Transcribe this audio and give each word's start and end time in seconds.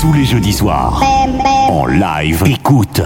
Tous 0.00 0.12
les 0.12 0.24
jeudis 0.24 0.52
soirs, 0.52 1.00
en 1.68 1.86
live, 1.86 2.42
écoute. 2.46 3.00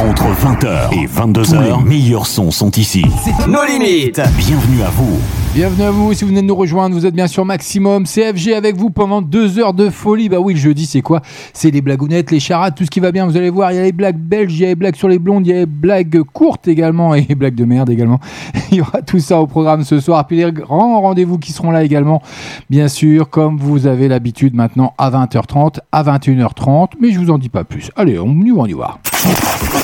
Entre 0.00 0.24
20h 0.24 0.92
et 0.92 1.06
22h, 1.06 1.62
les 1.62 1.84
meilleurs 1.88 2.26
sons 2.26 2.50
sont 2.50 2.70
ici. 2.72 3.02
Nos 3.48 3.64
limites. 3.64 4.20
Bienvenue 4.36 4.82
à 4.82 4.90
vous. 4.90 5.18
Bienvenue 5.54 5.82
à 5.82 5.90
vous, 5.90 6.14
si 6.14 6.24
vous 6.24 6.30
venez 6.30 6.40
de 6.40 6.46
nous 6.46 6.54
rejoindre, 6.54 6.96
vous 6.96 7.04
êtes 7.04 7.14
bien 7.14 7.26
sur 7.26 7.44
Maximum 7.44 8.04
CFG 8.06 8.54
avec 8.54 8.74
vous 8.74 8.88
pendant 8.88 9.20
deux 9.20 9.58
heures 9.58 9.74
de 9.74 9.90
folie. 9.90 10.30
Bah 10.30 10.38
oui, 10.40 10.54
le 10.54 10.58
jeudi, 10.58 10.86
c'est 10.86 11.02
quoi? 11.02 11.20
C'est 11.52 11.70
les 11.70 11.82
blagounettes, 11.82 12.30
les 12.30 12.40
charades, 12.40 12.74
tout 12.74 12.86
ce 12.86 12.90
qui 12.90 13.00
va 13.00 13.12
bien. 13.12 13.26
Vous 13.26 13.36
allez 13.36 13.50
voir, 13.50 13.70
il 13.70 13.74
y 13.74 13.78
a 13.78 13.82
les 13.82 13.92
blagues 13.92 14.16
belges, 14.16 14.54
il 14.54 14.60
y 14.60 14.64
a 14.64 14.68
les 14.68 14.74
blagues 14.74 14.96
sur 14.96 15.08
les 15.08 15.18
blondes, 15.18 15.46
il 15.46 15.50
y 15.50 15.52
a 15.52 15.58
les 15.58 15.66
blagues 15.66 16.22
courtes 16.32 16.68
également 16.68 17.14
et 17.14 17.26
les 17.28 17.34
blagues 17.34 17.54
de 17.54 17.66
merde 17.66 17.90
également. 17.90 18.18
Il 18.70 18.78
y 18.78 18.80
aura 18.80 19.02
tout 19.02 19.18
ça 19.18 19.38
au 19.38 19.46
programme 19.46 19.84
ce 19.84 20.00
soir. 20.00 20.26
Puis 20.26 20.38
les 20.38 20.50
grands 20.50 21.02
rendez-vous 21.02 21.36
qui 21.36 21.52
seront 21.52 21.70
là 21.70 21.84
également, 21.84 22.22
bien 22.70 22.88
sûr, 22.88 23.28
comme 23.28 23.58
vous 23.58 23.86
avez 23.86 24.08
l'habitude 24.08 24.54
maintenant 24.54 24.94
à 24.96 25.10
20h30, 25.10 25.80
à 25.92 26.02
21h30. 26.02 26.92
Mais 26.98 27.10
je 27.10 27.18
vous 27.18 27.30
en 27.30 27.36
dis 27.36 27.50
pas 27.50 27.64
plus. 27.64 27.90
Allez, 27.96 28.18
on, 28.18 28.34
on 28.56 28.66
y 28.66 28.72
va. 28.72 29.00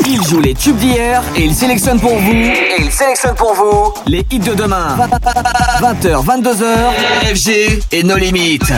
Il 0.07 0.25
joue 0.25 0.41
les 0.41 0.55
tubes 0.55 0.77
d'hier 0.77 1.23
et 1.37 1.45
il 1.45 1.55
sélectionne 1.55 2.01
pour 2.01 2.17
vous. 2.19 2.33
Et 2.33 2.77
il 2.81 2.91
sélectionne 2.91 3.35
pour 3.35 3.55
vous 3.55 3.93
les 4.07 4.25
hits 4.31 4.39
de 4.39 4.55
demain. 4.55 4.97
20h, 5.81 6.25
22h, 6.25 7.35
FG 7.35 7.83
et 7.93 8.03
nos 8.03 8.17
limites. 8.17 8.73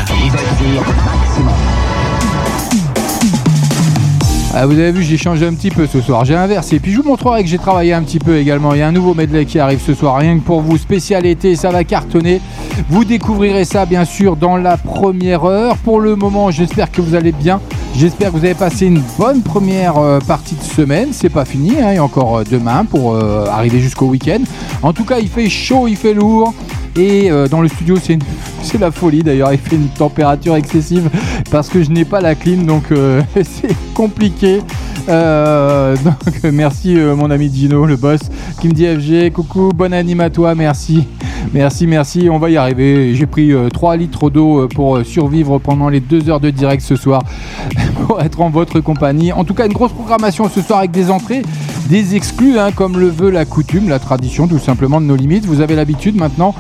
Ah, 4.53 4.67
vous 4.67 4.73
avez 4.73 4.91
vu, 4.91 5.05
j'ai 5.05 5.17
changé 5.17 5.47
un 5.47 5.55
petit 5.55 5.71
peu 5.71 5.87
ce 5.87 6.01
soir. 6.01 6.25
J'ai 6.25 6.35
inversé. 6.35 6.81
Puis 6.81 6.91
je 6.91 6.97
vous 6.97 7.09
montrerai 7.09 7.45
que 7.45 7.49
j'ai 7.49 7.59
travaillé 7.59 7.93
un 7.93 8.03
petit 8.03 8.19
peu 8.19 8.37
également. 8.37 8.75
Il 8.75 8.81
y 8.81 8.83
a 8.83 8.89
un 8.89 8.93
nouveau 8.93 9.15
medley 9.15 9.45
qui 9.45 9.61
arrive 9.61 9.81
ce 9.81 9.95
soir, 9.95 10.17
rien 10.17 10.37
que 10.39 10.43
pour 10.43 10.61
vous. 10.61 10.77
Spécial 10.77 11.25
été, 11.25 11.55
ça 11.55 11.71
va 11.71 11.85
cartonner. 11.85 12.41
Vous 12.89 13.05
découvrirez 13.05 13.65
ça 13.65 13.87
bien 13.87 14.05
sûr 14.05 14.35
dans 14.35 14.57
la 14.57 14.77
première 14.77 15.45
heure. 15.45 15.77
Pour 15.77 16.01
le 16.01 16.17
moment, 16.17 16.51
j'espère 16.51 16.91
que 16.91 17.01
vous 17.01 17.15
allez 17.15 17.31
bien. 17.31 17.61
J'espère 17.97 18.33
que 18.33 18.39
vous 18.39 18.45
avez 18.45 18.55
passé 18.55 18.87
une 18.87 19.03
bonne 19.17 19.43
première 19.43 19.99
euh, 19.99 20.19
partie 20.19 20.57
de 20.57 20.63
semaine. 20.63 21.11
C'est 21.13 21.29
pas 21.29 21.45
fini, 21.45 21.73
hein. 21.81 21.93
il 21.93 21.95
y 21.95 21.99
a 21.99 22.05
encore 22.05 22.39
euh, 22.39 22.45
demain 22.49 22.85
pour 22.85 23.15
euh, 23.15 23.47
arriver 23.47 23.79
jusqu'au 23.79 24.07
week-end. 24.07 24.41
En 24.83 24.93
tout 24.93 25.05
cas, 25.05 25.21
il 25.21 25.29
fait 25.29 25.49
chaud, 25.49 25.87
il 25.87 25.97
fait 25.97 26.15
lourd. 26.15 26.55
Et 26.97 27.31
euh, 27.31 27.47
dans 27.47 27.61
le 27.61 27.69
studio, 27.69 27.97
c'est 28.01 28.79
la 28.79 28.91
folie 28.91 29.23
d'ailleurs. 29.23 29.53
Il 29.53 29.59
fait 29.59 29.77
une 29.77 29.89
température 29.89 30.57
excessive 30.57 31.09
parce 31.51 31.69
que 31.69 31.83
je 31.83 31.91
n'ai 31.91 32.05
pas 32.05 32.21
la 32.21 32.35
clim, 32.35 32.67
donc 32.67 32.85
euh, 32.91 33.23
c'est 33.35 33.77
compliqué. 33.95 34.61
Euh, 35.09 35.97
donc 36.05 36.53
merci 36.53 36.95
mon 36.95 37.31
ami 37.31 37.51
Gino, 37.53 37.87
le 37.87 37.97
boss, 37.97 38.21
qui 38.61 38.69
me 38.69 38.73
dit 38.73 38.87
FG, 38.87 39.33
coucou, 39.33 39.71
bonne 39.75 39.93
anime 39.93 40.21
à 40.21 40.31
toi, 40.31 40.55
merci. 40.55 41.07
Merci, 41.53 41.87
merci, 41.89 42.29
on 42.31 42.39
va 42.39 42.49
y 42.51 42.57
arriver. 42.57 43.15
J'ai 43.15 43.27
pris 43.27 43.53
euh, 43.53 43.69
3 43.71 43.97
litres 43.97 44.31
d'eau 44.31 44.69
pour 44.69 45.05
survivre 45.05 45.59
pendant 45.59 45.89
les 45.89 45.99
2 45.99 46.31
heures 46.31 46.39
de 46.39 46.51
direct 46.51 46.83
ce 46.83 46.95
soir, 46.97 47.23
pour 48.07 48.21
être 48.21 48.41
en 48.41 48.51
votre 48.51 48.81
compagnie. 48.81 49.33
En 49.33 49.45
tout 49.45 49.55
cas, 49.55 49.67
une 49.67 49.73
grosse 49.73 49.93
programmation 49.93 50.49
ce 50.49 50.61
soir 50.61 50.79
avec 50.81 50.93
des 50.93 51.11
entrées, 51.11 51.43
des 51.89 52.15
exclus, 52.15 52.59
hein, 52.59 52.71
comme 52.73 52.99
le 52.99 53.09
veut 53.09 53.31
la 53.31 53.45
coutume, 53.45 53.89
la 53.89 53.99
tradition 53.99 54.47
tout 54.47 54.61
simplement 54.61 55.01
de 55.01 55.07
nos 55.07 55.17
limites. 55.17 55.45
Vous 55.45 55.61
avez 55.61 55.75
l'habitude 55.75 56.17
maintenant. 56.17 56.55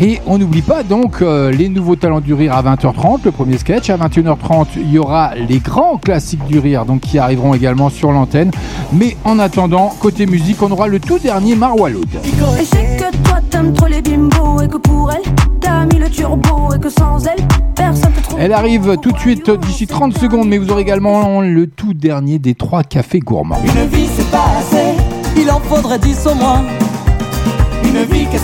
Et 0.00 0.20
on 0.26 0.38
n'oublie 0.38 0.62
pas 0.62 0.82
donc 0.82 1.22
euh, 1.22 1.52
les 1.52 1.68
nouveaux 1.68 1.94
talents 1.94 2.20
du 2.20 2.34
rire 2.34 2.52
à 2.54 2.62
20h30, 2.62 3.20
le 3.24 3.30
premier 3.30 3.58
sketch. 3.58 3.90
À 3.90 3.96
21h30, 3.96 4.66
il 4.76 4.90
y 4.90 4.98
aura 4.98 5.34
les 5.36 5.58
grands 5.58 5.98
classiques 5.98 6.44
du 6.46 6.58
rire 6.58 6.84
donc 6.84 7.00
qui 7.00 7.18
arriveront 7.18 7.54
également 7.54 7.90
sur 7.90 8.10
l'antenne. 8.10 8.50
Mais 8.92 9.16
en 9.24 9.38
attendant, 9.38 9.94
côté 10.00 10.26
musique, 10.26 10.60
on 10.62 10.70
aura 10.72 10.88
le 10.88 10.98
tout 10.98 11.18
dernier 11.18 11.54
Marwa 11.54 11.90
Loud. 11.90 12.08
Et 12.24 12.28
je 12.28 12.64
sais 12.64 12.96
que 12.98 13.16
toi 13.22 13.38
t'aimes 13.50 13.72
trop 13.72 13.86
les 13.86 14.02
bimbos 14.02 14.60
et 14.62 14.68
que 14.68 14.78
pour 14.78 15.12
elle 15.12 15.22
t'as 15.60 15.86
mis 15.86 16.00
le 16.00 16.10
turbo 16.10 16.74
et 16.74 16.80
que 16.80 16.90
sans 16.90 17.24
elle 17.26 17.44
personne 17.76 18.12
te 18.12 18.20
trouve. 18.20 18.40
Elle 18.40 18.52
arrive 18.52 18.96
tout 19.00 19.12
de 19.12 19.18
suite 19.18 19.48
d'ici 19.48 19.86
30 19.86 20.18
secondes, 20.18 20.48
mais 20.48 20.58
vous 20.58 20.70
aurez 20.70 20.82
également 20.82 21.40
le 21.40 21.68
tout 21.68 21.94
dernier 21.94 22.40
des 22.40 22.54
trois 22.54 22.82
cafés 22.82 23.20
gourmands. 23.20 23.60
Une 23.64 23.88
vie 23.88 24.08
c'est 24.16 24.30
pas 24.30 24.58
assez, 24.58 24.94
il 25.40 25.48
en 25.50 25.60
faudrait 25.60 26.00
dix 26.00 26.26
au 26.26 26.34
moins. 26.34 26.62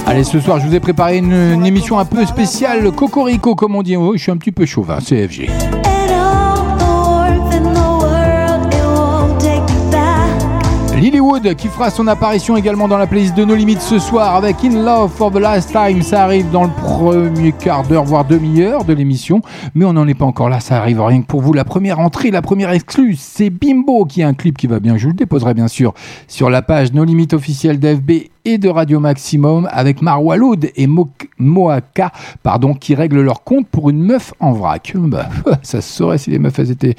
Allez, 0.06 0.24
ce 0.24 0.40
soir, 0.40 0.60
je 0.60 0.66
vous 0.66 0.74
ai 0.74 0.80
préparé 0.80 1.18
une, 1.18 1.32
une 1.32 1.66
émission 1.66 1.98
un 1.98 2.04
peu 2.04 2.24
spéciale, 2.24 2.90
Cocorico, 2.92 3.54
comme 3.54 3.74
on 3.74 3.82
dit. 3.82 3.96
Oh, 3.96 4.12
je 4.14 4.22
suis 4.22 4.30
un 4.32 4.36
petit 4.36 4.52
peu 4.52 4.66
chauvin, 4.66 4.98
c'est 5.00 5.26
FG. 5.28 5.48
And 5.48 6.10
all 6.12 6.78
the 6.78 6.82
worth 6.82 7.54
in 7.54 7.62
the 7.62 8.02
world, 8.02 8.72
it 8.72 8.82
won't 8.84 9.38
take 9.38 9.62
me 9.72 9.90
back. 9.90 11.00
Lilywood 11.00 11.54
qui 11.54 11.68
fera 11.68 11.90
son 11.90 12.06
apparition 12.06 12.56
également 12.56 12.88
dans 12.88 12.98
la 12.98 13.06
playlist 13.06 13.36
de 13.36 13.44
nos 13.44 13.54
limites 13.54 13.80
ce 13.80 13.98
soir 13.98 14.34
avec 14.34 14.64
In 14.64 14.82
Love 14.82 15.10
for 15.10 15.30
the 15.30 15.38
Last 15.38 15.72
Time. 15.72 16.02
Ça 16.02 16.24
arrive 16.24 16.50
dans 16.50 16.64
le 16.64 16.70
premier 16.70 17.52
quart 17.52 17.84
d'heure, 17.84 18.04
voire 18.04 18.24
demi-heure 18.24 18.84
de 18.84 18.92
l'émission. 18.92 19.42
Mais 19.74 19.84
on 19.84 19.92
n'en 19.92 20.06
est 20.08 20.14
pas 20.14 20.26
encore 20.26 20.48
là, 20.48 20.60
ça 20.60 20.76
arrive 20.76 21.00
rien 21.00 21.22
que 21.22 21.26
pour 21.26 21.40
vous. 21.40 21.52
La 21.52 21.64
première 21.64 21.98
entrée, 21.98 22.30
la 22.30 22.42
première 22.42 22.70
exclue, 22.70 23.16
c'est 23.18 23.50
Bimbo 23.50 24.04
qui 24.04 24.22
a 24.22 24.28
un 24.28 24.34
clip 24.34 24.56
qui 24.56 24.66
va 24.66 24.78
bien. 24.80 24.96
Je 24.96 25.04
vous 25.04 25.10
le 25.10 25.16
déposerai 25.16 25.54
bien 25.54 25.68
sûr 25.68 25.92
sur 26.28 26.50
la 26.50 26.62
page 26.62 26.92
Nos 26.92 27.04
limites 27.04 27.34
officielles 27.34 27.78
d'FB 27.78 28.29
et 28.44 28.58
de 28.58 28.68
Radio 28.68 29.00
Maximum 29.00 29.68
avec 29.72 30.02
Marwa 30.02 30.36
Loud 30.36 30.70
et 30.76 30.86
Mo- 30.86 31.10
Moaka 31.38 32.12
pardon, 32.42 32.74
qui 32.74 32.94
règlent 32.94 33.22
leur 33.22 33.44
compte 33.44 33.66
pour 33.68 33.90
une 33.90 34.02
meuf 34.02 34.32
en 34.40 34.52
vrac. 34.52 34.92
Bah, 35.10 35.28
ça 35.62 35.80
se 35.80 35.92
saurait 35.92 36.18
si 36.18 36.30
les 36.30 36.38
meufs 36.38 36.58
elles 36.58 36.70
étaient 36.70 36.94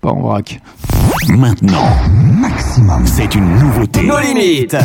pas 0.00 0.10
en 0.10 0.20
vrac. 0.20 0.60
Maintenant, 1.28 1.88
Maximum, 2.40 3.06
c'est 3.06 3.34
une 3.34 3.48
nouveauté. 3.58 4.02
Nos 4.02 4.18
limites. 4.18 4.76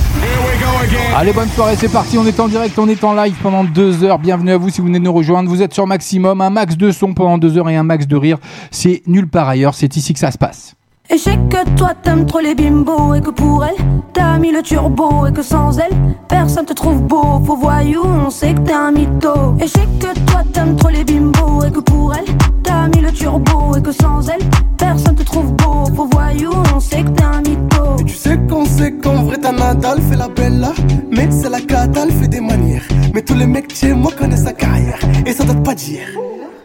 Allez, 1.16 1.34
bonne 1.34 1.50
soirée, 1.50 1.76
c'est 1.76 1.92
parti. 1.92 2.18
On 2.18 2.26
est 2.26 2.40
en 2.40 2.48
direct, 2.48 2.78
on 2.80 2.88
est 2.88 3.04
en 3.04 3.14
live 3.14 3.36
pendant 3.42 3.64
deux 3.64 4.04
heures. 4.04 4.20
Bienvenue 4.20 4.52
à 4.52 4.58
vous 4.58 4.70
si 4.70 4.80
vous 4.82 4.88
venez 4.88 5.00
de 5.00 5.04
nous 5.04 5.14
rejoindre. 5.14 5.50
Vous 5.50 5.62
êtes 5.62 5.74
sur 5.74 5.88
Maximum, 5.88 6.42
un 6.42 6.50
max 6.50 6.78
de 6.78 6.92
son 6.92 7.14
pendant 7.14 7.38
deux 7.38 7.58
heures 7.58 7.70
et 7.70 7.76
un 7.76 7.84
max 7.84 8.08
de 8.08 8.16
rire. 8.16 8.38
C'est 8.72 9.02
nulle 9.08 9.28
part 9.28 9.50
ailleurs, 9.50 9.74
c'est 9.74 9.96
ici 9.98 10.14
que 10.14 10.20
ça 10.20 10.32
se 10.32 10.38
passe. 10.38 10.76
Et 11.12 11.18
je 11.18 11.24
sais 11.24 11.40
que 11.50 11.68
toi 11.76 11.94
t'aimes 12.04 12.28
trop 12.28 12.40
les 12.40 12.54
bimbos 12.54 13.16
et 13.16 13.22
que 13.22 13.32
pour 13.32 13.66
elle 13.66 13.76
t'as 14.14 14.38
mis 14.38 14.52
le 14.52 14.62
turbo 14.62 15.26
et 15.26 15.32
que 15.32 15.42
sans 15.42 15.80
elle 15.80 15.96
personne 16.28 16.66
te 16.66 16.74
trouve 16.74 17.02
beau. 17.02 17.42
Faux 17.44 17.56
voyou, 17.56 18.04
on 18.04 18.30
sait 18.30 18.54
que 18.54 18.60
t'es 18.60 18.74
un 18.74 18.92
mytho. 18.92 19.56
Et 19.60 19.64
je 19.66 19.72
sais 19.72 19.88
que 20.00 20.20
toi 20.30 20.44
t'aimes 20.54 20.76
trop 20.76 20.90
les 20.90 21.04
bimbos 21.04 21.64
et 21.66 21.72
que 21.72 21.80
pour 21.80 22.14
elle 22.14 22.26
t'as 22.62 22.88
mis 22.90 23.02
le 23.02 23.12
turbo 23.12 23.76
et 23.76 23.82
que 23.82 23.92
sans 23.92 24.30
elle 24.30 24.48
personne 24.78 25.16
te 25.16 25.24
trouve 25.24 25.52
beau. 25.54 25.86
Faux 25.96 26.08
voyou, 26.12 26.52
on 26.76 26.80
sait 26.80 27.02
que 27.02 27.10
t'es 27.10 27.24
un 27.24 27.42
mytho. 27.42 28.04
Tu 28.06 28.14
sais 28.14 28.38
qu'on 28.48 28.66
sait 28.66 28.92
qu'en 28.92 29.24
vrai 29.24 29.38
ta 29.38 29.52
Nadal 29.52 30.00
fait 30.04 30.16
la 30.16 30.28
belle 30.28 30.68
Mais 31.12 31.28
c'est 31.32 31.50
la 31.50 31.60
cata, 31.60 32.04
elle 32.04 32.12
fait 32.12 32.28
des 32.28 32.42
manières 32.42 32.88
Mais 33.16 33.24
tous 33.24 33.36
les 33.36 33.48
mecs 33.48 33.74
chez 33.76 33.94
moi 33.94 34.12
connaissent 34.16 34.44
sa 34.44 34.54
carrière 34.54 35.00
Et 35.26 35.34
ça 35.34 35.44
date 35.44 35.64
pas 35.64 35.74
d'hier 35.74 36.08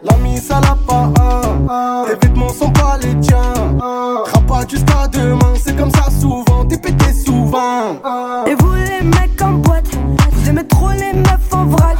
La 0.05 0.17
mise 0.17 0.51
à 0.51 0.61
la 0.61 0.75
pas 0.87 1.09
un, 1.19 2.05
Tes 2.05 2.27
vêtements 2.27 2.49
sont 2.49 2.69
pas 2.71 2.97
les 3.01 3.19
tiens. 3.19 3.53
Rap 3.79 4.45
pas 4.47 4.67
jusqu'à 4.67 5.07
demain 5.07 5.53
C'est 5.63 5.75
comme 5.75 5.91
ça 5.91 6.09
souvent, 6.19 6.65
t'es 6.65 6.77
pété 6.77 7.11
souvent. 7.13 7.93
Et 8.45 8.55
vous 8.55 8.73
les 8.75 9.01
mecs 9.03 9.41
en 9.41 9.53
boîte, 9.53 9.87
vous 10.31 10.49
aimez 10.49 10.67
trop 10.67 10.91
les 10.91 11.13
meufs 11.13 11.53
en 11.53 11.65
vrac. 11.65 11.97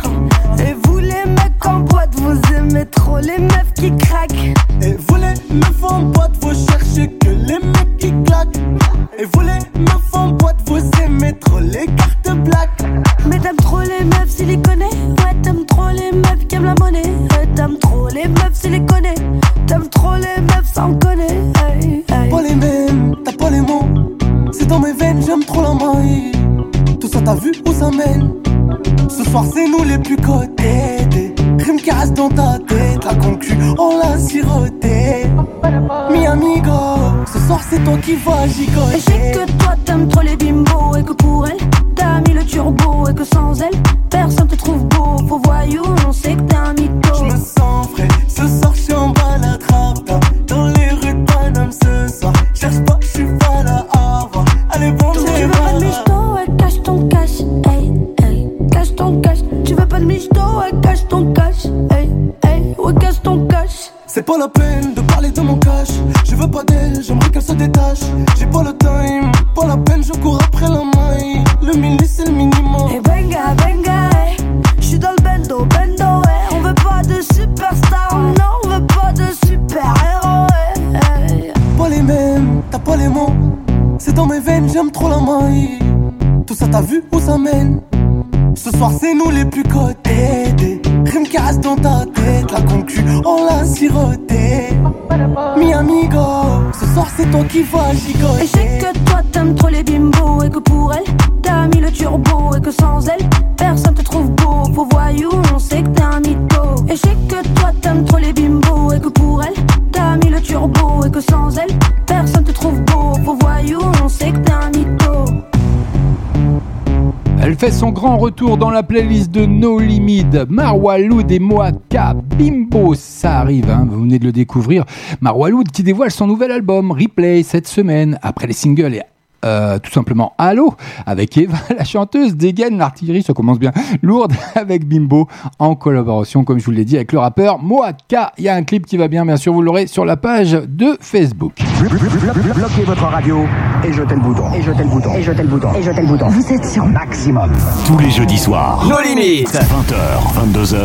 La 118.75 118.83
playlist 118.83 119.31
de 119.31 119.45
No 119.45 119.79
Limit. 119.79 120.25
Marwa 120.49 120.97
Loud 120.97 121.31
et 121.31 121.39
Moaka 121.39 122.13
Bimbo, 122.13 122.93
ça 122.93 123.39
arrive, 123.39 123.69
hein, 123.69 123.87
vous 123.89 124.01
venez 124.01 124.19
de 124.19 124.25
le 124.25 124.33
découvrir. 124.33 124.83
Marwa 125.21 125.49
Loud 125.49 125.71
qui 125.71 125.81
dévoile 125.81 126.11
son 126.11 126.27
nouvel 126.27 126.51
album 126.51 126.91
Replay 126.91 127.43
cette 127.43 127.69
semaine. 127.69 128.19
Après 128.21 128.47
les 128.47 128.53
singles 128.53 128.95
et 128.95 129.01
euh, 129.45 129.79
tout 129.79 129.91
simplement 129.91 130.33
Allo 130.37 130.73
avec 131.05 131.37
Eva, 131.37 131.57
la 131.77 131.83
chanteuse 131.83 132.35
dégaine 132.35 132.77
l'artillerie, 132.77 133.23
ça 133.23 133.33
commence 133.33 133.59
bien. 133.59 133.71
Lourde 134.01 134.33
avec 134.55 134.87
Bimbo 134.87 135.27
en 135.59 135.75
collaboration, 135.75 136.43
comme 136.43 136.59
je 136.59 136.65
vous 136.65 136.71
l'ai 136.71 136.85
dit, 136.85 136.95
avec 136.95 137.11
le 137.11 137.19
rappeur 137.19 137.59
Moaka. 137.59 138.31
Il 138.37 138.43
y 138.43 138.49
a 138.49 138.55
un 138.55 138.63
clip 138.63 138.85
qui 138.85 138.97
va 138.97 139.07
bien, 139.07 139.25
bien 139.25 139.37
sûr, 139.37 139.53
vous 139.53 139.61
l'aurez 139.61 139.87
sur 139.87 140.05
la 140.05 140.17
page 140.17 140.53
de 140.67 140.97
Facebook. 140.99 141.53
Bloquez 141.79 142.83
votre 142.85 143.03
radio 143.03 143.45
et 143.83 143.93
jetez 143.93 144.15
le 144.15 144.21
bouton. 144.21 144.53
Et 144.53 144.61
jetez 144.61 144.83
le 144.83 144.89
bouton. 144.89 145.13
Et 145.13 145.21
jetez 145.21 145.43
le 145.43 145.47
bouton. 145.47 145.73
Et 145.75 145.83
jetez 145.83 146.01
le 146.01 146.07
bouton. 146.07 146.27
Vous 146.27 146.53
êtes 146.53 146.65
sur 146.65 146.85
maximum. 146.85 147.51
Tous 147.85 147.97
les 147.99 148.09
jeudis 148.09 148.37
soirs. 148.37 148.85
Nos 148.87 149.01
limites. 149.01 149.49
20h, 149.49 150.53
22h. 150.53 150.77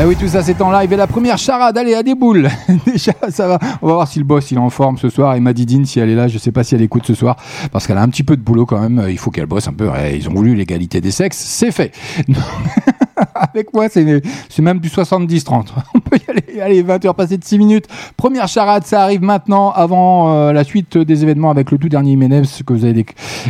Eh 0.00 0.04
oui, 0.06 0.16
tout 0.16 0.28
ça 0.28 0.42
c'est 0.42 0.60
en 0.60 0.72
live. 0.72 0.92
Et 0.92 0.96
la 0.96 1.06
première 1.06 1.38
charade, 1.38 1.76
allez, 1.78 1.94
à 1.94 2.02
des 2.02 2.14
boules. 2.14 2.48
Déjà, 2.86 3.12
ça 3.28 3.46
va. 3.46 3.58
On 3.82 3.86
va 3.86 3.94
voir 3.94 4.08
si 4.08 4.18
le 4.18 4.24
boss 4.24 4.50
il 4.50 4.56
est 4.56 4.60
en 4.60 4.70
forme 4.70 4.98
ce 4.98 5.08
soir. 5.08 5.34
Et 5.34 5.40
Madidine, 5.40 5.84
si 5.84 6.00
elle 6.00 6.10
est 6.10 6.14
là, 6.14 6.28
je 6.28 6.38
sais 6.38 6.52
pas 6.52 6.64
si 6.64 6.74
elle 6.74 6.82
écoute 6.82 7.06
ce 7.06 7.14
soir. 7.14 7.36
Parce 7.70 7.86
qu'elle 7.86 7.98
a 7.98 8.02
un 8.02 8.07
petit 8.08 8.22
peu 8.22 8.36
de 8.36 8.42
boulot 8.42 8.66
quand 8.66 8.80
même. 8.80 9.06
Il 9.08 9.18
faut 9.18 9.30
qu'elle 9.30 9.46
bosse 9.46 9.68
un 9.68 9.72
peu. 9.72 9.90
Ils 10.14 10.28
ont 10.28 10.34
voulu 10.34 10.54
l'égalité 10.54 11.00
des 11.00 11.10
sexes. 11.10 11.38
C'est 11.38 11.72
fait. 11.72 11.92
Avec 13.34 13.72
moi, 13.72 13.88
c'est 13.88 14.62
même 14.62 14.78
du 14.78 14.88
70-30. 14.88 15.66
On 15.94 16.00
peut 16.00 16.18
y 16.26 16.30
aller. 16.30 16.60
Allez, 16.60 16.82
20h 16.82 17.14
passées 17.14 17.38
de 17.38 17.44
6 17.44 17.58
minutes. 17.58 17.86
Première 18.16 18.48
charade, 18.48 18.84
ça 18.84 19.02
arrive 19.02 19.22
maintenant 19.22 19.70
avant 19.72 20.32
euh, 20.32 20.52
la 20.52 20.64
suite 20.64 20.98
des 20.98 21.22
événements 21.22 21.50
avec 21.50 21.70
le 21.70 21.78
tout 21.78 21.88
dernier 21.88 22.12
Imenes 22.12 22.44
que 22.66 22.72
vous 22.72 22.84
avez 22.84 23.06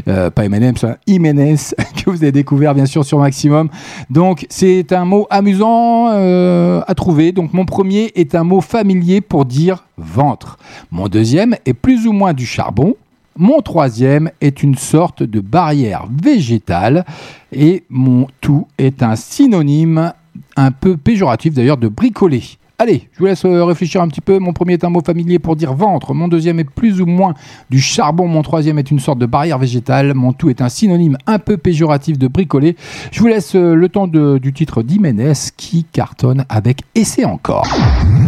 euh, 0.09 0.31
pas 0.31 0.45
hein, 0.45 0.49
que 2.05 2.11
vous 2.11 2.23
avez 2.23 2.33
découvert 2.33 2.75
bien 2.75 2.87
sûr 2.87 3.05
sur 3.05 3.19
Maximum. 3.19 3.69
Donc 4.11 4.47
c'est 4.49 4.93
un 4.93 5.05
mot 5.05 5.27
amusant 5.31 6.11
euh, 6.13 6.81
à 6.87 6.95
trouver. 6.95 7.33
Donc 7.33 7.53
mon 7.53 7.65
premier 7.65 8.13
est 8.15 8.35
un 8.35 8.45
mot 8.45 8.61
familier 8.61 9.21
pour 9.21 9.45
dire 9.45 9.85
ventre. 9.97 10.59
Mon 10.91 11.09
deuxième 11.09 11.57
est 11.67 11.75
plus 11.75 12.07
ou 12.07 12.13
moins 12.13 12.33
du 12.33 12.47
charbon. 12.47 12.95
Mon 13.41 13.61
troisième 13.63 14.31
est 14.41 14.65
une 14.65 14.75
sorte 14.75 15.23
de 15.23 15.39
barrière 15.41 16.07
végétale 16.23 17.05
et 17.53 17.85
mon 17.89 18.27
tout 18.41 18.67
est 18.79 19.01
un 19.03 19.15
synonyme 19.15 20.13
un 20.57 20.73
peu 20.73 20.97
péjoratif 20.97 21.55
d'ailleurs 21.55 21.77
de 21.77 21.87
bricoler. 21.87 22.43
Allez, 22.81 23.09
je 23.13 23.19
vous 23.19 23.27
laisse 23.27 23.45
euh, 23.45 23.65
réfléchir 23.65 24.01
un 24.03 24.09
petit 24.09 24.21
peu. 24.21 24.39
Mon 24.39 24.53
premier 24.53 24.75
est 24.75 24.85
un 24.85 24.89
mot 24.89 25.01
familier 25.05 25.39
pour 25.41 25.57
dire 25.57 25.73
ventre. 25.75 26.15
Mon 26.15 26.29
deuxième 26.29 26.61
est 26.61 26.65
plus 26.65 27.01
ou 27.01 27.07
moins 27.07 27.35
du 27.71 27.81
charbon. 27.81 28.29
Mon 28.29 28.43
troisième 28.43 28.79
est 28.79 28.91
une 28.93 29.01
sorte 29.01 29.19
de 29.19 29.27
barrière 29.27 29.59
végétale. 29.59 30.15
Mon 30.15 30.33
tout 30.33 30.49
est 30.49 30.61
un 30.61 30.69
synonyme 30.69 31.17
un 31.27 31.41
peu 31.41 31.57
péjoratif 31.57 32.19
de 32.19 32.29
bricoler. 32.29 32.77
Je 33.11 33.21
vous 33.21 33.27
laisse 33.27 33.57
euh, 33.57 33.75
le 33.75 33.89
temps 33.89 34.07
de- 34.07 34.39
du 34.39 34.53
titre 34.53 34.83
d'Iménez 34.85 35.33
qui 35.57 35.85
cartonne 35.93 36.45
avec 36.49 36.83
Essai 36.95 37.25
encore. 37.25 37.67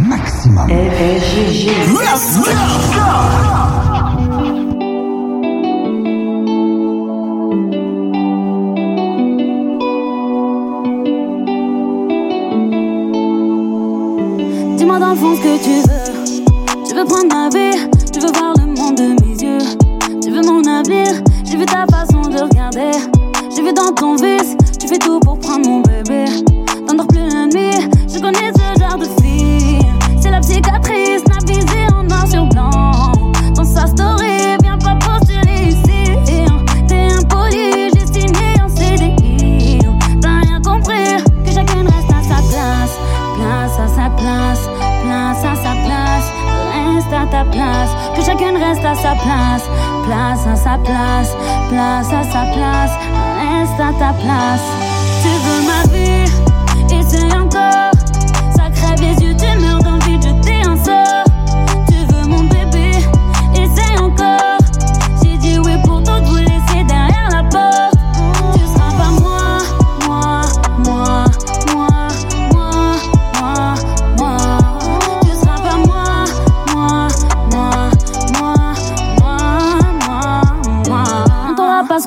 Maximum. 0.09 0.69
Tu 15.11 15.17
veux. 15.17 16.87
Tu 16.87 16.95
veux 16.95 17.05
prendre 17.05 17.35
ma 17.35 17.49
vie, 17.49 17.91
tu 18.13 18.21
veux 18.21 18.31
voir 18.33 18.55
le 18.61 18.67
monde 18.67 18.95
de 18.95 19.21
mes 19.21 19.43
yeux. 19.43 19.59
Tu 20.23 20.31
veux 20.31 20.41
mon 20.41 20.63
avenir, 20.65 21.09
j'ai 21.45 21.57
vu 21.57 21.67
ta 21.67 21.85
façon 21.87 22.21
de 22.21 22.39
regarder. 22.39 22.93
J'ai 23.55 23.61
vu 23.61 23.73
dans 23.73 23.93
ton 23.93 24.15
vice, 24.15 24.57
tu 24.79 24.87
fais 24.87 24.99
tout 24.99 25.19
pour 25.19 25.37
prendre 25.41 25.69
mon 25.69 25.81
bébé. 25.81 26.27
Reste 48.81 48.87
à 48.87 48.95
sa 48.95 49.15
place. 49.15 49.65
Place 50.05 50.47
à 50.47 50.57
sa 50.57 50.79
place, 50.79 51.37
place 51.69 52.13
à 52.13 52.23
sa 52.25 52.45
place. 52.53 52.93
Reste 53.41 53.81
à 53.81 53.93
ta 53.99 54.13
place. 54.15 54.67
Tu 55.23 55.29
veux 55.29 55.67
ma 55.67 55.90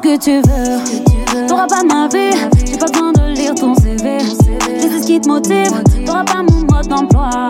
tu 0.04 0.42
veux. 0.42 1.48
T'auras 1.48 1.68
pas 1.68 1.84
ma 1.84 2.08
vie, 2.10 2.36
j'ai 2.66 2.78
pas 2.78 2.88
besoin 2.88 3.14
de 3.14 3.34
lire 3.36 3.56
ton 3.56 3.74
CV. 3.76 4.20
Je 4.20 4.26
sais 4.26 5.00
ce 5.02 5.06
qui 5.06 5.22
te 5.22 5.30
motive, 5.30 5.72
t'auras 6.06 6.26
pas 6.26 6.44
mon 6.44 6.60
mode 6.60 6.88
d'emploi. 6.88 7.50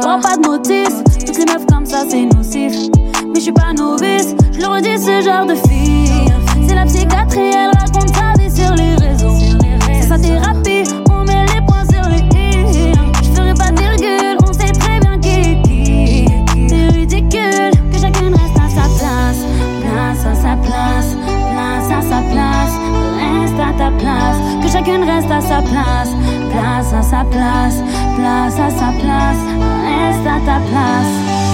T'auras 0.00 0.20
pas 0.20 0.36
de 0.36 0.48
notice, 0.48 1.02
toutes 1.26 1.38
les 1.38 1.44
meufs 1.46 1.66
comme 1.66 1.84
ça 1.84 2.04
c'est 2.08 2.26
nocif. 2.26 2.72
Mais 3.26 3.34
je 3.36 3.40
suis 3.40 3.52
pas 3.52 3.72
novice, 3.72 4.34
je 4.52 4.60
le 4.60 4.66
redis, 4.68 4.98
ce 4.98 5.20
genre 5.22 5.46
de 5.46 5.54
fille. 5.68 6.32
C'est 6.68 6.74
la 6.74 6.84
psychiatrie, 6.86 7.50
elle 7.54 7.69
reste 24.98 25.30
à 25.30 25.40
sa 25.40 25.62
place. 25.62 26.10
Place 26.50 26.92
à 26.92 27.02
sa 27.02 27.24
place, 27.24 27.82
place 28.16 28.58
à 28.58 28.70
sa 28.70 28.90
place. 29.00 29.42
Reste 29.86 30.26
à 30.26 30.38
ta 30.46 30.58
place. 30.70 31.49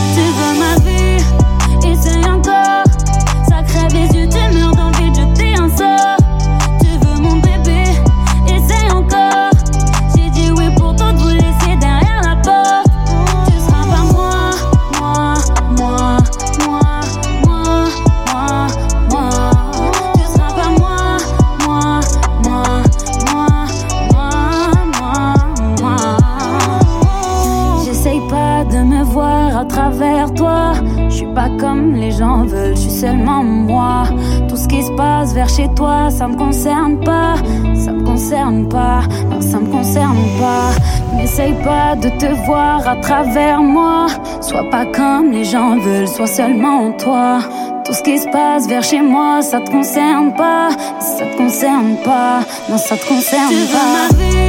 Ça 36.16 36.26
me 36.28 36.36
concerne 36.36 36.98
pas. 37.00 37.34
Ça 37.74 37.92
me 37.92 38.02
concerne 38.02 38.68
pas, 38.68 39.02
non, 39.30 39.40
ça 39.40 39.58
me 39.60 39.66
concerne 39.66 40.16
pas. 40.40 40.70
N'essaye 41.14 41.54
pas 41.62 41.94
de 41.94 42.08
te 42.08 42.26
voir 42.46 42.88
à 42.88 42.96
travers 42.96 43.62
moi. 43.62 44.06
Sois 44.40 44.68
pas 44.70 44.86
comme 44.86 45.30
les 45.30 45.44
gens 45.44 45.76
veulent, 45.76 46.08
sois 46.08 46.26
seulement 46.26 46.92
toi. 46.92 47.40
Tout 47.84 47.92
ce 47.92 48.02
qui 48.02 48.18
se 48.18 48.28
passe 48.28 48.66
vers 48.66 48.82
chez 48.82 49.02
moi, 49.02 49.42
ça 49.42 49.60
te 49.60 49.70
concerne 49.70 50.34
pas. 50.34 50.70
Ça 51.00 51.24
te 51.26 51.36
concerne 51.36 51.96
pas. 52.04 52.40
Non, 52.68 52.78
ça 52.78 52.96
te 52.96 53.06
concerne 53.06 53.50
tu 53.50 53.72
pas. 53.72 54.45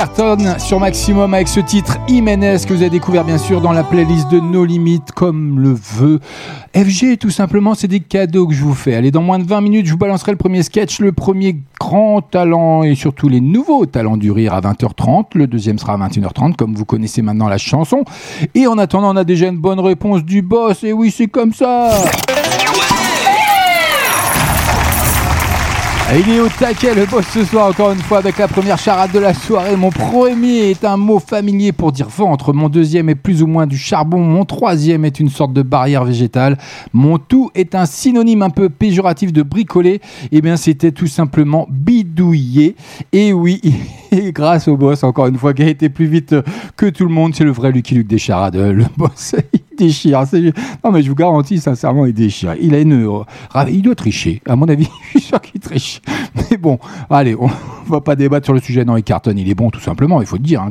Cartonne 0.00 0.58
sur 0.58 0.80
Maximum 0.80 1.34
avec 1.34 1.46
ce 1.46 1.60
titre 1.60 1.98
Jiménez 2.08 2.56
que 2.66 2.72
vous 2.72 2.80
avez 2.80 2.88
découvert 2.88 3.22
bien 3.22 3.36
sûr 3.36 3.60
dans 3.60 3.72
la 3.72 3.84
playlist 3.84 4.30
de 4.30 4.40
No 4.40 4.64
Limites 4.64 5.12
comme 5.12 5.60
le 5.60 5.74
veut 5.74 6.20
FG 6.74 7.18
tout 7.18 7.28
simplement 7.28 7.74
c'est 7.74 7.86
des 7.86 8.00
cadeaux 8.00 8.46
que 8.46 8.54
je 8.54 8.62
vous 8.62 8.72
fais. 8.72 8.94
Allez 8.94 9.10
dans 9.10 9.20
moins 9.20 9.38
de 9.38 9.44
20 9.44 9.60
minutes 9.60 9.84
je 9.84 9.92
vous 9.92 9.98
balancerai 9.98 10.32
le 10.32 10.38
premier 10.38 10.62
sketch, 10.62 11.00
le 11.00 11.12
premier 11.12 11.60
grand 11.78 12.22
talent 12.22 12.82
et 12.82 12.94
surtout 12.94 13.28
les 13.28 13.42
nouveaux 13.42 13.84
talents 13.84 14.16
du 14.16 14.30
rire 14.30 14.54
à 14.54 14.62
20h30. 14.62 15.32
Le 15.34 15.46
deuxième 15.46 15.78
sera 15.78 15.92
à 15.92 16.08
21h30 16.08 16.56
comme 16.56 16.74
vous 16.74 16.86
connaissez 16.86 17.20
maintenant 17.20 17.48
la 17.48 17.58
chanson. 17.58 18.04
Et 18.54 18.66
en 18.66 18.78
attendant 18.78 19.12
on 19.12 19.16
a 19.18 19.24
déjà 19.24 19.48
une 19.48 19.58
bonne 19.58 19.80
réponse 19.80 20.24
du 20.24 20.40
boss 20.40 20.82
et 20.82 20.94
oui 20.94 21.10
c'est 21.14 21.28
comme 21.28 21.52
ça. 21.52 21.90
Il 26.12 26.28
est 26.28 26.40
au 26.40 26.48
taquet 26.48 26.92
le 26.92 27.06
boss 27.06 27.24
ce 27.32 27.44
soir 27.44 27.68
encore 27.68 27.92
une 27.92 28.00
fois 28.00 28.18
avec 28.18 28.36
la 28.36 28.48
première 28.48 28.78
charade 28.78 29.12
de 29.12 29.20
la 29.20 29.32
soirée. 29.32 29.76
Mon 29.76 29.90
premier 29.90 30.70
est 30.70 30.84
un 30.84 30.96
mot 30.96 31.20
familier 31.20 31.70
pour 31.70 31.92
dire 31.92 32.08
ventre. 32.08 32.52
Mon 32.52 32.68
deuxième 32.68 33.08
est 33.08 33.14
plus 33.14 33.44
ou 33.44 33.46
moins 33.46 33.68
du 33.68 33.78
charbon. 33.78 34.18
Mon 34.18 34.44
troisième 34.44 35.04
est 35.04 35.20
une 35.20 35.28
sorte 35.28 35.52
de 35.52 35.62
barrière 35.62 36.04
végétale. 36.04 36.58
Mon 36.92 37.18
tout 37.18 37.52
est 37.54 37.76
un 37.76 37.86
synonyme 37.86 38.42
un 38.42 38.50
peu 38.50 38.68
péjoratif 38.68 39.32
de 39.32 39.42
bricoler. 39.42 40.00
Eh 40.32 40.40
bien 40.40 40.56
c'était 40.56 40.90
tout 40.90 41.06
simplement 41.06 41.68
bidouiller. 41.70 42.74
Et 43.12 43.32
oui, 43.32 43.60
grâce 44.34 44.66
au 44.66 44.76
boss 44.76 45.04
encore 45.04 45.28
une 45.28 45.38
fois 45.38 45.54
qui 45.54 45.62
a 45.62 45.68
été 45.68 45.90
plus 45.90 46.06
vite 46.06 46.34
que 46.76 46.86
tout 46.86 47.04
le 47.04 47.14
monde. 47.14 47.36
C'est 47.36 47.44
le 47.44 47.52
vrai 47.52 47.70
Lucky 47.70 47.94
Luke 47.94 48.08
des 48.08 48.18
charades. 48.18 48.56
Le 48.56 48.86
boss 48.96 49.36
déchire. 49.84 50.24
Non, 50.84 50.92
mais 50.92 51.02
je 51.02 51.08
vous 51.08 51.14
garantis, 51.14 51.58
sincèrement, 51.58 52.06
il 52.06 52.14
déchire. 52.14 52.54
Il 52.60 52.74
a 52.74 52.80
une. 52.80 53.24
Il 53.68 53.82
doit 53.82 53.94
tricher. 53.94 54.42
À 54.48 54.56
mon 54.56 54.68
avis, 54.68 54.88
je 55.14 55.18
suis 55.18 55.28
sûr 55.28 55.40
qu'il 55.40 55.60
triche. 55.60 56.00
Mais 56.36 56.56
bon, 56.56 56.78
allez, 57.08 57.34
on 57.34 57.48
va 57.88 58.00
pas 58.00 58.16
débattre 58.16 58.46
sur 58.46 58.54
le 58.54 58.60
sujet. 58.60 58.84
Non, 58.84 58.96
il 58.96 59.02
cartonne, 59.02 59.38
il 59.38 59.48
est 59.48 59.54
bon, 59.54 59.70
tout 59.70 59.80
simplement. 59.80 60.20
Il 60.20 60.26
faut 60.26 60.36
le 60.36 60.42
dire. 60.42 60.62
Hein, 60.62 60.70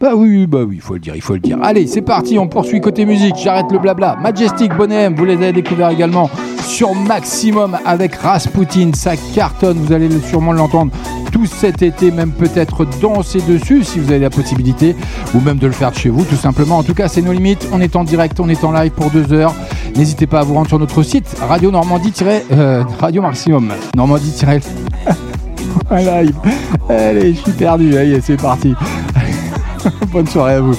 Bah 0.00 0.14
oui, 0.14 0.46
bah 0.46 0.62
oui, 0.66 0.76
il 0.76 0.80
faut 0.80 0.94
le 0.94 1.00
dire, 1.00 1.14
il 1.16 1.22
faut 1.22 1.34
le 1.34 1.40
dire. 1.40 1.58
Allez, 1.62 1.86
c'est 1.86 2.02
parti, 2.02 2.38
on 2.38 2.48
poursuit 2.48 2.80
côté 2.80 3.04
musique. 3.04 3.36
J'arrête 3.42 3.70
le 3.72 3.78
blabla. 3.78 4.16
Majestic 4.16 4.74
Bonhomme, 4.74 5.14
vous 5.14 5.24
les 5.24 5.34
avez 5.34 5.52
découverts 5.52 5.90
également 5.90 6.30
sur 6.66 6.94
Maximum 6.94 7.78
avec 7.84 8.14
Rasputin. 8.14 8.90
Ça 8.94 9.14
cartonne, 9.34 9.78
vous 9.78 9.92
allez 9.92 10.08
sûrement 10.20 10.52
l'entendre 10.52 10.92
tout 11.32 11.46
cet 11.46 11.82
été, 11.82 12.10
même 12.10 12.30
peut-être 12.30 12.84
danser 13.00 13.40
dessus 13.48 13.84
si 13.84 13.98
vous 13.98 14.10
avez 14.10 14.20
la 14.20 14.30
possibilité, 14.30 14.94
ou 15.34 15.40
même 15.40 15.58
de 15.58 15.66
le 15.66 15.72
faire 15.72 15.90
de 15.90 15.96
chez 15.96 16.10
vous, 16.10 16.24
tout 16.24 16.36
simplement. 16.36 16.78
En 16.78 16.82
tout 16.82 16.94
cas, 16.94 17.08
c'est 17.08 17.22
nos 17.22 17.32
limites. 17.32 17.68
On 17.72 17.80
est 17.80 17.96
en 17.96 18.04
direct 18.04 18.38
on 18.42 18.48
est 18.48 18.64
en 18.64 18.72
live 18.72 18.90
pour 18.90 19.10
deux 19.10 19.32
heures. 19.32 19.54
N'hésitez 19.96 20.26
pas 20.26 20.40
à 20.40 20.42
vous 20.42 20.54
rendre 20.54 20.68
sur 20.68 20.78
notre 20.78 21.02
site 21.02 21.36
Radio 21.48 21.70
Normandie 21.70 22.12
euh, 22.50 22.82
Maximum 23.22 23.72
Normandie 23.96 24.34
live. 25.90 26.34
Allez, 26.88 27.34
je 27.34 27.40
suis 27.40 27.52
perdu. 27.52 27.96
Allez, 27.96 28.20
c'est 28.20 28.40
parti. 28.40 28.74
Bonne 30.12 30.26
soirée 30.26 30.54
à 30.54 30.60
vous. 30.60 30.76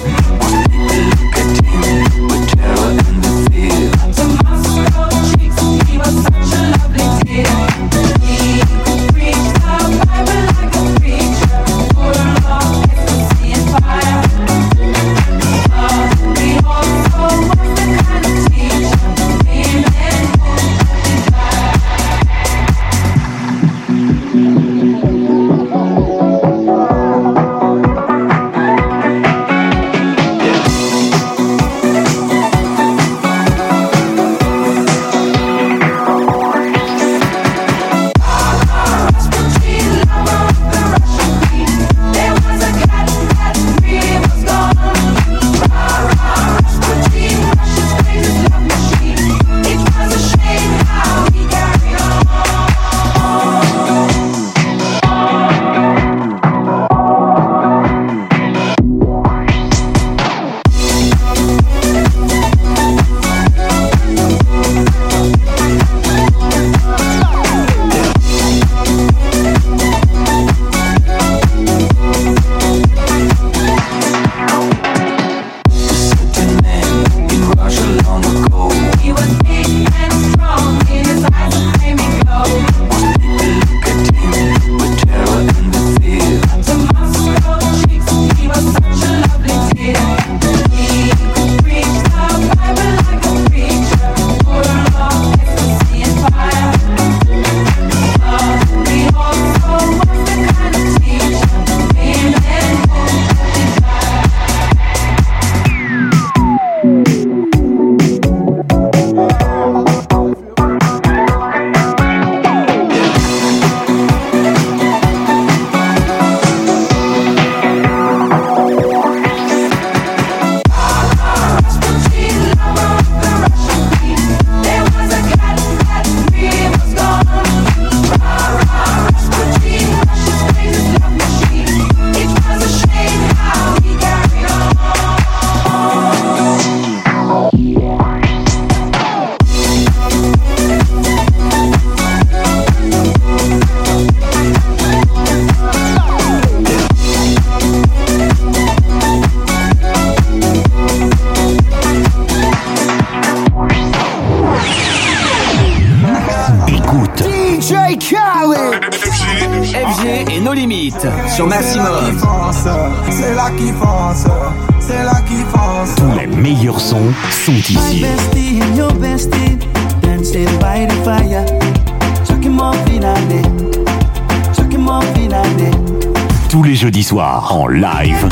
Soirs 177.04 177.52
en 177.52 177.66
live. 177.68 178.28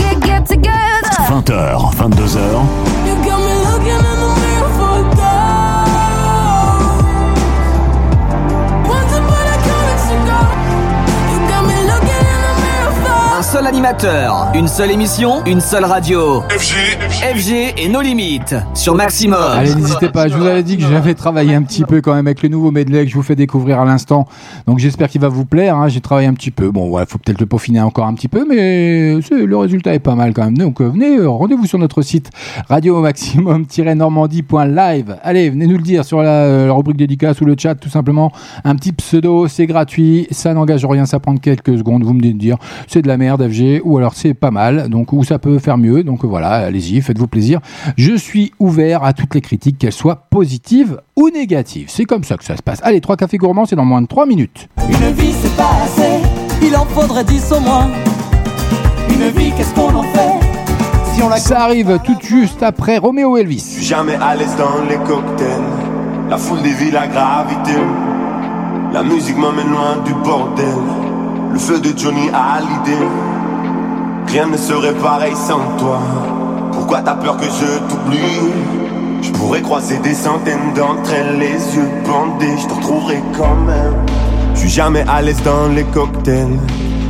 20h, 1.29 1.93
22h. 1.95 3.22
Un 13.73 13.75
seul 13.75 13.85
animateur, 13.87 14.53
une 14.55 14.69
seule 14.69 14.91
émission, 14.91 15.43
une 15.47 15.61
seule 15.61 15.87
radio. 15.87 16.43
FG, 16.51 16.75
FG 17.37 17.73
et 17.79 17.89
nos 17.89 18.03
limites 18.03 18.55
sur 18.75 18.95
Maximum. 18.95 19.41
Allez, 19.41 19.75
n'hésitez 19.75 20.11
pas. 20.11 20.29
Je 20.29 20.37
vous 20.37 20.45
avais 20.45 20.63
dit 20.63 20.77
que 20.77 20.83
j'avais 20.83 21.15
travaillé 21.15 21.55
un 21.55 21.63
petit 21.63 21.85
peu 21.85 22.03
quand 22.03 22.13
même 22.15 22.27
avec 22.27 22.43
le 22.43 22.51
nouveau 22.51 22.71
medley 22.71 23.05
que 23.07 23.11
je 23.11 23.15
vous 23.15 23.23
fais 23.23 23.35
découvrir 23.35 23.81
à 23.81 23.87
l'instant. 23.87 24.27
Donc 24.67 24.79
j'espère 24.79 25.09
qu'il 25.09 25.23
va 25.23 25.29
vous 25.29 25.47
plaire. 25.47 25.75
hein. 25.77 25.89
J'ai 25.89 26.03
travaillé 26.03 26.29
un 26.29 26.35
petit 26.35 26.51
peu. 26.51 26.71
Bon, 26.71 26.91
ouais, 26.91 27.05
faut 27.09 27.17
peut-être 27.17 27.41
le 27.41 27.47
peaufiner 27.47 27.81
encore 27.81 28.05
un 28.07 28.13
petit 28.13 28.29
peu, 28.29 28.45
mais 28.47 29.15
le 29.31 29.57
résultat 29.57 29.95
est 29.95 30.01
pas 30.01 30.17
mal 30.17 30.35
quand 30.35 30.45
même. 30.45 30.59
Donc 30.59 30.83
euh, 30.83 30.91
venez, 30.91 31.17
euh, 31.17 31.31
rendez-vous 31.31 31.65
sur 31.65 31.79
notre 31.79 32.03
site 32.03 32.29
radio 32.69 33.01
maximum-normandie.live. 33.01 35.17
Allez, 35.23 35.49
venez 35.49 35.67
nous 35.67 35.79
le 35.79 35.83
dire 35.83 36.05
sur 36.05 36.21
la, 36.23 36.43
euh, 36.45 36.67
la 36.67 36.75
rubrique 36.75 36.99
dédicace 36.99 37.41
ou 37.41 37.47
le 37.47 37.55
chat, 37.59 37.75
tout 37.77 37.89
simplement. 37.89 38.33
Un 38.65 38.77
petit 38.77 38.93
pseudo, 38.93 39.49
c'est 39.49 39.65
gratuit, 39.67 40.27
ça 40.31 40.53
n'engage 40.53 40.85
rien, 40.85 41.07
ça 41.07 41.21
prend 41.21 41.35
quelques 41.39 41.79
secondes. 41.79 42.03
Vous 42.05 42.13
me 42.13 42.21
dites 42.21 42.35
de 42.37 42.41
dire 42.41 42.59
c'est 42.87 43.01
de 43.01 43.09
la 43.09 43.17
merde, 43.17 43.49
FG, 43.49 43.62
ou 43.85 43.99
alors 43.99 44.15
c'est 44.15 44.35
pas 44.35 44.51
mal, 44.51 44.89
donc 44.89 45.13
ou 45.13 45.25
ça 45.25 45.39
peut 45.39 45.59
faire 45.59 45.79
mieux. 45.79 46.03
Donc 46.03 46.25
voilà, 46.25 46.51
allez-y, 46.51 47.01
faites-vous 47.01 47.29
plaisir. 47.29 47.61
Je 47.97 48.15
suis 48.15 48.53
ouvert 48.59 49.05
à 49.05 49.13
toutes 49.13 49.35
les 49.35 49.41
critiques, 49.41 49.79
qu'elles 49.79 49.93
soient 49.93 50.27
positives 50.31 51.01
ou 51.17 51.31
négatives. 51.31 51.87
C'est 51.89 52.05
comme 52.05 52.25
ça 52.25 52.37
que 52.37 52.45
ça 52.45 52.57
se 52.57 52.63
passe. 52.63 52.81
Allez, 52.83 53.01
trois 53.01 53.17
cafés 53.17 53.39
gourmands, 53.39 53.67
c'est 53.67 53.77
dans 53.77 53.85
moins 53.85 54.03
de 54.03 54.07
trois 54.07 54.27
minutes. 54.27 54.69
Une 54.89 55.13
vie 55.13 55.33
c'est 55.41 55.57
pas 55.57 55.71
assez, 55.85 56.21
il 56.63 56.77
en 56.77 56.85
faudrait 56.87 57.25
dix 57.25 57.53
au 57.53 57.61
moins. 57.61 57.89
Une 59.11 59.29
vie, 59.31 59.53
qu'est-ce 59.57 59.75
qu'on 59.75 59.95
en 59.95 60.03
fait 60.03 60.31
Si 61.13 61.23
on 61.23 61.29
la 61.29 61.37
Ça 61.37 61.63
arrive 61.65 61.99
tout 62.05 62.17
juste 62.23 62.63
après 62.63 62.99
Roméo 62.99 63.37
Elvis. 63.37 63.79
Jamais 63.81 64.15
à 64.17 64.35
l'aise 64.35 64.57
dans 64.57 64.85
les 64.89 64.97
cocktails. 64.97 65.49
La 66.31 66.39
foule 66.39 66.63
dévie 66.63 66.91
la 66.91 67.07
gravité. 67.07 67.77
La 68.93 69.03
musique 69.03 69.37
m'emmène 69.37 69.69
loin 69.71 69.99
du 70.05 70.15
bordel. 70.15 70.67
Le 71.53 71.59
feu 71.59 71.79
de 71.81 71.97
Johnny 71.97 72.29
a 72.33 72.61
l'idée. 72.61 73.05
Rien 74.27 74.47
ne 74.47 74.57
serait 74.57 74.95
pareil 74.95 75.35
sans 75.35 75.77
toi. 75.79 75.99
Pourquoi 76.73 77.03
t'as 77.03 77.15
peur 77.15 77.37
que 77.37 77.45
je 77.45 77.79
t'oublie? 77.89 78.53
Je 79.23 79.31
pourrais 79.33 79.63
croiser 79.63 79.99
des 79.99 80.15
centaines 80.15 80.73
d'entre 80.75 81.13
elles, 81.13 81.39
les 81.39 81.77
yeux 81.77 81.89
bandés. 82.07 82.57
Je 82.59 82.67
te 82.67 82.75
retrouverai 82.75 83.23
quand 83.37 83.57
même. 83.67 83.95
Je 84.55 84.61
suis 84.61 84.71
jamais 84.71 85.05
à 85.09 85.23
l'aise 85.23 85.43
dans 85.45 85.69
les 85.69 85.85
cocktails. 85.85 86.59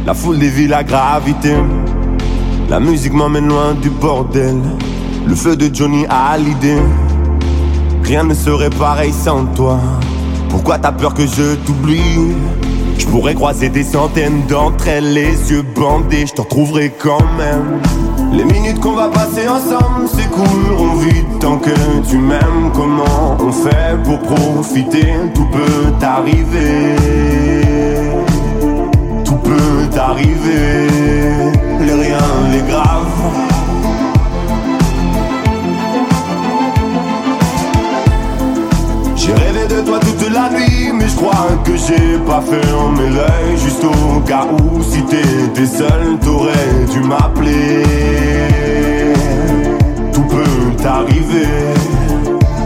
La 0.04 0.14
foule 0.14 0.38
dévie 0.38 0.66
la 0.66 0.82
gravité. 0.82 1.54
La 2.68 2.80
musique 2.80 3.12
m'emmène 3.12 3.48
loin 3.48 3.74
du 3.74 3.90
bordel. 3.90 4.60
Le 5.26 5.34
feu 5.34 5.56
de 5.56 5.72
Johnny 5.72 6.06
a 6.08 6.36
l'idée. 6.36 6.82
Rien 8.02 8.24
ne 8.24 8.34
serait 8.34 8.70
pareil 8.70 9.12
sans 9.12 9.44
toi. 9.46 9.78
Pourquoi 10.48 10.78
t'as 10.78 10.92
peur 10.92 11.14
que 11.14 11.26
je 11.26 11.54
t'oublie? 11.64 12.34
Je 12.98 13.06
pourrais 13.06 13.34
croiser 13.34 13.68
des 13.68 13.82
centaines 13.84 14.42
d'entre 14.48 14.88
elles, 14.88 15.12
les 15.12 15.50
yeux 15.50 15.62
bandés, 15.62 16.26
je 16.26 16.32
te 16.32 16.40
retrouverai 16.40 16.92
quand 16.98 17.24
même. 17.36 17.80
Les 18.32 18.44
minutes 18.44 18.80
qu'on 18.80 18.92
va 18.92 19.08
passer 19.08 19.46
ensemble 19.48 20.08
s'écouleront 20.08 20.94
vite 20.96 21.38
tant 21.40 21.58
que 21.58 21.70
tu 22.08 22.16
m'aimes. 22.16 22.70
Comment 22.74 23.36
on 23.40 23.52
fait 23.52 23.96
pour 24.04 24.18
profiter? 24.20 25.12
Tout 25.34 25.46
peut 25.52 26.06
arriver. 26.06 26.96
Tout 29.24 29.36
peut 29.36 29.98
arriver. 29.98 30.88
Les 31.80 31.92
rien, 31.92 32.18
les 32.52 32.70
graves. 32.70 33.51
Crois 41.22 41.56
que 41.64 41.76
j'ai 41.76 42.18
pas 42.26 42.40
fermé 42.40 43.08
l'œil. 43.10 43.56
Juste 43.56 43.84
au 43.84 44.20
cas 44.20 44.46
où, 44.52 44.82
si 44.82 45.02
t'étais 45.02 45.66
seul, 45.66 46.18
t'aurais 46.20 46.84
dû 46.92 47.00
m'appeler. 47.00 47.82
Tout 50.12 50.24
peut 50.24 50.88
arriver, 50.88 51.46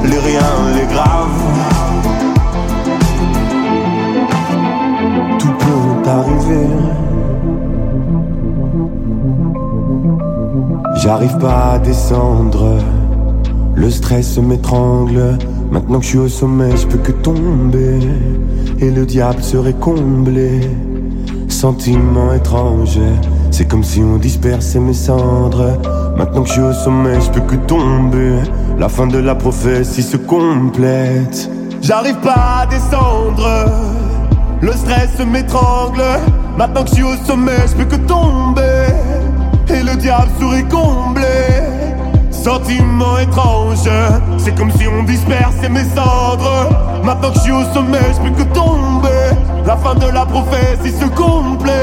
les 0.05 0.19
riens, 0.27 0.63
les 0.77 0.87
graves. 0.95 1.43
Tout 5.39 5.55
peut 5.63 6.11
arriver. 6.11 6.69
J'arrive 10.97 11.37
pas 11.39 11.73
à 11.75 11.79
descendre. 11.79 12.79
Le 13.75 13.91
stress 13.91 14.39
m'étrangle. 14.39 15.37
Maintenant 15.71 15.99
que 15.99 16.05
je 16.05 16.11
suis 16.11 16.19
au 16.19 16.29
sommet, 16.29 16.77
je 16.77 16.87
peux 16.87 16.99
que 16.99 17.13
tomber. 17.13 17.99
Et 18.79 18.91
le 18.91 19.05
diable 19.05 19.43
serait 19.43 19.75
comblé. 19.75 20.61
Sentiment 21.49 22.33
étrange. 22.33 22.99
C'est 23.51 23.67
comme 23.67 23.85
si 23.85 24.01
on 24.01 24.17
dispersait 24.17 24.81
mes 24.81 24.95
cendres. 24.95 25.79
Maintenant 26.17 26.43
que 26.43 26.49
je 26.49 26.53
suis 26.53 26.63
au 26.63 26.73
sommet, 26.73 27.21
je 27.21 27.31
peux 27.31 27.41
que 27.41 27.57
tomber. 27.67 28.39
La 28.79 28.89
fin 28.89 29.07
de 29.07 29.19
la 29.19 29.35
prophétie 29.35 30.03
se 30.03 30.17
complète. 30.17 31.51
J'arrive 31.83 32.17
pas 32.17 32.63
à 32.63 32.67
descendre. 32.67 33.71
Le 34.61 34.73
stress 34.73 35.19
m'étrangle. 35.27 36.03
Maintenant 36.57 36.85
que 36.85 36.91
je 36.91 36.95
suis 36.95 37.05
au 37.05 37.17
sommet, 37.27 37.53
je 37.67 37.75
peux 37.77 37.97
que 37.97 38.03
tomber. 38.07 38.87
Et 39.69 39.83
le 39.83 39.97
diable 39.97 40.31
serait 40.41 40.65
comblé. 40.65 41.66
Sentiment 42.47 43.19
étrange, 43.19 43.91
c'est 44.39 44.55
comme 44.55 44.71
si 44.71 44.87
on 44.87 45.03
dispersait 45.03 45.69
mes 45.69 45.83
cendres. 45.83 46.69
Maintenant 47.03 47.31
que 47.31 47.39
je 47.39 47.41
suis 47.41 47.51
au 47.51 47.65
sommet, 47.75 47.99
je 48.15 48.21
peux 48.23 48.45
que 48.45 48.49
tomber. 48.55 49.35
La 49.67 49.77
fin 49.77 49.97
de 49.97 50.07
la 50.07 50.25
prophétie 50.25 50.93
se 50.93 51.07
complète. 51.07 51.75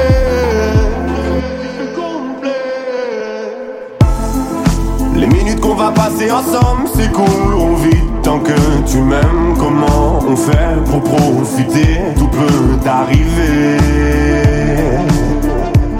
Les 5.17 5.27
minutes 5.27 5.59
qu'on 5.59 5.75
va 5.75 5.91
passer 5.91 6.31
ensemble 6.31 6.87
s'écouleront 6.95 7.75
vite 7.75 8.21
tant 8.23 8.39
que 8.39 8.53
tu 8.89 8.99
m'aimes. 8.99 9.55
Comment 9.59 10.19
on 10.25 10.37
fait 10.37 10.81
pour 10.85 11.03
profiter? 11.03 11.99
Tout 12.17 12.29
peut 12.29 12.89
arriver. 12.89 13.79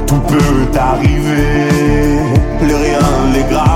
Tout 0.08 0.21
peut 0.26 0.80
arriver. 0.80 1.67
Les 2.65 2.76
rien, 2.76 2.99
les 3.34 3.43
graves. 3.54 3.73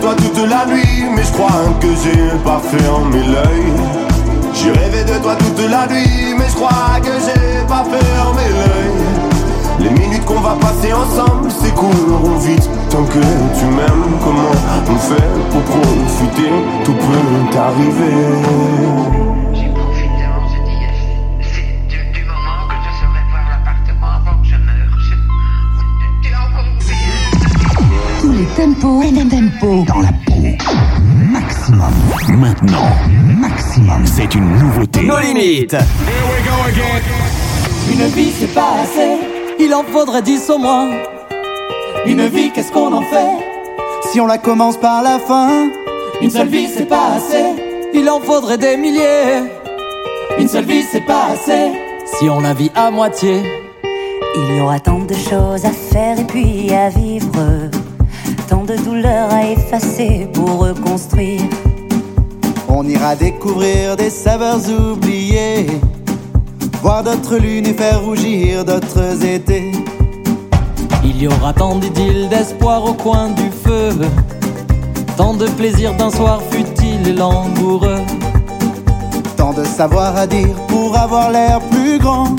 Toi 0.00 0.14
toute 0.14 0.38
la 0.48 0.64
nuit, 0.66 1.04
mais 1.14 1.22
je 1.22 1.32
crois 1.32 1.62
que 1.80 1.88
j'ai 2.02 2.30
pas 2.44 2.60
fermé 2.70 3.18
l'œil. 3.18 3.72
J'ai 4.54 4.70
rêvé 4.70 5.04
de 5.04 5.18
toi 5.22 5.34
toute 5.36 5.60
la 5.70 5.86
nuit, 5.86 6.34
mais 6.38 6.48
je 6.48 6.54
crois 6.54 6.98
que 7.02 7.12
j'ai 7.24 7.66
pas 7.66 7.84
fermé 7.84 8.42
l'œil. 8.58 8.92
Les 9.80 9.90
minutes 9.90 10.24
qu'on 10.24 10.40
va 10.40 10.56
passer 10.60 10.92
ensemble 10.92 11.50
s'écouleront 11.50 12.38
vite 12.38 12.68
tant 12.90 13.04
que 13.04 13.20
tu 13.58 13.64
m'aimes. 13.66 14.18
Comment 14.24 14.52
on 14.90 14.96
fait 14.96 15.30
pour 15.50 15.62
profiter? 15.62 16.52
Tout 16.84 16.94
peut 16.94 17.58
arriver. 17.58 18.38
Les 28.58 29.28
tempos 29.28 29.84
dans 29.86 30.00
la 30.00 30.08
peau. 30.26 30.34
Maximum, 31.30 31.92
Maintenant, 32.38 32.90
maximum. 33.38 34.04
c'est 34.04 34.34
une 34.34 34.50
nouveauté. 34.58 35.02
Nos 35.02 35.18
limites. 35.20 35.76
Une 37.92 38.06
vie 38.08 38.32
c'est 38.38 38.52
pas 38.52 38.80
assez, 38.82 39.18
il 39.60 39.72
en 39.74 39.84
faudrait 39.84 40.22
dix 40.22 40.50
au 40.50 40.58
moins. 40.58 40.90
Une 42.04 42.26
vie 42.26 42.50
qu'est-ce 42.50 42.72
qu'on 42.72 42.92
en 42.92 43.02
fait? 43.02 43.28
Si 44.10 44.20
on 44.20 44.26
la 44.26 44.38
commence 44.38 44.76
par 44.76 45.02
la 45.02 45.20
fin, 45.20 45.68
une 46.20 46.30
seule 46.30 46.48
vie 46.48 46.66
c'est 46.66 46.88
pas 46.88 47.12
assez, 47.16 47.44
il 47.94 48.08
en 48.10 48.18
faudrait 48.20 48.58
des 48.58 48.76
milliers. 48.76 49.44
Une 50.38 50.48
seule 50.48 50.64
vie 50.64 50.82
c'est 50.90 51.06
pas 51.06 51.26
assez, 51.32 51.70
si 52.18 52.28
on 52.28 52.40
la 52.40 52.54
vit 52.54 52.72
à 52.74 52.90
moitié. 52.90 53.40
Il 54.36 54.56
y 54.56 54.60
aura 54.60 54.80
tant 54.80 54.98
de 55.00 55.14
choses 55.14 55.64
à 55.64 55.70
faire 55.70 56.18
et 56.18 56.24
puis 56.24 56.72
à 56.74 56.88
vivre, 56.90 57.70
de 58.68 58.76
douleurs 58.84 59.32
à 59.32 59.46
effacer 59.46 60.28
pour 60.34 60.58
reconstruire. 60.58 61.40
On 62.68 62.86
ira 62.86 63.16
découvrir 63.16 63.96
des 63.96 64.10
saveurs 64.10 64.60
oubliées, 64.68 65.66
voir 66.82 67.02
d'autres 67.02 67.38
lunes 67.38 67.66
et 67.66 67.72
faire 67.72 68.02
rougir 68.02 68.66
d'autres 68.66 69.24
étés. 69.24 69.72
Il 71.02 71.22
y 71.22 71.26
aura 71.26 71.54
tant 71.54 71.76
d'idylles, 71.76 72.28
d'espoir 72.28 72.84
au 72.84 72.92
coin 72.92 73.30
du 73.30 73.50
feu, 73.64 73.90
tant 75.16 75.32
de 75.32 75.46
plaisir 75.46 75.94
d'un 75.94 76.10
soir 76.10 76.42
futile 76.50 77.08
et 77.08 77.14
langoureux. 77.14 78.02
Tant 79.36 79.54
de 79.54 79.64
savoir 79.64 80.14
à 80.16 80.26
dire 80.26 80.54
pour 80.68 80.94
avoir 80.96 81.30
l'air 81.30 81.60
plus 81.70 81.98
grand. 81.98 82.36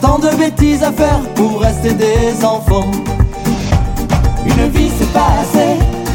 Tant 0.00 0.20
de 0.20 0.30
bêtises 0.36 0.84
à 0.84 0.92
faire 0.92 1.20
pour 1.34 1.60
rester 1.60 1.92
des 1.92 2.44
enfants. 2.44 2.92
Pas 5.18 5.40
assez, 5.42 5.70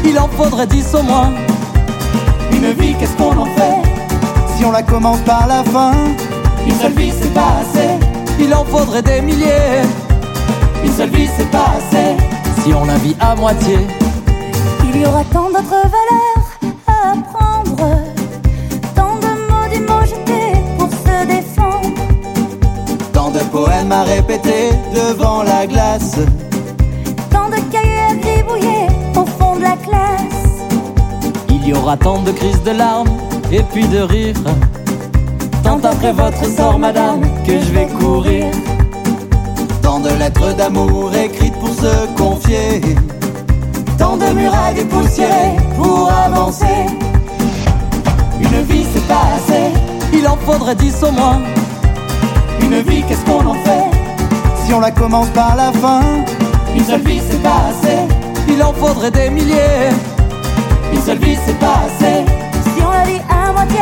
il 0.08 0.18
en 0.18 0.28
faudrait 0.28 0.66
dix 0.66 0.94
au 0.94 1.02
moins. 1.02 1.32
Une 2.56 2.70
vie 2.80 2.94
qu'est-ce 2.98 3.16
qu'on 3.18 3.36
en 3.36 3.50
fait 3.58 3.78
Si 4.56 4.64
on 4.64 4.72
la 4.72 4.82
commence 4.82 5.20
par 5.32 5.46
la 5.46 5.62
fin, 5.74 5.92
Une 6.66 6.78
seule 6.82 6.96
vie 7.00 7.12
c'est 7.20 7.34
pas 7.34 7.52
assez, 7.62 7.90
il 8.40 8.50
en 8.54 8.64
faudrait 8.64 9.02
des 9.02 9.20
milliers. 9.20 9.82
Une 10.84 10.92
seule 10.98 11.10
vie 11.10 11.28
c'est 11.36 11.50
pas 11.50 11.70
assez, 11.78 12.08
si 12.62 12.72
on 12.72 12.84
la 12.86 12.96
vit 13.04 13.16
à 13.20 13.34
moitié. 13.34 13.78
Il 14.88 15.02
y 15.02 15.06
aura 15.06 15.24
tant 15.34 15.48
d'autres 15.54 15.82
valeurs 15.96 16.48
à 16.94 16.98
apprendre, 17.14 17.86
tant 18.98 19.16
de 19.24 19.30
mots 19.48 19.68
du 19.74 19.80
mot 19.88 20.04
jetés 20.12 20.52
pour 20.78 20.88
se 21.04 21.16
défendre. 21.34 22.00
tant 23.12 23.30
de 23.30 23.42
poèmes 23.56 23.92
à 23.92 24.02
répéter 24.04 24.70
devant 24.94 25.42
la 25.42 25.66
glace. 25.66 26.16
Tant 27.30 27.48
de 27.54 27.60
cahiers 27.72 28.04
à 28.10 28.14
gribouiller 28.14 28.93
Il 31.50 31.66
y 31.66 31.72
aura 31.72 31.96
tant 31.96 32.20
de 32.22 32.30
crises 32.30 32.62
de 32.62 32.72
larmes 32.72 33.08
et 33.50 33.62
puis 33.62 33.86
de 33.88 34.00
rires. 34.00 34.36
Tant 35.62 35.80
après 35.82 36.12
votre 36.12 36.44
sort, 36.44 36.78
madame, 36.78 37.22
que 37.46 37.58
je 37.58 37.72
vais 37.72 37.86
courir. 37.86 38.46
Tant 39.82 40.00
de 40.00 40.10
lettres 40.10 40.54
d'amour 40.56 41.10
écrites 41.14 41.58
pour 41.58 41.70
se 41.70 42.06
confier. 42.16 42.80
Tant 43.98 44.16
de 44.16 44.26
murailles 44.26 44.74
dépoussiérées 44.74 45.56
pour 45.76 46.10
avancer. 46.10 46.86
Une 48.40 48.62
vie 48.62 48.84
c'est 48.92 49.06
pas 49.08 49.26
assez, 49.36 49.72
il 50.12 50.26
en 50.28 50.36
faudrait 50.36 50.74
dix 50.74 51.02
au 51.02 51.12
moins. 51.12 51.40
Une 52.60 52.80
vie 52.80 53.02
qu'est-ce 53.08 53.24
qu'on 53.24 53.46
en 53.46 53.54
fait? 53.54 53.90
Si 54.64 54.74
on 54.74 54.80
la 54.80 54.90
commence 54.90 55.28
par 55.28 55.56
la 55.56 55.72
fin, 55.72 56.02
Une 56.76 56.84
seule 56.84 57.02
vie 57.02 57.20
c'est 57.30 57.42
pas 57.42 57.62
assez, 57.70 57.98
il 58.54 58.62
en 58.62 58.72
faudrait 58.72 59.10
des 59.10 59.30
milliers. 59.30 59.90
Une 60.92 61.00
seule 61.00 61.18
vie 61.18 61.36
c'est 61.46 61.58
pas 61.58 61.80
assez, 61.86 62.24
Si 62.62 62.82
on 62.82 62.90
la 62.90 63.04
vit 63.04 63.20
à 63.28 63.52
moitié. 63.52 63.78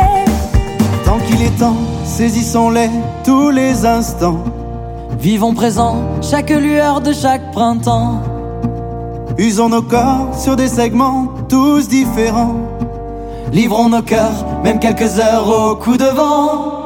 tant 1.05 1.19
qu'il 1.27 1.43
est 1.43 1.59
temps, 1.59 1.77
saisissons-les 2.05 2.91
tous 3.25 3.51
les 3.51 3.85
instants. 3.85 4.45
Vivons 5.19 5.55
présent, 5.55 5.97
chaque 6.23 6.51
lueur 6.51 7.01
de 7.01 7.13
chaque 7.13 7.53
printemps. 7.53 8.23
Usons 9.39 9.69
nos 9.69 9.83
corps 9.83 10.29
sur 10.39 10.57
des 10.57 10.69
segments 10.69 11.29
tous 11.49 11.89
différents. 11.89 12.57
Livrons 13.53 13.89
nos 13.91 14.03
cœurs, 14.03 14.47
même 14.65 14.79
quelques 14.79 15.19
heures 15.19 15.49
au 15.49 15.77
coup 15.77 15.97
de 15.97 16.05
vent. 16.05 16.81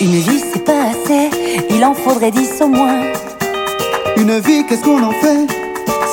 Une 0.00 0.18
vie, 0.26 0.42
c'est 0.52 0.64
pas 0.64 0.90
assez, 0.90 1.30
il 1.70 1.84
en 1.84 1.94
faudrait 1.94 2.30
dix 2.30 2.60
au 2.60 2.68
moins. 2.68 3.02
Une 4.16 4.38
vie, 4.38 4.64
qu'est-ce 4.66 4.82
qu'on 4.82 5.02
en 5.02 5.12
fait? 5.12 5.61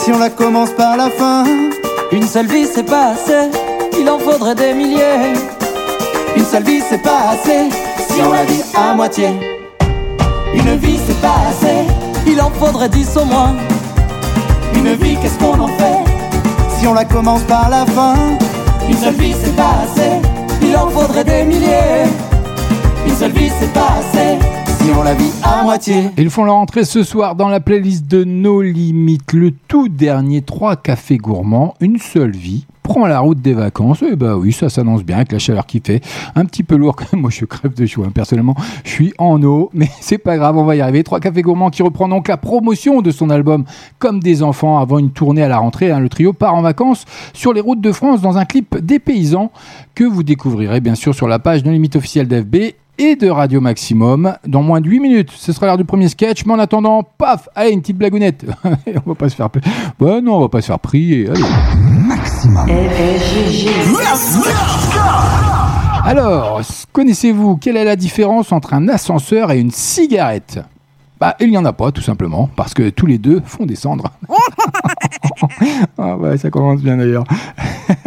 Si 0.02 0.12
on 0.12 0.20
la 0.20 0.30
commence 0.30 0.72
par 0.72 0.98
la 0.98 1.10
fin 1.10 1.44
Une 2.12 2.28
seule 2.28 2.48
vie 2.48 2.66
c'est 2.74 2.84
pas 2.84 3.12
assez, 3.14 3.50
il 4.00 4.10
en 4.10 4.18
faudrait 4.18 4.56
des 4.56 4.74
milliers. 4.74 5.34
Une 6.36 6.46
seule 6.46 6.64
vie 6.64 6.82
c'est 6.90 7.02
pas 7.02 7.32
assez, 7.34 7.70
si 8.10 8.22
on 8.22 8.32
la 8.32 8.44
vit 8.46 8.64
à 8.76 8.94
moitié. 8.94 9.30
Une 10.54 10.76
vie 10.78 11.00
c'est 11.06 11.22
pas 11.22 11.40
assez, 11.50 11.86
il 12.26 12.42
en 12.42 12.50
faudrait 12.52 12.90
dix 12.90 13.16
au 13.18 13.26
moins. 13.26 13.56
Une 14.76 14.94
vie 14.94 15.18
qu'est-ce 15.22 15.38
qu'on 15.38 15.60
en 15.60 15.68
fait? 15.68 16.04
Si 16.78 16.88
on 16.88 16.94
la 16.94 17.06
commence 17.06 17.44
par 17.44 17.70
la 17.70 17.86
fin 17.86 18.16
Une 18.88 18.98
seule 18.98 19.16
vie 19.16 19.36
c'est 19.44 19.56
pas 19.56 19.76
assez, 19.84 20.12
il 20.62 20.76
en 20.78 20.90
faudrait 20.90 21.26
des 21.26 21.44
milliers. 21.44 22.06
Une 23.06 23.16
seule 23.16 23.32
vie 23.32 23.52
c'est 23.60 23.74
pas 23.74 23.98
assez, 24.00 24.40
Ils 26.18 26.30
font 26.30 26.46
leur 26.46 26.56
entrée 26.56 26.84
ce 26.86 27.04
soir 27.04 27.36
dans 27.36 27.48
la 27.50 27.60
playlist 27.60 28.08
de 28.08 28.24
No 28.24 28.62
Limites, 28.62 29.34
le 29.34 29.52
tout 29.68 29.90
dernier 29.90 30.42
3 30.42 30.78
cafés 30.78 31.18
gourmands, 31.18 31.74
une 31.80 31.98
seule 31.98 32.32
vie. 32.32 32.66
Prend 32.84 33.06
la 33.06 33.20
route 33.20 33.40
des 33.40 33.54
vacances, 33.54 34.02
et 34.02 34.16
bah 34.16 34.36
oui, 34.36 34.52
ça 34.52 34.68
s'annonce 34.68 35.04
bien 35.04 35.18
avec 35.18 35.32
la 35.32 35.38
chaleur 35.38 35.68
qui 35.68 35.80
fait. 35.86 36.02
Un 36.36 36.46
petit 36.46 36.64
peu 36.64 36.76
lourd 36.76 36.96
quand 36.98 37.06
même, 37.14 37.22
moi 37.22 37.30
je 37.30 37.46
crève 37.46 37.76
de 37.76 37.86
chaud, 37.86 38.04
personnellement, 38.14 38.56
je 38.84 38.90
suis 38.90 39.14
en 39.20 39.42
eau, 39.44 39.70
mais 39.74 39.90
c'est 40.02 40.18
pas 40.18 40.38
grave, 40.38 40.58
on 40.58 40.64
va 40.64 40.76
y 40.76 40.82
arriver. 40.82 41.04
Trois 41.04 41.20
cafés 41.20 41.44
gourmands 41.44 41.70
qui 41.70 41.84
reprend 41.84 42.08
donc 42.08 42.28
la 42.28 42.38
promotion 42.38 43.02
de 43.02 43.12
son 43.12 43.30
album 43.30 43.66
Comme 44.00 44.20
des 44.22 44.42
enfants 44.42 44.80
avant 44.80 44.98
une 44.98 45.12
tournée 45.12 45.44
à 45.44 45.48
la 45.50 45.60
rentrée. 45.60 45.92
hein. 45.92 46.00
Le 46.00 46.10
trio 46.10 46.34
part 46.34 46.56
en 46.56 46.62
vacances 46.64 47.06
sur 47.34 47.54
les 47.54 47.62
routes 47.62 47.82
de 47.82 47.92
France 47.92 48.22
dans 48.22 48.38
un 48.38 48.46
clip 48.46 48.78
des 48.80 48.98
paysans 49.00 49.52
que 49.94 50.04
vous 50.04 50.24
découvrirez 50.24 50.80
bien 50.82 50.96
sûr 50.96 51.14
sur 51.14 51.28
la 51.28 51.38
page 51.38 51.64
No 51.66 51.72
Limites 51.72 51.96
officielle 51.96 52.28
d'FB 52.28 52.74
et 53.00 53.16
de 53.16 53.30
Radio 53.30 53.60
Maximum 53.62 54.36
dans 54.46 54.62
moins 54.62 54.82
de 54.82 54.88
8 54.88 55.00
minutes. 55.00 55.32
Ce 55.36 55.52
sera 55.54 55.66
l'heure 55.66 55.78
du 55.78 55.86
premier 55.86 56.08
sketch, 56.10 56.46
mais 56.46 56.54
en 56.54 56.60
attendant, 56.60 57.02
paf, 57.18 57.50
allez, 57.56 57.72
une 57.72 57.82
petite 57.82 57.98
blagounette. 57.98 58.46
on 59.06 59.10
va 59.10 59.16
pas 59.16 59.30
se 59.30 59.36
faire... 59.36 59.48
pri- 59.48 59.62
Bah 60.00 60.22
non, 60.22 60.36
on 60.36 60.42
va 60.42 60.50
pas 60.50 60.62
se 60.62 60.68
faire 60.68 60.80
prier. 60.80 61.30
Allez. 61.30 61.42
Maximum. 62.08 62.68
Alors, 66.06 66.60
s- 66.62 66.86
connaissez-vous 66.92 67.58
quelle 67.58 67.78
est 67.78 67.84
la 67.84 67.96
différence 67.96 68.52
entre 68.52 68.74
un 68.74 68.88
ascenseur 68.88 69.52
et 69.52 69.60
une 69.60 69.72
cigarette? 69.72 70.60
Bah, 71.20 71.36
il 71.42 71.50
n'y 71.50 71.58
en 71.58 71.66
a 71.66 71.74
pas, 71.74 71.92
tout 71.92 72.02
simplement, 72.02 72.50
parce 72.56 72.74
que 72.74 72.90
tous 72.90 73.06
les 73.06 73.18
deux 73.18 73.42
font 73.44 73.66
descendre. 73.66 74.12
ah 75.98 76.16
ouais, 76.16 76.38
ça 76.38 76.50
commence 76.50 76.82
bien 76.82 76.96
d'ailleurs. 76.96 77.26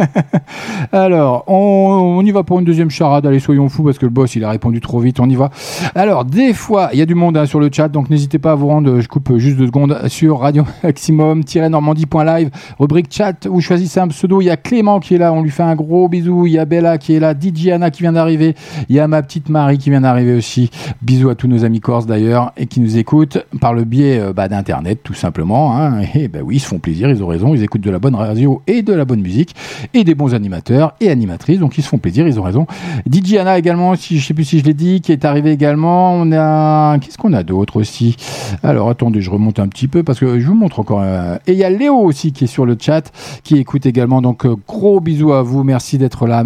Alors, 0.91 1.43
on, 1.47 2.17
on 2.17 2.25
y 2.25 2.31
va 2.31 2.43
pour 2.43 2.59
une 2.59 2.65
deuxième 2.65 2.89
charade. 2.89 3.25
Allez, 3.25 3.39
soyons 3.39 3.69
fous 3.69 3.83
parce 3.83 3.97
que 3.97 4.05
le 4.05 4.11
boss 4.11 4.35
il 4.35 4.43
a 4.43 4.49
répondu 4.49 4.81
trop 4.81 4.99
vite. 4.99 5.19
On 5.19 5.29
y 5.29 5.35
va. 5.35 5.51
Alors, 5.93 6.25
des 6.25 6.53
fois, 6.53 6.89
il 6.93 6.99
y 6.99 7.01
a 7.01 7.05
du 7.05 7.15
monde 7.15 7.37
hein, 7.37 7.45
sur 7.45 7.59
le 7.59 7.69
chat, 7.71 7.87
donc 7.87 8.09
n'hésitez 8.09 8.39
pas 8.39 8.53
à 8.53 8.55
vous 8.55 8.67
rendre. 8.67 8.99
Je 8.99 9.07
coupe 9.07 9.37
juste 9.37 9.57
deux 9.57 9.67
secondes 9.67 10.07
sur 10.07 10.39
Radio 10.39 10.63
Maximum-normandie.live, 10.83 12.49
rubrique 12.79 13.07
chat. 13.11 13.47
Vous 13.47 13.61
choisissez 13.61 13.99
un 13.99 14.07
pseudo. 14.07 14.41
Il 14.41 14.45
y 14.45 14.49
a 14.49 14.57
Clément 14.57 14.99
qui 14.99 15.15
est 15.15 15.19
là. 15.19 15.33
On 15.33 15.43
lui 15.43 15.51
fait 15.51 15.63
un 15.63 15.75
gros 15.75 16.07
bisou. 16.09 16.47
Il 16.47 16.53
y 16.53 16.59
a 16.59 16.65
Bella 16.65 16.97
qui 16.97 17.13
est 17.13 17.19
là. 17.19 17.33
DJ 17.33 17.69
Anna 17.69 17.91
qui 17.91 18.01
vient 18.01 18.13
d'arriver. 18.13 18.55
Il 18.89 18.95
y 18.95 18.99
a 18.99 19.07
ma 19.07 19.21
petite 19.21 19.49
Marie 19.49 19.77
qui 19.77 19.91
vient 19.91 20.01
d'arriver 20.01 20.33
aussi. 20.33 20.71
Bisous 21.01 21.29
à 21.29 21.35
tous 21.35 21.47
nos 21.47 21.63
amis 21.63 21.79
corses 21.79 22.05
d'ailleurs 22.05 22.51
et 22.57 22.65
qui 22.65 22.79
nous 22.79 22.97
écoutent 23.03 23.37
par 23.59 23.73
le 23.73 23.83
biais 23.83 24.17
euh, 24.19 24.31
bah, 24.33 24.47
d'internet 24.47 24.99
tout 25.03 25.13
simplement. 25.13 25.77
hein. 25.77 26.01
Et 26.15 26.29
bah 26.29 26.39
oui, 26.43 26.55
ils 26.55 26.59
se 26.61 26.67
font 26.67 26.79
plaisir. 26.79 27.09
Ils 27.09 27.21
ont 27.21 27.27
raison. 27.27 27.53
Ils 27.53 27.61
écoutent 27.63 27.81
de 27.81 27.91
la 27.91 27.99
bonne 27.99 28.15
radio 28.15 28.61
et 28.65 28.81
de 28.81 28.93
la 28.93 29.03
bonne 29.03 29.19
musique 29.21 29.53
et 29.93 30.05
des 30.05 30.15
bons 30.15 30.33
animateurs 30.33 30.93
et 31.01 31.09
animatrices. 31.09 31.59
Donc 31.59 31.77
ils 31.77 31.83
se 31.83 31.89
font 31.89 31.97
plaisir, 31.97 32.25
ils 32.27 32.39
ont 32.39 32.43
raison. 32.43 32.65
DJ 33.11 33.35
Anna 33.35 33.57
également, 33.57 33.95
si 33.95 34.19
je 34.19 34.25
sais 34.25 34.33
plus 34.33 34.45
si 34.45 34.59
je 34.59 34.63
l'ai 34.63 34.73
dit, 34.73 35.01
qui 35.01 35.11
est 35.11 35.25
arrivé 35.25 35.51
également. 35.51 36.13
On 36.13 36.31
a 36.31 36.97
qu'est-ce 36.99 37.17
qu'on 37.17 37.33
a 37.33 37.43
d'autre 37.43 37.77
aussi? 37.79 38.15
Alors 38.63 38.89
attendez, 38.89 39.21
je 39.21 39.29
remonte 39.29 39.59
un 39.59 39.67
petit 39.67 39.87
peu 39.89 40.03
parce 40.03 40.19
que 40.19 40.39
je 40.39 40.47
vous 40.47 40.55
montre 40.55 40.79
encore. 40.79 41.03
Et 41.47 41.51
il 41.51 41.57
y 41.57 41.63
a 41.65 41.69
Léo 41.69 41.95
aussi 41.97 42.31
qui 42.31 42.45
est 42.45 42.47
sur 42.47 42.65
le 42.65 42.77
chat, 42.79 43.11
qui 43.43 43.57
écoute 43.57 43.85
également. 43.85 44.21
Donc 44.21 44.45
euh, 44.45 44.55
gros 44.67 44.99
bisous 45.01 45.33
à 45.33 45.41
vous, 45.43 45.63
merci 45.63 45.97
d'être 45.97 46.25
là. 46.25 46.43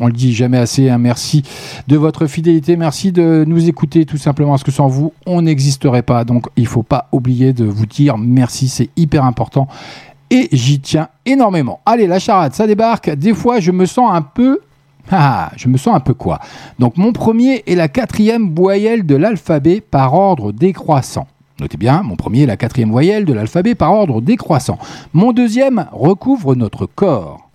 On 0.00 0.06
le 0.06 0.12
dit 0.12 0.34
jamais 0.34 0.58
assez. 0.58 0.90
hein. 0.90 0.98
Merci 0.98 1.42
de 1.88 1.96
votre 1.96 2.26
fidélité, 2.26 2.76
merci 2.76 3.12
de 3.12 3.44
nous 3.46 3.68
écouter 3.68 4.04
tout 4.04 4.18
simplement 4.18 4.50
parce 4.50 4.64
que 4.64 4.70
sans 4.70 4.88
vous, 4.88 5.12
on 5.26 5.46
Donc 6.24 6.46
il 6.56 6.66
faut 6.66 6.82
pas 6.82 7.08
oublier 7.12 7.52
de 7.52 7.64
vous 7.64 7.86
dire 7.86 8.18
merci, 8.18 8.68
c'est 8.68 8.90
hyper 8.96 9.24
important 9.24 9.68
et 10.30 10.48
j'y 10.52 10.80
tiens 10.80 11.08
énormément. 11.26 11.80
Allez, 11.84 12.06
la 12.06 12.18
charade, 12.18 12.54
ça 12.54 12.66
débarque. 12.66 13.10
Des 13.10 13.34
fois, 13.34 13.60
je 13.60 13.72
me 13.72 13.86
sens 13.86 14.10
un 14.12 14.22
peu... 14.22 14.60
Ah, 15.12 15.50
je 15.56 15.66
me 15.66 15.76
sens 15.76 15.96
un 15.96 16.00
peu 16.00 16.14
quoi 16.14 16.38
Donc, 16.78 16.96
mon 16.96 17.12
premier 17.12 17.64
est 17.66 17.74
la 17.74 17.88
quatrième 17.88 18.54
voyelle 18.54 19.04
de 19.04 19.16
l'alphabet 19.16 19.80
par 19.80 20.14
ordre 20.14 20.52
décroissant. 20.52 21.26
Notez 21.58 21.76
bien, 21.76 22.02
mon 22.02 22.14
premier 22.14 22.42
est 22.42 22.46
la 22.46 22.56
quatrième 22.56 22.92
voyelle 22.92 23.24
de 23.24 23.32
l'alphabet 23.32 23.74
par 23.74 23.92
ordre 23.92 24.20
décroissant. 24.20 24.78
Mon 25.12 25.32
deuxième 25.32 25.86
recouvre 25.90 26.54
notre 26.54 26.86
corps. 26.86 27.50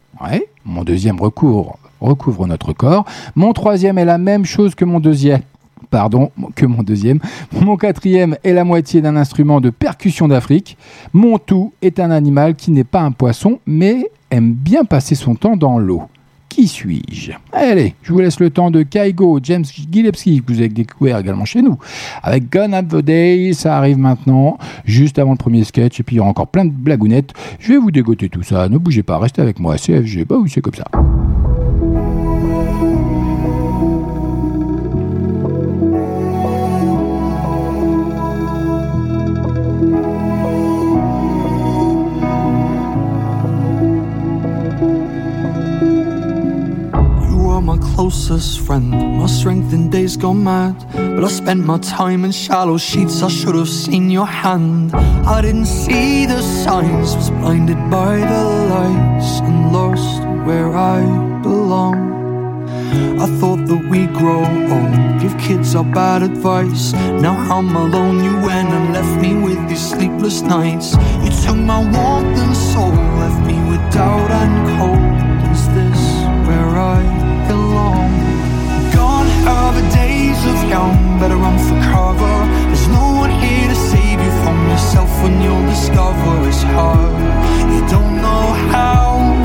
Mon 0.65 0.84
deuxième 0.84 1.21
recouvre, 1.21 1.78
recouvre 2.01 2.45
notre 2.45 2.73
corps. 2.73 3.06
Mon 3.36 3.54
troisième 3.54 3.97
est 3.97 4.06
la 4.06 4.17
même 4.17 4.43
chose 4.43 4.75
que 4.75 4.84
mon 4.84 4.99
deuxième 4.99 5.41
pardon, 5.85 6.31
que 6.55 6.65
mon 6.65 6.83
deuxième. 6.83 7.19
Mon 7.51 7.77
quatrième 7.77 8.37
est 8.43 8.53
la 8.53 8.63
moitié 8.63 9.01
d'un 9.01 9.15
instrument 9.15 9.61
de 9.61 9.69
percussion 9.69 10.27
d'Afrique. 10.27 10.77
Mon 11.13 11.37
tout 11.37 11.73
est 11.81 11.99
un 11.99 12.11
animal 12.11 12.55
qui 12.55 12.71
n'est 12.71 12.83
pas 12.83 13.01
un 13.01 13.11
poisson, 13.11 13.59
mais 13.65 14.09
aime 14.31 14.53
bien 14.53 14.85
passer 14.85 15.15
son 15.15 15.35
temps 15.35 15.55
dans 15.55 15.79
l'eau. 15.79 16.03
Qui 16.49 16.69
suis-je? 16.69 17.33
Allez, 17.51 17.95
je 18.01 18.13
vous 18.13 18.19
laisse 18.19 18.39
le 18.39 18.49
temps 18.49 18.71
de 18.71 18.81
Kaigo, 18.83 19.39
James 19.43 19.65
Gillespie, 19.65 20.41
que 20.41 20.53
vous 20.53 20.59
avez 20.59 20.69
découvert 20.69 21.17
également 21.17 21.43
chez 21.43 21.61
nous. 21.61 21.77
Avec 22.23 22.49
Gone 22.49 22.73
at 22.73 22.83
the 22.83 22.97
Day, 22.97 23.51
ça 23.51 23.77
arrive 23.77 23.97
maintenant, 23.97 24.57
juste 24.85 25.19
avant 25.19 25.31
le 25.31 25.37
premier 25.37 25.65
sketch, 25.65 25.99
et 25.99 26.03
puis 26.03 26.15
il 26.15 26.17
y 26.17 26.19
aura 26.21 26.29
encore 26.29 26.47
plein 26.47 26.63
de 26.63 26.71
blagounettes. 26.71 27.33
Je 27.59 27.73
vais 27.73 27.77
vous 27.77 27.91
dégoter 27.91 28.29
tout 28.29 28.43
ça, 28.43 28.69
ne 28.69 28.77
bougez 28.77 29.03
pas, 29.03 29.17
restez 29.17 29.41
avec 29.41 29.59
moi, 29.59 29.75
CFG, 29.75 30.23
bah 30.23 30.37
oui, 30.39 30.49
c'est 30.49 30.61
comme 30.61 30.75
ça. 30.75 30.85
Closest 48.05 48.59
friend. 48.59 48.91
My 48.91 49.25
strength 49.25 49.73
in 49.73 49.89
days 49.89 50.15
gone 50.15 50.43
mad. 50.43 50.75
But 50.93 51.23
I 51.23 51.27
spent 51.27 51.65
my 51.65 51.79
time 51.79 52.23
in 52.23 52.31
shallow 52.31 52.77
sheets. 52.77 53.23
I 53.23 53.29
should 53.29 53.55
have 53.55 53.67
seen 53.67 54.11
your 54.11 54.27
hand. 54.27 54.93
I 55.35 55.41
didn't 55.41 55.65
see 55.65 56.27
the 56.27 56.39
signs, 56.63 57.15
was 57.15 57.31
blinded 57.31 57.81
by 57.89 58.17
the 58.31 58.43
lights 58.73 59.39
and 59.47 59.73
lost 59.73 60.21
where 60.45 60.71
I 60.77 61.01
belong. 61.41 61.97
I 63.25 63.27
thought 63.39 63.65
that 63.69 63.81
we'd 63.89 64.13
grow 64.13 64.43
old, 64.75 64.95
give 65.19 65.35
kids 65.39 65.73
our 65.73 65.83
bad 65.83 66.21
advice. 66.21 66.93
Now 67.25 67.35
I'm 67.55 67.75
alone, 67.75 68.23
you 68.23 68.35
went 68.49 68.69
and 68.69 68.93
left 68.93 69.15
me 69.19 69.33
with 69.33 69.67
these 69.67 69.89
sleepless 69.89 70.41
nights. 70.41 70.93
You 71.23 71.31
took 71.43 71.57
my 71.57 71.81
warmth 71.95 72.37
and 72.45 72.55
soul, 72.55 72.95
left 73.23 73.41
me 73.49 73.57
with 73.69 73.81
doubt 73.91 74.29
and 74.41 74.55
cold. 74.77 75.14
Of 80.47 80.69
young, 80.69 81.19
better 81.19 81.38
run 81.38 81.58
for 81.58 81.77
cover. 81.91 82.36
There's 82.69 82.88
no 82.88 83.05
one 83.23 83.31
here 83.31 83.67
to 83.67 83.75
save 83.75 84.19
you 84.25 84.34
from 84.43 84.58
yourself 84.69 85.10
when 85.23 85.41
you'll 85.41 85.65
discover 85.65 86.47
it's 86.47 86.63
hard. 86.75 87.15
You 87.73 87.81
don't 87.88 88.15
know 88.25 88.45
how 88.73 89.44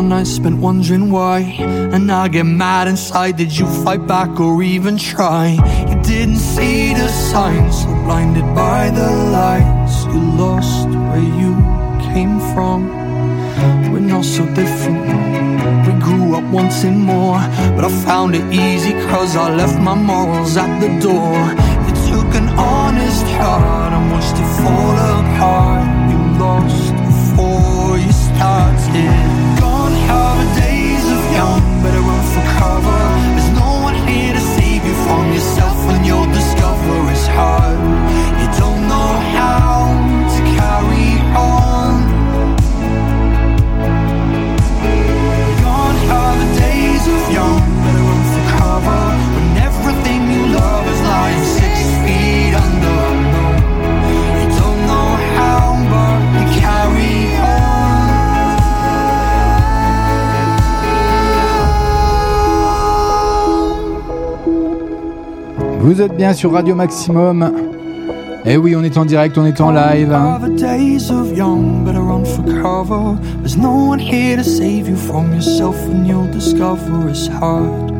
My 0.00 0.08
nights 0.08 0.30
spent 0.30 0.56
wondering 0.56 1.10
why. 1.10 1.40
And 1.92 2.10
I 2.10 2.28
get 2.28 2.44
mad 2.44 2.88
inside. 2.88 3.36
Did 3.36 3.54
you 3.58 3.66
fight 3.84 4.06
back 4.06 4.40
or 4.40 4.62
even 4.62 4.96
try? 4.96 5.58
You 5.90 6.02
didn't 6.02 6.38
see 6.38 6.94
the 6.94 7.06
signs, 7.08 7.82
so 7.82 7.88
blinded 8.04 8.46
by 8.54 8.88
the 8.88 9.10
lights. 9.36 10.06
You 10.06 10.20
lost 10.40 10.88
where 10.88 11.28
you 11.42 11.52
came 12.14 12.40
from. 12.54 12.88
We're 13.92 14.08
not 14.14 14.24
so 14.24 14.46
different. 14.54 15.04
We 15.86 15.92
grew 16.00 16.34
up 16.34 16.44
wanting 16.44 17.00
more. 17.00 17.40
But 17.76 17.84
I 17.84 17.90
found 18.08 18.34
it 18.34 18.46
easy 18.50 18.92
cause 19.10 19.36
I 19.36 19.54
left 19.54 19.78
my 19.80 19.94
morals 19.94 20.56
at 20.56 20.80
the 20.80 20.88
door. 21.08 21.36
You 21.86 21.92
took 22.08 22.30
an 22.40 22.48
honest 22.56 23.26
heart 23.36 23.92
and 23.92 24.10
watched 24.10 24.36
it 24.42 24.50
fall 24.62 24.96
apart. 25.18 25.84
You 26.10 26.18
lost 26.40 26.88
before 27.04 27.98
you 27.98 28.12
started. 28.12 29.39
Are 30.10 30.44
days 30.58 31.06
of 31.16 31.22
young, 31.32 31.62
better 31.82 32.00
run 32.00 32.22
for 32.34 32.44
cover. 32.58 33.00
There's 33.36 33.52
no 33.58 33.70
one 33.88 33.94
here 34.08 34.32
to 34.32 34.40
save 34.56 34.84
you 34.84 34.96
from 35.06 35.32
yourself 35.32 35.76
when 35.86 36.04
you'll 36.04 36.32
discover 36.32 37.10
it's 37.12 37.26
hard. 37.28 37.99
Vous 65.80 66.00
êtes 66.02 66.16
bien 66.16 66.32
sur 66.32 66.52
Radio 66.52 66.74
Maximum. 66.74 67.52
Eh 68.44 68.56
oui, 68.56 68.74
on 68.76 68.82
est 68.82 68.96
en 68.96 69.04
direct, 69.04 69.36
on 69.38 69.44
est 69.44 69.60
en 69.60 69.70
live. 69.70 70.12
hein. 70.12 70.38
Are 70.38 70.40
the 70.40 70.54
days 70.54 71.10
of 71.10 71.36
young, 71.36 71.84
better 71.84 72.00
run 72.00 72.24
for 72.24 72.42
cover. 72.44 73.16
There's 73.42 73.56
no 73.56 73.88
one 73.88 73.98
here 73.98 74.36
to 74.36 74.42
save 74.44 74.88
you 74.88 74.96
from 74.96 75.32
yourself, 75.34 75.76
and 75.90 76.06
you'll 76.06 76.30
discover 76.32 77.08
it's 77.08 77.28
hard. 77.28 77.90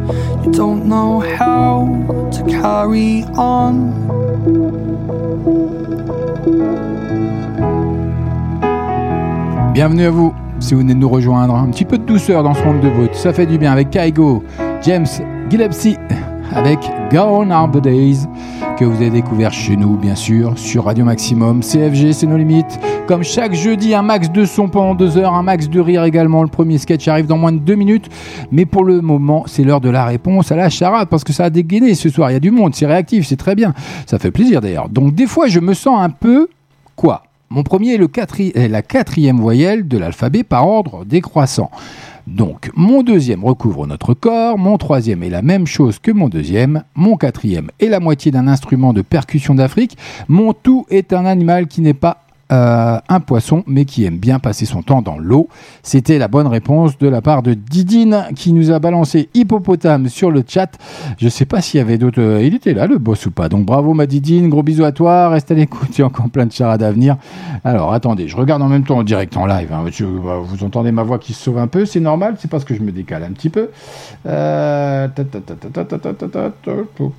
You 0.45 0.53
don't 0.53 0.87
know 0.87 1.21
how 1.39 1.87
to 2.33 2.45
carry 2.45 3.25
on. 3.37 3.93
Bienvenue 9.73 10.05
à 10.07 10.11
vous, 10.11 10.35
si 10.59 10.75
vous 10.75 10.81
venez 10.81 10.95
de 10.95 10.99
nous 10.99 11.09
rejoindre. 11.09 11.55
Un 11.55 11.69
petit 11.71 11.85
peu 11.85 11.99
de 11.99 12.05
douceur 12.05 12.43
dans 12.43 12.55
ce 12.55 12.63
monde 12.65 12.81
de 12.81 12.89
vote, 12.89 13.15
ça 13.15 13.33
fait 13.33 13.47
du 13.47 13.59
bien 13.59 13.73
avec 13.73 13.91
Kaigo, 13.91 14.43
James 14.83 15.07
Gillespie, 15.49 15.97
avec 16.55 16.79
Gone 17.11 17.53
Are 17.53 17.69
Days, 17.69 18.27
que 18.79 18.85
vous 18.85 18.97
avez 18.97 19.11
découvert 19.11 19.53
chez 19.53 19.77
nous, 19.77 19.97
bien 19.97 20.15
sûr, 20.15 20.59
sur 20.59 20.85
Radio 20.85 21.05
Maximum. 21.05 21.61
CFG, 21.61 22.13
c'est 22.13 22.27
nos 22.27 22.37
limites. 22.37 22.79
Comme 23.07 23.23
chaque 23.23 23.55
jeudi, 23.55 23.95
un 23.95 24.03
max 24.03 24.31
de 24.31 24.45
son 24.45 24.69
pendant 24.69 24.95
deux 24.95 25.17
heures, 25.17 25.35
un 25.35 25.43
max 25.43 25.69
de 25.69 25.81
rire 25.81 26.05
également. 26.05 26.43
Le 26.43 26.49
premier 26.49 26.79
sketch 26.79 27.07
arrive 27.09 27.27
dans 27.27 27.39
moins 27.39 27.53
de 27.53 27.59
deux 27.59 27.75
minutes. 27.75 28.09
Mais 28.51 28.67
pour 28.67 28.85
le 28.85 29.01
moment, 29.01 29.45
c'est 29.47 29.65
l'heure 29.65 29.81
de 29.81 29.91
la 29.91 30.05
réponse 30.05 30.51
à 30.53 30.57
la 30.57 30.71
charade, 30.71 31.09
parce 31.09 31.25
que 31.25 31.33
ça 31.33 31.45
a 31.45 31.51
dégainé 31.51 31.95
ce 31.95 32.09
soir. 32.09 32.31
Il 32.31 32.35
y 32.35 32.37
a 32.37 32.41
du 32.41 32.51
monde, 32.51 32.75
c'est 32.75 32.87
réactif, 32.87 33.27
c'est 33.27 33.37
très 33.37 33.55
bien. 33.55 33.75
Ça 34.07 34.19
fait 34.19 34.31
plaisir 34.31 34.61
d'ailleurs. 34.61 34.89
Donc 34.89 35.15
des 35.15 35.27
fois, 35.27 35.47
je 35.49 35.61
me 35.61 35.75
sens 35.75 36.01
un 36.01 36.11
peu... 36.11 36.49
Quoi? 36.97 37.23
Mon 37.53 37.65
premier 37.65 37.95
est, 37.95 38.69
la 38.69 38.83
quatrième 38.83 39.41
voyelle 39.41 39.89
de 39.89 39.99
l'alphabet 39.99 40.45
par 40.45 40.69
ordre 40.69 41.05
décroissant. 41.05 41.73
Donc, 42.29 42.71
mon 42.77 43.03
deuxième 43.03 43.45
recouvre 43.45 43.89
notre 43.89 44.15
corps, 44.15 44.57
mon 44.57 44.79
troisième 44.79 45.25
est 45.25 45.31
la 45.31 45.43
même 45.43 45.67
chose 45.67 45.99
que 45.99 46.13
mon 46.13 46.29
deuxième, 46.29 46.85
mon 46.95 47.17
quatrième 47.17 47.73
est 47.81 47.89
la 47.89 47.99
moitié 47.99 48.31
d'un 48.31 48.47
instrument 48.47 48.93
de 48.93 49.03
percussion 49.03 49.57
d'Afrique, 49.57 49.99
mon 50.29 50.53
tout 50.53 50.87
est 50.91 51.13
un 51.13 51.27
animal 51.27 51.67
qui 51.67 51.81
n'est 51.81 51.93
pas 51.93 52.23
un 52.51 53.21
poisson, 53.21 53.63
mais 53.67 53.85
qui 53.85 54.05
aime 54.05 54.19
bien 54.19 54.39
passer 54.41 54.67
son 54.67 54.83
temps 54.83 55.03
dans 55.03 55.19
l'eau. 55.19 55.49
C'était 55.83 56.19
la 56.19 56.29
bonne 56.29 56.49
réponse 56.49 56.99
de 56.99 57.09
la 57.09 57.23
part 57.23 57.43
de 57.43 57.55
Didine 57.55 58.27
qui 58.35 58.53
nous 58.53 58.71
a 58.73 58.79
balancé 58.81 59.29
hippopotame 59.35 60.09
sur 60.09 60.31
le 60.31 60.43
chat. 60.47 60.71
Je 61.19 61.29
sais 61.29 61.45
pas 61.45 61.61
s'il 61.61 61.79
y 61.79 61.81
avait 61.81 61.97
d'autres. 61.97 62.41
Il 62.43 62.55
était 62.55 62.75
là, 62.75 62.87
le 62.87 62.99
boss 62.99 63.27
ou 63.27 63.31
pas. 63.31 63.49
Donc 63.49 63.65
bravo, 63.65 63.95
ma 63.95 64.07
Didine. 64.07 64.49
Gros 64.49 64.63
bisous 64.63 64.85
à 64.85 64.93
toi. 64.93 65.29
Reste 65.29 65.51
à 65.51 65.55
l'écoute. 65.55 65.97
Il 65.97 66.01
y 66.01 66.03
a 66.03 66.07
encore 66.07 66.29
plein 66.29 66.47
de 66.47 66.53
charades 66.53 66.83
à 66.83 66.91
venir. 66.91 67.17
Alors 67.65 67.93
attendez, 67.93 68.27
je 68.27 68.37
regarde 68.37 68.63
en 68.63 68.69
même 68.69 68.85
temps 68.85 68.99
en 68.99 69.05
direct, 69.05 69.37
en 69.37 69.47
live. 69.47 69.73
Vous 70.45 70.65
entendez 70.65 70.91
ma 70.93 71.03
voix 71.03 71.19
qui 71.19 71.33
se 71.33 71.45
sauve 71.45 71.59
un 71.59 71.69
peu. 71.69 71.87
C'est 71.87 72.01
normal. 72.01 72.35
C'est 72.39 72.51
parce 72.51 72.65
que 72.65 72.75
je 72.75 72.83
me 72.83 72.91
décale 72.91 73.23
un 73.23 73.31
petit 73.33 73.51
peu. 73.51 73.71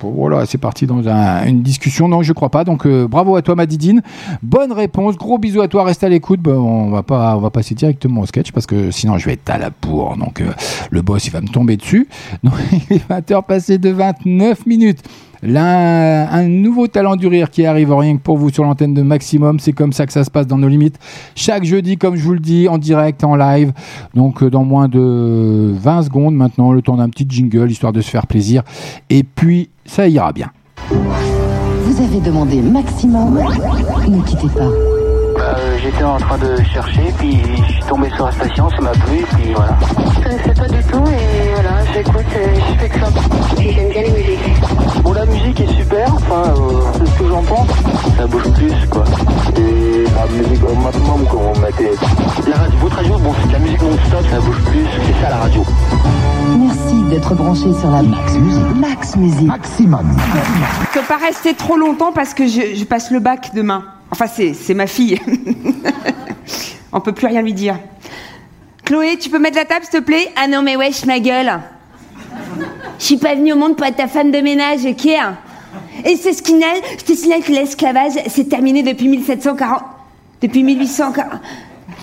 Voilà, 0.00 0.46
c'est 0.46 0.58
parti 0.58 0.86
dans 0.86 1.08
une 1.46 1.62
discussion. 1.62 2.08
Non, 2.08 2.22
je 2.22 2.32
crois 2.32 2.50
pas. 2.50 2.64
Donc 2.64 2.86
bravo 2.86 3.36
à 3.36 3.42
toi, 3.42 3.54
ma 3.54 3.66
Didine. 3.66 4.02
Bonne 4.42 4.72
réponse 4.72 5.16
Gros 5.22 5.38
bisous 5.38 5.60
à 5.60 5.68
toi. 5.68 5.84
Reste 5.84 6.02
à 6.02 6.08
l'écoute. 6.08 6.40
On 6.48 6.90
va 6.90 7.04
pas, 7.04 7.36
on 7.36 7.40
va 7.40 7.50
passer 7.50 7.76
directement 7.76 8.22
au 8.22 8.26
sketch 8.26 8.50
parce 8.50 8.66
que 8.66 8.90
sinon 8.90 9.18
je 9.18 9.26
vais 9.26 9.34
être 9.34 9.48
à 9.50 9.56
la 9.56 9.70
bourre. 9.70 10.16
Donc 10.16 10.40
euh, 10.40 10.50
le 10.90 11.00
boss 11.00 11.24
il 11.28 11.30
va 11.30 11.40
me 11.40 11.46
tomber 11.46 11.76
dessus. 11.76 12.08
Donc 12.42 12.54
il 12.90 12.96
est 12.96 13.08
20h 13.08 13.44
passé 13.44 13.78
de 13.78 13.90
29 13.90 14.66
minutes. 14.66 14.98
Là, 15.40 16.28
un 16.32 16.48
nouveau 16.48 16.88
talent 16.88 17.14
du 17.14 17.28
rire 17.28 17.50
qui 17.50 17.64
arrive 17.66 17.94
rien 17.94 18.16
que 18.16 18.20
pour 18.20 18.36
vous 18.36 18.50
sur 18.50 18.64
l'antenne 18.64 18.94
de 18.94 19.02
Maximum. 19.02 19.60
C'est 19.60 19.72
comme 19.72 19.92
ça 19.92 20.06
que 20.06 20.12
ça 20.12 20.24
se 20.24 20.30
passe 20.30 20.48
dans 20.48 20.58
nos 20.58 20.68
limites. 20.68 20.98
Chaque 21.36 21.62
jeudi, 21.62 21.96
comme 21.96 22.16
je 22.16 22.24
vous 22.24 22.34
le 22.34 22.40
dis, 22.40 22.66
en 22.68 22.78
direct, 22.78 23.22
en 23.22 23.36
live. 23.36 23.72
Donc, 24.14 24.42
euh, 24.42 24.50
dans 24.50 24.64
moins 24.64 24.88
de 24.88 25.72
20 25.76 26.02
secondes 26.02 26.34
maintenant, 26.34 26.72
le 26.72 26.82
temps 26.82 26.96
d'un 26.96 27.08
petit 27.08 27.26
jingle, 27.28 27.70
histoire 27.70 27.92
de 27.92 28.00
se 28.00 28.10
faire 28.10 28.26
plaisir. 28.26 28.62
Et 29.08 29.22
puis, 29.22 29.70
ça 29.84 30.08
ira 30.08 30.32
bien. 30.32 30.50
Vous 30.88 32.02
avez 32.02 32.20
demandé 32.20 32.60
maximum. 32.60 33.40
Ne 34.08 34.22
quittez 34.22 34.48
pas. 34.48 34.91
Euh, 35.42 35.76
J'étais 35.82 36.04
en 36.04 36.16
train 36.18 36.38
de 36.38 36.56
chercher, 36.72 37.12
puis 37.18 37.40
je 37.66 37.72
suis 37.72 37.82
tombé 37.88 38.08
sur 38.14 38.26
la 38.26 38.32
station, 38.32 38.68
ça 38.70 38.80
m'a 38.80 38.90
plu, 38.92 39.24
puis 39.34 39.52
voilà. 39.54 39.76
Je 40.16 40.22
connaissais 40.22 40.54
pas 40.54 40.68
du 40.68 40.82
tout 40.84 41.04
et 41.08 41.54
voilà, 41.54 41.84
j'écoute 41.92 42.24
et 42.36 42.54
je 42.54 42.78
fais 42.78 42.88
que 42.88 43.00
ça. 43.00 43.08
Et 43.60 43.72
j'aime 43.72 43.88
bien 43.88 44.02
les 44.02 44.10
musiques. 44.10 45.02
Bon, 45.02 45.12
la 45.12 45.26
musique 45.26 45.60
est 45.60 45.72
super, 45.74 46.14
enfin, 46.14 46.42
euh, 46.56 46.80
c'est 46.94 47.06
ce 47.06 47.18
que 47.18 47.28
j'en 47.28 47.42
pense. 47.42 47.68
Ça 48.16 48.26
bouge 48.28 48.52
plus, 48.54 48.72
quoi. 48.88 49.02
Et 49.56 50.04
la 50.04 50.26
musique 50.42 50.62
au 50.64 50.74
maximum, 50.76 51.26
quand 51.28 51.42
on 51.56 51.58
mettait. 51.58 51.90
La 52.48 52.56
radio, 52.56 52.78
votre 52.80 52.96
radio, 52.96 53.18
bon, 53.18 53.34
c'est 53.40 53.48
de 53.48 53.52
la 53.54 53.58
musique 53.58 53.82
non-stop, 53.82 54.24
ça 54.30 54.40
bouge 54.40 54.60
plus, 54.66 54.86
c'est 55.06 55.22
ça 55.24 55.30
la 55.30 55.36
radio. 55.38 55.64
Merci 56.56 57.02
d'être 57.10 57.34
branché 57.34 57.72
sur 57.80 57.90
la 57.90 58.02
Max 58.02 58.34
Musique. 58.34 58.76
Max 58.76 59.16
Musique. 59.16 59.46
Maximum. 59.48 60.16
Je 60.92 61.00
peux 61.00 61.06
pas 61.06 61.16
rester 61.16 61.54
trop 61.54 61.76
longtemps 61.76 62.12
parce 62.14 62.32
que 62.32 62.46
je, 62.46 62.76
je 62.76 62.84
passe 62.84 63.10
le 63.10 63.18
bac 63.18 63.50
demain. 63.54 63.82
Enfin, 64.12 64.26
c'est, 64.26 64.52
c'est 64.54 64.74
ma 64.74 64.86
fille. 64.86 65.18
On 66.92 67.00
peut 67.00 67.12
plus 67.12 67.26
rien 67.26 67.40
lui 67.42 67.54
dire. 67.54 67.78
Chloé, 68.84 69.16
tu 69.18 69.30
peux 69.30 69.38
mettre 69.38 69.56
la 69.56 69.64
table, 69.64 69.84
s'il 69.90 70.00
te 70.00 70.04
plaît? 70.04 70.30
Ah 70.36 70.46
non, 70.46 70.62
mais 70.62 70.76
wesh, 70.76 71.04
ma 71.06 71.18
gueule. 71.18 71.60
Je 72.98 73.04
suis 73.04 73.16
pas 73.16 73.34
venue 73.34 73.52
au 73.54 73.56
monde 73.56 73.76
pour 73.76 73.86
être 73.86 73.96
ta 73.96 74.08
femme 74.08 74.30
de 74.30 74.38
ménage, 74.40 74.84
ok? 74.84 75.06
Et 76.04 76.16
c'est 76.16 76.32
ce 76.32 76.42
qui 76.42 76.52
je 76.98 77.04
te 77.04 77.12
signale 77.14 77.42
que 77.42 77.52
l'esclavage 77.52 78.12
s'est 78.28 78.44
terminé 78.44 78.82
depuis 78.82 79.08
1740. 79.08 79.82
Depuis 80.42 80.62
1840. 80.62 81.40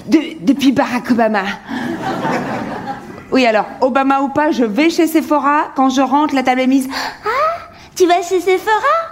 de- 0.07 0.37
depuis 0.41 0.71
Barack 0.71 1.11
Obama. 1.11 1.43
Oui, 3.31 3.45
alors, 3.45 3.65
Obama 3.81 4.21
ou 4.21 4.29
pas, 4.29 4.49
je 4.51 4.63
vais 4.63 4.89
chez 4.89 5.05
Sephora. 5.05 5.65
Quand 5.75 5.89
je 5.89 6.01
rentre, 6.01 6.33
la 6.33 6.41
table 6.41 6.61
est 6.61 6.67
mise. 6.67 6.87
Ah, 7.25 7.69
tu 7.95 8.07
vas 8.07 8.23
chez 8.23 8.39
Sephora? 8.39 9.08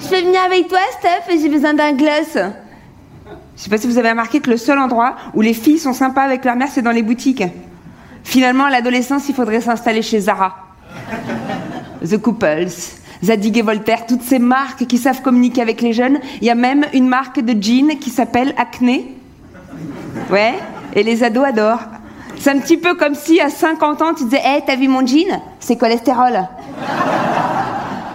Je 0.00 0.08
peux 0.08 0.20
venir 0.20 0.40
avec 0.42 0.68
toi, 0.68 0.78
Steph 0.98 1.38
J'ai 1.40 1.48
besoin 1.48 1.74
d'un 1.74 1.92
gloss. 1.92 2.36
Je 3.56 3.62
sais 3.62 3.70
pas 3.70 3.78
si 3.78 3.86
vous 3.86 3.98
avez 3.98 4.10
remarqué 4.10 4.40
que 4.40 4.50
le 4.50 4.56
seul 4.56 4.78
endroit 4.78 5.16
où 5.34 5.40
les 5.40 5.54
filles 5.54 5.78
sont 5.78 5.92
sympas 5.92 6.22
avec 6.22 6.44
leur 6.44 6.56
mère, 6.56 6.68
c'est 6.70 6.82
dans 6.82 6.90
les 6.90 7.02
boutiques. 7.02 7.42
Finalement, 8.22 8.64
à 8.64 8.70
l'adolescence, 8.70 9.28
il 9.28 9.34
faudrait 9.34 9.60
s'installer 9.60 10.02
chez 10.02 10.20
Zara. 10.20 10.54
The 12.04 12.18
Couples, 12.18 12.68
Zadig 13.24 13.56
et 13.56 13.62
Voltaire, 13.62 14.06
toutes 14.06 14.22
ces 14.22 14.38
marques 14.38 14.86
qui 14.86 14.98
savent 14.98 15.22
communiquer 15.22 15.62
avec 15.62 15.80
les 15.80 15.92
jeunes. 15.92 16.18
Il 16.40 16.46
y 16.46 16.50
a 16.50 16.54
même 16.54 16.84
une 16.92 17.08
marque 17.08 17.40
de 17.40 17.60
jeans 17.60 17.98
qui 17.98 18.10
s'appelle 18.10 18.54
Acné. 18.58 19.14
Ouais, 20.30 20.54
et 20.94 21.02
les 21.02 21.24
ados 21.24 21.44
adorent. 21.44 21.84
C'est 22.38 22.50
un 22.50 22.58
petit 22.58 22.76
peu 22.76 22.94
comme 22.94 23.14
si 23.14 23.40
à 23.40 23.48
50 23.48 24.02
ans 24.02 24.14
tu 24.14 24.24
disais 24.24 24.42
Hé, 24.44 24.62
t'as 24.66 24.76
vu 24.76 24.88
mon 24.88 25.06
jean? 25.06 25.40
C'est 25.58 25.76
cholestérol. 25.76 26.46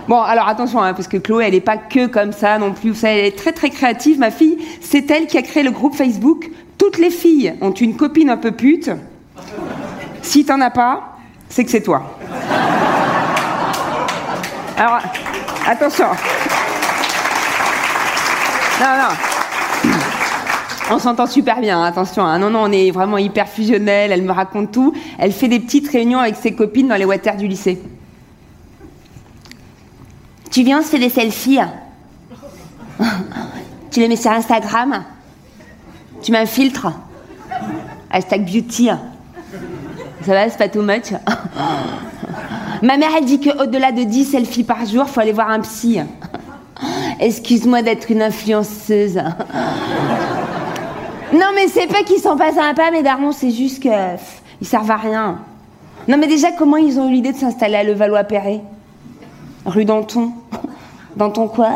Bon, 0.07 0.21
alors 0.21 0.47
attention, 0.47 0.81
hein, 0.81 0.93
parce 0.93 1.07
que 1.07 1.17
Chloé, 1.17 1.45
elle 1.45 1.53
n'est 1.53 1.61
pas 1.61 1.77
que 1.77 2.07
comme 2.07 2.31
ça 2.33 2.57
non 2.57 2.73
plus. 2.73 3.03
Elle 3.03 3.25
est 3.25 3.37
très 3.37 3.51
très 3.53 3.69
créative, 3.69 4.19
ma 4.19 4.31
fille. 4.31 4.57
C'est 4.81 5.09
elle 5.11 5.27
qui 5.27 5.37
a 5.37 5.41
créé 5.41 5.63
le 5.63 5.71
groupe 5.71 5.95
Facebook. 5.95 6.49
Toutes 6.77 6.97
les 6.97 7.11
filles 7.11 7.53
ont 7.61 7.71
une 7.71 7.95
copine 7.95 8.29
un 8.29 8.37
peu 8.37 8.51
pute. 8.51 8.89
Si 10.21 10.43
t'en 10.45 10.59
as 10.61 10.71
pas, 10.71 11.17
c'est 11.49 11.63
que 11.63 11.71
c'est 11.71 11.81
toi. 11.83 12.17
Alors, 14.77 14.99
attention. 15.67 16.07
Non, 18.81 18.87
non. 18.97 19.93
On 20.89 20.99
s'entend 20.99 21.27
super 21.27 21.61
bien, 21.61 21.83
attention. 21.83 22.25
hein. 22.25 22.39
Non, 22.39 22.49
non, 22.49 22.63
on 22.63 22.71
est 22.71 22.91
vraiment 22.91 23.17
hyper 23.19 23.47
fusionnel. 23.47 24.11
Elle 24.11 24.23
me 24.23 24.31
raconte 24.31 24.71
tout. 24.71 24.93
Elle 25.19 25.31
fait 25.31 25.47
des 25.47 25.59
petites 25.59 25.89
réunions 25.89 26.19
avec 26.19 26.35
ses 26.35 26.53
copines 26.53 26.87
dans 26.87 26.95
les 26.95 27.05
water 27.05 27.37
du 27.37 27.47
lycée. 27.47 27.79
Tu 30.51 30.63
viens, 30.63 30.79
on 30.79 30.83
se 30.83 30.89
fait 30.89 30.99
des 30.99 31.09
selfies. 31.09 31.59
tu 33.89 33.99
les 34.01 34.09
mets 34.09 34.17
sur 34.17 34.31
Instagram. 34.31 35.03
Tu 36.21 36.31
mets 36.33 36.39
un 36.39 36.45
filtre. 36.45 36.91
Hashtag 38.11 38.45
beauty. 38.45 38.89
Ça 40.25 40.33
va, 40.33 40.49
c'est 40.49 40.57
pas 40.57 40.67
too 40.67 40.81
much. 40.81 41.13
Ma 42.83 42.97
mère, 42.97 43.11
elle 43.17 43.25
dit 43.25 43.39
qu'au-delà 43.39 43.91
de 43.91 44.03
10 44.03 44.25
selfies 44.25 44.63
par 44.65 44.85
jour, 44.85 45.07
faut 45.07 45.21
aller 45.21 45.31
voir 45.31 45.49
un 45.49 45.61
psy. 45.61 45.99
Excuse-moi 47.19 47.81
d'être 47.81 48.11
une 48.11 48.21
influenceuse. 48.21 49.21
Non, 51.33 51.45
mais 51.55 51.67
c'est 51.69 51.87
pas 51.87 52.03
qu'ils 52.03 52.19
sont 52.19 52.35
pas 52.35 52.51
sympas, 52.51 52.91
mes 52.91 53.03
darons, 53.03 53.31
c'est 53.31 53.51
juste 53.51 53.81
que 53.81 53.89
pff, 53.89 54.41
ils 54.59 54.67
servent 54.67 54.91
à 54.91 54.97
rien. 54.97 55.39
Non, 56.07 56.17
mais 56.17 56.27
déjà, 56.27 56.51
comment 56.51 56.77
ils 56.77 56.99
ont 56.99 57.07
eu 57.07 57.13
l'idée 57.13 57.31
de 57.31 57.37
s'installer 57.37 57.75
à 57.75 57.83
Levallois-Perret? 57.83 58.61
Rue 59.65 59.85
Danton 59.85 60.33
Danton 61.15 61.47
quoi? 61.47 61.75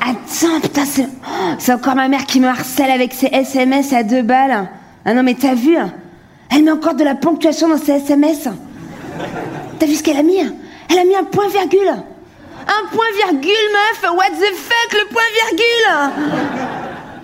Attends, 0.00 0.60
putain, 0.62 0.84
c'est... 0.84 1.06
c'est 1.58 1.72
encore 1.72 1.94
ma 1.94 2.08
mère 2.08 2.26
qui 2.26 2.40
me 2.40 2.48
harcèle 2.48 2.90
avec 2.90 3.12
ses 3.12 3.26
SMS 3.26 3.92
à 3.92 4.02
deux 4.02 4.22
balles. 4.22 4.68
Ah 5.04 5.14
non, 5.14 5.22
mais 5.22 5.34
t'as 5.34 5.54
vu? 5.54 5.76
Elle 6.50 6.64
met 6.64 6.70
encore 6.70 6.94
de 6.94 7.04
la 7.04 7.14
ponctuation 7.14 7.68
dans 7.68 7.78
ses 7.78 7.92
SMS. 7.92 8.48
T'as 9.78 9.86
vu 9.86 9.94
ce 9.94 10.02
qu'elle 10.02 10.16
a 10.16 10.22
mis? 10.22 10.38
Elle 10.38 10.98
a 10.98 11.04
mis 11.04 11.14
un 11.16 11.24
point 11.24 11.48
virgule. 11.48 11.88
Un 11.88 12.86
point 12.90 13.06
virgule, 13.26 13.50
meuf 13.72 14.10
What 14.12 14.30
the 14.30 14.54
fuck, 14.54 14.92
le 14.92 15.08
point 15.12 15.22
virgule? 15.34 16.38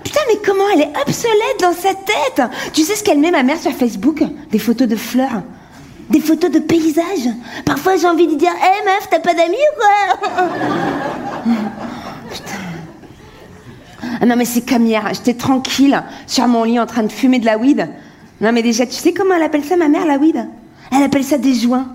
Putain, 0.05 0.21
mais 0.29 0.39
comment 0.45 0.65
elle 0.75 0.83
est 0.83 0.93
obsolète 1.07 1.61
dans 1.61 1.73
sa 1.73 1.95
tête? 1.95 2.43
Tu 2.73 2.83
sais 2.83 2.97
ce 2.97 3.03
qu'elle 3.03 3.19
met, 3.19 3.31
ma 3.31 3.43
mère, 3.43 3.59
sur 3.59 3.73
Facebook? 3.73 4.23
Des 4.51 4.59
photos 4.59 4.89
de 4.89 4.97
fleurs. 4.97 5.43
Des 6.11 6.21
photos 6.21 6.51
de 6.51 6.59
paysages. 6.59 7.31
Parfois, 7.65 7.97
j'ai 7.97 8.07
envie 8.07 8.27
de 8.27 8.35
dire 8.35 8.51
Hé, 8.53 8.85
meuf, 8.85 9.09
t'as 9.11 9.21
pas 9.21 9.35
d'amis 9.35 9.55
ou 9.57 9.81
quoi 9.81 10.59
Putain. 12.31 12.59
Ah 14.21 14.27
non, 14.27 14.37
mais 14.37 14.45
c'est 14.45 14.69
comme 14.69 14.87
hier. 14.87 15.09
J'étais 15.13 15.35
tranquille 15.35 16.03
sur 16.27 16.47
mon 16.49 16.65
lit 16.65 16.79
en 16.79 16.87
train 16.87 17.03
de 17.03 17.13
fumer 17.13 17.39
de 17.39 17.47
la 17.47 17.57
weed. 17.59 17.89
Non, 18.41 18.53
mais 18.53 18.63
déjà, 18.63 18.87
tu 18.87 18.95
sais 18.95 19.13
comment 19.13 19.35
elle 19.35 19.43
appelle 19.43 19.65
ça, 19.65 19.77
ma 19.77 19.89
mère, 19.89 20.05
la 20.07 20.17
weed 20.19 20.47
Elle 20.95 21.03
appelle 21.03 21.25
ça 21.25 21.39
des 21.39 21.55
joints. 21.55 21.87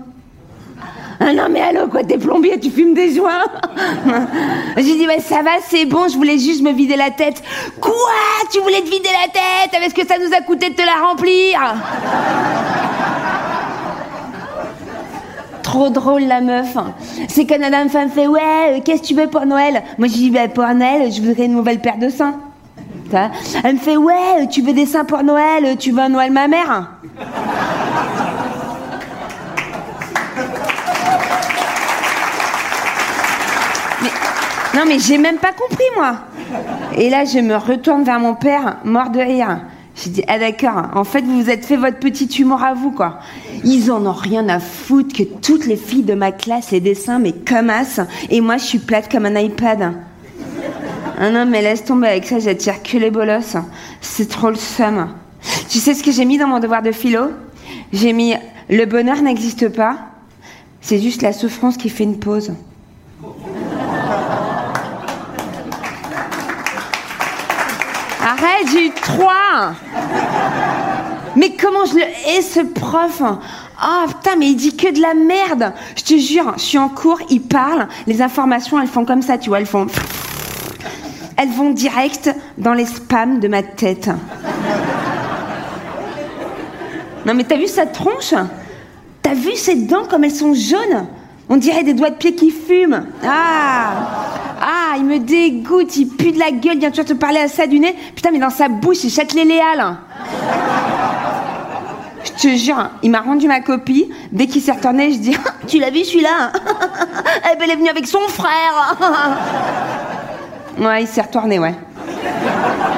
Ah 1.20 1.32
non 1.32 1.48
mais 1.50 1.60
allô 1.60 1.88
quoi 1.88 2.04
t'es 2.04 2.16
plombier 2.16 2.60
tu 2.60 2.70
fumes 2.70 2.94
des 2.94 3.12
joints 3.12 3.42
J'ai 4.76 4.94
dit 4.96 5.04
ouais 5.04 5.18
ça 5.18 5.42
va 5.42 5.50
c'est 5.68 5.84
bon 5.84 6.06
je 6.06 6.14
voulais 6.16 6.38
juste 6.38 6.62
me 6.62 6.70
vider 6.72 6.94
la 6.94 7.10
tête 7.10 7.42
Quoi? 7.80 7.92
Tu 8.52 8.60
voulais 8.60 8.82
te 8.82 8.88
vider 8.88 9.08
la 9.20 9.26
tête? 9.32 9.74
Avec 9.76 9.90
ce 9.90 9.94
que 9.96 10.06
ça 10.06 10.14
nous 10.18 10.32
a 10.32 10.42
coûté 10.42 10.70
de 10.70 10.74
te 10.76 10.82
la 10.82 11.04
remplir? 11.08 11.58
Trop 15.68 15.90
drôle 15.90 16.22
la 16.22 16.40
meuf 16.40 16.78
C'est 17.28 17.44
quand 17.44 17.58
dame 17.58 17.90
femme 17.90 18.08
fait 18.08 18.26
ouais 18.26 18.40
euh, 18.40 18.80
qu'est-ce 18.82 19.02
que 19.02 19.06
tu 19.08 19.14
veux 19.14 19.26
pour 19.26 19.44
Noël? 19.44 19.82
Moi 19.98 20.08
je 20.08 20.14
dis 20.14 20.30
bah 20.30 20.48
pour 20.48 20.64
Noël 20.64 21.12
je 21.12 21.20
voudrais 21.20 21.44
une 21.44 21.52
nouvelle 21.52 21.78
paire 21.78 21.98
de 21.98 22.08
seins 22.08 22.36
Ça. 23.10 23.30
Elle 23.62 23.74
me 23.74 23.78
fait 23.78 23.98
ouais 23.98 24.14
euh, 24.40 24.46
tu 24.46 24.62
veux 24.62 24.72
des 24.72 24.86
seins 24.86 25.04
pour 25.04 25.22
Noël 25.22 25.66
euh, 25.66 25.74
tu 25.78 25.90
veux 25.90 26.00
un 26.00 26.08
Noël 26.08 26.32
ma 26.32 26.48
mère 26.48 26.92
Non, 34.74 34.84
mais 34.86 34.98
j'ai 35.00 35.18
même 35.18 35.38
pas 35.38 35.50
compris, 35.52 35.84
moi. 35.96 36.14
Et 36.96 37.10
là, 37.10 37.24
je 37.24 37.40
me 37.40 37.56
retourne 37.56 38.04
vers 38.04 38.20
mon 38.20 38.34
père, 38.34 38.76
mort 38.84 39.10
de 39.10 39.18
rire. 39.18 39.58
J'ai 39.96 40.10
dit, 40.10 40.24
ah 40.28 40.38
d'accord, 40.38 40.90
en 40.94 41.02
fait, 41.02 41.22
vous 41.22 41.42
vous 41.42 41.50
êtes 41.50 41.66
fait 41.66 41.76
votre 41.76 41.98
petit 41.98 42.26
humour 42.26 42.62
à 42.62 42.74
vous, 42.74 42.92
quoi. 42.92 43.18
Ils 43.64 43.90
en 43.90 44.06
ont 44.06 44.12
rien 44.12 44.48
à 44.48 44.60
foutre 44.60 45.16
que 45.16 45.22
toutes 45.22 45.66
les 45.66 45.76
filles 45.76 46.02
de 46.02 46.14
ma 46.14 46.32
classe, 46.32 46.70
les 46.70 46.80
dessins, 46.80 47.18
mais 47.18 47.32
comme 47.32 47.70
as, 47.70 48.00
et 48.30 48.40
moi, 48.40 48.56
je 48.56 48.64
suis 48.64 48.78
plate 48.78 49.10
comme 49.10 49.26
un 49.26 49.38
iPad. 49.38 49.92
Ah 51.20 51.30
non, 51.30 51.46
mais 51.46 51.62
laisse 51.62 51.84
tomber 51.84 52.08
avec 52.08 52.26
ça, 52.26 52.38
j'attire 52.38 52.82
que 52.82 52.96
les 52.96 53.10
bolosses. 53.10 53.56
C'est 54.00 54.28
trop 54.28 54.50
le 54.50 54.56
seum. 54.56 55.08
Tu 55.68 55.78
sais 55.78 55.94
ce 55.94 56.02
que 56.02 56.12
j'ai 56.12 56.24
mis 56.24 56.38
dans 56.38 56.46
mon 56.46 56.60
devoir 56.60 56.82
de 56.82 56.92
philo? 56.92 57.30
J'ai 57.92 58.12
mis, 58.12 58.34
le 58.68 58.84
bonheur 58.84 59.20
n'existe 59.22 59.68
pas, 59.68 59.98
c'est 60.80 60.98
juste 61.00 61.22
la 61.22 61.32
souffrance 61.32 61.76
qui 61.76 61.88
fait 61.88 62.04
une 62.04 62.18
pause. 62.18 62.52
Arrête, 68.20 68.68
j'ai 68.72 68.86
eu 68.86 68.90
trois. 68.90 69.72
Mais 71.36 71.52
comment 71.60 71.84
je 71.86 71.94
le 71.94 72.02
hais 72.02 72.42
ce 72.42 72.60
prof 72.60 73.22
Ah 73.80 74.04
putain, 74.08 74.36
mais 74.36 74.46
il 74.48 74.56
dit 74.56 74.76
que 74.76 74.92
de 74.92 75.00
la 75.00 75.14
merde. 75.14 75.72
Je 75.96 76.02
te 76.02 76.18
jure, 76.18 76.54
je 76.56 76.62
suis 76.62 76.78
en 76.78 76.88
cours, 76.88 77.20
il 77.30 77.42
parle, 77.42 77.88
les 78.06 78.22
informations 78.22 78.80
elles 78.80 78.88
font 78.88 79.04
comme 79.04 79.22
ça, 79.22 79.38
tu 79.38 79.48
vois, 79.48 79.60
elles 79.60 79.66
font. 79.66 79.86
Elles 81.40 81.50
vont 81.50 81.70
direct 81.70 82.34
dans 82.56 82.74
les 82.74 82.84
spams 82.84 83.38
de 83.38 83.46
ma 83.46 83.62
tête. 83.62 84.10
Non 87.24 87.32
mais 87.34 87.44
t'as 87.44 87.56
vu 87.56 87.68
sa 87.68 87.86
tronche? 87.86 88.34
T'as 89.22 89.34
vu 89.34 89.54
ses 89.54 89.76
dents 89.76 90.04
comme 90.10 90.24
elles 90.24 90.34
sont 90.34 90.52
jaunes? 90.52 91.06
On 91.48 91.56
dirait 91.56 91.84
des 91.84 91.94
doigts 91.94 92.10
de 92.10 92.16
pied 92.16 92.34
qui 92.34 92.50
fument. 92.50 93.06
Ah 93.24 93.92
Ah, 94.60 94.96
il 94.96 95.04
me 95.04 95.20
dégoûte, 95.20 95.96
il 95.96 96.08
pue 96.08 96.32
de 96.32 96.40
la 96.40 96.50
gueule, 96.50 96.78
viens 96.78 96.90
tu 96.90 96.96
vas 96.96 97.04
te 97.04 97.12
parler 97.12 97.38
à 97.38 97.46
ça 97.48 97.68
du 97.68 97.78
nez. 97.78 97.94
Putain, 98.16 98.32
mais 98.32 98.40
dans 98.40 98.50
sa 98.50 98.68
bouche, 98.68 99.04
il 99.04 99.10
châte 99.10 99.32
les 99.34 99.44
léales. 99.44 99.96
Je 102.38 102.42
te 102.44 102.56
jure, 102.56 102.90
il 103.02 103.10
m'a 103.10 103.20
rendu 103.20 103.48
ma 103.48 103.60
copie. 103.60 104.10
Dès 104.30 104.46
qu'il 104.46 104.62
s'est 104.62 104.72
retourné, 104.72 105.12
je 105.12 105.18
dis 105.18 105.36
Tu 105.66 105.78
l'as 105.80 105.90
vu 105.90 106.04
celui-là 106.04 106.52
Eh 107.52 107.56
ben, 107.56 107.64
elle 107.64 107.70
est 107.72 107.76
venue 107.76 107.88
avec 107.88 108.06
son 108.06 108.20
frère 108.28 108.96
Ouais, 110.78 111.02
il 111.02 111.08
s'est 111.08 111.22
retourné, 111.22 111.58
ouais. 111.58 111.74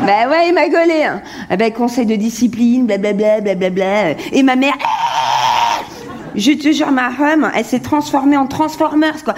Bah 0.06 0.28
ouais, 0.28 0.48
il 0.48 0.54
m'a 0.54 0.68
gaulé. 0.68 1.04
hein. 1.04 1.22
Eh 1.50 1.56
ben, 1.56 1.72
conseil 1.72 2.04
de 2.04 2.16
discipline, 2.16 2.84
blablabla, 2.86 3.40
blablabla. 3.40 4.10
Et 4.32 4.42
ma 4.42 4.56
mère. 4.56 4.74
Je 6.34 6.52
te 6.52 6.70
jure, 6.72 6.90
ma 6.90 7.08
hum, 7.08 7.50
elle 7.54 7.64
s'est 7.64 7.80
transformée 7.80 8.36
en 8.36 8.46
Transformers, 8.46 9.24
quoi. 9.24 9.34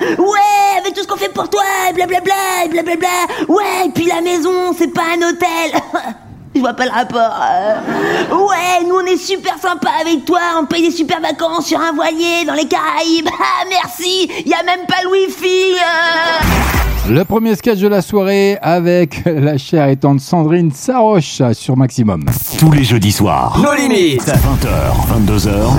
Ouais, 0.00 0.78
avec 0.80 0.94
tout 0.94 1.02
ce 1.02 1.06
qu'on 1.06 1.16
fait 1.16 1.32
pour 1.32 1.50
toi, 1.50 1.62
blablabla, 1.94 2.32
blablabla. 2.70 3.08
Ouais, 3.48 3.86
et 3.86 3.90
puis 3.90 4.06
la 4.06 4.22
maison, 4.22 4.72
c'est 4.76 4.92
pas 4.92 5.02
un 5.16 5.28
hôtel. 5.28 5.80
Je 6.60 6.62
vois 6.62 6.74
pas 6.74 6.84
le 6.84 6.90
rapport. 6.90 7.40
euh. 7.40 8.36
Ouais, 8.36 8.86
nous 8.86 8.96
on 8.96 9.06
est 9.06 9.16
super 9.16 9.54
sympa 9.58 9.88
avec 10.02 10.26
toi, 10.26 10.40
on 10.60 10.66
paye 10.66 10.82
des 10.82 10.90
super 10.94 11.18
vacances 11.18 11.64
sur 11.68 11.80
un 11.80 11.92
voilier 11.94 12.44
dans 12.46 12.52
les 12.52 12.66
Caraïbes. 12.66 13.28
Ah, 13.42 13.64
merci, 13.70 14.30
y 14.44 14.52
a 14.52 14.62
même 14.62 14.86
pas 14.86 14.96
le 15.04 15.10
wifi. 15.10 15.72
euh. 15.72 17.10
Le 17.14 17.24
premier 17.24 17.56
sketch 17.56 17.78
de 17.78 17.88
la 17.88 18.02
soirée 18.02 18.58
avec 18.60 19.22
la 19.24 19.56
chère 19.56 19.88
et 19.88 19.96
tendre 19.96 20.20
Sandrine 20.20 20.70
Saroche 20.70 21.40
sur 21.54 21.78
Maximum. 21.78 22.24
Tous 22.58 22.70
les 22.72 22.84
jeudis 22.84 23.12
soirs. 23.12 23.58
Nos 23.62 23.72
limites. 23.74 24.20
20h, 24.26 25.26
22h. 25.26 25.70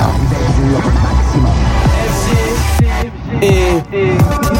Et 3.41 3.81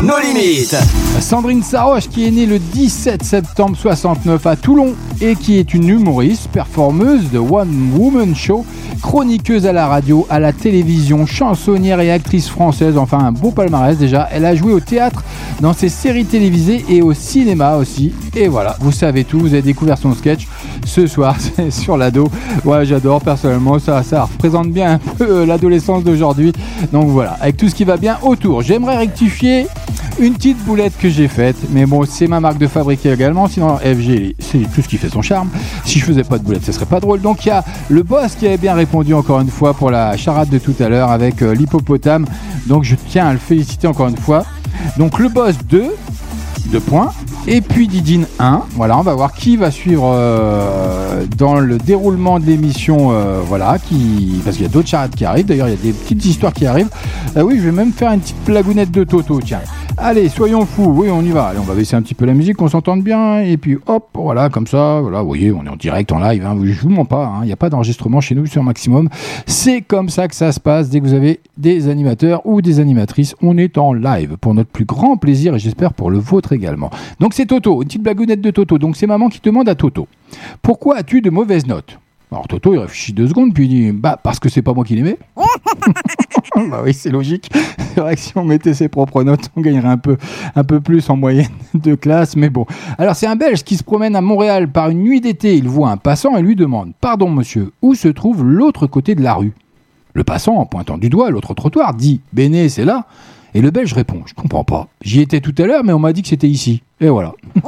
nos 0.04 0.20
limites. 0.20 0.76
Sandrine 1.20 1.62
Saroche 1.62 2.08
qui 2.10 2.26
est 2.26 2.32
née 2.32 2.48
le 2.48 2.58
17 2.58 3.24
septembre 3.24 3.78
69 3.78 4.48
à 4.48 4.56
Toulon 4.56 4.96
et 5.22 5.36
qui 5.36 5.60
est 5.60 5.74
une 5.74 5.88
humoriste, 5.88 6.48
performeuse 6.52 7.30
de 7.32 7.38
One 7.38 7.92
Woman 7.96 8.36
Show, 8.36 8.66
chroniqueuse 9.02 9.66
à 9.66 9.74
la 9.74 9.88
radio, 9.88 10.26
à 10.30 10.40
la 10.40 10.54
télévision, 10.54 11.26
chansonnière 11.26 12.00
et 12.00 12.12
actrice 12.12 12.48
française, 12.48 12.98
enfin 12.98 13.20
un 13.20 13.32
beau 13.32 13.52
palmarès 13.52 13.98
déjà. 13.98 14.30
Elle 14.32 14.46
a 14.46 14.56
joué 14.56 14.74
au 14.74 14.80
théâtre, 14.80 15.24
dans 15.60 15.74
ses 15.74 15.90
séries 15.90 16.26
télévisées 16.26 16.86
et 16.90 17.02
au 17.02 17.14
cinéma 17.14 17.76
aussi. 17.76 18.14
Et 18.36 18.48
voilà, 18.48 18.76
vous 18.80 18.92
savez 18.92 19.24
tout, 19.24 19.40
vous 19.40 19.54
avez 19.54 19.62
découvert 19.62 19.98
son 19.98 20.14
sketch 20.14 20.48
ce 20.86 21.08
soir 21.08 21.36
sur 21.70 21.98
l'ado. 21.98 22.30
Ouais, 22.64 22.86
j'adore 22.86 23.22
personnellement, 23.22 23.80
ça, 23.80 24.04
ça 24.04 24.24
représente 24.24 24.70
bien 24.72 24.94
un 24.94 24.98
peu 24.98 25.30
euh, 25.30 25.46
l'adolescence 25.46 26.04
d'aujourd'hui. 26.04 26.54
Donc 26.92 27.08
voilà, 27.08 27.38
avec 27.42 27.58
tout 27.58 27.70
ce 27.70 27.76
qui 27.76 27.84
va 27.84 27.98
bien 27.98 28.18
autour. 28.22 28.62
J'aimerais 28.62 28.98
rectifier 28.98 29.68
une 30.20 30.34
petite 30.34 30.58
boulette 30.64 30.98
que 30.98 31.10
j'ai 31.10 31.28
faite, 31.28 31.56
mais 31.70 31.86
bon, 31.86 32.06
c'est 32.06 32.28
ma 32.28 32.40
marque 32.40 32.58
de 32.58 32.68
fabrique 32.68 33.06
également. 33.06 33.48
Sinon, 33.48 33.78
FG, 33.78 34.36
c'est 34.40 34.60
tout 34.74 34.82
ce 34.82 34.88
qui 34.88 34.98
fait 34.98 35.10
son 35.10 35.22
charme. 35.22 35.50
Si 35.86 36.00
je 36.00 36.06
faisais 36.06 36.24
pas 36.24 36.38
de 36.38 36.44
boulette, 36.44 36.66
ce 36.66 36.72
serait 36.72 36.86
pas 36.86 37.00
drôle. 37.00 37.22
Donc 37.22 37.46
il 37.46 37.50
y 37.50 37.52
a 37.52 37.64
le 37.90 38.04
boss 38.04 38.36
qui 38.36 38.48
avait 38.48 38.58
bien 38.58 38.74
répondu 38.74 39.14
encore 39.14 39.40
une 39.40 39.50
fois 39.50 39.74
pour 39.74 39.92
la 39.92 40.16
charade 40.18 40.50
de 40.50 40.58
tout 40.58 40.76
à 40.80 40.90
l'heure 40.90 41.12
avec 41.12 41.42
euh, 41.42 41.54
l'hippopotame. 41.54 42.26
Donc 42.68 42.84
je 42.84 42.96
tiens 42.96 43.28
à 43.28 43.34
le 43.34 43.40
féliciter 43.40 43.88
encore 43.88 44.08
une 44.08 44.18
fois. 44.18 44.46
Donc 44.98 45.20
le 45.20 45.30
boss 45.30 45.56
2, 45.70 45.96
2 46.68 46.80
points. 46.80 47.12
Et 47.48 47.62
puis 47.62 47.88
Didine 47.88 48.28
1. 48.40 48.64
Voilà, 48.76 48.98
on 48.98 49.02
va 49.02 49.14
voir 49.16 49.34
qui 49.34 49.58
va 49.58 49.72
suivre 49.72 50.10
euh, 50.14 51.26
dans 51.38 51.56
le 51.60 51.78
déroulement 51.80 52.40
de 52.40 52.46
l'émission. 52.46 53.12
euh, 53.12 53.42
voilà, 53.46 53.78
qui 53.80 54.40
parce 54.44 54.56
qu'il 54.58 54.66
y 54.66 54.70
a 54.70 54.72
d'autres 54.72 54.88
charades 54.88 55.16
qui 55.16 55.26
arrivent. 55.26 55.48
D'ailleurs, 55.48 55.68
il 55.68 55.72
y 55.72 55.80
a 55.80 55.82
des 55.82 55.92
petites 55.92 56.24
histoires 56.24 56.54
qui 56.54 56.66
arrivent. 56.68 56.90
Euh, 57.36 57.42
oui, 57.42 57.58
je 57.58 57.64
vais 57.64 57.72
même 57.72 57.92
faire 57.94 58.12
une 58.12 58.20
petite 58.20 58.44
blagounette 58.46 58.92
de 58.92 59.04
Toto. 59.04 59.40
Tiens. 59.44 59.60
Allez, 59.98 60.30
soyons 60.30 60.66
fous. 60.66 60.94
Oui, 60.96 61.10
on 61.12 61.22
y 61.22 61.30
va. 61.32 61.46
Allez, 61.48 61.60
on 61.60 61.64
va 61.64 61.74
baisser 61.74 61.96
un 61.96 62.02
petit 62.02 62.14
peu 62.14 62.26
la 62.26 62.34
musique, 62.34 62.58
qu'on 62.58 62.70
s'entende 62.70 63.04
bien. 63.04 63.40
Et 63.40 63.58
puis 63.58 63.78
hop, 63.88 64.10
voilà, 64.14 64.50
comme 64.50 64.68
ça. 64.68 65.00
Voilà, 65.02 65.22
vous 65.22 65.28
voyez, 65.28 65.52
on 65.52 65.66
est 65.66 65.70
en 65.70 65.76
direct, 65.76 66.12
en 66.12 66.20
live. 66.20 66.46
Hein. 66.46 66.56
Je 66.64 66.80
vous 66.82 66.90
mens 66.90 67.06
pas. 67.06 67.26
hein. 67.26 67.40
Il 67.42 67.48
n'y 67.48 67.52
a 67.54 67.58
pas 67.58 67.70
d'enregistrement 67.70 68.22
chez 68.22 68.36
nous 68.36 68.46
sur 68.46 68.62
Maximum. 68.64 69.10
C'est 69.48 69.82
comme 69.82 70.10
ça 70.10 70.28
que 70.28 70.36
ça 70.36 70.52
se 70.52 70.60
passe 70.60 70.90
dès 70.90 71.00
que 71.02 71.06
vous 71.06 71.14
avez 71.14 71.40
des 71.58 71.90
animateurs 71.90 72.42
ou 72.46 72.62
des 72.62 72.80
animatrices. 72.80 73.36
On 73.42 73.58
est 73.58 73.78
en 73.80 73.94
live 73.94 74.38
pour 74.40 74.54
notre 74.54 74.70
plus 74.70 74.86
grand 74.86 75.18
plaisir 75.18 75.56
et 75.56 75.60
j'espère 75.60 75.94
pour 75.94 76.12
le 76.12 76.20
vôtre 76.20 76.54
également. 76.54 76.90
Donc 77.20 77.31
c'est 77.34 77.46
Toto, 77.46 77.82
une 77.82 77.88
petite 77.88 78.04
blagounette 78.04 78.42
de 78.42 78.52
Toto. 78.52 78.78
Donc 78.78 78.96
c'est 78.96 79.08
maman 79.08 79.30
qui 79.30 79.40
demande 79.42 79.70
à 79.70 79.76
Toto 79.76 80.08
Pourquoi 80.62 80.98
as-tu 80.98 81.22
de 81.22 81.30
mauvaises 81.30 81.68
notes? 81.68 81.98
Alors 82.32 82.48
Toto 82.48 82.74
il 82.74 82.80
réfléchit 82.80 83.12
deux 83.12 83.28
secondes 83.28 83.54
puis 83.54 83.66
il 83.66 83.68
dit 83.68 83.92
bah 83.92 84.18
parce 84.22 84.40
que 84.40 84.48
c'est 84.48 84.62
pas 84.62 84.74
moi 84.74 84.86
qui 84.86 85.02
mets. 85.02 85.18
bah 86.70 86.82
oui 86.82 86.94
c'est 86.94 87.10
logique. 87.10 87.50
C'est 87.78 88.00
vrai 88.00 88.16
que 88.16 88.22
si 88.22 88.32
on 88.38 88.46
mettait 88.46 88.74
ses 88.74 88.88
propres 88.88 89.24
notes 89.24 89.50
on 89.58 89.62
gagnerait 89.62 89.90
un 89.90 89.98
peu 89.98 90.16
un 90.56 90.64
peu 90.64 90.80
plus 90.80 91.10
en 91.10 91.18
moyenne 91.18 91.50
de 91.74 91.94
classe 91.94 92.38
mais 92.38 92.50
bon. 92.50 92.66
Alors 92.98 93.18
c'est 93.18 93.28
un 93.28 93.36
Belge 93.36 93.64
qui 93.64 93.76
se 93.76 93.84
promène 93.84 94.16
à 94.16 94.22
Montréal 94.22 94.70
par 94.70 94.90
une 94.90 95.04
nuit 95.04 95.20
d'été. 95.20 95.58
Il 95.58 95.68
voit 95.68 95.90
un 95.90 95.98
passant 95.98 96.38
et 96.38 96.42
lui 96.42 96.56
demande 96.56 96.94
pardon 97.02 97.30
monsieur 97.30 97.74
où 97.82 97.96
se 97.96 98.08
trouve 98.08 98.46
l'autre 98.46 98.88
côté 98.88 99.14
de 99.14 99.22
la 99.22 99.34
rue? 99.34 99.52
Le 100.14 100.24
passant 100.24 100.56
en 100.56 100.66
pointant 100.66 100.98
du 100.98 101.10
doigt 101.10 101.32
l'autre 101.32 101.54
trottoir 101.54 101.94
dit 101.94 102.22
Béné 102.32 102.70
c'est 102.70 102.86
là. 102.86 103.08
Et 103.54 103.62
le 103.62 103.72
Belge 103.72 103.94
répond 103.94 104.22
Je 104.26 104.34
comprends 104.34 104.64
pas. 104.64 104.88
J'y 105.02 105.22
étais 105.22 105.42
tout 105.42 105.56
à 105.58 105.66
l'heure 105.66 105.84
mais 105.84 105.94
on 105.94 106.00
m'a 106.00 106.14
dit 106.14 106.22
que 106.22 106.28
c'était 106.28 106.50
ici. 106.50 106.84
Et 107.00 107.10
voilà. 107.10 107.34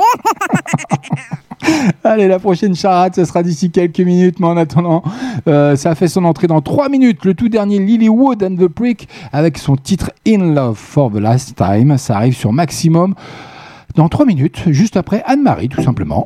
Allez, 2.04 2.28
la 2.28 2.40
prochaine 2.40 2.76
charade, 2.76 3.16
ce 3.16 3.26
sera 3.26 3.42
d'ici 3.42 3.72
quelques 3.72 4.00
minutes, 4.00 4.40
mais 4.40 4.48
en 4.48 4.58
attendant, 4.58 5.02
euh, 5.48 5.76
ça 5.76 5.92
a 5.92 5.96
fait 5.96 6.08
son 6.08 6.26
entrée 6.26 6.48
dans 6.48 6.62
3 6.62 6.90
minutes. 6.90 7.26
Le 7.26 7.34
tout 7.34 7.50
dernier 7.50 7.80
Lilywood 7.80 8.44
and 8.44 8.56
the 8.56 8.68
Prick 8.68 9.08
avec 9.32 9.58
son 9.58 9.76
titre 9.76 10.12
In 10.28 10.54
Love 10.54 10.76
for 10.76 11.12
the 11.12 11.20
Last 11.20 11.56
Time. 11.56 11.98
Ça 11.98 12.18
arrive 12.18 12.36
sur 12.36 12.52
Maximum 12.52 13.16
dans 13.96 14.10
3 14.10 14.26
minutes, 14.26 14.64
juste 14.68 14.98
après 14.98 15.24
Anne-Marie, 15.26 15.70
tout 15.70 15.82
simplement. 15.82 16.24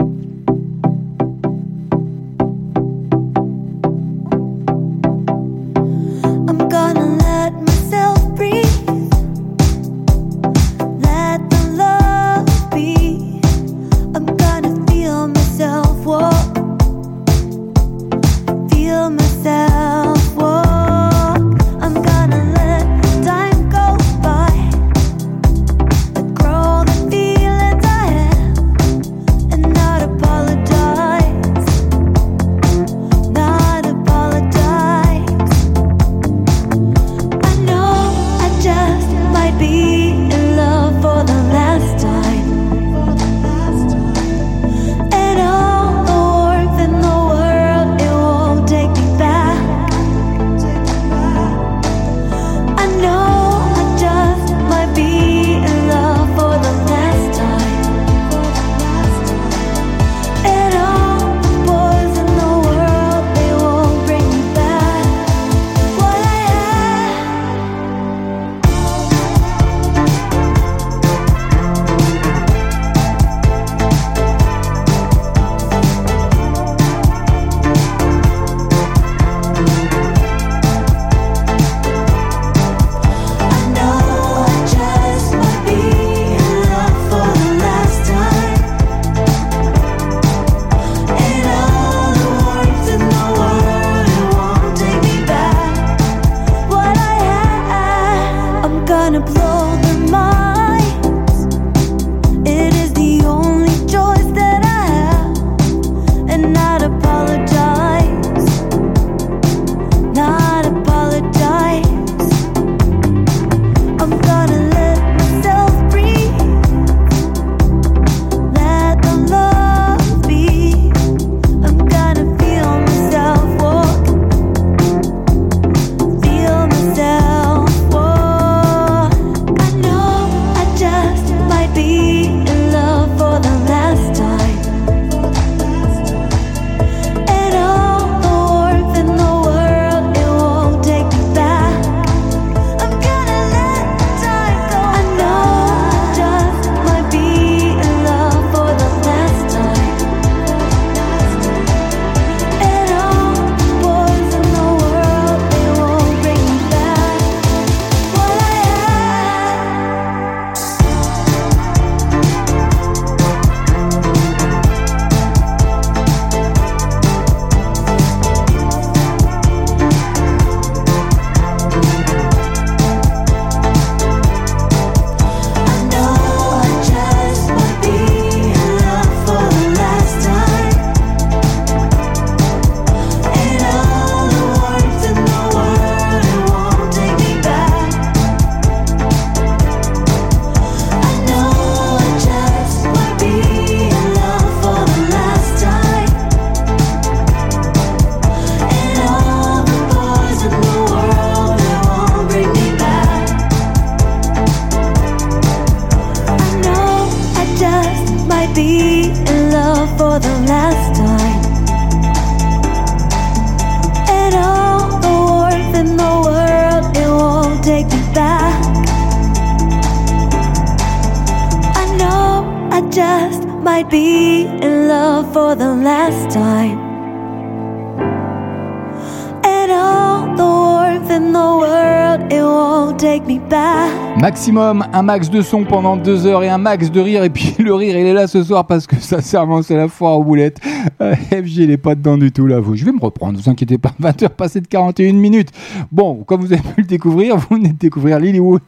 Maximum, 234.47 234.85
un 234.93 235.01
max 235.01 235.29
de 235.29 235.41
son 235.41 235.65
pendant 235.65 235.97
deux 235.97 236.25
heures 236.25 236.41
et 236.41 236.47
un 236.47 236.57
max 236.57 236.89
de 236.89 237.01
rire. 237.01 237.25
Et 237.25 237.29
puis 237.29 237.53
le 237.59 237.73
rire, 237.73 237.97
il 237.97 238.05
est 238.05 238.13
là 238.13 238.27
ce 238.27 238.41
soir 238.43 238.65
parce 238.65 238.87
que 238.87 238.95
sincèrement, 238.95 239.61
c'est 239.61 239.75
la 239.75 239.89
foire 239.89 240.17
aux 240.17 240.23
boulettes. 240.23 240.61
Euh, 241.01 241.15
FG, 241.15 241.57
il 241.57 241.71
est 241.71 241.75
pas 241.75 241.95
dedans 241.95 242.17
du 242.17 242.31
tout 242.31 242.47
là. 242.47 242.61
Vous, 242.61 242.77
je 242.77 242.85
vais 242.85 242.93
me 242.93 242.99
reprendre, 243.01 243.37
vous 243.37 243.49
inquiétez 243.49 243.77
pas. 243.77 243.91
20h 244.01 244.29
passées 244.29 244.61
de 244.61 244.67
41 244.67 245.11
minutes. 245.15 245.49
Bon, 245.91 246.23
comme 246.23 246.39
vous 246.39 246.53
avez 246.53 246.61
pu 246.61 246.79
le 246.79 246.87
découvrir, 246.87 247.35
vous 247.49 247.57
venez 247.57 247.73
de 247.73 247.77
découvrir 247.77 248.21
Lilywood 248.21 248.61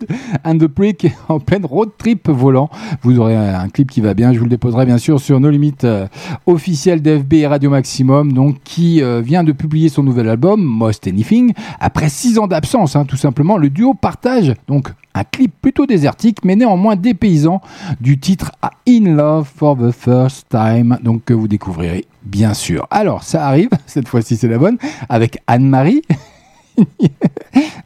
and 0.43 0.57
the 0.57 0.67
Prick 0.67 1.07
en 1.29 1.39
pleine 1.39 1.65
road 1.65 1.91
trip 1.97 2.27
volant. 2.27 2.69
Vous 3.01 3.17
aurez 3.17 3.37
un 3.37 3.69
clip 3.69 3.89
qui 3.89 4.01
va 4.01 4.13
bien. 4.13 4.33
Je 4.33 4.39
vous 4.39 4.45
le 4.45 4.51
déposerai 4.51 4.85
bien 4.85 4.97
sûr 4.97 5.21
sur 5.21 5.39
nos 5.39 5.49
limites 5.49 5.85
euh, 5.85 6.07
officielles 6.45 7.01
d'FB 7.01 7.35
et 7.35 7.47
Radio 7.47 7.69
Maximum, 7.69 8.33
donc 8.33 8.57
qui 8.65 9.01
euh, 9.01 9.21
vient 9.21 9.45
de 9.45 9.53
publier 9.53 9.87
son 9.87 10.03
nouvel 10.03 10.27
album 10.27 10.61
Most 10.61 11.07
Anything 11.07 11.53
après 11.79 12.09
six 12.09 12.37
ans 12.37 12.47
d'absence, 12.47 12.97
hein, 12.97 13.05
tout 13.05 13.15
simplement. 13.15 13.55
Le 13.55 13.69
duo 13.69 13.93
partage 13.93 14.55
donc 14.67 14.89
un 15.13 15.23
clip 15.23 15.53
plutôt 15.61 15.85
désertique, 15.85 16.43
mais 16.43 16.55
néanmoins 16.55 16.95
dépaysant 16.95 17.61
du 17.99 18.19
titre 18.19 18.51
In 18.87 19.15
Love 19.15 19.49
for 19.53 19.77
the 19.77 19.91
First 19.91 20.47
Time, 20.49 20.97
donc 21.03 21.25
que 21.25 21.33
vous 21.33 21.47
découvrirez 21.47 22.05
bien 22.23 22.53
sûr. 22.53 22.87
Alors, 22.91 23.23
ça 23.23 23.45
arrive, 23.47 23.69
cette 23.85 24.07
fois-ci 24.07 24.37
c'est 24.37 24.47
la 24.47 24.57
bonne, 24.57 24.77
avec 25.09 25.39
Anne-Marie. 25.47 26.01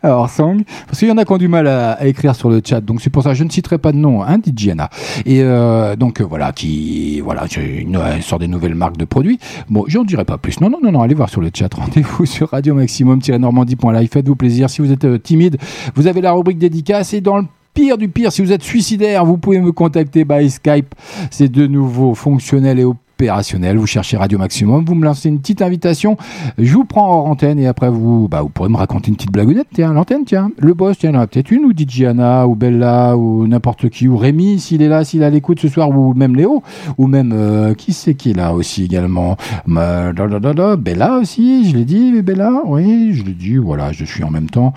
Alors, 0.05 0.29
Sang, 0.29 0.57
parce 0.85 0.99
qu'il 0.99 1.07
y 1.07 1.11
en 1.11 1.17
a 1.17 1.23
qui 1.23 1.31
ont 1.31 1.37
du 1.37 1.47
mal 1.47 1.65
à, 1.65 2.05
écrire 2.05 2.35
sur 2.35 2.49
le 2.49 2.61
chat, 2.63 2.81
donc 2.81 2.99
c'est 2.99 3.09
pour 3.09 3.23
ça 3.23 3.29
que 3.29 3.35
je 3.35 3.45
ne 3.45 3.49
citerai 3.49 3.77
pas 3.77 3.93
de 3.93 3.97
nom, 3.97 4.21
hein, 4.21 4.37
dit 4.37 4.51
Gianna. 4.53 4.89
Et 5.25 5.41
euh, 5.41 5.95
donc 5.95 6.19
euh, 6.19 6.25
voilà, 6.25 6.51
qui 6.51 7.21
voilà, 7.21 7.45
sort 8.19 8.37
des 8.37 8.49
nouvelles 8.49 8.75
marques 8.75 8.97
de 8.97 9.05
produits. 9.05 9.39
Bon, 9.69 9.85
j'en 9.87 10.03
dirai 10.03 10.25
pas 10.25 10.37
plus. 10.37 10.59
Non, 10.59 10.69
non, 10.69 10.79
non, 10.83 10.91
non, 10.91 11.01
allez 11.03 11.15
voir 11.15 11.29
sur 11.29 11.39
le 11.39 11.49
chat. 11.53 11.73
Rendez-vous 11.73 12.25
sur 12.25 12.49
radio 12.49 12.75
maximum-normandie.live. 12.75 14.09
Faites-vous 14.11 14.35
plaisir. 14.35 14.69
Si 14.69 14.81
vous 14.81 14.91
êtes 14.91 15.05
euh, 15.05 15.17
timide, 15.17 15.57
vous 15.95 16.07
avez 16.07 16.19
la 16.19 16.33
rubrique 16.33 16.57
dédicace 16.57 17.13
et 17.13 17.21
dans 17.21 17.37
le 17.37 17.45
pire 17.73 17.97
du 17.97 18.09
pire, 18.09 18.33
si 18.33 18.41
vous 18.41 18.51
êtes 18.51 18.61
suicidaire, 18.61 19.23
vous 19.23 19.37
pouvez 19.37 19.61
me 19.61 19.71
contacter 19.71 20.25
by 20.25 20.49
Skype. 20.49 20.93
C'est 21.31 21.49
de 21.49 21.65
nouveau 21.65 22.13
fonctionnel 22.13 22.77
et 22.77 22.83
opérationnel. 23.24 23.78
Vous 23.78 23.88
cherchez 23.88 24.17
Radio 24.17 24.38
Maximum, 24.38 24.84
vous 24.84 24.95
me 24.95 25.05
lancez 25.05 25.30
une 25.30 25.39
petite 25.39 25.61
invitation, 25.61 26.17
je 26.57 26.74
vous 26.74 26.84
prends 26.84 27.07
hors 27.09 27.26
antenne 27.28 27.57
et 27.57 27.67
après 27.67 27.89
vous, 27.89 28.28
bah, 28.28 28.41
vous 28.41 28.49
pourrez 28.49 28.67
me 28.67 28.76
raconter 28.76 29.07
une 29.07 29.15
petite 29.15 29.32
blagounette. 29.32 29.67
Tiens, 29.74 29.93
l'antenne, 29.93 30.26
tiens. 30.26 30.51
Le 30.57 30.74
boss, 30.74 30.97
tiens, 30.97 31.11
il 31.11 31.13
y 31.13 31.17
en 31.17 31.21
a 31.21 31.28
peut-être 31.28 31.49
une, 31.51 31.63
ou 31.63 31.71
Diana, 31.71 32.45
ou 32.49 32.55
Bella, 32.55 33.15
ou 33.15 33.47
n'importe 33.47 33.88
qui, 33.88 34.09
ou 34.09 34.17
Rémi, 34.17 34.59
s'il 34.59 34.82
est 34.82 34.89
là, 34.89 35.05
s'il 35.05 35.24
à 35.24 35.30
l'écoute 35.30 35.61
ce 35.61 35.69
soir, 35.69 35.89
ou 35.89 36.13
même 36.13 36.36
Léo, 36.36 36.63
ou 36.97 37.07
même, 37.07 37.32
euh, 37.34 37.74
qui 37.76 37.93
c'est 37.93 38.13
qui 38.13 38.32
est 38.32 38.34
là 38.34 38.53
aussi 38.53 38.84
également 38.84 39.38
Ma- 39.65 40.11
da, 40.11 40.28
da, 40.28 40.53
da, 40.53 40.76
Bella 40.76 41.19
aussi, 41.19 41.69
je 41.69 41.78
l'ai 41.78 41.86
dit, 41.86 42.21
Bella, 42.21 42.61
oui, 42.65 43.13
je 43.13 43.24
l'ai 43.24 43.32
dit, 43.32 43.55
voilà, 43.55 43.93
je 43.93 44.03
suis 44.03 44.26
en 44.26 44.32
même 44.32 44.49
temps. 44.49 44.74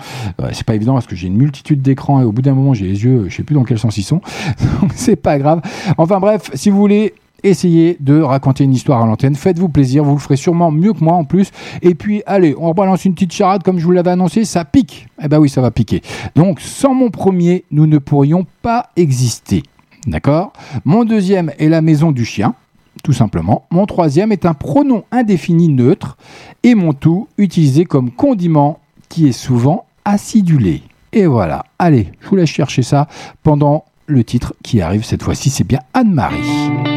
C'est 0.53 0.65
pas 0.65 0.75
évident 0.75 0.93
parce 0.93 1.07
que 1.07 1.17
j'ai 1.17 1.27
une 1.27 1.35
multitude 1.37 1.81
d'écrans 1.81 2.21
et 2.21 2.23
au 2.23 2.31
bout 2.31 2.41
d'un 2.41 2.53
moment, 2.53 2.73
j'ai 2.73 2.85
les 2.87 3.03
yeux, 3.03 3.25
je 3.27 3.35
sais 3.35 3.43
plus 3.43 3.55
dans 3.55 3.65
quel 3.65 3.77
sens 3.77 3.97
ils 3.97 4.03
sont. 4.03 4.21
Donc, 4.81 4.91
c'est 4.95 5.17
pas 5.17 5.37
grave. 5.37 5.61
Enfin 5.97 6.19
bref, 6.21 6.49
si 6.53 6.69
vous 6.69 6.77
voulez 6.77 7.13
essayez 7.43 7.97
de 7.99 8.21
raconter 8.21 8.63
une 8.63 8.73
histoire 8.73 9.01
à 9.01 9.05
l'antenne. 9.05 9.35
Faites-vous 9.35 9.69
plaisir, 9.69 10.03
vous 10.03 10.13
le 10.13 10.19
ferez 10.19 10.35
sûrement 10.35 10.71
mieux 10.71 10.93
que 10.93 11.03
moi 11.03 11.13
en 11.13 11.23
plus. 11.23 11.51
Et 11.81 11.95
puis, 11.95 12.23
allez, 12.25 12.55
on 12.57 12.69
rebalance 12.69 13.05
une 13.05 13.13
petite 13.13 13.33
charade 13.33 13.63
comme 13.63 13.79
je 13.79 13.85
vous 13.85 13.91
l'avais 13.91 14.11
annoncé, 14.11 14.45
ça 14.45 14.65
pique. 14.65 15.07
Eh 15.21 15.27
ben 15.27 15.39
oui, 15.39 15.49
ça 15.49 15.61
va 15.61 15.71
piquer. 15.71 16.01
Donc, 16.35 16.59
sans 16.59 16.93
mon 16.93 17.09
premier, 17.09 17.65
nous 17.71 17.87
ne 17.87 17.97
pourrions 17.97 18.45
pas 18.61 18.89
exister. 18.95 19.63
D'accord? 20.05 20.53
Mon 20.85 21.03
deuxième 21.03 21.51
est 21.59 21.67
la 21.67 21.81
maison 21.81 22.11
du 22.11 22.23
chien, 22.23 22.55
tout 23.03 23.13
simplement. 23.13 23.65
Mon 23.71 23.85
troisième 23.85 24.31
est 24.31 24.45
un 24.45 24.53
pronom 24.53 25.03
indéfini 25.11 25.67
neutre. 25.67 26.17
Et 26.63 26.75
mon 26.75 26.93
tout 26.93 27.27
utilisé 27.37 27.85
comme 27.85 28.11
condiment 28.11 28.79
qui 29.09 29.27
est 29.27 29.33
souvent 29.33 29.85
acidulé. 30.05 30.81
Et 31.13 31.25
voilà. 31.25 31.65
Allez, 31.79 32.11
je 32.21 32.27
vous 32.27 32.35
laisse 32.35 32.49
chercher 32.49 32.83
ça 32.83 33.07
pendant 33.43 33.85
le 34.05 34.23
titre 34.23 34.53
qui 34.63 34.81
arrive 34.81 35.03
cette 35.03 35.23
fois-ci. 35.23 35.49
C'est 35.49 35.67
bien 35.67 35.79
Anne-Marie. 35.93 36.96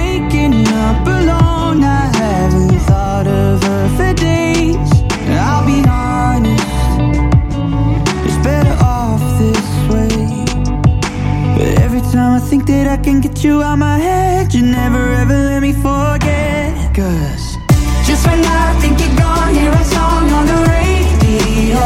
think 12.63 12.85
that 12.85 12.99
I 12.99 13.01
can 13.01 13.21
get 13.21 13.43
you 13.43 13.61
out 13.61 13.77
my 13.77 13.97
head, 13.97 14.53
you 14.53 14.61
never 14.61 15.13
ever 15.13 15.33
let 15.33 15.61
me 15.61 15.73
forget. 15.73 16.95
Cause 16.95 17.57
just 18.05 18.25
when 18.27 18.41
I 18.43 18.77
think 18.81 18.99
you're 18.99 19.17
gone, 19.17 19.53
hear 19.53 19.71
a 19.71 19.85
song 19.95 20.29
on 20.37 20.45
the 20.45 20.59
radio. 20.75 21.83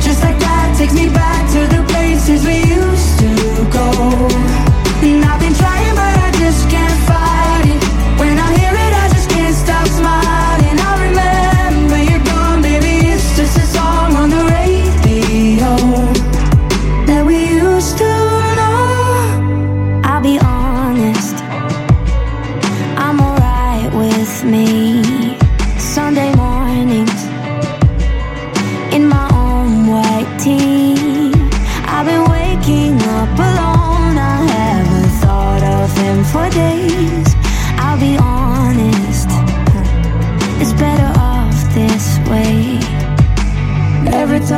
Just 0.00 0.22
like 0.22 0.38
that 0.38 0.74
takes 0.78 0.94
me 0.94 1.08
back 1.08 1.42
to 1.54 1.60
the 1.74 1.82
places 1.92 2.44
we 2.44 2.58
used 2.80 3.12
to 3.22 3.30
go. 3.78 3.88
And 5.06 5.24
I've 5.24 5.40
been 5.40 5.55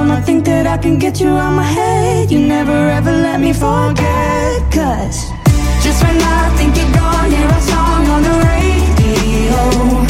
time 0.08 0.16
I 0.16 0.20
think 0.20 0.44
that 0.44 0.66
I 0.66 0.78
can 0.78 0.98
get 0.98 1.20
you 1.20 1.28
out 1.28 1.52
my 1.52 1.62
head, 1.62 2.30
you 2.30 2.40
never 2.40 2.78
ever 2.98 3.12
let 3.12 3.40
me 3.40 3.52
forget. 3.52 4.62
Cause 4.72 5.30
just 5.84 6.02
when 6.02 6.18
I 6.20 6.54
think 6.56 6.76
you're 6.76 6.92
gone, 6.92 7.30
hear 7.30 7.48
a 7.48 7.60
song 7.60 8.06
on 8.14 8.22
the 8.22 8.34
radio. 8.48 10.07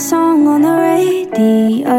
Song 0.00 0.46
on 0.46 0.62
the 0.62 0.72
radio. 0.72 1.98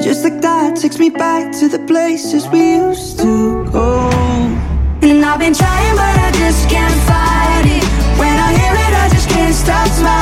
Just 0.00 0.22
like 0.22 0.40
that 0.40 0.76
takes 0.76 1.00
me 1.00 1.10
back 1.10 1.52
to 1.58 1.68
the 1.68 1.80
places 1.80 2.46
we 2.48 2.76
used 2.76 3.18
to 3.18 3.68
go. 3.72 4.08
And 5.02 5.24
I've 5.24 5.40
been 5.40 5.52
trying, 5.52 5.96
but 5.96 6.16
I 6.26 6.30
just 6.30 6.68
can't 6.70 6.94
fight 7.08 7.66
it. 7.66 7.84
When 8.20 8.36
I 8.38 8.52
hear 8.58 8.72
it, 8.72 8.94
I 9.02 9.08
just 9.12 9.28
can't 9.28 9.54
stop 9.54 9.88
smiling. 9.88 10.19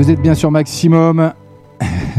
Vous 0.00 0.10
êtes 0.10 0.22
bien 0.22 0.34
sur 0.34 0.50
Maximum. 0.50 1.34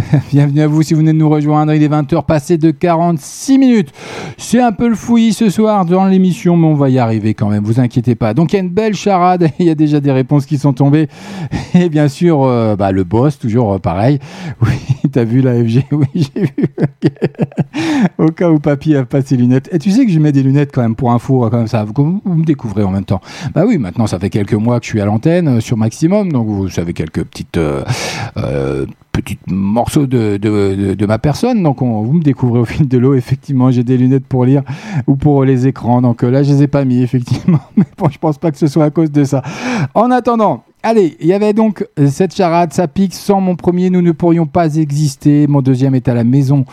Bienvenue 0.32 0.62
à 0.62 0.68
vous 0.68 0.82
si 0.82 0.94
vous 0.94 1.00
venez 1.00 1.14
de 1.14 1.18
nous 1.18 1.30
rejoindre. 1.30 1.74
Il 1.74 1.84
est 1.84 1.90
20h 1.90 2.26
passé 2.26 2.58
de 2.58 2.72
46 2.72 3.58
minutes. 3.58 3.92
C'est 4.38 4.62
un 4.62 4.72
peu 4.72 4.88
le 4.88 4.96
fouillis 4.96 5.34
ce 5.34 5.50
soir 5.50 5.86
dans 5.86 6.06
l'émission, 6.06 6.58
mais 6.58 6.68
on 6.68 6.76
va 6.76 6.90
y 6.90 7.00
arriver 7.00 7.34
quand 7.34 7.50
même. 7.50 7.64
Vous 7.64 7.80
inquiétez 7.80 8.16
pas. 8.16 8.34
Donc 8.34 8.54
il 8.54 8.56
y 8.56 8.60
a 8.60 8.62
une 8.64 8.70
belle 8.70 8.94
charade. 8.94 9.50
Il 9.60 9.66
y 9.66 9.70
a 9.70 9.76
déjà 9.76 10.00
des 10.00 10.12
réponses 10.12 10.46
qui 10.46 10.58
sont 10.58 10.74
tombées. 10.74 11.08
Et 11.74 11.90
bien 11.90 12.08
sûr, 12.08 12.44
euh, 12.44 12.76
bah, 12.76 12.92
le 12.92 13.04
boss, 13.04 13.38
toujours 13.38 13.74
euh, 13.74 13.80
pareil. 13.80 14.20
Oui, 14.62 15.10
t'as 15.12 15.24
vu 15.24 15.42
la 15.42 15.54
FG 15.54 15.86
Oui, 15.92 16.08
j'ai 16.16 16.42
vu. 16.42 16.52
Au 18.18 18.28
cas 18.28 18.50
où 18.50 18.60
papy 18.60 18.96
a 18.96 19.06
pas 19.06 19.22
ses 19.22 19.38
lunettes. 19.38 19.70
Et 19.72 19.80
tu 19.80 19.92
sais 19.92 20.06
que 20.06 20.12
je 20.12 20.20
mets 20.20 20.32
des 20.32 20.44
lunettes 20.44 20.72
quand 20.74 20.82
même 20.82 20.96
pour 20.96 21.12
info, 21.12 21.50
comme 21.50 21.68
ça. 21.68 21.86
Vous, 21.86 22.22
me 22.26 22.46
découvrez 22.46 22.84
en 22.84 22.92
même 22.92 23.06
temps. 23.06 23.22
Bah 23.54 23.64
oui, 23.68 23.78
maintenant 23.78 24.08
ça 24.08 24.20
fait 24.20 24.30
quelques 24.30 24.54
mois 24.54 24.80
que 24.80 24.86
je 24.86 24.92
suis 24.92 25.02
à 25.02 25.06
l'antenne 25.06 25.48
euh, 25.48 25.60
sur 25.60 25.78
Maximum, 25.78 26.32
donc 26.32 26.48
vous 26.48 26.70
savez 26.70 26.94
quelques 26.94 27.24
petites 27.24 27.58
euh, 27.58 27.84
petits 29.12 29.38
morceaux 29.48 30.08
de, 30.08 31.06
ma 31.06 31.20
personne. 31.20 31.64
Donc 31.64 31.82
on, 31.82 32.02
vous 32.02 32.14
me 32.14 32.24
découvrez 32.24 32.60
au 32.60 32.66
fil 32.66 32.88
de 32.88 32.98
l'eau. 32.98 33.14
Effectivement, 33.14 33.72
j'ai 33.72 33.84
des 33.84 33.98
lunettes 33.98 34.26
pour 34.26 34.46
lire 34.46 34.64
ou 35.08 35.16
pour 35.16 35.44
les 35.44 35.68
écrans. 35.68 36.02
Donc 36.02 36.24
euh, 36.24 36.30
là, 36.30 36.44
je 36.44 36.52
les 36.52 36.64
ai 36.64 36.68
pas 36.68 36.86
mis 36.86 37.02
effectivement. 37.02 37.60
Mais 37.78 37.86
bon, 37.98 38.10
je 38.10 38.18
pense 38.18 38.38
pas 38.38 38.52
que 38.52 38.58
ce 38.58 38.68
soit 38.68 38.86
à 38.86 38.90
cause 38.90 39.12
de 39.12 39.24
ça. 39.24 39.42
En 39.94 40.12
attendant. 40.12 40.64
Allez, 40.84 41.16
il 41.20 41.28
y 41.28 41.34
avait 41.34 41.54
donc 41.54 41.88
euh, 42.00 42.08
cette 42.10 42.34
charade, 42.34 42.74
ça 42.74 42.88
pique. 42.88 43.14
Sans 43.14 43.40
mon 43.40 43.56
premier, 43.56 43.92
nous 43.92 44.02
ne 44.02 44.12
pourrions 44.12 44.48
pas 44.48 44.78
exister. 44.78 45.46
Mon 45.46 45.62
deuxième 45.62 45.94
est 45.94 46.08
à 46.08 46.16
la 46.16 46.24
maison 46.24 46.66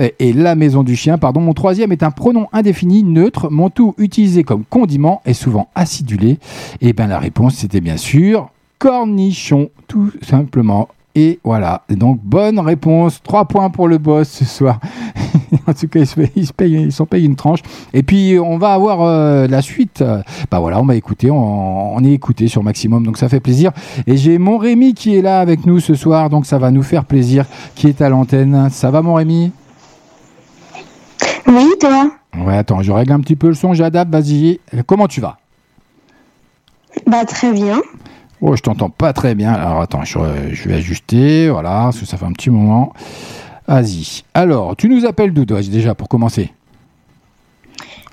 euh, 0.00 0.08
et 0.18 0.32
la 0.32 0.56
maison 0.56 0.82
du 0.82 0.96
chien. 0.96 1.18
Pardon. 1.18 1.40
Mon 1.40 1.54
troisième 1.54 1.92
est 1.92 2.02
un 2.02 2.10
pronom 2.10 2.48
indéfini 2.52 3.04
neutre. 3.04 3.50
Mon 3.50 3.70
tout 3.70 3.94
utilisé 3.98 4.42
comme 4.42 4.64
condiment 4.64 5.22
et 5.24 5.34
souvent 5.34 5.68
acidulé. 5.76 6.38
Et 6.80 6.92
bien 6.92 7.06
la 7.06 7.20
réponse, 7.20 7.54
c'était 7.54 7.80
bien 7.80 7.96
sûr 7.96 8.50
cornichon, 8.84 9.70
tout 9.88 10.12
simplement. 10.20 10.88
Et 11.14 11.38
voilà. 11.44 11.82
Et 11.88 11.94
donc, 11.94 12.20
bonne 12.22 12.58
réponse. 12.58 13.22
Trois 13.22 13.44
points 13.46 13.70
pour 13.70 13.86
le 13.86 13.98
boss 13.98 14.28
ce 14.28 14.44
soir. 14.44 14.80
en 15.66 15.72
tout 15.72 15.86
cas, 15.86 16.00
il 16.00 16.06
se, 16.06 16.20
il 16.34 16.46
se 16.46 16.52
paye, 16.52 16.72
ils 16.72 16.92
s'en 16.92 17.06
payent 17.06 17.24
une 17.24 17.36
tranche. 17.36 17.60
Et 17.92 18.02
puis, 18.02 18.38
on 18.38 18.58
va 18.58 18.72
avoir 18.72 19.02
euh, 19.02 19.46
la 19.46 19.62
suite. 19.62 20.02
Bah 20.50 20.58
voilà, 20.58 20.80
on 20.80 20.86
va 20.86 20.96
écouter. 20.96 21.30
On, 21.30 21.94
on 21.94 22.04
est 22.04 22.12
écouté 22.12 22.48
sur 22.48 22.62
Maximum, 22.62 23.04
donc 23.04 23.16
ça 23.18 23.28
fait 23.28 23.40
plaisir. 23.40 23.70
Et 24.06 24.16
j'ai 24.16 24.38
mon 24.38 24.58
Rémi 24.58 24.94
qui 24.94 25.16
est 25.16 25.22
là 25.22 25.40
avec 25.40 25.66
nous 25.66 25.78
ce 25.78 25.94
soir, 25.94 26.30
donc 26.30 26.46
ça 26.46 26.58
va 26.58 26.70
nous 26.70 26.82
faire 26.82 27.04
plaisir, 27.04 27.46
qui 27.74 27.86
est 27.86 28.00
à 28.00 28.08
l'antenne. 28.08 28.68
Ça 28.70 28.90
va, 28.90 29.02
mon 29.02 29.14
Rémi? 29.14 29.52
Oui, 31.46 31.68
toi? 31.78 32.10
Ouais, 32.36 32.56
attends, 32.56 32.82
je 32.82 32.90
règle 32.90 33.12
un 33.12 33.20
petit 33.20 33.36
peu 33.36 33.48
le 33.48 33.54
son, 33.54 33.74
j'adapte, 33.74 34.10
vas-y. 34.10 34.58
Comment 34.86 35.06
tu 35.06 35.20
vas? 35.20 35.38
Bah, 37.06 37.24
très 37.24 37.52
bien. 37.52 37.80
Oh, 38.46 38.54
je 38.56 38.60
t'entends 38.60 38.90
pas 38.90 39.14
très 39.14 39.34
bien. 39.34 39.54
Alors 39.54 39.80
attends, 39.80 40.04
je, 40.04 40.18
je 40.52 40.68
vais 40.68 40.74
ajuster, 40.74 41.48
voilà, 41.48 41.84
parce 41.84 42.00
que 42.00 42.04
ça 42.04 42.18
fait 42.18 42.26
un 42.26 42.32
petit 42.32 42.50
moment. 42.50 42.92
Vas-y. 43.66 44.22
Alors, 44.34 44.76
tu 44.76 44.90
nous 44.90 45.06
appelles 45.06 45.32
d'où, 45.32 45.46
déjà, 45.46 45.94
pour 45.94 46.10
commencer 46.10 46.52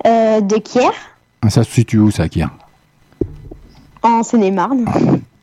Euh, 0.06 0.40
de 0.40 0.56
Kier, 0.56 0.88
Ah, 1.42 1.50
Ça 1.50 1.66
se 1.66 1.72
situe 1.72 2.00
où, 2.00 2.12
ça, 2.12 2.30
Kier 2.30 2.46
en 4.04 4.24
Seine-et-Marne. 4.24 4.86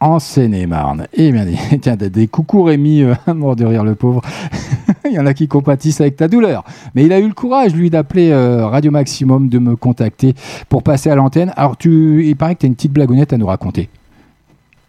En 0.00 0.18
Seine-et-Marne. 0.18 1.06
Eh 1.12 1.32
bien, 1.32 1.44
tiens, 1.82 1.96
des, 1.96 2.08
des 2.08 2.26
coucou 2.26 2.62
Rémi, 2.62 3.02
euh, 3.02 3.14
mort 3.34 3.56
de 3.56 3.66
rire, 3.66 3.84
le 3.84 3.94
pauvre. 3.94 4.22
Il 5.04 5.12
y 5.12 5.18
en 5.18 5.26
a 5.26 5.34
qui 5.34 5.48
compatissent 5.48 6.00
avec 6.00 6.16
ta 6.16 6.28
douleur. 6.28 6.64
Mais 6.94 7.04
il 7.04 7.12
a 7.12 7.18
eu 7.18 7.28
le 7.28 7.34
courage, 7.34 7.74
lui, 7.74 7.90
d'appeler 7.90 8.30
euh, 8.30 8.66
Radio 8.66 8.90
Maximum, 8.90 9.48
de 9.50 9.58
me 9.58 9.76
contacter 9.76 10.34
pour 10.70 10.82
passer 10.82 11.10
à 11.10 11.14
l'antenne. 11.14 11.52
Alors, 11.56 11.76
tu, 11.76 12.24
il 12.26 12.36
paraît 12.36 12.54
que 12.54 12.60
tu 12.60 12.66
as 12.66 12.68
une 12.68 12.74
petite 12.74 12.92
blagounette 12.92 13.34
à 13.34 13.36
nous 13.36 13.46
raconter. 13.46 13.90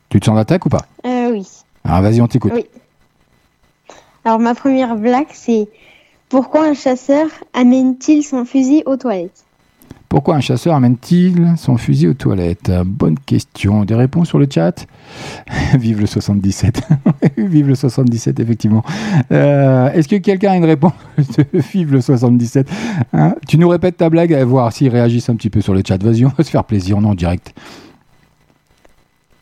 Tu 0.10 0.20
te 0.20 0.26
sens 0.26 0.36
d'attaque 0.36 0.66
ou 0.66 0.70
pas 0.70 0.86
Euh, 1.05 1.32
oui. 1.32 1.47
Alors, 1.84 2.01
vas-y, 2.01 2.22
on 2.22 2.28
t'écoute. 2.28 2.51
Oui. 2.53 2.66
Alors, 4.26 4.39
ma 4.39 4.55
première 4.55 4.95
blague, 4.95 5.28
c'est 5.32 5.68
pourquoi 6.30 6.66
un 6.68 6.74
chasseur 6.74 7.28
amène-t-il 7.53 8.24
son 8.24 8.45
fusil 8.45 8.84
aux 8.86 8.97
toilettes? 8.97 9.45
Pourquoi 10.10 10.36
un 10.36 10.39
chasseur 10.39 10.74
amène-t-il 10.74 11.53
son 11.55 11.78
fusil 11.78 12.07
aux 12.07 12.16
toilettes? 12.16 12.72
Bonne 12.84 13.18
question. 13.20 13.86
Des 13.86 13.93
réponses 13.93 14.28
sur 14.30 14.39
le 14.39 14.47
chat? 14.51 14.88
Vive 15.78 15.99
le 16.01 16.07
77. 16.07 16.82
Vive 17.38 17.68
le 17.68 17.76
77, 17.76 18.39
effectivement. 18.39 18.84
Euh, 19.32 19.91
Est-ce 19.91 20.07
que 20.07 20.16
quelqu'un 20.16 20.53
a 20.53 20.55
une 20.55 20.66
réponse? 20.66 20.93
Vive 21.53 21.93
le 21.93 22.01
77 22.01 22.68
Hein 23.14 23.36
Tu 23.47 23.60
nous 23.60 23.70
répètes 23.70 23.97
ta 23.97 24.10
blague, 24.10 24.34
à 24.34 24.43
voir 24.43 24.74
s'ils 24.74 24.89
réagissent 24.89 25.30
un 25.30 25.36
petit 25.36 25.51
peu 25.51 25.62
sur 25.62 25.76
le 25.76 25.84
chat. 25.88 26.01
Vas-y, 26.01 26.26
on 26.26 26.32
va 26.36 26.43
se 26.43 26.49
faire 26.49 26.64
plaisir, 26.64 26.97
on 26.97 27.03
est 27.03 27.07
en 27.07 27.14
direct. 27.16 27.53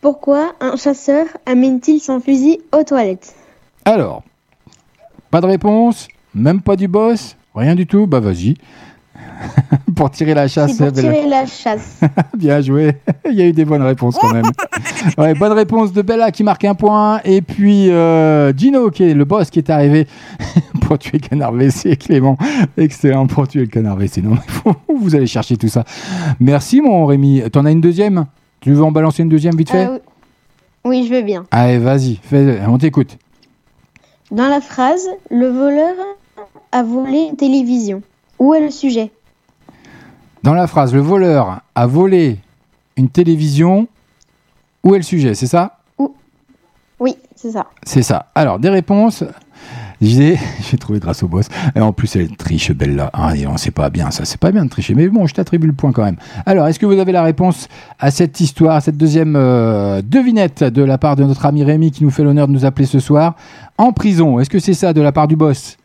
Pourquoi 0.01 0.53
un 0.61 0.75
chasseur 0.75 1.25
amène-t-il 1.45 1.99
son 1.99 2.19
fusil 2.19 2.59
aux 2.77 2.83
toilettes? 2.83 3.33
Alors, 3.85 4.23
pas 5.31 5.41
de 5.41 5.47
réponse 5.47 6.07
Même 6.35 6.61
pas 6.61 6.75
du 6.75 6.87
boss 6.87 7.35
Rien 7.55 7.75
du 7.75 7.87
tout 7.87 8.05
Bah 8.07 8.19
vas-y. 8.19 8.55
pour 9.95 10.11
tirer 10.11 10.33
la 10.33 10.47
chasse. 10.47 10.77
Pour 10.77 10.91
Bella. 10.91 11.13
tirer 11.13 11.27
la 11.27 11.45
chasse. 11.47 11.99
Bien 12.37 12.61
joué. 12.61 12.95
Il 13.29 13.33
y 13.33 13.41
a 13.41 13.45
eu 13.47 13.51
des 13.53 13.65
bonnes 13.65 13.81
réponses 13.81 14.15
quand 14.19 14.31
même. 14.31 14.45
Ouais, 15.17 15.33
bonne 15.33 15.51
réponse 15.53 15.91
de 15.91 16.01
Bella 16.01 16.31
qui 16.31 16.43
marque 16.43 16.65
un 16.65 16.75
point. 16.75 17.19
Et 17.23 17.41
puis 17.41 17.89
euh, 17.91 18.53
Gino 18.55 18.89
qui 18.91 19.03
est 19.03 19.13
le 19.13 19.25
boss 19.25 19.49
qui 19.49 19.59
est 19.59 19.69
arrivé 19.69 20.07
pour 20.81 20.99
tuer 20.99 21.19
le 21.21 21.27
canard 21.27 21.51
WC. 21.53 21.97
Clément, 21.97 22.37
excellent 22.77 23.25
pour 23.27 23.47
tuer 23.47 23.61
le 23.61 23.67
canard 23.67 23.95
WC. 23.97 24.21
Non, 24.21 24.37
vous 24.95 25.15
allez 25.15 25.27
chercher 25.27 25.57
tout 25.57 25.67
ça. 25.67 25.83
Merci 26.39 26.81
mon 26.81 27.05
Rémi. 27.05 27.41
T'en 27.51 27.65
as 27.65 27.71
une 27.71 27.81
deuxième? 27.81 28.25
Tu 28.67 28.73
veux 28.73 28.83
en 28.83 28.91
balancer 28.91 29.23
une 29.23 29.29
deuxième 29.29 29.55
vite 29.55 29.69
fait? 29.69 29.87
Euh, 29.87 29.97
oui, 30.83 31.07
je 31.07 31.15
veux 31.15 31.21
bien. 31.21 31.45
Allez, 31.51 31.77
vas-y, 31.77 32.19
on 32.67 32.77
t'écoute. 32.77 33.17
Dans 34.29 34.49
la 34.49 34.59
phrase, 34.59 35.07
le 35.31 35.47
voleur 35.47 35.95
a 36.73 36.83
volé 36.83 37.29
une 37.29 37.37
télévision. 37.37 38.01
Où 38.39 38.53
est 38.53 38.59
le 38.59 38.69
sujet? 38.69 39.09
Dans 40.43 40.53
la 40.53 40.67
phrase, 40.67 40.93
le 40.93 40.99
voleur 40.99 41.61
a 41.75 41.87
volé 41.87 42.39
une 42.97 43.07
télévision. 43.07 43.87
Où 44.83 44.95
est 44.95 44.97
le 44.97 45.03
sujet? 45.03 45.33
C'est 45.33 45.47
ça? 45.47 45.79
Oui, 46.99 47.15
c'est 47.37 47.51
ça. 47.51 47.67
C'est 47.83 48.03
ça. 48.03 48.25
Alors, 48.35 48.59
des 48.59 48.67
réponses. 48.69 49.23
J'ai 50.01 50.37
j'ai 50.69 50.77
trouvé 50.77 50.99
grâce 50.99 51.23
au 51.23 51.27
boss. 51.27 51.47
Et 51.75 51.81
en 51.81 51.93
plus, 51.93 52.15
elle 52.15 52.35
triche, 52.35 52.71
Bella. 52.71 53.09
Ah, 53.13 53.35
et 53.35 53.47
on 53.47 53.57
sait 53.57 53.71
pas 53.71 53.89
bien, 53.89 54.11
ça. 54.11 54.25
C'est 54.25 54.39
pas 54.39 54.51
bien 54.51 54.65
de 54.65 54.69
tricher. 54.69 54.95
Mais 54.95 55.07
bon, 55.07 55.27
je 55.27 55.33
t'attribue 55.33 55.67
le 55.67 55.73
point 55.73 55.91
quand 55.91 56.03
même. 56.03 56.17
Alors, 56.45 56.67
est-ce 56.67 56.79
que 56.79 56.85
vous 56.85 56.99
avez 56.99 57.11
la 57.11 57.23
réponse 57.23 57.67
à 57.99 58.11
cette 58.11 58.39
histoire, 58.39 58.75
à 58.75 58.81
cette 58.81 58.97
deuxième 58.97 59.35
euh, 59.35 60.01
devinette 60.03 60.63
de 60.63 60.83
la 60.83 60.97
part 60.97 61.15
de 61.15 61.23
notre 61.23 61.45
ami 61.45 61.63
Rémi 61.63 61.91
qui 61.91 62.03
nous 62.03 62.11
fait 62.11 62.23
l'honneur 62.23 62.47
de 62.47 62.53
nous 62.53 62.65
appeler 62.65 62.85
ce 62.85 62.99
soir? 62.99 63.35
En 63.77 63.91
prison. 63.91 64.39
Est-ce 64.39 64.49
que 64.49 64.59
c'est 64.59 64.73
ça 64.73 64.93
de 64.93 65.01
la 65.01 65.11
part 65.11 65.27
du 65.27 65.35
boss? 65.35 65.77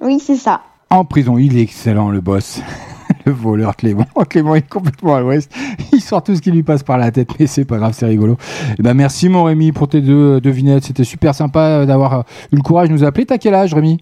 Oui, 0.00 0.18
c'est 0.24 0.36
ça. 0.36 0.62
En 0.90 1.04
prison. 1.04 1.38
Il 1.38 1.58
est 1.58 1.62
excellent, 1.62 2.10
le 2.10 2.20
boss. 2.20 2.60
le 3.24 3.32
voleur 3.32 3.76
Clément. 3.76 4.06
Clément 4.28 4.54
est 4.54 4.68
complètement 4.68 5.16
à 5.16 5.20
l'ouest. 5.20 5.50
Sort 6.06 6.22
tout 6.22 6.36
ce 6.36 6.40
qui 6.40 6.52
lui 6.52 6.62
passe 6.62 6.84
par 6.84 6.98
la 6.98 7.10
tête, 7.10 7.30
mais 7.40 7.48
c'est 7.48 7.64
pas 7.64 7.78
grave, 7.78 7.92
c'est 7.92 8.06
rigolo. 8.06 8.36
Eh 8.78 8.82
ben, 8.82 8.94
merci, 8.94 9.28
mon 9.28 9.42
Rémi, 9.42 9.72
pour 9.72 9.88
tes 9.88 10.00
deux 10.00 10.40
devinettes. 10.40 10.84
C'était 10.84 11.02
super 11.02 11.34
sympa 11.34 11.60
euh, 11.60 11.84
d'avoir 11.84 12.12
euh, 12.12 12.22
eu 12.52 12.56
le 12.56 12.62
courage 12.62 12.88
de 12.88 12.92
nous 12.94 13.02
appeler. 13.02 13.26
T'as 13.26 13.38
quel 13.38 13.54
âge, 13.54 13.74
Rémi? 13.74 13.98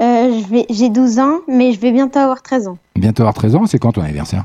Euh, 0.00 0.40
J'ai 0.70 0.88
12 0.88 1.18
ans, 1.18 1.38
mais 1.48 1.72
je 1.72 1.80
vais 1.80 1.90
bientôt 1.90 2.20
avoir 2.20 2.42
13 2.42 2.68
ans. 2.68 2.78
Bientôt 2.94 3.22
avoir 3.22 3.34
13 3.34 3.56
ans. 3.56 3.66
C'est 3.66 3.80
quand 3.80 3.90
ton 3.90 4.02
anniversaire? 4.02 4.44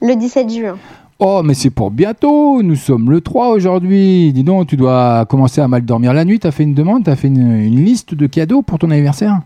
Le 0.00 0.14
17 0.16 0.48
juin. 0.50 0.78
Oh, 1.18 1.42
mais 1.44 1.52
c'est 1.52 1.68
pour 1.68 1.90
bientôt. 1.90 2.62
Nous 2.62 2.76
sommes 2.76 3.10
le 3.10 3.20
3 3.20 3.48
aujourd'hui. 3.48 4.32
Dis 4.32 4.42
donc, 4.42 4.68
tu 4.68 4.78
dois 4.78 5.26
commencer 5.26 5.60
à 5.60 5.68
mal 5.68 5.84
dormir 5.84 6.14
la 6.14 6.24
nuit. 6.24 6.38
T'as 6.38 6.50
fait 6.50 6.62
une 6.62 6.72
demande 6.72 7.04
T'as 7.04 7.16
fait 7.16 7.28
une, 7.28 7.60
une 7.60 7.84
liste 7.84 8.14
de 8.14 8.26
cadeaux 8.26 8.62
pour 8.62 8.78
ton 8.78 8.90
anniversaire? 8.90 9.40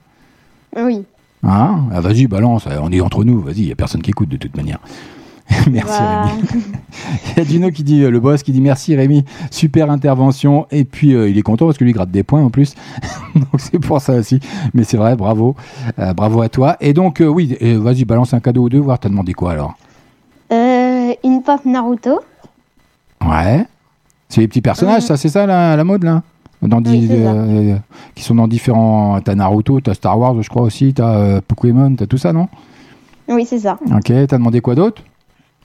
Oui. 0.77 1.03
Hein 1.43 1.81
Ah, 1.93 2.01
Vas-y, 2.01 2.29
balance. 2.29 2.69
On 2.81 2.93
est 2.93 3.01
entre 3.01 3.25
nous. 3.25 3.41
Vas-y, 3.41 3.59
il 3.63 3.67
n'y 3.67 3.73
a 3.73 3.75
personne 3.75 4.03
qui 4.03 4.11
écoute 4.11 4.29
de 4.29 4.37
toute 4.37 4.57
manière. 4.57 4.79
Merci 5.71 5.99
Bah, 5.99 6.23
Rémi. 6.25 6.43
Il 7.37 7.39
y 7.39 7.41
a 7.41 7.45
Dino 7.45 7.71
qui 7.71 7.83
dit, 7.83 8.03
euh, 8.03 8.11
le 8.11 8.21
boss 8.21 8.43
qui 8.43 8.53
dit 8.53 8.61
merci 8.61 8.95
Rémi, 8.95 9.25
super 9.51 9.91
intervention. 9.91 10.67
Et 10.71 10.85
puis 10.85 11.15
euh, 11.15 11.29
il 11.29 11.37
est 11.37 11.43
content 11.43 11.67
parce 11.67 11.77
que 11.77 11.85
lui 11.85 11.93
gratte 11.93 12.11
des 12.11 12.23
points 12.23 12.43
en 12.43 12.51
plus. 12.51 12.75
donc 13.35 13.47
c'est 13.59 13.79
pour 13.79 14.01
ça 14.01 14.15
aussi. 14.15 14.41
Mais 14.73 14.85
c'est 14.85 14.97
vrai, 14.97 15.17
bravo. 15.17 15.55
Euh, 15.99 16.15
bravo 16.15 16.41
à 16.43 16.49
toi. 16.49 16.77
Et 16.81 16.93
donc 16.93 17.21
euh, 17.21 17.27
oui, 17.27 17.57
vas-y, 17.61 18.05
balance 18.05 18.33
un 18.33 18.41
cadeau 18.41 18.63
ou 18.63 18.69
deux, 18.69 18.79
voir 18.79 18.99
t'as 18.99 19.09
demandé 19.09 19.33
quoi 19.33 19.53
alors 19.53 19.77
une 21.23 21.43
pop 21.43 21.65
Naruto. 21.65 22.21
Ouais. 23.25 23.67
C'est 24.29 24.41
les 24.41 24.49
petits 24.49 24.61
personnages, 24.61 25.03
ça 25.03 25.17
c'est 25.17 25.29
ça 25.29 25.47
la, 25.47 25.77
la 25.77 25.85
mode 25.85 26.05
là 26.05 26.23
dans 26.69 26.83
euh, 26.87 27.77
qui 28.15 28.23
sont 28.23 28.35
dans 28.35 28.49
différents. 28.49 29.21
T'as 29.21 29.35
Naruto, 29.35 29.81
t'as 29.81 29.95
Star 29.95 30.19
Wars, 30.19 30.41
je 30.43 30.49
crois 30.49 30.63
aussi, 30.63 30.95
t'as 30.95 31.17
euh, 31.17 31.41
Pokémon, 31.47 31.95
t'as 31.95 32.07
tout 32.07 32.19
ça, 32.19 32.33
non 32.33 32.49
Oui, 33.29 33.45
c'est 33.47 33.59
ça. 33.61 33.79
Ok, 33.93 34.07
t'as 34.07 34.39
demandé 34.39 34.61
quoi 34.61 34.75
d'autre 34.75 35.03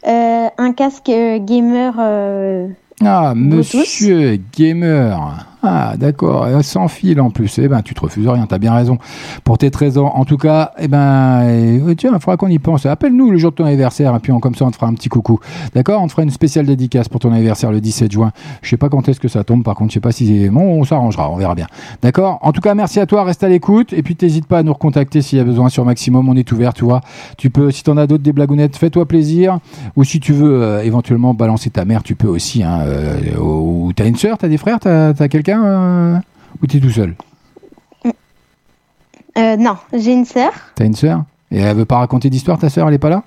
un 0.06 0.74
casque 0.74 1.10
euh, 1.10 1.40
gamer. 1.40 1.94
euh, 2.00 2.68
Ah, 3.04 3.34
Bluetooth. 3.36 3.76
monsieur 3.80 4.40
gamer. 4.58 5.46
Ah, 5.62 5.96
d'accord, 5.98 6.48
sans 6.64 6.88
fil 6.88 7.20
en 7.20 7.32
plus. 7.32 7.60
Eh 7.60 7.68
ben, 7.68 7.82
tu 7.82 7.94
te 7.94 8.00
refuses 8.00 8.28
rien, 8.28 8.46
t'as 8.46 8.60
bien 8.60 8.74
raison. 8.74 8.98
Pour 9.44 9.58
tes 9.58 9.70
13 9.70 9.98
ans, 9.98 10.14
en 10.16 10.24
tout 10.24 10.38
cas, 10.38 10.72
eh 10.80 10.88
ben, 10.88 11.42
eh, 11.90 11.96
tiens, 11.98 12.12
il 12.14 12.20
faudra 12.22 12.38
qu'on 12.38 12.48
y 12.48 12.60
pense. 12.60 12.86
Appelle-nous 12.86 13.32
le 13.32 13.38
jour 13.38 13.52
de 13.52 13.56
ton 13.56 13.66
anniversaire, 13.66 14.16
et 14.16 14.20
puis 14.20 14.32
on, 14.32 14.40
comme 14.40 14.56
ça, 14.56 14.64
on 14.66 14.72
te 14.72 14.76
fera 14.76 14.88
un 14.88 14.94
petit 14.94 15.10
coucou. 15.10 15.40
D'accord? 15.76 16.02
On 16.02 16.08
te 16.08 16.12
fera 16.12 16.24
une 16.24 16.30
spéciale 16.30 16.66
dédicace 16.66 17.10
pour 17.10 17.20
ton 17.20 17.34
anniversaire 17.34 17.72
le 17.72 17.82
17 17.82 18.10
juin. 18.12 18.32
Je 18.62 18.70
sais 18.70 18.78
pas 18.78 18.88
quand 18.88 19.10
est-ce 19.10 19.20
que 19.20 19.28
ça 19.28 19.44
tombe, 19.44 19.64
par 19.64 19.76
contre, 19.76 19.90
je 19.90 19.96
sais 19.96 20.00
pas 20.00 20.14
si. 20.14 20.48
Bon, 20.48 20.62
on 20.62 20.86
s'arrangera, 20.86 21.30
on 21.30 21.36
verra 21.36 21.56
bien. 21.56 21.68
D'accord? 22.02 22.40
En 22.42 22.54
tout 22.54 22.62
cas, 22.62 22.74
merci 22.74 23.02
à 23.02 23.06
toi, 23.06 23.26
reste 23.26 23.44
à 23.44 23.50
l'écoute, 23.50 23.92
et 23.92 24.02
puis 24.02 24.16
t'hésites 24.16 24.48
pas 24.48 24.60
à 24.60 24.64
nous 24.64 24.74
recontacter 24.74 25.22
s'il 25.22 25.40
y 25.40 25.42
a 25.42 25.46
besoin 25.46 25.68
sur 25.68 25.84
Maximum, 25.84 26.30
on 26.30 26.36
est 26.36 26.50
ouvert, 26.54 26.74
tu 26.74 26.86
vois. 26.86 27.02
Tu 27.38 27.50
peux, 27.50 27.72
si 27.72 27.84
t'en 27.84 27.98
as 27.98 28.08
d'autres, 28.08 28.24
des 28.24 28.32
blagounettes, 28.34 28.78
fais-toi 28.78 29.06
plaisir. 29.06 29.60
Ou 29.98 30.06
si 30.06 30.22
tu 30.22 30.32
veux 30.32 30.62
euh, 30.62 30.84
éventuellement 30.84 31.34
balancer 31.34 31.70
ta 31.70 31.84
mère, 31.84 32.02
tu 32.04 32.16
peux 32.16 32.28
aussi. 32.28 32.64
Hein, 32.64 32.80
euh, 32.84 33.38
ou 33.40 33.92
t'as 33.94 34.08
une 34.08 34.16
sœur, 34.16 34.38
t'as 34.38 34.48
des 34.48 34.58
frères, 34.58 34.80
t'as 34.80 35.10
as, 35.10 35.28
quelqu'un 35.50 35.64
euh, 35.66 36.20
Ou 36.62 36.68
t'es 36.68 36.80
tout 36.80 36.92
seul 36.92 37.16
Euh, 39.38 39.56
non, 39.56 39.78
j'ai 39.94 40.12
une 40.12 40.26
sœur. 40.26 40.52
T'as 40.76 40.86
une 40.86 40.96
sœur? 40.96 41.24
Et 41.52 41.60
elle 41.60 41.78
veut 41.78 41.86
pas 41.86 41.98
raconter 41.98 42.30
d'histoire, 42.30 42.58
ta 42.60 42.70
sœur, 42.70 42.88
elle 42.88 42.96
est 42.96 43.00
pas 43.00 43.10
là? 43.10 43.24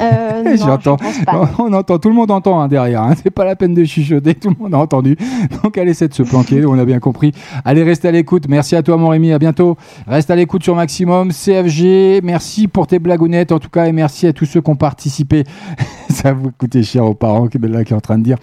Euh, 0.00 0.42
non, 0.42 0.56
J'entends. 0.56 0.96
je 1.00 1.04
pense 1.04 1.24
pas. 1.24 1.50
On 1.58 1.72
entend, 1.72 1.98
tout 1.98 2.08
le 2.08 2.14
monde 2.14 2.30
entend 2.30 2.60
hein, 2.60 2.68
derrière. 2.68 3.02
hein. 3.02 3.14
C'est 3.22 3.30
pas 3.30 3.44
la 3.44 3.56
peine 3.56 3.74
de 3.74 3.84
chuchoter, 3.84 4.34
tout 4.34 4.50
le 4.50 4.56
monde 4.58 4.74
a 4.74 4.78
entendu. 4.78 5.16
Donc 5.62 5.76
elle 5.78 5.88
essaie 5.88 6.08
de 6.08 6.14
se 6.14 6.22
planquer, 6.22 6.64
on 6.66 6.78
a 6.78 6.84
bien 6.84 6.98
compris. 6.98 7.32
Allez, 7.64 7.82
reste 7.82 8.04
à 8.04 8.10
l'écoute. 8.10 8.46
Merci 8.48 8.76
à 8.76 8.82
toi, 8.82 8.96
mon 8.96 9.08
Rémi. 9.08 9.32
À 9.32 9.38
bientôt. 9.38 9.76
Reste 10.06 10.30
à 10.30 10.36
l'écoute 10.36 10.62
sur 10.62 10.74
Maximum. 10.74 11.30
CFG, 11.32 12.20
merci 12.22 12.68
pour 12.68 12.86
tes 12.86 12.98
blagounettes 12.98 13.52
en 13.52 13.58
tout 13.58 13.70
cas, 13.70 13.86
et 13.86 13.92
merci 13.92 14.26
à 14.26 14.32
tous 14.32 14.44
ceux 14.44 14.60
qui 14.60 14.70
ont 14.70 14.76
participé. 14.76 15.44
Ça 16.08 16.32
vous 16.32 16.50
coûtait 16.56 16.82
cher 16.82 17.04
aux 17.04 17.14
parents 17.14 17.46
qui, 17.48 17.58
là, 17.58 17.84
qui 17.84 17.92
est 17.92 17.96
en 17.96 18.00
train 18.00 18.16
de 18.18 18.22
dire. 18.22 18.36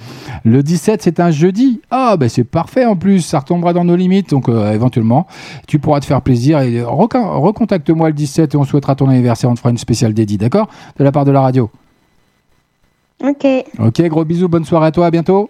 Le 0.43 0.61
17, 0.61 1.01
c'est 1.01 1.19
un 1.19 1.31
jeudi. 1.31 1.81
Ah, 1.89 2.17
ben 2.17 2.27
c'est 2.29 2.43
parfait 2.43 2.85
en 2.85 2.95
plus. 2.95 3.21
Ça 3.21 3.39
retombera 3.39 3.73
dans 3.73 3.83
nos 3.85 3.95
limites. 3.95 4.29
Donc 4.29 4.49
euh, 4.49 4.71
éventuellement, 4.73 5.27
tu 5.67 5.79
pourras 5.79 5.99
te 5.99 6.05
faire 6.05 6.21
plaisir. 6.21 6.59
Et 6.59 6.81
recontacte-moi 6.83 8.09
le 8.09 8.13
17 8.13 8.53
et 8.53 8.57
on 8.57 8.63
souhaitera 8.63 8.95
ton 8.95 9.07
anniversaire. 9.09 9.49
On 9.49 9.53
te 9.55 9.59
fera 9.59 9.69
une 9.71 9.77
spéciale 9.77 10.13
dédie, 10.13 10.37
d'accord? 10.37 10.67
De 10.97 11.03
la 11.03 11.11
part 11.11 11.25
de 11.25 11.31
la 11.31 11.41
radio. 11.43 11.69
Ok, 13.23 13.45
Ok, 13.79 14.01
gros 14.09 14.25
bisous, 14.25 14.49
bonne 14.49 14.65
soirée 14.65 14.87
à 14.87 14.91
toi, 14.91 15.05
à 15.07 15.11
bientôt. 15.11 15.49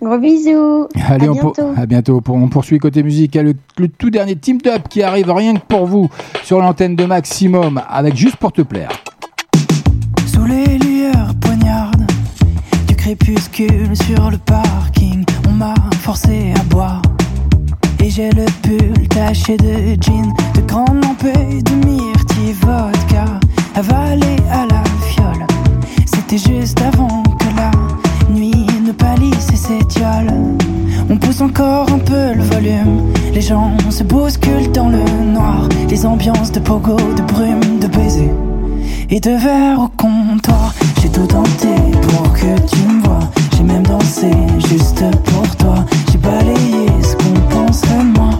gros 0.00 0.16
bisous. 0.18 0.88
Allez, 1.08 1.26
à 1.26 1.32
on, 1.32 1.36
pour- 1.36 1.52
bientôt. 1.54 1.72
à 1.76 1.86
bientôt. 1.86 2.20
Pour- 2.20 2.36
on 2.36 2.48
poursuit 2.48 2.78
côté 2.78 3.02
musique. 3.02 3.34
Le, 3.34 3.54
le 3.76 3.88
tout 3.88 4.08
dernier 4.10 4.36
Team 4.36 4.58
Up 4.66 4.88
qui 4.88 5.02
arrive 5.02 5.30
rien 5.30 5.54
que 5.54 5.66
pour 5.66 5.86
vous 5.86 6.08
sur 6.44 6.58
l'antenne 6.60 6.96
de 6.96 7.04
Maximum 7.04 7.82
avec 7.88 8.16
Juste 8.16 8.36
pour 8.36 8.52
te 8.52 8.62
plaire. 8.62 8.90
Sous 10.26 10.44
les 10.46 10.78
lueurs 10.78 11.34
poignardes 11.40 12.06
du 12.86 12.96
crépuscule 12.96 13.94
sur 13.96 14.30
le 14.30 14.38
parking, 14.38 15.24
on 15.48 15.52
m'a 15.52 15.74
forcé 16.00 16.52
à 16.58 16.62
boire. 16.64 17.02
Et 18.02 18.08
j'ai 18.08 18.30
le 18.30 18.46
pull 18.62 19.08
taché 19.08 19.56
de 19.56 20.00
jean, 20.00 20.32
de 20.54 20.60
grandes 20.62 21.02
lampées 21.04 21.60
de 21.62 21.72
avalé 23.78 24.36
à 24.50 24.66
la 24.66 24.82
fiole. 25.06 25.46
C'était 26.04 26.38
juste 26.38 26.80
avant 26.82 27.22
que 27.22 27.46
la 27.56 27.70
nuit 28.28 28.66
ne 28.84 28.90
pâlisse 28.90 29.48
et 29.52 29.56
s'étiole. 29.56 30.32
On 31.08 31.16
pousse 31.16 31.40
encore 31.40 31.86
un 31.92 32.00
peu 32.00 32.34
le 32.34 32.42
volume, 32.42 33.12
les 33.32 33.40
gens 33.40 33.70
se 33.90 34.02
bousculent 34.02 34.72
dans 34.72 34.88
le 34.88 35.04
noir, 35.32 35.68
les 35.88 36.04
ambiances 36.04 36.50
de 36.50 36.58
pogo, 36.58 36.96
de 36.96 37.22
brume, 37.22 37.78
de 37.80 37.86
baisers 37.86 38.34
et 39.10 39.20
de 39.20 39.30
verre 39.30 39.78
au 39.80 39.88
comptoir. 39.96 40.74
J'ai 41.00 41.10
tout 41.10 41.26
tenté 41.26 41.74
pour 42.02 42.32
que 42.32 42.52
tu 42.66 42.82
me 42.82 43.02
vois. 43.04 43.30
J'ai 43.56 43.62
même 43.62 43.86
dansé 43.86 44.30
juste 44.68 45.04
pour 45.24 45.56
toi. 45.56 45.84
J'ai 46.10 46.18
balayé 46.18 46.86
ce 47.02 47.14
qu'on 47.14 47.40
penserait 47.48 47.98
de 47.98 48.18
moi. 48.18 48.37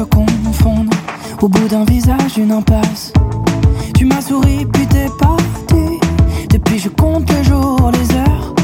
Peut 0.00 0.06
confondre. 0.06 0.92
Au 1.42 1.48
bout 1.48 1.68
d'un 1.68 1.84
visage, 1.84 2.38
une 2.38 2.52
impasse. 2.52 3.12
Tu 3.96 4.04
m'as 4.06 4.20
souri, 4.20 4.66
puis 4.72 4.86
t'es 4.86 5.08
parti. 5.18 5.98
Depuis, 6.48 6.78
je 6.78 6.88
compte 6.88 7.30
les 7.30 7.44
jours, 7.44 7.90
les 7.92 8.16
heures. 8.16 8.54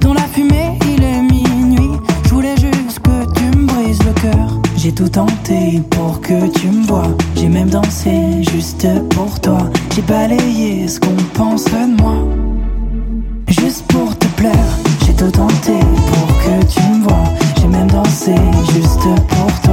Dans 0.00 0.14
la 0.14 0.22
fumée, 0.22 0.78
il 0.88 1.02
est 1.02 1.22
minuit. 1.22 1.90
Je 2.24 2.30
voulais 2.30 2.56
juste 2.56 3.00
que 3.00 3.16
tu 3.34 3.44
me 3.56 3.66
brises 3.66 4.02
le 4.04 4.12
cœur. 4.12 4.48
J'ai 4.76 4.92
tout 4.92 5.08
tenté 5.08 5.82
pour 5.90 6.20
que 6.20 6.46
tu 6.58 6.68
me 6.68 6.86
vois. 6.86 7.10
J'ai 7.34 7.48
même 7.48 7.68
dansé 7.68 8.42
juste 8.52 8.86
pour 9.10 9.38
toi. 9.40 9.70
J'ai 9.94 10.02
balayé 10.02 10.88
ce 10.88 11.00
qu'on 11.00 11.16
penserait 11.34 11.88
de 11.88 12.00
moi. 12.00 12.16
Juste 13.48 13.86
pour 13.88 14.16
te 14.16 14.26
plaire, 14.36 14.72
j'ai 15.04 15.14
tout 15.14 15.30
tenté 15.30 15.78
pour 16.10 16.28
que 16.42 16.64
tu 16.66 16.80
me 16.80 17.02
vois. 17.02 17.24
J'ai 17.60 17.68
même 17.68 17.90
dansé 17.90 18.34
juste 18.72 19.08
pour 19.28 19.60
toi. 19.62 19.65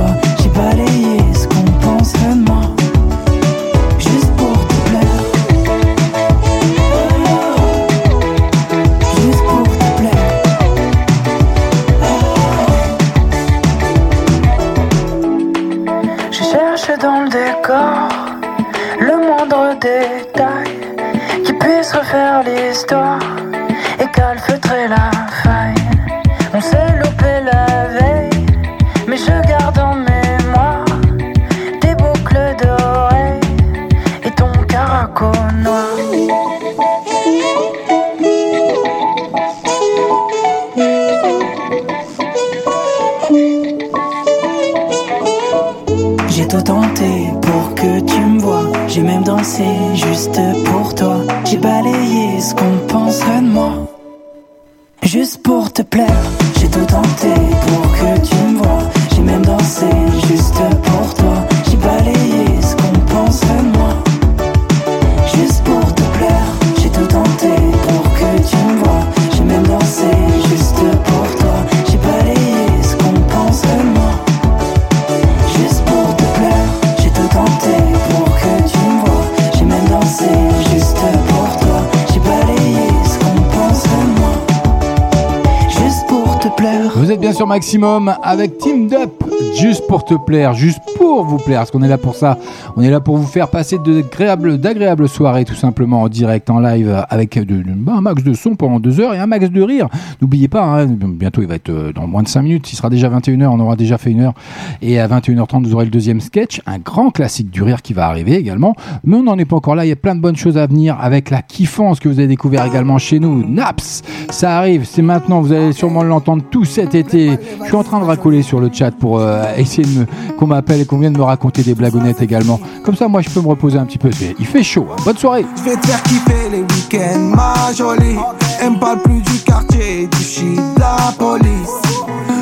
Maximum 87.64 88.14
avec 88.22 88.57
Team 88.57 88.89
Up, 88.91 89.24
juste 89.55 89.88
pour 89.88 90.03
te 90.03 90.16
plaire, 90.16 90.53
juste 90.53 90.82
pour 90.97 91.24
vous 91.24 91.38
plaire, 91.38 91.59
parce 91.59 91.72
qu'on 91.72 91.82
est 91.82 91.88
là 91.88 91.97
pour 91.97 92.14
ça. 92.14 92.38
On 92.76 92.82
est 92.82 92.90
là 92.90 93.00
pour 93.00 93.18
vous 93.18 93.28
faire 93.28 93.50
passer 93.50 93.78
d'agréables, 93.78 94.58
d'agréables 94.58 95.08
soirées, 95.08 95.46
tout 95.46 95.54
simplement 95.54 96.02
en 96.02 96.10
direct, 96.10 96.50
en 96.50 96.60
live, 96.60 97.06
avec 97.08 97.40
bah, 97.78 97.94
un 97.98 98.02
max 98.02 98.24
de 98.24 98.34
son 98.34 98.56
pendant 98.56 98.80
deux 98.80 99.00
heures 99.00 99.14
et 99.14 99.20
un 99.20 99.28
max 99.28 99.52
de 99.52 99.62
rire. 99.62 99.90
N'oubliez 100.22 100.48
pas, 100.48 100.64
hein, 100.64 100.88
bientôt 100.88 101.42
il 101.42 101.48
va 101.48 101.56
être 101.56 101.70
euh, 101.70 101.94
dans 101.94 102.08
moins 102.08 102.24
de 102.24 102.28
5 102.28 102.42
minutes, 102.42 102.74
il 102.74 102.76
sera 102.76 102.90
déjà 102.90 103.10
21h, 103.10 103.46
on 103.48 103.60
aura 103.60 103.76
déjà 103.76 104.00
fait 104.00 104.10
une 104.10 104.22
heure. 104.22 104.34
Et 104.82 105.00
à 105.00 105.08
21h30, 105.08 105.66
vous 105.66 105.76
aurez 105.76 105.86
le 105.86 105.92
deuxième 105.92 106.20
sketch, 106.20 106.62
un 106.66 106.80
grand 106.80 107.12
classique 107.12 107.52
du 107.52 107.62
rire 107.62 107.84
qui 107.84 107.94
va 107.94 108.08
arriver 108.08 108.36
également. 108.36 108.76
Mais 109.04 109.18
on 109.18 109.24
n'en 109.24 109.38
est 109.38 109.46
pas 109.46 109.58
encore 109.58 109.76
là, 109.76 109.86
il 109.86 109.90
y 109.90 109.92
a 109.94 109.96
plein 109.96 110.16
de 110.16 110.22
bonnes 110.22 110.36
choses 110.36 110.58
à 110.58 110.66
venir 110.66 110.98
avec 111.00 111.30
la 111.30 111.44
kiffance 111.44 112.00
que 112.00 112.10
vous 112.10 112.18
avez 112.18 112.28
découvert 112.28 112.66
également 112.66 112.98
chez 112.98 113.20
nous. 113.20 113.48
Naps, 113.48 114.02
ça 114.32 114.58
arrive, 114.58 114.86
c'est 114.86 115.04
maintenant, 115.04 115.42
vous 115.42 115.54
allez 115.54 115.74
sûrement 115.74 116.02
l'entendre 116.02 116.44
tout 116.50 116.66
cet 116.66 116.96
été. 116.96 117.38
Je 117.62 117.66
suis 117.66 117.76
en 117.76 117.84
train 117.84 118.00
de 118.00 118.06
racoler 118.06 118.42
sur 118.42 118.60
le 118.60 118.70
chat 118.74 118.92
pour 118.92 119.20
euh, 119.20 119.44
essayer 119.58 119.88
de 119.88 120.06
qu'on 120.38 120.48
m'appelle 120.48 120.82
et 120.82 120.86
qu'on 120.86 120.98
vienne 120.98 121.16
me 121.16 121.22
raconter 121.22 121.62
des 121.62 121.76
blagounettes 121.76 122.22
également. 122.22 122.60
Comme 122.84 122.95
ça, 122.95 123.07
moi, 123.07 123.22
je 123.22 123.30
peux 123.30 123.41
me 123.41 123.47
reposer 123.47 123.78
un 123.78 123.86
petit 123.86 123.97
peu. 123.97 124.09
Il 124.39 124.45
fait 124.45 124.64
chaud. 124.64 124.88
hein. 124.91 124.95
Bonne 125.05 125.18
soirée. 125.18 125.45
Je 125.57 125.64
vais 125.70 125.76
te 125.78 125.88
faire 125.88 126.01
kiffer 126.03 126.49
les 126.51 126.59
week-ends, 126.61 127.20
ma 127.36 127.74
jolie. 127.74 128.18
Elle 128.61 128.72
me 128.72 128.80
parle 128.80 129.01
plus 129.01 129.22
du 129.22 129.38
quartier, 129.45 130.07
du 130.07 130.24
shit, 130.24 130.55
de 130.55 130.80
la 130.80 131.14
police. 131.18 131.70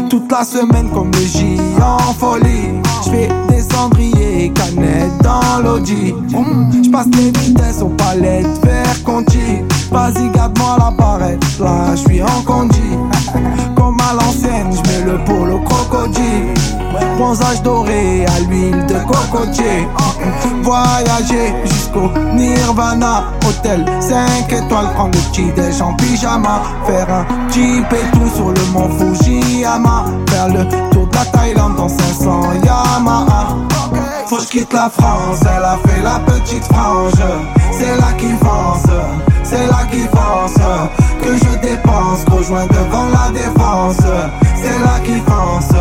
Toute 0.09 0.29
la 0.31 0.43
semaine 0.43 0.89
comme 0.93 1.09
le 1.11 1.19
J 1.25 1.57
en 1.81 2.13
folie. 2.13 2.81
Je 3.05 3.09
fais 3.11 3.29
des 3.49 3.61
cendriers, 3.61 4.51
canettes 4.53 5.17
dans 5.23 5.61
l'audi. 5.63 6.13
Je 6.83 6.89
passe 6.89 7.07
les 7.15 7.31
vitesses 7.39 7.81
aux 7.81 7.89
palettes, 7.89 8.45
vers 8.63 9.03
Conti. 9.05 9.39
Vas-y, 9.89 10.29
garde-moi 10.31 10.77
la 10.79 10.91
barrette, 10.91 11.43
là, 11.59 11.91
je 11.95 12.01
suis 12.01 12.21
en 12.21 12.41
condi. 12.45 12.79
À 14.09 14.13
je 14.13 14.81
mets 14.89 15.11
le 15.11 15.23
polo 15.25 15.59
crocodile. 15.59 16.53
Bronzage 17.17 17.61
doré 17.61 18.25
à 18.25 18.39
l'huile 18.41 18.85
de 18.87 18.95
cocotier. 19.05 19.87
Voyager 20.63 21.53
jusqu'au 21.65 22.09
Nirvana. 22.33 23.25
Hôtel 23.47 23.85
5 23.99 24.51
étoiles, 24.51 24.91
prendre 24.95 25.17
le 25.17 25.31
petit 25.31 25.51
déj 25.51 25.81
en 25.81 25.93
pyjama. 25.93 26.61
Faire 26.85 27.09
un 27.09 27.25
et 27.51 28.17
tout 28.17 28.35
sur 28.35 28.49
le 28.49 28.65
mont 28.73 28.89
Fujiyama. 28.97 30.05
Faire 30.29 30.47
le 30.49 30.67
tour 30.91 31.07
de 31.07 31.15
la 31.15 31.25
Thaïlande 31.25 31.75
dans 31.75 31.89
500 31.89 32.41
Yamaha. 32.63 33.55
Faut 34.27 34.37
que 34.37 34.49
quitte 34.49 34.73
la 34.73 34.89
France, 34.89 35.39
elle 35.41 35.63
a 35.63 35.77
fait 35.85 36.01
la 36.01 36.19
petite 36.19 36.63
frange. 36.65 37.13
C'est 37.71 37.97
là 37.97 38.13
qui 38.17 38.29
fonce, 38.39 38.87
c'est 39.51 39.67
là 39.67 39.85
qui 39.91 39.99
fonce. 39.99 40.55
Que 41.21 41.35
je 41.35 41.59
dépense, 41.59 42.23
rejoins 42.31 42.65
devant 42.67 43.09
la 43.09 43.31
défense. 43.31 43.97
C'est 44.55 44.79
là 44.79 44.99
qui 45.03 45.19
fonce, 45.27 45.77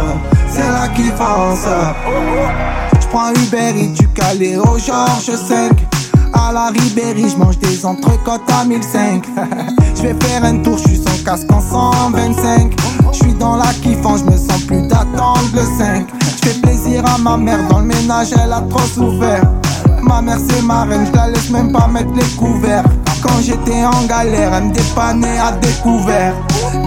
c'est 0.49 0.69
là 0.69 0.89
qui 0.89 1.09
fonce. 1.11 1.69
Je 3.01 3.07
prends 3.09 3.31
Uber 3.31 3.81
et 3.81 3.87
du 3.87 4.09
Calais 4.09 4.57
au 4.57 4.79
Georges 4.79 5.37
5. 5.49 5.73
À 6.33 6.53
la 6.53 6.67
Ribéry, 6.69 7.29
je 7.29 7.37
mange 7.37 7.59
des 7.59 7.85
entrecôtes 7.85 8.51
à 8.53 8.65
1005. 8.65 9.25
Je 9.97 10.03
vais 10.03 10.15
faire 10.25 10.45
un 10.45 10.59
tour, 10.59 10.79
je 10.79 10.89
suis 10.89 10.97
sans 10.97 11.25
casque 11.25 11.53
en 11.53 11.61
125. 11.61 12.73
Je 13.13 13.19
suis 13.19 13.35
dans 13.35 13.57
la 13.57 13.67
kiffance, 13.83 14.21
je 14.21 14.31
me 14.31 14.37
sens 14.37 14.63
plus 14.63 14.81
d'attendre 14.83 15.51
le 15.53 15.63
5. 15.79 16.07
Je 16.43 16.49
fais 16.49 16.59
plaisir 16.61 17.05
à 17.05 17.19
ma 17.19 17.37
mère, 17.37 17.59
dans 17.69 17.81
le 17.81 17.87
ménage, 17.87 18.29
elle 18.33 18.53
a 18.53 18.63
trop 18.63 18.87
souffert. 18.87 19.43
Ma 20.03 20.23
mère 20.23 20.39
c'est 20.49 20.63
ma 20.63 20.85
reine, 20.85 21.07
je 21.07 21.17
la 21.17 21.29
laisse 21.29 21.51
même 21.51 21.73
pas 21.73 21.87
mettre 21.87 22.13
les 22.15 22.37
couverts. 22.37 22.85
Quand 23.23 23.41
j'étais 23.43 23.85
en 23.85 24.07
galère, 24.07 24.55
elle 24.55 24.65
me 24.65 24.73
dépannait 24.73 25.39
à 25.39 25.53
découvert. 25.53 26.35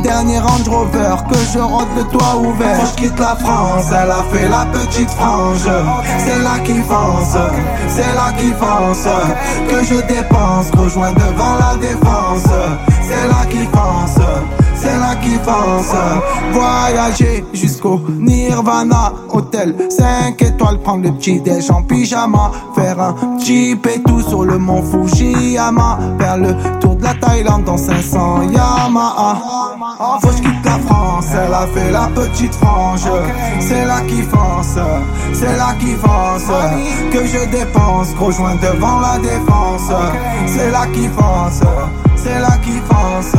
Dernier 0.01 0.39
Range 0.39 0.68
Rover, 0.68 1.16
que 1.30 1.38
je 1.53 1.59
rentre 1.59 1.93
le 1.95 2.03
toit 2.05 2.38
ouvert. 2.38 2.78
Quand 2.80 2.86
je 2.88 3.03
quitte 3.03 3.20
la 3.20 3.36
France, 3.36 3.86
elle 3.91 4.09
a 4.09 4.24
fait 4.32 4.49
la 4.49 4.66
petite 4.66 5.11
frange. 5.11 5.70
C'est 6.18 6.39
là 6.39 6.59
qui 6.66 6.82
fonce, 6.82 7.38
c'est 7.88 8.16
là 8.16 8.34
qui 8.38 8.51
fonce. 8.51 9.07
Que 9.70 9.84
je 9.86 10.01
dépense, 10.07 10.72
rejoins 10.76 11.14
devant 11.14 11.55
la 11.59 11.78
défense. 11.80 12.49
C'est 13.03 13.28
là 13.28 13.45
qui 13.49 13.66
fonce. 13.66 14.62
C'est 14.84 14.99
là 14.99 15.15
qui 15.15 15.36
fonce 15.36 15.95
Voyager 16.51 17.45
jusqu'au 17.53 18.01
Nirvana 18.19 19.13
Hôtel 19.29 19.75
5 19.89 20.41
étoiles 20.41 20.77
Prendre 20.79 21.03
le 21.03 21.13
petit 21.13 21.39
déj 21.39 21.71
en 21.71 21.84
pyjama. 21.84 22.51
Faire 22.75 22.99
un 22.99 23.15
et 23.47 24.03
tout 24.05 24.21
sur 24.21 24.43
le 24.43 24.57
mont 24.57 24.84
Fujiyama. 24.84 25.99
Faire 26.19 26.38
le 26.38 26.79
tour 26.81 26.97
de 26.97 27.03
la 27.03 27.13
Thaïlande 27.13 27.63
dans 27.63 27.77
500 27.77 28.41
Yamaha. 28.51 29.38
Faut 30.21 30.27
que 30.27 30.36
quitte 30.36 30.65
la 30.65 30.77
France 30.79 31.27
Elle 31.31 31.53
a 31.53 31.65
fait 31.67 31.91
la 31.91 32.09
petite 32.13 32.55
frange. 32.55 33.07
C'est 33.61 33.86
là 33.86 34.01
qui 34.01 34.21
fonce 34.21 34.77
C'est 35.31 35.55
là 35.55 35.75
qui 35.79 35.93
fonce 35.93 36.51
Que 37.09 37.25
je 37.25 37.49
dépense 37.49 38.09
Rejoins 38.19 38.55
devant 38.55 38.99
la 38.99 39.17
défense. 39.19 39.93
C'est 40.45 40.71
là 40.71 40.86
qui 40.88 41.07
fonce 41.07 41.61
c'est 42.23 42.39
là 42.39 42.57
qui 42.63 42.71
fonce 42.71 43.36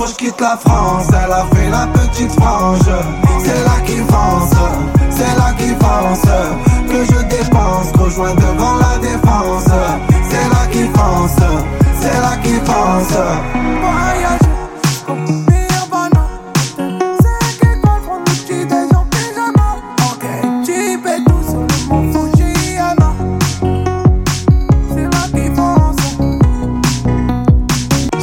Faut 0.00 0.06
quitte 0.16 0.40
la 0.40 0.56
France. 0.56 1.08
Elle 1.08 1.30
a 1.30 1.44
fait 1.54 1.68
la 1.68 1.86
petite 1.88 2.32
frange. 2.32 2.90
C'est 3.44 3.64
là 3.64 3.80
qui 3.84 3.98
fonce 3.98 4.54
C'est 5.10 5.36
là 5.36 5.52
qui 5.58 5.68
fonce 5.74 6.22
Que 6.88 7.04
je 7.04 7.20
dépense 7.28 7.92
Rejoins 7.98 8.34
devant 8.34 8.76
la 8.76 8.96
défense. 8.96 9.68
C'est 10.30 10.48
là 10.48 10.66
qui 10.72 10.84
fonce 10.84 11.36
C'est 12.00 12.18
là 12.18 12.36
qui 12.42 12.54
fonce 12.64 13.18
Voyager 13.82 14.49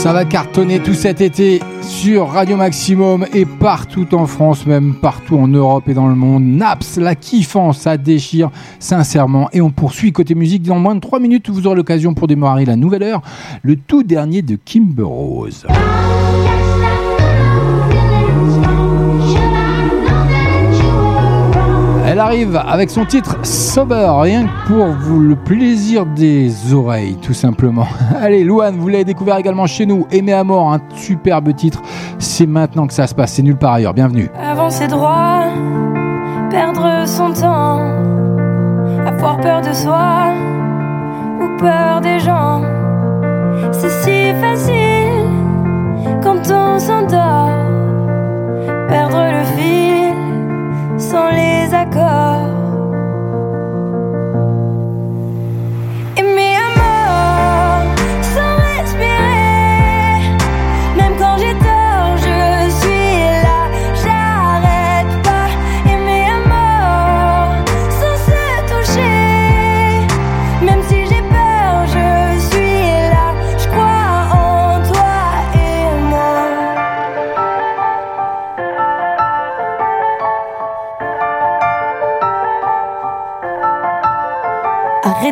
Ça 0.07 0.13
va 0.13 0.23
cartonner 0.23 0.79
tout 0.79 0.93
cet 0.93 1.19
été 1.19 1.59
sur 1.81 2.29
Radio 2.29 2.55
Maximum 2.55 3.25
et 3.33 3.45
partout 3.45 4.15
en 4.15 4.25
France, 4.25 4.65
même 4.65 4.93
partout 4.93 5.35
en 5.35 5.49
Europe 5.49 5.89
et 5.89 5.93
dans 5.93 6.07
le 6.07 6.15
monde. 6.15 6.45
Naps, 6.45 6.95
la 6.95 7.13
kiffant, 7.13 7.73
ça 7.73 7.97
déchire 7.97 8.49
sincèrement. 8.79 9.49
Et 9.51 9.59
on 9.59 9.69
poursuit 9.69 10.13
côté 10.13 10.33
musique. 10.33 10.63
Dans 10.63 10.79
moins 10.79 10.95
de 10.95 11.01
3 11.01 11.19
minutes, 11.19 11.49
vous 11.49 11.67
aurez 11.67 11.75
l'occasion 11.75 12.13
pour 12.13 12.27
démarrer 12.27 12.63
la 12.63 12.77
nouvelle 12.77 13.03
heure, 13.03 13.21
le 13.63 13.75
tout 13.75 14.03
dernier 14.03 14.41
de 14.41 14.55
Kimber 14.55 15.03
Rose. 15.03 15.67
Elle 22.17 22.21
arrive 22.21 22.59
avec 22.67 22.89
son 22.89 23.05
titre 23.05 23.37
Sober, 23.45 24.09
rien 24.21 24.47
que 24.47 24.67
pour 24.69 24.87
vous 24.87 25.19
le 25.19 25.35
plaisir 25.35 26.03
des 26.03 26.73
oreilles, 26.73 27.15
tout 27.17 27.35
simplement. 27.35 27.85
Allez, 28.19 28.43
Louane, 28.43 28.75
vous 28.75 28.87
l'avez 28.87 29.03
découvert 29.03 29.37
également 29.37 29.67
chez 29.67 29.85
nous. 29.85 30.07
Aimer 30.09 30.33
à 30.33 30.43
mort, 30.43 30.73
un 30.73 30.79
superbe 30.95 31.55
titre. 31.55 31.79
C'est 32.17 32.47
maintenant 32.47 32.87
que 32.87 32.95
ça 32.95 33.05
se 33.05 33.13
passe, 33.13 33.33
c'est 33.33 33.43
nulle 33.43 33.55
part 33.55 33.73
ailleurs. 33.73 33.93
Bienvenue. 33.93 34.31
Avancer 34.35 34.87
droit, 34.87 35.43
perdre 36.49 37.07
son 37.07 37.33
temps, 37.33 37.85
avoir 39.05 39.39
peur 39.39 39.61
de 39.61 39.71
soi 39.71 40.33
ou 41.39 41.59
peur 41.59 42.01
des 42.01 42.17
gens. 42.19 42.63
C'est 43.71 43.91
si 43.91 44.33
facile 44.41 45.29
quand 46.23 46.51
on 46.51 46.79
s'endort, 46.79 47.51
perdre 48.87 49.23
le 49.33 49.43
fil 49.55 49.76
sans 51.17 51.31
les 51.31 51.73
accords. 51.73 52.56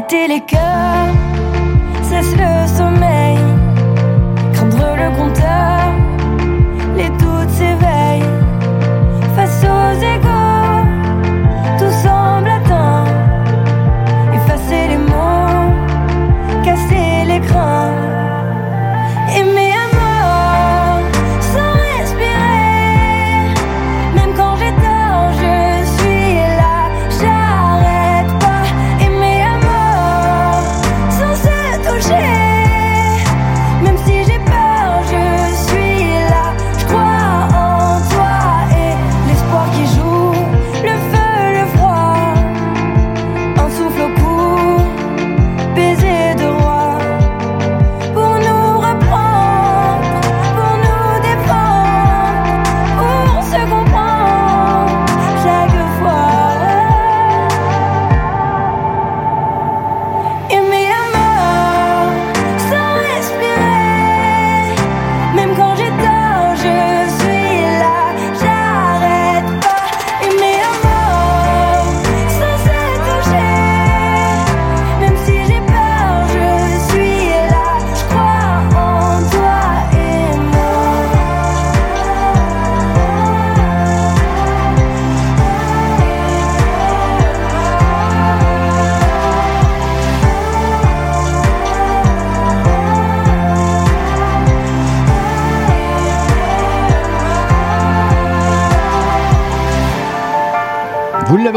Arrêter 0.07 0.27
les 0.27 0.41
cœurs, 0.41 0.64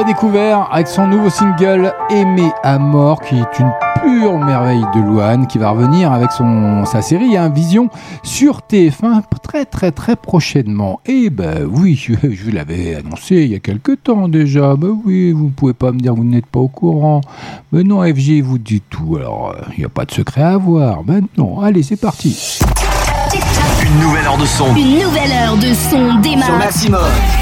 découvert 0.08 0.70
avec 0.72 0.88
son 0.88 1.06
nouveau 1.06 1.28
single 1.28 1.92
Aimé 2.08 2.50
à 2.62 2.78
mort, 2.78 3.20
qui 3.20 3.34
est 3.34 3.58
une 3.58 3.70
pure 4.00 4.38
merveille 4.38 4.82
de 4.94 5.00
Louane, 5.00 5.46
qui 5.46 5.58
va 5.58 5.68
revenir 5.68 6.10
avec 6.10 6.32
son, 6.32 6.86
sa 6.86 7.02
série 7.02 7.36
hein, 7.36 7.50
Vision 7.50 7.90
sur 8.22 8.62
TF1 8.70 9.20
très 9.42 9.66
très 9.66 9.92
très 9.92 10.16
prochainement. 10.16 11.00
Et 11.04 11.28
ben 11.28 11.68
oui, 11.70 11.94
je, 12.02 12.14
je 12.22 12.44
vous 12.44 12.50
l'avais 12.50 12.94
annoncé 12.94 13.36
il 13.36 13.52
y 13.52 13.54
a 13.54 13.58
quelques 13.58 14.02
temps 14.02 14.28
déjà. 14.28 14.76
Ben 14.76 14.98
oui, 15.04 15.32
vous 15.32 15.48
pouvez 15.48 15.74
pas 15.74 15.92
me 15.92 15.98
dire 15.98 16.12
que 16.12 16.16
vous 16.16 16.24
n'êtes 16.24 16.46
pas 16.46 16.60
au 16.60 16.68
courant. 16.68 17.20
Mais 17.72 17.82
non, 17.82 18.02
FG 18.02 18.40
vous 18.42 18.58
dit 18.58 18.80
tout. 18.88 19.16
Alors, 19.16 19.50
euh, 19.54 19.62
il 19.76 19.80
n'y 19.80 19.84
a 19.84 19.90
pas 19.90 20.06
de 20.06 20.10
secret 20.10 20.40
à 20.40 20.54
avoir. 20.54 21.04
Maintenant, 21.04 21.60
allez, 21.60 21.82
c'est 21.82 22.00
parti. 22.00 22.60
Une 23.84 24.00
nouvelle 24.00 24.24
heure 24.24 24.38
de 24.38 24.46
son. 24.46 24.74
Une 24.74 25.00
nouvelle 25.00 25.32
heure 25.32 25.56
de 25.58 25.74
son 25.74 26.18
démarre. 26.20 26.46
Sur 26.46 26.56
Maximum. 26.56 27.37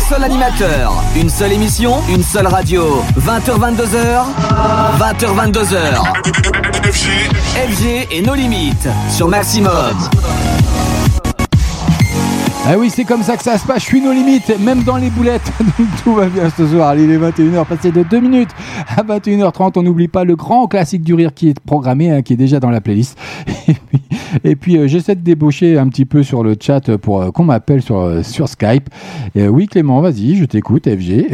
Un 0.00 0.14
seul 0.14 0.24
animateur, 0.24 0.94
une 1.14 1.28
seule 1.28 1.52
émission, 1.52 2.00
une 2.08 2.22
seule 2.22 2.46
radio. 2.46 3.02
20h 3.18 3.58
22h, 3.58 4.24
20h 4.98 5.52
22h. 5.52 6.90
FG 7.70 8.08
et 8.10 8.22
nos 8.22 8.34
limites 8.34 8.88
sur 9.10 9.28
Maximum. 9.28 9.98
Ah 12.72 12.78
oui, 12.78 12.88
c'est 12.88 13.02
comme 13.02 13.24
ça 13.24 13.36
que 13.36 13.42
ça 13.42 13.58
se 13.58 13.66
passe. 13.66 13.80
Je 13.80 13.86
suis 13.86 14.00
nos 14.00 14.12
limites, 14.12 14.56
même 14.60 14.84
dans 14.84 14.96
les 14.96 15.10
boulettes. 15.10 15.50
Tout 16.04 16.14
va 16.14 16.26
bien 16.26 16.48
ce 16.50 16.68
soir. 16.68 16.94
Il 16.94 17.10
est 17.10 17.18
21h, 17.18 17.66
passé 17.66 17.90
de 17.90 18.04
2 18.04 18.20
minutes 18.20 18.50
à 18.96 19.02
21h30. 19.02 19.72
On 19.74 19.82
n'oublie 19.82 20.06
pas 20.06 20.22
le 20.22 20.36
grand 20.36 20.68
classique 20.68 21.02
du 21.02 21.14
rire 21.14 21.34
qui 21.34 21.48
est 21.48 21.58
programmé, 21.58 22.12
hein, 22.12 22.22
qui 22.22 22.34
est 22.34 22.36
déjà 22.36 22.60
dans 22.60 22.70
la 22.70 22.80
playlist. 22.80 23.18
Et 24.44 24.54
puis, 24.54 24.78
euh, 24.78 24.86
j'essaie 24.86 25.16
de 25.16 25.20
débaucher 25.20 25.78
un 25.78 25.88
petit 25.88 26.04
peu 26.04 26.22
sur 26.22 26.44
le 26.44 26.54
chat 26.60 26.96
pour 26.98 27.20
euh, 27.20 27.32
qu'on 27.32 27.42
m'appelle 27.42 27.82
sur, 27.82 27.98
euh, 27.98 28.22
sur 28.22 28.48
Skype. 28.48 28.88
Oui, 29.34 29.66
Clément, 29.66 30.00
vas-y, 30.00 30.36
je 30.36 30.44
t'écoute, 30.44 30.88
FG. 30.88 31.26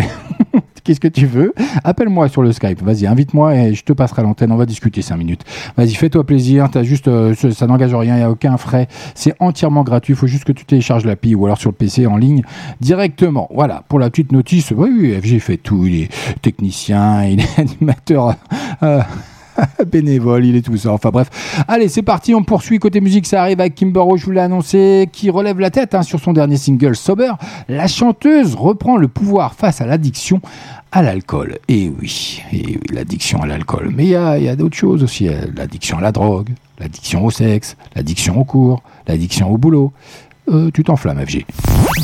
Qu'est-ce 0.87 1.01
que 1.01 1.09
tu 1.09 1.26
veux? 1.26 1.53
Appelle-moi 1.82 2.28
sur 2.28 2.43
le 2.43 2.53
Skype. 2.53 2.80
Vas-y, 2.80 3.09
invite-moi 3.09 3.57
et 3.57 3.74
je 3.74 3.82
te 3.82 3.93
passerai 3.93 4.22
l'antenne. 4.22 4.53
On 4.53 4.57
va 4.57 4.66
discuter 4.66 5.03
5 5.03 5.16
minutes. 5.16 5.43
Vas-y, 5.76 5.95
fais-toi 5.95 6.24
plaisir. 6.24 6.68
T'as 6.70 6.84
juste, 6.84 7.09
euh, 7.09 7.34
ça, 7.34 7.51
ça 7.51 7.66
n'engage 7.66 7.93
rien. 7.93 8.14
Il 8.14 8.18
n'y 8.18 8.22
a 8.22 8.30
aucun 8.30 8.57
frais. 8.57 8.87
C'est 9.16 9.34
entièrement 9.41 9.82
gratuit. 9.82 10.12
Il 10.12 10.16
faut 10.16 10.28
juste 10.28 10.45
que 10.45 10.53
tu 10.53 10.64
télécharges 10.64 11.05
l'appli 11.05 11.34
ou 11.34 11.45
alors 11.45 11.59
sur 11.59 11.70
le 11.70 11.74
PC 11.74 12.07
en 12.07 12.16
ligne 12.16 12.43
directement. 12.80 13.49
Voilà. 13.53 13.82
Pour 13.89 13.99
la 13.99 14.11
petite 14.11 14.30
notice, 14.30 14.72
oui, 14.76 14.91
oui, 14.97 15.20
FG 15.20 15.41
fait 15.41 15.57
tout. 15.57 15.87
Il 15.87 16.03
est 16.03 16.09
technicien, 16.41 17.24
il 17.28 17.41
est 17.41 17.59
animateur. 17.59 18.37
euh, 18.84 19.01
bénévole, 19.87 20.45
il 20.45 20.57
est 20.57 20.63
tout 20.63 20.77
ça. 20.77 20.93
Enfin 20.93 21.11
bref. 21.11 21.29
Allez, 21.69 21.89
c'est 21.89 22.03
parti, 22.03 22.35
on 22.35 22.43
poursuit. 22.43 22.79
Côté 22.79 23.01
musique, 23.01 23.27
ça 23.27 23.43
arrive 23.43 23.61
avec 23.61 23.75
Kimber 23.75 24.03
je 24.17 24.25
vous 24.25 24.31
l'ai 24.31 24.41
annoncé, 24.41 25.09
qui 25.13 25.31
relève 25.31 25.59
la 25.59 25.71
tête 25.71 25.95
hein, 25.95 26.03
sur 26.03 26.21
son 26.21 26.33
dernier 26.33 26.57
single 26.57 26.97
Sober. 26.97 27.33
La 27.69 27.87
chanteuse 27.87 28.55
reprend 28.55 28.97
le 28.97 29.09
pouvoir 29.09 29.55
face 29.55 29.81
à 29.81 29.87
l'addiction 29.87 30.41
à 30.93 31.03
l'alcool. 31.03 31.59
Et 31.69 31.91
oui, 32.01 32.43
et 32.53 32.63
oui, 32.67 32.81
l'addiction 32.93 33.43
à 33.43 33.47
l'alcool. 33.47 33.93
Mais 33.95 34.05
il 34.05 34.11
y 34.11 34.17
a, 34.17 34.39
il 34.39 34.45
y 34.45 34.49
a 34.49 34.57
d'autres 34.57 34.77
choses 34.77 35.03
aussi. 35.03 35.29
Euh, 35.29 35.47
L'addiction 35.57 35.99
à 35.99 36.01
la 36.01 36.13
drogue, 36.13 36.51
l'addiction 36.79 37.25
au 37.25 37.31
sexe, 37.31 37.77
l'addiction 37.95 38.39
au 38.39 38.45
cours, 38.45 38.83
l'addiction 39.07 39.51
au 39.51 39.59
boulot. 39.59 39.93
Euh, 40.49 40.71
tu 40.73 40.85
t'enflammes, 40.85 41.25
FG. 41.27 41.45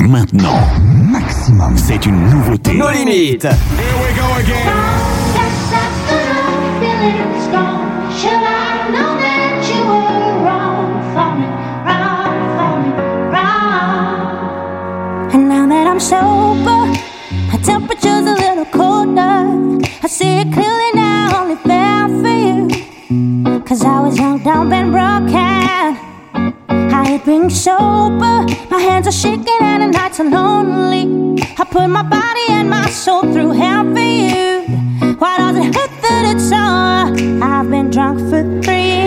Maintenant, 0.00 0.58
Maximum, 0.82 1.76
c'est 1.76 2.04
une 2.06 2.20
nouveauté. 2.28 2.74
Nos 2.74 2.90
limites. 2.90 3.46
Should 3.46 3.50
I 4.08 4.14
know 4.16 4.42
that 4.42 5.01
put 31.72 31.88
my 31.88 32.02
body 32.02 32.46
and 32.50 32.68
my 32.68 32.86
soul 32.90 33.22
through 33.32 33.52
hell 33.52 33.84
for 33.94 33.98
you. 33.98 34.62
Why 35.18 35.38
does 35.38 35.56
it 35.56 35.74
hurt 35.74 35.91
it's 36.24 36.52
all? 36.52 37.42
I've 37.42 37.68
been 37.70 37.90
drunk 37.90 38.18
for 38.30 38.42
three 38.62 39.01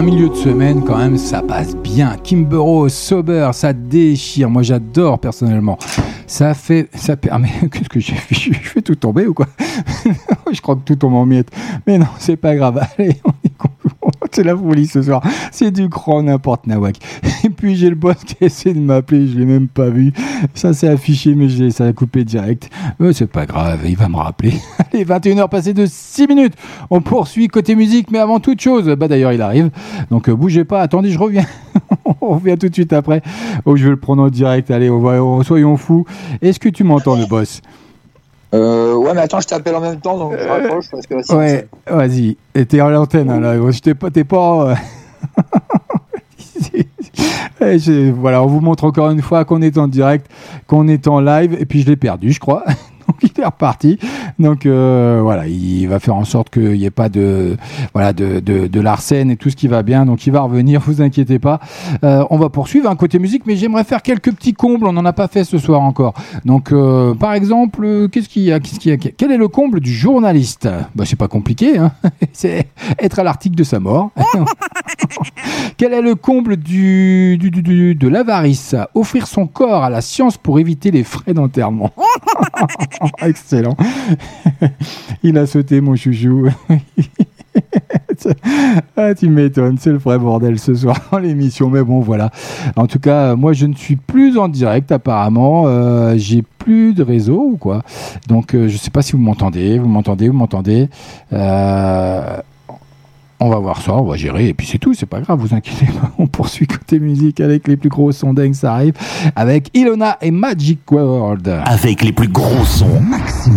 un 0.00 0.02
milieu 0.02 0.30
de 0.30 0.34
semaine, 0.34 0.82
quand 0.82 0.96
même, 0.96 1.18
ça 1.18 1.42
passe 1.42 1.76
bien. 1.76 2.16
Kimbero, 2.24 2.88
Sober, 2.88 3.50
ça 3.52 3.74
déchire. 3.74 4.48
Moi, 4.48 4.62
j'adore 4.62 5.18
personnellement. 5.18 5.76
Ça 6.26 6.54
fait, 6.54 6.88
ça 6.94 7.18
permet. 7.18 7.50
Qu'est-ce 7.70 7.90
que 7.90 8.00
j'ai 8.00 8.14
fait? 8.14 8.34
Je 8.34 8.66
fais 8.66 8.80
tout 8.80 8.94
tomber 8.94 9.26
ou 9.26 9.34
quoi? 9.34 9.46
Je 10.52 10.60
crois 10.62 10.76
que 10.76 10.80
tout 10.86 10.96
tombe 10.96 11.12
en 11.12 11.26
miettes. 11.26 11.50
Mais 11.86 11.98
non, 11.98 12.06
c'est 12.18 12.38
pas 12.38 12.56
grave. 12.56 12.80
Allez, 12.98 13.20
on 13.26 13.32
C'est 14.32 14.42
la 14.42 14.56
folie 14.56 14.86
ce 14.86 15.02
soir. 15.02 15.22
C'est 15.52 15.70
du 15.70 15.88
grand 15.88 16.22
n'importe 16.22 16.66
nawak. 16.66 16.96
Et 17.44 17.50
puis 17.50 17.76
j'ai 17.76 17.90
le 17.90 17.94
boss 17.94 18.16
qui 18.24 18.36
essaie 18.40 18.72
de 18.72 18.80
m'appeler, 18.80 19.28
je 19.28 19.38
l'ai 19.38 19.44
même 19.44 19.68
pas 19.68 19.90
vu. 19.90 20.14
Ça 20.54 20.72
s'est 20.72 20.88
affiché, 20.88 21.34
mais 21.34 21.70
ça 21.70 21.84
a 21.84 21.92
coupé 21.92 22.24
direct. 22.24 22.70
Mais 22.98 23.12
c'est 23.12 23.26
pas 23.26 23.46
grave, 23.46 23.80
il 23.84 23.96
va 23.96 24.08
me 24.08 24.16
rappeler. 24.16 24.54
Allez, 24.92 25.04
21h 25.04 25.48
passées 25.48 25.72
de 25.74 25.86
6 25.86 26.26
minutes. 26.26 26.54
On 26.90 27.00
poursuit 27.00 27.48
côté 27.48 27.74
musique, 27.74 28.10
mais 28.10 28.18
avant 28.18 28.40
toute 28.40 28.60
chose, 28.60 28.86
bah 28.98 29.08
d'ailleurs 29.08 29.32
il 29.32 29.42
arrive. 29.42 29.70
Donc 30.10 30.28
euh, 30.28 30.34
bougez 30.34 30.64
pas, 30.64 30.80
attendez, 30.80 31.10
je 31.10 31.18
reviens. 31.18 31.44
on 32.20 32.34
revient 32.34 32.56
tout 32.58 32.68
de 32.68 32.74
suite 32.74 32.92
après. 32.92 33.22
Oh, 33.64 33.76
je 33.76 33.84
vais 33.84 33.90
le 33.90 33.96
prendre 33.96 34.22
en 34.22 34.28
direct. 34.28 34.70
Allez, 34.70 34.90
on 34.90 34.98
va, 35.00 35.22
on- 35.22 35.42
soyons 35.42 35.76
fous. 35.76 36.04
Est-ce 36.42 36.58
que 36.58 36.68
tu 36.68 36.84
m'entends, 36.84 37.16
le 37.16 37.26
boss? 37.26 37.60
Euh, 38.52 38.94
ouais, 38.96 39.14
mais 39.14 39.20
attends, 39.20 39.40
je 39.40 39.46
t'appelle 39.46 39.76
en 39.76 39.80
même 39.80 40.00
temps, 40.00 40.18
donc 40.18 40.32
je 40.36 40.48
raccroche 40.48 40.86
parce 40.90 41.06
que 41.06 41.34
Ouais, 41.36 41.68
vas-y. 41.88 42.36
Et 42.54 42.66
t'es 42.66 42.80
à 42.80 42.90
l'antenne, 42.90 43.30
hein, 43.30 43.38
là. 43.38 43.54
Je 43.70 43.78
t'ai 43.80 43.94
pas, 43.94 44.10
t'es 44.10 44.24
pas. 44.24 44.74
Je- 47.60 48.10
voilà, 48.10 48.42
on 48.42 48.46
vous 48.46 48.60
montre 48.60 48.84
encore 48.84 49.10
une 49.10 49.22
fois 49.22 49.44
qu'on 49.44 49.62
est 49.62 49.78
en 49.78 49.88
direct, 49.88 50.26
qu'on 50.66 50.88
est 50.88 51.06
en 51.08 51.20
live, 51.20 51.56
et 51.58 51.66
puis 51.66 51.82
je 51.82 51.86
l'ai 51.86 51.96
perdu, 51.96 52.32
je 52.32 52.40
crois. 52.40 52.64
Donc 53.10 53.16
il 53.36 53.40
est 53.40 53.44
reparti. 53.44 53.98
Donc 54.38 54.66
euh, 54.66 55.20
voilà, 55.22 55.46
il 55.48 55.86
va 55.86 55.98
faire 55.98 56.14
en 56.16 56.24
sorte 56.24 56.50
qu'il 56.50 56.72
n'y 56.72 56.84
ait 56.84 56.90
pas 56.90 57.08
de 57.08 57.56
voilà 57.94 58.12
de, 58.12 58.40
de, 58.40 58.66
de 58.66 58.80
l'arsène 58.80 59.30
et 59.30 59.36
tout 59.36 59.50
ce 59.50 59.56
qui 59.56 59.68
va 59.68 59.82
bien. 59.82 60.06
Donc 60.06 60.26
il 60.26 60.32
va 60.32 60.40
revenir, 60.42 60.80
vous 60.86 61.02
inquiétez 61.02 61.38
pas. 61.38 61.60
Euh, 62.04 62.24
on 62.30 62.38
va 62.38 62.48
poursuivre 62.48 62.88
un 62.88 62.96
côté 62.96 63.18
musique, 63.18 63.42
mais 63.46 63.56
j'aimerais 63.56 63.84
faire 63.84 64.02
quelques 64.02 64.32
petits 64.32 64.54
combles. 64.54 64.86
On 64.86 64.92
n'en 64.92 65.04
a 65.04 65.12
pas 65.12 65.28
fait 65.28 65.44
ce 65.44 65.58
soir 65.58 65.80
encore. 65.80 66.14
Donc 66.44 66.72
euh, 66.72 67.14
par 67.14 67.32
exemple, 67.34 67.84
euh, 67.84 68.08
qu'est-ce 68.08 68.28
qu'il 68.28 68.42
y 68.42 68.52
a, 68.52 68.60
qu'est-ce 68.60 68.78
qu'il 68.78 68.90
y 68.90 68.94
a 68.94 68.96
Quel 68.96 69.32
est 69.32 69.36
le 69.38 69.48
comble 69.48 69.80
du 69.80 69.92
journaliste? 69.92 70.68
Bah 70.94 71.04
c'est 71.06 71.16
pas 71.16 71.28
compliqué, 71.28 71.78
hein 71.78 71.92
c'est 72.32 72.68
être 72.98 73.18
à 73.18 73.24
l'article 73.24 73.56
de 73.56 73.64
sa 73.64 73.80
mort. 73.80 74.10
Quel 75.76 75.92
est 75.94 76.02
le 76.02 76.14
comble 76.14 76.56
du- 76.56 77.38
du- 77.38 77.50
du- 77.50 77.94
de 77.94 78.08
l'avarice 78.08 78.74
Offrir 78.94 79.26
son 79.26 79.46
corps 79.46 79.82
à 79.84 79.90
la 79.90 80.00
science 80.00 80.36
pour 80.36 80.58
éviter 80.60 80.90
les 80.90 81.04
frais 81.04 81.32
d'enterrement? 81.34 81.90
Excellent. 83.22 83.76
Il 85.22 85.38
a 85.38 85.46
sauté 85.46 85.80
mon 85.80 85.96
chouchou. 85.96 86.48
ah, 88.96 89.14
tu 89.14 89.28
m'étonnes, 89.28 89.78
c'est 89.78 89.90
le 89.90 89.98
vrai 89.98 90.18
bordel 90.18 90.58
ce 90.58 90.74
soir 90.74 90.96
dans 91.10 91.18
l'émission. 91.18 91.70
Mais 91.70 91.82
bon, 91.82 92.00
voilà. 92.00 92.30
En 92.76 92.86
tout 92.86 92.98
cas, 92.98 93.34
moi, 93.36 93.52
je 93.52 93.66
ne 93.66 93.74
suis 93.74 93.96
plus 93.96 94.38
en 94.38 94.48
direct 94.48 94.92
apparemment. 94.92 95.64
Euh, 95.66 96.14
J'ai 96.16 96.42
plus 96.42 96.94
de 96.94 97.02
réseau 97.02 97.50
ou 97.52 97.56
quoi. 97.56 97.82
Donc, 98.28 98.54
euh, 98.54 98.68
je 98.68 98.76
sais 98.76 98.90
pas 98.90 99.02
si 99.02 99.12
vous 99.12 99.18
m'entendez. 99.18 99.78
Vous 99.78 99.88
m'entendez 99.88 100.28
Vous 100.28 100.36
m'entendez 100.36 100.88
Euh, 101.32 102.36
on 103.40 103.48
va 103.48 103.58
voir 103.58 103.80
ça, 103.80 103.94
on 103.94 104.04
va 104.04 104.16
gérer, 104.16 104.48
et 104.48 104.54
puis 104.54 104.66
c'est 104.66 104.78
tout, 104.78 104.92
c'est 104.92 105.06
pas 105.06 105.20
grave, 105.20 105.38
vous 105.40 105.54
inquiétez 105.54 105.86
pas. 105.86 106.10
On 106.18 106.26
poursuit 106.26 106.66
côté 106.66 106.98
musique 106.98 107.40
avec 107.40 107.66
les 107.66 107.76
plus 107.76 107.88
gros 107.88 108.12
sons 108.12 108.34
dingues, 108.34 108.54
ça 108.54 108.74
arrive, 108.74 108.92
avec 109.34 109.70
Ilona 109.74 110.18
et 110.20 110.30
Magic 110.30 110.80
World. 110.90 111.62
Avec 111.64 112.02
les 112.02 112.12
plus 112.12 112.28
gros 112.28 112.64
sons. 112.64 113.00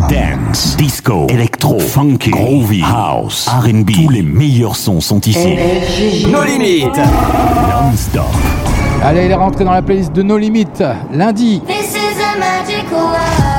Dance, 0.09 0.77
disco, 0.77 1.27
électro, 1.29 1.79
funky, 1.79 2.29
groovy, 2.29 2.81
house, 2.81 3.49
R&B. 3.49 3.91
Tous 3.91 4.09
les 4.09 4.23
meilleurs 4.23 4.77
sons 4.77 5.01
sont 5.01 5.19
ici. 5.21 5.57
Nos 6.31 6.43
limites. 6.43 6.97
Non-stop. 6.97 8.23
Allez, 9.03 9.25
il 9.25 9.31
est 9.31 9.35
rentré 9.35 9.65
dans 9.65 9.73
la 9.73 9.81
playlist 9.81 10.13
de 10.13 10.23
No 10.23 10.37
Limit, 10.37 10.67
lundi. 11.11 11.61
This 11.67 11.93
is 11.93 12.21
a 12.21 12.39
magical 12.39 13.03
world. 13.03 13.52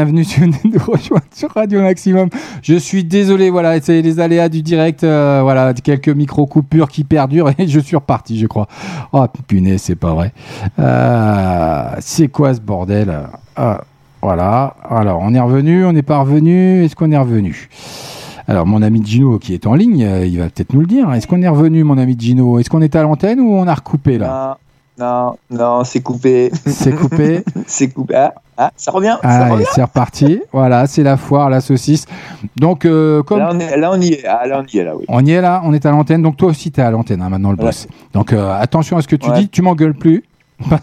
Bienvenue 0.00 0.24
sur 0.24 1.50
Radio 1.54 1.82
Maximum. 1.82 2.30
Je 2.62 2.74
suis 2.76 3.04
désolé, 3.04 3.50
voilà, 3.50 3.78
c'est 3.82 4.00
les 4.00 4.18
aléas 4.18 4.48
du 4.48 4.62
direct, 4.62 5.04
euh, 5.04 5.40
voilà, 5.42 5.74
quelques 5.74 6.08
micro 6.08 6.46
coupures 6.46 6.88
qui 6.88 7.04
perdurent 7.04 7.50
et 7.58 7.66
je 7.68 7.78
suis 7.80 7.96
reparti, 7.96 8.38
je 8.38 8.46
crois. 8.46 8.66
Oh 9.12 9.26
punaise, 9.46 9.82
c'est 9.82 9.96
pas 9.96 10.14
vrai. 10.14 10.32
Euh, 10.78 11.84
c'est 11.98 12.28
quoi 12.28 12.54
ce 12.54 12.62
bordel? 12.62 13.14
Ah, 13.56 13.82
Voilà. 14.22 14.74
Alors, 14.88 15.20
on 15.22 15.34
est 15.34 15.40
revenu, 15.40 15.84
on 15.84 15.92
n'est 15.92 16.00
pas 16.00 16.20
revenu. 16.20 16.82
Est-ce 16.82 16.96
qu'on 16.96 17.12
est 17.12 17.18
revenu? 17.18 17.68
Alors, 18.48 18.64
mon 18.64 18.80
ami 18.80 19.04
Gino 19.04 19.38
qui 19.38 19.52
est 19.52 19.66
en 19.66 19.74
ligne, 19.74 20.02
euh, 20.02 20.24
il 20.24 20.38
va 20.38 20.46
peut-être 20.46 20.72
nous 20.72 20.80
le 20.80 20.86
dire. 20.86 21.12
Est-ce 21.12 21.26
qu'on 21.26 21.42
est 21.42 21.48
revenu, 21.48 21.84
mon 21.84 21.98
ami 21.98 22.16
Gino? 22.18 22.58
Est-ce 22.58 22.70
qu'on 22.70 22.80
est 22.80 22.96
à 22.96 23.02
l'antenne 23.02 23.38
ou 23.38 23.52
on 23.52 23.66
a 23.66 23.74
recoupé 23.74 24.16
là? 24.16 24.56
Non, 25.00 25.36
non, 25.50 25.82
c'est 25.84 26.00
coupé. 26.02 26.50
C'est 26.66 26.92
coupé 26.94 27.42
C'est 27.66 27.88
coupé. 27.88 28.14
Ah, 28.14 28.34
ah, 28.58 28.70
ça 28.76 28.90
revient. 28.90 29.16
ça 29.22 29.28
Allez, 29.28 29.52
revient. 29.54 29.64
c'est 29.72 29.82
reparti. 29.82 30.42
Voilà, 30.52 30.86
c'est 30.86 31.02
la 31.02 31.16
foire, 31.16 31.48
la 31.48 31.60
saucisse. 31.62 32.04
Donc, 32.56 32.84
euh, 32.84 33.22
comme 33.22 33.38
Là, 33.38 33.50
on 33.54 33.58
est, 33.58 33.76
là, 33.78 33.90
on 33.92 34.00
y 34.00 34.08
est. 34.12 34.26
Ah, 34.26 34.46
là, 34.46 34.60
on 34.62 34.66
y 34.66 34.78
est, 34.78 34.84
là, 34.84 34.94
oui. 34.96 35.06
on 35.08 35.24
y 35.24 35.30
est 35.32 35.40
là, 35.40 35.62
on 35.64 35.72
est 35.72 35.86
à 35.86 35.90
l'antenne. 35.90 36.20
Donc, 36.22 36.36
toi 36.36 36.50
aussi, 36.50 36.70
tu 36.70 36.80
es 36.80 36.82
à 36.82 36.90
l'antenne 36.90 37.22
hein, 37.22 37.30
maintenant, 37.30 37.50
le 37.50 37.56
boss. 37.56 37.88
Donc, 38.12 38.32
euh, 38.34 38.52
attention 38.60 38.98
à 38.98 39.02
ce 39.02 39.08
que 39.08 39.16
tu 39.16 39.30
Ouais. 39.30 39.38
dis. 39.40 39.48
Tu 39.48 39.62
m'engueules 39.62 39.94
plus. 39.94 40.22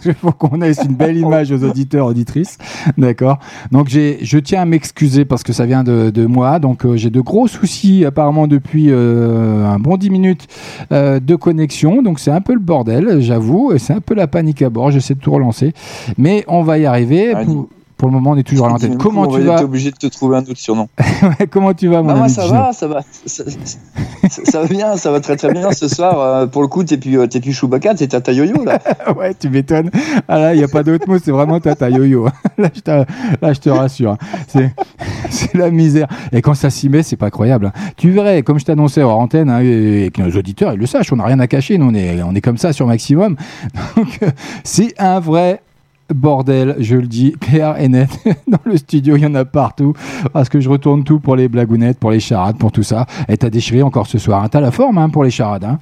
Qu'il 0.02 0.14
faut 0.14 0.32
qu'on 0.32 0.58
laisse 0.58 0.82
une 0.84 0.96
belle 0.96 1.18
image 1.28 1.52
aux 1.52 1.64
auditeurs, 1.64 2.08
auditrices. 2.08 2.58
D'accord. 2.98 3.40
Donc, 3.72 3.88
j'ai, 3.88 4.20
je 4.22 4.38
tiens 4.38 4.62
à 4.62 4.66
m'excuser 4.66 5.26
parce 5.26 5.44
que 5.44 5.54
ça 5.54 5.66
vient 5.66 5.84
de, 5.84 6.10
de 6.10 6.26
moi. 6.26 6.60
Donc, 6.60 6.86
euh, 6.86 6.98
j'ai 6.98 7.10
de 7.10 7.22
gros 7.22 7.48
soucis 7.48 8.06
apparemment 8.06 8.48
depuis 8.48 8.88
euh, 8.90 9.66
un 9.66 9.80
bon 9.80 9.98
10 9.98 10.10
minutes 10.10 10.48
euh, 10.92 11.20
de 11.20 11.36
connexion. 11.36 12.02
Donc, 12.02 12.20
c'est 12.20 12.32
un 12.32 12.42
peu 12.42 12.54
le 12.54 12.60
bordel, 12.60 13.22
j'avoue. 13.22 13.74
Et 13.74 13.80
C'est 13.80 13.94
un 13.94 14.02
peu 14.02 14.16
la 14.16 14.28
panique 14.28 14.62
à 14.62 14.70
bord. 14.70 14.92
J'essaie 14.92 15.16
de 15.16 15.20
tout 15.20 15.32
relancer. 15.32 15.74
Mais 16.18 16.44
on 16.48 16.64
va 16.64 16.78
y 16.78 16.86
arriver. 16.86 17.34
Pour, 17.46 17.70
pour 17.98 18.08
le 18.08 18.14
moment, 18.14 18.32
on 18.32 18.38
est 18.38 18.44
toujours 18.44 18.68
à 18.68 18.70
l'antenne. 18.70 18.98
Coup, 18.98 19.10
Comment 19.10 19.22
on 19.24 19.28
tu 19.28 19.40
va 19.42 19.46
vas 19.54 19.56
être 19.60 19.64
obligé 19.66 19.92
de 19.92 19.96
te 19.98 20.08
trouver 20.08 20.38
un 20.38 20.42
autre 20.42 20.58
surnom. 20.58 20.88
Ouais, 21.24 21.48
Comment 21.50 21.74
tu 21.74 21.88
vas, 21.88 22.02
mon 22.04 22.14
moi, 22.16 22.26
ami 22.26 22.30
ça 22.30 22.46
va, 22.48 22.72
ça 22.74 22.88
va. 22.88 23.02
Ça, 23.26 23.44
va 24.62 24.68
bien, 24.68 24.98
ça 24.98 25.12
va 25.12 25.20
très 25.20 25.36
très 25.36 25.52
bien 25.52 25.72
ce 25.72 25.88
soir. 25.88 26.20
euh, 26.20 26.48
pour 26.48 26.62
le 26.62 26.68
coup, 26.68 26.84
t'es 26.84 26.98
plus, 26.98 27.20
euh, 27.20 27.28
t'es 27.28 27.40
plus 27.40 27.54
Chewbacca, 27.54 27.96
t'es 27.96 28.08
Tata 28.08 28.32
Yo-Yo 28.32 28.64
là. 28.64 28.80
ouais, 29.18 29.34
tu 29.34 29.50
m'étonnes. 29.50 29.90
Ah 30.28 30.40
là, 30.40 30.54
il 30.54 30.58
n'y 30.58 30.64
a 30.64 30.68
pas 30.68 30.84
d'autre 30.84 31.08
mot, 31.08 31.18
c'est 31.18 31.32
vraiment 31.32 31.60
tata 31.60 31.90
yo-yo. 31.90 32.28
Là, 32.58 32.70
je 32.74 32.80
te, 32.82 32.92
là, 32.92 33.54
je 33.54 33.60
te 33.60 33.70
rassure. 33.70 34.12
hein. 34.12 34.18
C'est, 34.48 34.74
c'est 35.30 35.54
la 35.56 35.70
misère. 35.72 36.08
Et 36.32 36.42
quand 36.42 36.54
ça 36.56 36.70
s'y 36.70 36.90
met, 36.90 37.04
c'est 37.04 37.16
pas 37.18 37.30
croyable. 37.30 37.68
hein. 37.68 37.72
Tu 37.98 38.10
verrais, 38.12 38.42
comme 38.44 38.60
je 38.60 38.66
t'annonçais 38.66 39.02
hors 39.04 39.20
antenne, 39.20 39.50
hein, 39.50 39.62
et, 39.62 40.06
et 40.06 40.12
que 40.12 40.22
nos 40.22 40.32
auditeurs, 40.38 40.74
ils 40.74 40.80
le 40.80 40.86
sachent, 40.86 41.12
on 41.14 41.18
n'a 41.18 41.26
rien 41.26 41.40
à 41.40 41.48
cacher, 41.48 41.78
nous, 41.78 41.88
on 41.90 41.94
est, 41.94 42.22
on 42.24 42.34
est 42.36 42.42
comme 42.42 42.58
ça 42.58 42.74
sur 42.74 42.88
Maximum. 42.88 43.36
Donc, 43.96 44.20
euh, 44.24 44.30
c'est 44.64 44.94
un 45.00 45.20
vrai 45.20 45.62
bordel, 46.14 46.76
je 46.80 46.96
le 46.96 47.08
dis, 47.08 47.34
clair 47.40 47.80
et 47.80 47.88
net. 47.88 48.10
Dans 48.48 48.60
le 48.66 48.78
studio, 48.78 49.16
il 49.16 49.24
y 49.24 49.26
en 49.26 49.36
a 49.36 49.46
partout. 49.46 49.94
Parce 50.34 50.50
que 50.50 50.60
je 50.60 50.70
retourne 50.70 51.04
tout 51.04 51.20
pour 51.20 51.36
les 51.36 51.48
blagounettes, 51.48 52.00
pour 52.00 52.12
les 52.12 52.20
charades, 52.20 52.58
pour 52.58 52.72
tout 52.72 52.84
ça. 52.84 53.06
Et 53.28 53.38
t'as 53.38 53.50
déchiré 53.50 53.82
encore 53.82 54.08
ce 54.08 54.18
soir. 54.18 54.44
hein. 54.44 54.50
T'as 54.50 54.62
la 54.62 54.72
forme 54.72 54.98
hein, 54.98 55.10
pour 55.10 55.24
les 55.24 55.32
charades. 55.32 55.64
Hein. 55.64 55.80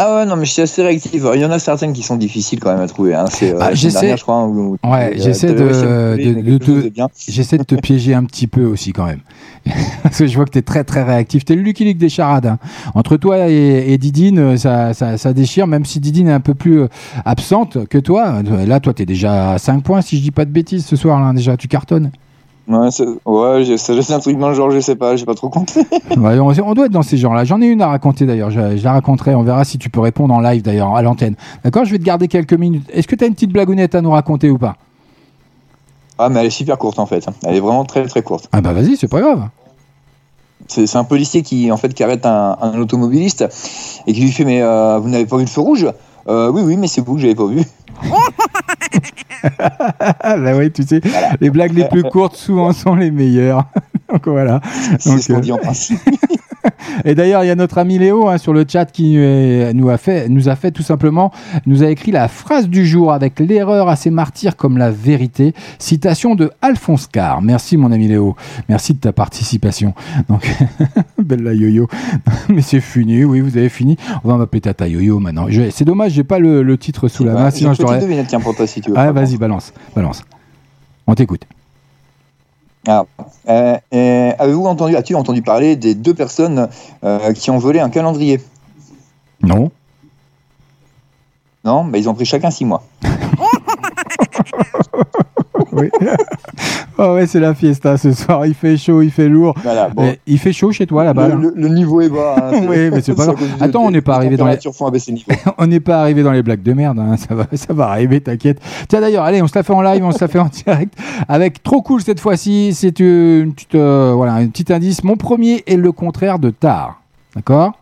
Ah 0.00 0.14
ouais, 0.14 0.26
non, 0.26 0.36
mais 0.36 0.44
je 0.44 0.52
suis 0.52 0.62
assez 0.62 0.80
réactif. 0.80 1.22
Il 1.34 1.40
y 1.40 1.44
en 1.44 1.50
a 1.50 1.58
certaines 1.58 1.92
qui 1.92 2.04
sont 2.04 2.14
difficiles 2.16 2.60
quand 2.60 2.70
même 2.72 2.80
à 2.82 2.86
trouver. 2.86 3.14
Hein. 3.16 3.24
C'est 3.28 3.52
euh, 3.52 3.58
Ah, 3.60 3.74
j'essaie- 3.74 3.98
dernière, 4.00 4.16
je 4.16 4.22
crois. 4.22 4.44
où- 4.44 4.76
où- 4.84 4.88
Ouais, 4.88 5.10
euh, 5.10 5.14
j'essaie 5.16 5.52
de, 5.52 5.58
te- 5.58 6.82
de 6.84 6.88
bien. 6.88 7.08
j'essaie 7.28 7.58
de 7.58 7.64
te 7.64 7.74
piéger 7.74 8.14
un 8.14 8.22
petit 8.22 8.46
peu 8.46 8.64
aussi 8.64 8.92
quand 8.92 9.06
même. 9.06 9.18
Parce 10.04 10.18
que 10.18 10.26
je 10.28 10.36
vois 10.36 10.44
que 10.44 10.50
tu 10.52 10.58
es 10.58 10.62
très 10.62 10.84
très 10.84 11.02
réactif. 11.02 11.44
Tu 11.44 11.52
es 11.52 11.56
le 11.56 11.62
Lucky 11.62 11.84
Luke 11.84 11.98
des 11.98 12.08
charades. 12.08 12.46
hein. 12.46 12.58
Entre 12.94 13.16
toi 13.16 13.48
et, 13.48 13.92
et 13.92 13.98
Didine, 13.98 14.38
euh, 14.38 14.56
ça, 14.56 14.94
ça, 14.94 15.18
ça 15.18 15.32
déchire, 15.32 15.66
même 15.66 15.84
si 15.84 15.98
Didine 15.98 16.28
est 16.28 16.32
un 16.32 16.38
peu 16.40 16.54
plus 16.54 16.82
euh, 16.82 16.88
absente 17.24 17.86
que 17.88 17.98
toi. 17.98 18.36
Là, 18.66 18.78
toi, 18.78 18.94
tu 18.94 19.02
es 19.02 19.06
déjà 19.06 19.52
à 19.54 19.58
5 19.58 19.82
points, 19.82 20.00
si 20.00 20.16
je 20.16 20.22
dis 20.22 20.30
pas 20.30 20.44
de 20.44 20.50
bêtises 20.52 20.86
ce 20.86 20.94
soir. 20.94 21.20
Là, 21.20 21.32
déjà, 21.32 21.56
tu 21.56 21.66
cartonnes. 21.66 22.12
Ouais, 22.68 22.90
c'est- 22.90 23.06
ouais, 23.24 23.62
être 23.62 24.10
un 24.12 24.18
truc 24.18 24.38
dans 24.38 24.50
le 24.50 24.54
genre, 24.54 24.70
je 24.70 24.80
sais 24.80 24.94
pas, 24.96 25.16
j'ai 25.16 25.24
pas 25.24 25.34
trop 25.34 25.48
compté. 25.48 25.80
Ouais, 26.18 26.38
on, 26.38 26.48
on 26.48 26.74
doit 26.74 26.86
être 26.86 26.92
dans 26.92 27.02
ces 27.02 27.16
genres-là. 27.16 27.44
J'en 27.44 27.62
ai 27.62 27.66
une 27.66 27.80
à 27.80 27.86
raconter 27.88 28.26
d'ailleurs. 28.26 28.50
Je, 28.50 28.76
je 28.76 28.84
la 28.84 28.92
raconterai. 28.92 29.34
On 29.34 29.42
verra 29.42 29.64
si 29.64 29.78
tu 29.78 29.88
peux 29.88 30.00
répondre 30.00 30.34
en 30.34 30.40
live 30.40 30.62
d'ailleurs 30.62 30.94
à 30.94 31.00
l'antenne. 31.02 31.34
D'accord 31.64 31.84
Je 31.86 31.92
vais 31.92 31.98
te 31.98 32.04
garder 32.04 32.28
quelques 32.28 32.52
minutes. 32.52 32.84
Est-ce 32.92 33.08
que 33.08 33.14
tu 33.16 33.24
as 33.24 33.26
une 33.26 33.34
petite 33.34 33.52
blagounette 33.52 33.94
à 33.94 34.02
nous 34.02 34.10
raconter 34.10 34.50
ou 34.50 34.58
pas? 34.58 34.76
Ah, 36.18 36.28
mais 36.28 36.40
elle 36.40 36.46
est 36.46 36.50
super 36.50 36.76
courte 36.78 36.98
en 36.98 37.06
fait. 37.06 37.26
Elle 37.44 37.54
est 37.56 37.60
vraiment 37.60 37.84
très 37.84 38.04
très 38.06 38.22
courte. 38.22 38.48
Ah 38.52 38.60
bah 38.60 38.72
vas-y, 38.72 38.96
c'est 38.96 39.08
pas 39.08 39.20
grave. 39.20 39.48
C'est 40.66 40.86
c'est 40.86 40.98
un 40.98 41.04
policier 41.04 41.42
qui 41.42 41.70
en 41.72 41.76
fait 41.76 41.94
qui 41.94 42.02
arrête 42.02 42.26
un, 42.26 42.58
un 42.60 42.78
automobiliste 42.78 43.46
et 44.06 44.12
qui 44.12 44.20
lui 44.20 44.32
fait 44.32 44.44
mais 44.44 44.60
euh, 44.60 44.98
vous 44.98 45.08
n'avez 45.08 45.24
pas 45.26 45.36
vu 45.36 45.44
le 45.44 45.48
feu 45.48 45.60
rouge? 45.60 45.86
Euh, 46.28 46.50
Oui 46.50 46.62
oui 46.62 46.76
mais 46.76 46.88
c'est 46.88 47.00
vous 47.00 47.14
que 47.14 47.20
j'avais 47.20 47.34
pas 47.34 47.46
vu. 47.46 47.62
Bah 50.22 50.56
oui, 50.56 50.72
tu 50.72 50.82
sais, 50.82 51.00
les 51.40 51.50
blagues 51.50 51.72
les 51.72 51.88
plus 51.88 52.02
courtes 52.02 52.36
souvent 52.36 52.72
sont 52.72 52.94
les 52.94 53.10
meilleures. 53.10 53.64
Donc 54.12 54.26
voilà. 54.26 54.60
C'est 54.98 55.18
ce 55.18 55.28
qu'on 55.28 55.38
euh, 55.38 55.40
dit 55.40 55.52
en 55.52 55.58
principe. 55.62 56.00
Et 57.04 57.14
d'ailleurs, 57.14 57.44
il 57.44 57.46
y 57.46 57.50
a 57.50 57.54
notre 57.54 57.78
ami 57.78 57.98
Léo 57.98 58.28
hein, 58.28 58.38
sur 58.38 58.52
le 58.52 58.64
chat 58.68 58.86
qui 58.86 59.14
euh, 59.16 59.72
nous 59.72 59.90
a 59.90 59.98
fait, 59.98 60.28
nous 60.28 60.48
a 60.48 60.56
fait 60.56 60.70
tout 60.70 60.82
simplement, 60.82 61.32
nous 61.66 61.82
a 61.82 61.88
écrit 61.88 62.12
la 62.12 62.28
phrase 62.28 62.68
du 62.68 62.86
jour 62.86 63.12
avec 63.12 63.40
l'erreur 63.40 63.88
à 63.88 63.96
ses 63.96 64.10
martyrs 64.10 64.56
comme 64.56 64.78
la 64.78 64.90
vérité. 64.90 65.54
Citation 65.78 66.34
de 66.34 66.50
Alphonse 66.62 67.06
Carr. 67.06 67.42
Merci 67.42 67.76
mon 67.76 67.92
ami 67.92 68.08
Léo. 68.08 68.36
Merci 68.68 68.94
de 68.94 68.98
ta 68.98 69.12
participation. 69.12 69.94
Donc, 70.28 70.50
belle 71.18 71.42
la 71.42 71.54
yo-yo. 71.54 71.88
Mais 72.48 72.62
c'est 72.62 72.80
fini. 72.80 73.24
Oui, 73.24 73.40
vous 73.40 73.56
avez 73.56 73.68
fini. 73.68 73.96
On 74.24 74.28
va 74.28 74.36
m'appeler 74.36 74.60
Tata 74.60 74.88
Yo-Yo 74.88 75.18
maintenant. 75.18 75.46
C'est 75.70 75.84
dommage, 75.84 76.12
j'ai 76.12 76.24
pas 76.24 76.38
le, 76.38 76.62
le 76.62 76.78
titre 76.78 77.08
sous 77.08 77.24
la 77.24 77.34
main. 77.34 77.50
Sinon, 77.50 77.74
je 77.74 77.82
t'aurais. 77.82 78.24
tiens, 78.26 78.40
pour 78.40 78.54
toi 78.56 78.66
si 78.66 78.80
tu 78.80 78.90
veux. 78.90 78.98
Ah, 78.98 79.12
vas-y, 79.12 79.36
balance, 79.36 79.72
balance. 79.94 80.24
On 81.06 81.14
t'écoute. 81.14 81.42
Ah, 82.90 83.04
euh, 83.50 83.76
euh, 83.92 84.32
Avez-vous 84.38 84.64
entendu, 84.64 84.96
as-tu 84.96 85.14
entendu 85.14 85.42
parler 85.42 85.76
des 85.76 85.94
deux 85.94 86.14
personnes 86.14 86.70
euh, 87.04 87.34
qui 87.34 87.50
ont 87.50 87.58
volé 87.58 87.80
un 87.80 87.90
calendrier? 87.90 88.40
Non. 89.42 89.70
Non, 91.66 91.84
bah, 91.84 91.98
ils 91.98 92.08
ont 92.08 92.14
pris 92.14 92.24
chacun 92.24 92.50
six 92.50 92.64
mois. 92.64 92.82
Oui. 95.80 95.90
oh 96.98 97.02
ouais, 97.14 97.26
c'est 97.26 97.40
la 97.40 97.54
fiesta 97.54 97.96
ce 97.96 98.12
soir. 98.12 98.46
Il 98.46 98.54
fait 98.54 98.76
chaud, 98.76 99.02
il 99.02 99.10
fait 99.10 99.28
lourd. 99.28 99.54
Voilà, 99.62 99.88
bon. 99.88 100.02
Mais 100.02 100.18
il 100.26 100.38
fait 100.38 100.52
chaud 100.52 100.72
chez 100.72 100.86
toi 100.86 101.04
là-bas. 101.04 101.28
Le, 101.28 101.34
là 101.34 101.40
le- 101.40 101.52
le 101.56 101.68
niveau 101.68 102.00
est 102.00 102.08
bas. 102.08 102.36
hein, 102.52 102.60
Oui, 102.68 102.90
mais 102.90 103.00
c'est 103.00 103.14
pas 103.14 103.24
grave. 103.26 103.36
Attends, 103.60 103.84
on 103.84 103.90
n'est 103.90 104.00
pas 104.00 104.16
arrivé 104.16 104.36
dans 104.36 104.46
les- 104.46 104.58
on 105.58 105.66
n'est 105.66 105.80
pas 105.80 106.00
arrivé 106.00 106.22
dans 106.22 106.32
les 106.32 106.42
blagues 106.42 106.62
de 106.62 106.72
merde, 106.72 106.98
hein. 106.98 107.16
ça, 107.16 107.34
va, 107.34 107.46
ça 107.52 107.72
va 107.72 107.88
arriver, 107.88 108.20
t'inquiète. 108.20 108.60
Tiens 108.88 109.00
d'ailleurs, 109.00 109.24
allez, 109.24 109.40
on 109.42 109.46
se 109.46 109.54
la 109.56 109.62
fait 109.62 109.72
en 109.72 109.82
live, 109.82 110.04
on 110.04 110.12
se 110.12 110.20
la 110.20 110.28
fait 110.28 110.38
en 110.38 110.46
direct. 110.48 110.94
Avec 111.28 111.62
trop 111.62 111.82
cool 111.82 112.02
cette 112.02 112.20
fois-ci, 112.20 112.72
c'est 112.74 112.98
une 113.00 113.52
petite, 113.54 113.74
euh, 113.74 114.12
voilà, 114.14 114.34
un 114.34 114.46
petit 114.48 114.72
indice. 114.72 115.04
Mon 115.04 115.16
premier 115.16 115.62
est 115.66 115.76
le 115.76 115.92
contraire 115.92 116.38
de 116.38 116.50
tard. 116.50 117.00
D'accord? 117.36 117.72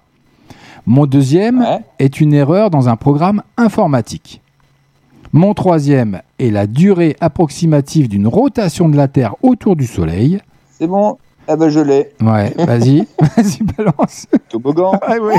Mon 0.88 1.06
deuxième 1.06 1.66
est 1.98 2.20
une 2.20 2.32
erreur 2.32 2.70
dans 2.70 2.88
un 2.88 2.96
programme 2.96 3.42
informatique. 3.56 4.40
Mon 5.36 5.52
troisième 5.52 6.22
est 6.38 6.48
la 6.48 6.66
durée 6.66 7.14
approximative 7.20 8.08
d'une 8.08 8.26
rotation 8.26 8.88
de 8.88 8.96
la 8.96 9.06
Terre 9.06 9.34
autour 9.42 9.76
du 9.76 9.84
Soleil. 9.84 10.40
C'est 10.70 10.86
bon, 10.86 11.18
eh 11.48 11.56
ben 11.56 11.68
je 11.68 11.80
l'ai. 11.80 12.10
Ouais, 12.20 12.52
vas-y, 12.58 13.06
vas-y, 13.20 13.62
balance. 13.76 14.26
Toboggan. 14.48 14.92
Ah 15.02 15.16
ouais. 15.18 15.34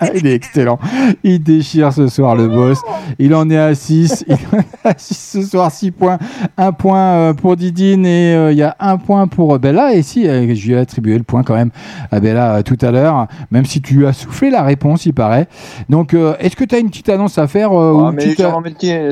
Ah, 0.00 0.06
il 0.14 0.26
est 0.26 0.34
excellent. 0.34 0.78
Il 1.22 1.42
déchire 1.42 1.92
ce 1.92 2.06
soir 2.08 2.36
le 2.36 2.48
boss. 2.48 2.78
Il 3.18 3.34
en 3.34 3.48
est 3.50 3.58
à 3.58 3.74
6. 3.74 4.24
Il 4.28 4.34
en 4.34 4.58
est 4.58 4.88
à 4.88 4.94
6 4.96 5.40
ce 5.40 5.42
soir, 5.42 5.70
6 5.70 5.90
points. 5.90 6.18
Un 6.56 6.72
point 6.72 7.00
euh, 7.00 7.32
pour 7.34 7.56
Didine 7.56 8.06
et 8.06 8.34
euh, 8.34 8.52
il 8.52 8.58
y 8.58 8.62
a 8.62 8.76
un 8.80 8.96
point 8.96 9.26
pour 9.28 9.54
euh, 9.54 9.58
Bella. 9.58 9.94
Et 9.94 10.02
si, 10.02 10.26
euh, 10.28 10.54
je 10.54 10.66
lui 10.66 10.74
ai 10.74 10.78
attribué 10.78 11.16
le 11.16 11.24
point 11.24 11.42
quand 11.42 11.54
même 11.54 11.70
à 12.10 12.20
Bella 12.20 12.56
euh, 12.56 12.62
tout 12.62 12.78
à 12.80 12.90
l'heure, 12.90 13.26
même 13.50 13.64
si 13.64 13.80
tu 13.80 13.94
lui 13.94 14.06
as 14.06 14.12
soufflé 14.12 14.50
la 14.50 14.62
réponse, 14.62 15.06
il 15.06 15.14
paraît. 15.14 15.48
Donc, 15.88 16.14
euh, 16.14 16.34
est-ce 16.40 16.56
que 16.56 16.64
tu 16.64 16.74
as 16.74 16.78
une 16.78 16.88
petite 16.90 17.08
annonce 17.08 17.38
à 17.38 17.46
faire 17.46 17.72
euh, 17.72 17.92
ou 17.92 18.00
Ah, 18.06 18.12
mais 18.12 18.24
petite, 18.24 18.40
genre, 18.40 18.62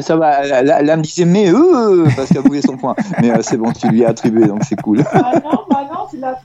ça 0.01 0.17
va, 0.17 0.47
là, 0.47 0.63
là, 0.63 0.83
là, 0.83 0.93
elle 0.93 0.99
me 0.99 1.03
disait 1.03 1.25
mais 1.25 1.51
euh, 1.53 2.07
parce 2.17 2.29
qu'elle 2.29 2.43
voulait 2.43 2.63
son 2.63 2.77
point. 2.77 2.95
Mais 3.21 3.31
euh, 3.31 3.39
c'est 3.43 3.57
bon, 3.57 3.73
tu 3.73 3.89
lui 3.89 4.05
as 4.05 4.09
attribué, 4.11 4.47
donc 4.47 4.63
c'est 4.65 4.81
cool. 4.81 5.03
Ah 5.13 5.33
non, 5.45 5.61
bah 5.71 5.87
non, 5.91 6.07
la. 6.21 6.39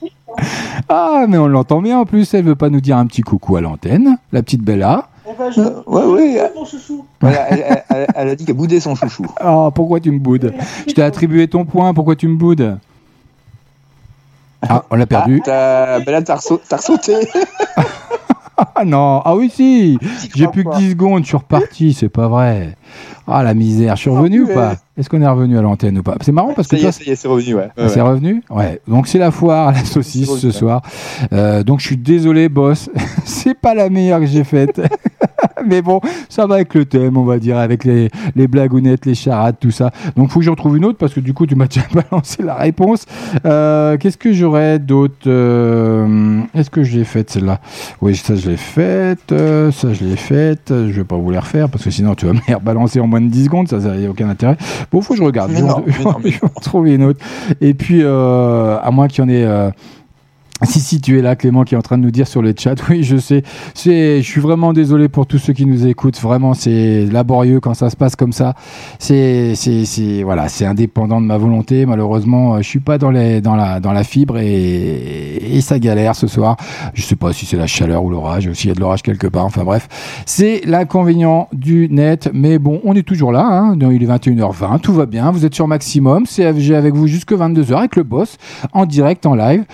Ah, 0.88 1.24
mais 1.28 1.38
on 1.38 1.46
l'entend 1.48 1.80
bien 1.82 1.98
en 1.98 2.04
plus. 2.04 2.32
Elle 2.34 2.44
veut 2.44 2.54
pas 2.54 2.68
nous 2.70 2.80
dire 2.80 2.96
un 2.96 3.06
petit 3.06 3.22
coucou 3.22 3.56
à 3.56 3.60
l'antenne, 3.60 4.16
la 4.32 4.42
petite 4.42 4.62
Bella. 4.62 5.08
Eh 5.28 5.32
ben. 5.38 5.50
Ouais, 5.86 6.04
ouais. 6.04 6.52
mon 6.54 6.64
chouchou. 6.64 7.04
Voilà, 7.20 7.48
elle, 7.50 7.64
elle- 7.68 7.84
elle- 7.88 8.06
elle 8.14 8.28
a 8.28 8.36
dit 8.36 8.44
qu'elle 8.44 8.56
boudait 8.56 8.80
son 8.80 8.94
chouchou. 8.94 9.24
Oh, 9.44 9.70
pourquoi 9.74 10.00
tu 10.00 10.10
me 10.10 10.18
boudes 10.18 10.52
Je 10.86 10.92
t'ai 10.92 11.02
attribué 11.02 11.48
ton 11.48 11.64
point, 11.64 11.94
pourquoi 11.94 12.14
tu 12.16 12.28
me 12.28 12.36
boudes 12.36 12.78
Ah, 14.68 14.84
on 14.90 14.96
l'a 14.96 15.06
perdu. 15.06 15.40
T'as, 15.44 16.00
ben 16.00 16.12
là, 16.12 16.22
t'as, 16.22 16.36
ressau- 16.36 16.60
t'as 16.68 16.76
ressauté. 16.78 17.14
Ah 17.76 17.82
non, 18.86 19.20
ah 19.24 19.34
oui 19.34 19.50
si 19.52 19.98
J'ai 20.34 20.46
plus 20.48 20.64
que 20.64 20.76
10 20.76 20.90
secondes, 20.90 21.22
je 21.22 21.28
suis 21.28 21.36
reparti, 21.36 21.92
c'est 21.92 22.08
pas 22.08 22.28
vrai. 22.28 22.76
Ah 23.26 23.42
la 23.42 23.54
misère, 23.54 23.96
je 23.96 24.02
suis 24.02 24.10
revenu 24.10 24.42
ou 24.42 24.46
pas? 24.48 24.76
Est-ce 24.96 25.08
qu'on 25.08 25.20
est 25.22 25.26
revenu 25.26 25.58
à 25.58 25.62
l'antenne 25.62 25.98
ou 25.98 26.02
pas? 26.02 26.14
C'est 26.20 26.30
marrant 26.32 26.52
parce 26.54 26.68
que 26.68 26.76
Ça 26.76 27.02
y 27.04 27.10
est, 27.10 27.16
c'est 27.16 27.26
revenu, 27.28 27.54
ouais. 27.54 27.68
Ah, 27.76 27.82
Ouais, 27.82 27.88
c'est 27.88 28.00
ouais. 28.02 28.08
revenu? 28.08 28.42
Ouais. 28.50 28.80
Donc 28.86 29.08
c'est 29.08 29.18
la 29.18 29.30
foire 29.30 29.68
à 29.68 29.72
la 29.72 29.84
saucisse 29.84 30.28
revenu, 30.28 30.40
ce 30.40 30.50
soir. 30.50 30.82
Euh, 31.32 31.62
donc 31.64 31.80
je 31.80 31.86
suis 31.86 31.96
désolé, 31.96 32.48
boss. 32.48 32.90
c'est 33.24 33.54
pas 33.54 33.74
la 33.74 33.88
meilleure 33.90 34.20
que 34.20 34.26
j'ai 34.26 34.44
faite. 34.44 34.80
Mais 35.68 35.82
bon, 35.82 36.00
ça 36.28 36.46
va 36.46 36.56
avec 36.56 36.74
le 36.74 36.84
thème, 36.84 37.16
on 37.16 37.24
va 37.24 37.38
dire, 37.38 37.58
avec 37.58 37.84
les, 37.84 38.10
les 38.36 38.46
blagounettes, 38.48 39.06
les 39.06 39.14
charades, 39.14 39.56
tout 39.60 39.70
ça. 39.70 39.90
Donc 40.16 40.30
faut 40.30 40.40
que 40.40 40.44
j'en 40.44 40.52
retrouve 40.52 40.76
une 40.76 40.84
autre 40.84 40.98
parce 40.98 41.14
que 41.14 41.20
du 41.20 41.32
coup 41.34 41.46
tu 41.46 41.54
m'as 41.54 41.66
déjà 41.68 41.82
balancé 41.92 42.42
la 42.42 42.54
réponse. 42.54 43.06
Euh, 43.44 43.96
Qu'est-ce 43.98 44.18
que 44.18 44.32
j'aurais 44.32 44.78
d'autre 44.78 45.14
Euh, 45.26 46.40
Est-ce 46.54 46.70
que 46.70 46.82
je 46.82 46.98
l'ai 46.98 47.04
faite 47.04 47.30
celle-là? 47.30 47.60
Oui, 48.00 48.16
ça 48.16 48.34
je 48.34 48.50
l'ai 48.50 48.56
faite. 48.56 49.32
euh, 49.32 49.70
ça 49.72 49.92
je 49.92 50.04
l'ai 50.04 50.16
faite. 50.16 50.68
Je 50.70 50.92
vais 50.92 51.04
pas 51.04 51.16
vous 51.16 51.30
les 51.30 51.38
refaire 51.38 51.68
parce 51.68 51.84
que 51.84 51.90
sinon 51.90 52.14
tu 52.14 52.26
vas 52.26 52.32
me 52.34 52.40
les 52.46 52.54
rebalancer 52.54 53.00
en 53.00 53.06
moins 53.06 53.20
de 53.20 53.28
10 53.28 53.44
secondes. 53.44 53.68
Ça, 53.68 53.80
ça 53.80 53.94
n'a 53.96 54.08
aucun 54.10 54.28
intérêt. 54.28 54.56
Bon, 54.92 55.00
faut 55.00 55.14
que 55.14 55.18
je 55.20 55.24
regarde. 55.24 55.50
Mais 55.52 55.58
Je 55.58 55.64
vais 56.02 56.06
en- 56.06 56.48
trouver 56.60 56.94
une 56.94 57.04
autre. 57.04 57.24
Et 57.60 57.74
puis, 57.74 58.02
à 58.04 58.88
moins 58.92 59.08
qu'il 59.08 59.24
y 59.24 59.26
en 59.26 59.30
ait. 59.30 59.70
si, 60.66 60.80
si, 60.80 61.00
tu 61.00 61.18
es 61.18 61.22
là, 61.22 61.36
Clément, 61.36 61.64
qui 61.64 61.74
est 61.74 61.78
en 61.78 61.82
train 61.82 61.98
de 61.98 62.02
nous 62.02 62.10
dire 62.10 62.26
sur 62.26 62.42
le 62.42 62.54
chat. 62.56 62.74
Oui, 62.88 63.02
je 63.02 63.16
sais. 63.16 63.42
C'est, 63.74 64.22
je 64.22 64.28
suis 64.28 64.40
vraiment 64.40 64.72
désolé 64.72 65.08
pour 65.08 65.26
tous 65.26 65.38
ceux 65.38 65.52
qui 65.52 65.66
nous 65.66 65.86
écoutent. 65.86 66.20
Vraiment, 66.20 66.54
c'est 66.54 67.06
laborieux 67.06 67.60
quand 67.60 67.74
ça 67.74 67.90
se 67.90 67.96
passe 67.96 68.16
comme 68.16 68.32
ça. 68.32 68.54
C'est, 68.98 69.54
c'est, 69.54 69.84
c'est, 69.84 70.22
voilà, 70.22 70.48
c'est 70.48 70.66
indépendant 70.66 71.20
de 71.20 71.26
ma 71.26 71.38
volonté. 71.38 71.86
Malheureusement, 71.86 72.54
euh, 72.54 72.58
je 72.58 72.68
suis 72.68 72.80
pas 72.80 72.98
dans 72.98 73.10
les, 73.10 73.40
dans 73.40 73.56
la, 73.56 73.80
dans 73.80 73.92
la 73.92 74.04
fibre 74.04 74.38
et, 74.38 75.56
et 75.56 75.60
ça 75.60 75.78
galère 75.78 76.14
ce 76.14 76.26
soir. 76.26 76.56
Je 76.94 77.02
sais 77.02 77.16
pas 77.16 77.32
si 77.32 77.46
c'est 77.46 77.56
la 77.56 77.66
chaleur 77.66 78.04
ou 78.04 78.10
l'orage, 78.10 78.52
s'il 78.52 78.68
y 78.68 78.70
a 78.70 78.74
de 78.74 78.80
l'orage 78.80 79.02
quelque 79.02 79.26
part. 79.26 79.44
Enfin 79.44 79.64
bref, 79.64 79.88
c'est 80.26 80.62
l'inconvénient 80.64 81.48
du 81.52 81.88
net. 81.90 82.30
Mais 82.32 82.58
bon, 82.58 82.80
on 82.84 82.94
est 82.94 83.02
toujours 83.02 83.32
là. 83.32 83.46
Hein. 83.46 83.78
Il 83.80 84.02
est 84.02 84.06
21h20, 84.06 84.80
tout 84.80 84.92
va 84.92 85.06
bien. 85.06 85.30
Vous 85.30 85.44
êtes 85.44 85.54
sur 85.54 85.68
maximum. 85.68 86.26
CFG 86.26 86.74
avec 86.74 86.94
vous 86.94 87.06
jusque 87.06 87.32
22h 87.32 87.74
avec 87.76 87.96
le 87.96 88.02
boss 88.02 88.36
en 88.72 88.86
direct, 88.86 89.26
en 89.26 89.34
live. 89.34 89.64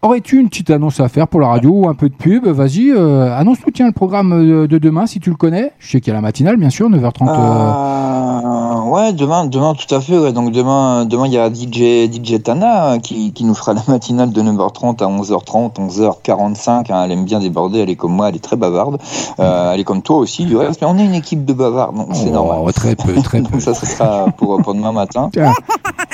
Aurais-tu 0.00 0.38
une 0.38 0.48
petite 0.48 0.70
annonce 0.70 1.00
à 1.00 1.08
faire 1.08 1.26
pour 1.26 1.40
la 1.40 1.48
radio 1.48 1.70
ou 1.72 1.88
un 1.88 1.94
peu 1.94 2.08
de 2.08 2.14
pub 2.14 2.46
Vas-y, 2.46 2.90
euh, 2.92 3.36
annonce-nous 3.36 3.72
tiens 3.72 3.86
le 3.88 3.92
programme 3.92 4.32
euh, 4.32 4.68
de 4.68 4.78
demain 4.78 5.06
si 5.06 5.18
tu 5.18 5.28
le 5.28 5.34
connais. 5.36 5.72
Je 5.80 5.90
sais 5.90 6.00
qu'il 6.00 6.12
y 6.12 6.12
a 6.12 6.14
la 6.14 6.20
matinale, 6.20 6.56
bien 6.56 6.70
sûr, 6.70 6.88
9h30. 6.88 7.28
euh, 7.28 7.32
Euh, 7.32 8.77
ouais, 8.88 9.12
demain, 9.12 9.44
demain, 9.44 9.74
tout 9.74 9.92
à 9.94 10.00
fait. 10.00 10.18
Ouais. 10.18 10.32
Donc 10.32 10.52
demain, 10.52 11.04
demain, 11.04 11.26
il 11.26 11.32
y 11.32 11.38
a 11.38 11.48
DJ, 11.52 12.10
DJ 12.12 12.42
Tana 12.42 12.92
euh, 12.94 12.98
qui, 12.98 13.32
qui 13.32 13.44
nous 13.44 13.54
fera 13.54 13.74
la 13.74 13.82
matinale 13.88 14.30
de 14.32 14.42
9h30 14.42 15.02
à 15.02 15.06
11h30, 15.06 15.74
11h45. 15.74 16.92
hein. 16.92 17.02
Elle 17.04 17.12
aime 17.12 17.24
bien 17.24 17.38
déborder. 17.40 17.80
Elle 17.80 17.90
est 17.90 17.96
comme 17.96 18.12
moi, 18.12 18.28
elle 18.28 18.36
est 18.36 18.44
très 18.44 18.56
bavarde. 18.56 18.98
Euh, 19.40 19.72
elle 19.72 19.80
est 19.80 19.84
comme 19.84 20.02
toi 20.02 20.16
aussi, 20.16 20.44
du 20.44 20.56
reste. 20.56 20.80
Mais 20.80 20.86
on 20.88 20.98
est 20.98 21.04
une 21.04 21.14
équipe 21.14 21.44
de 21.44 21.52
bavards, 21.52 21.92
donc 21.92 22.08
c'est 22.12 22.28
Oh, 22.28 22.32
normal. 22.32 22.72
très 22.72 22.94
peu, 22.96 23.14
très 23.22 23.38
peu. 23.42 23.50
donc 23.50 23.60
ça, 23.62 23.74
ce 23.74 23.86
sera 23.86 24.26
pour, 24.36 24.60
pour 24.62 24.74
demain 24.74 24.92
matin. 24.92 25.30
Tiens. 25.32 25.52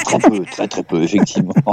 Très 0.05 0.18
peu, 0.18 0.44
très 0.44 0.68
très 0.68 0.82
peu, 0.82 1.02
effectivement. 1.02 1.55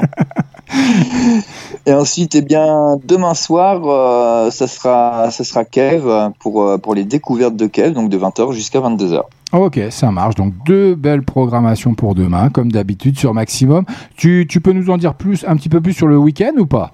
Et 1.86 1.94
ensuite, 1.94 2.34
eh 2.36 2.42
bien, 2.42 2.98
demain 3.04 3.34
soir, 3.34 3.82
euh, 3.86 4.50
ça 4.52 4.68
sera, 4.68 5.30
ça 5.32 5.44
sera 5.44 5.66
Kev 5.66 6.04
euh, 6.08 6.30
pour, 6.40 6.66
pour 6.82 6.96
les 6.96 7.04
découvertes 7.04 7.58
de 7.58 7.68
Kev, 7.68 7.92
donc 7.94 8.08
de 8.10 8.18
20h 8.18 8.54
jusqu'à 8.54 8.80
22h. 8.80 9.24
Ok, 9.54 9.80
ça 9.90 10.12
marche. 10.12 10.36
Donc 10.36 10.54
deux 10.66 10.96
belles 10.96 11.24
programmations 11.24 11.94
pour 11.94 12.16
demain, 12.16 12.50
comme 12.50 12.72
d'habitude 12.72 13.18
sur 13.20 13.34
Maximum. 13.34 13.84
Tu, 14.16 14.46
tu 14.50 14.62
peux 14.62 14.72
nous 14.72 14.90
en 14.90 14.98
dire 14.98 15.14
plus, 15.14 15.46
un 15.48 15.56
petit 15.56 15.70
peu 15.70 15.82
plus 15.82 15.94
sur 15.94 16.08
le 16.08 16.18
week-end 16.18 16.54
ou 16.58 16.66
pas? 16.66 16.92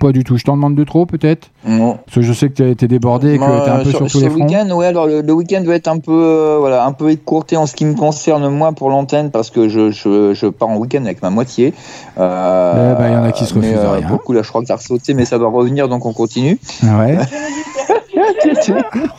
Pas 0.00 0.12
du 0.12 0.22
tout. 0.22 0.36
Je 0.36 0.44
t'en 0.44 0.54
demande 0.56 0.74
de 0.74 0.84
trop, 0.84 1.06
peut-être? 1.06 1.48
Non. 1.66 1.98
Parce 2.04 2.16
que 2.16 2.20
je 2.20 2.32
sais 2.34 2.50
que 2.50 2.72
t'es 2.74 2.84
es 2.84 2.88
débordé 2.88 3.34
et 3.34 3.38
que 3.38 3.44
Moi, 3.44 3.62
t'es 3.64 3.70
un 3.70 3.78
peu 3.84 3.90
sur, 3.90 4.00
tous 4.00 4.08
sur 4.08 4.18
les 4.20 4.26
le 4.26 4.32
fronts. 4.32 4.44
week-end, 4.46 4.70
ouais, 4.76 4.84
alors 4.86 5.06
le, 5.06 5.22
le 5.22 5.32
week-end 5.32 5.62
doit 5.62 5.76
être 5.76 5.88
un 5.88 5.98
peu, 5.98 6.12
euh, 6.12 6.56
voilà, 6.58 6.84
un 6.84 6.92
peu 6.92 7.10
écourté 7.10 7.56
en 7.56 7.64
ce 7.64 7.74
qui 7.74 7.86
me 7.86 7.94
concerne 7.94 8.48
moi 8.50 8.72
pour 8.72 8.90
l'antenne 8.90 9.30
parce 9.30 9.48
que 9.48 9.68
je, 9.70 9.90
je, 9.90 10.34
je 10.34 10.46
pars 10.46 10.68
en 10.68 10.76
week-end 10.76 11.04
avec 11.06 11.22
ma 11.22 11.30
moitié. 11.30 11.72
Euh, 12.18 12.94
Eh 12.94 13.02
ben, 13.02 13.08
il 13.08 13.14
y 13.14 13.16
en 13.16 13.24
a 13.24 13.32
qui 13.32 13.46
se 13.46 13.54
refusent 13.54 13.72
euh, 13.76 13.92
rien. 13.92 14.08
Beaucoup 14.08 14.34
là, 14.34 14.42
je 14.42 14.48
crois 14.50 14.60
que 14.60 14.66
t'as 14.66 14.76
ressauté, 14.76 15.14
mais 15.14 15.24
ça 15.24 15.38
va 15.38 15.46
revenir, 15.48 15.88
donc 15.88 16.04
on 16.04 16.12
continue. 16.12 16.58
Ouais. 16.82 17.16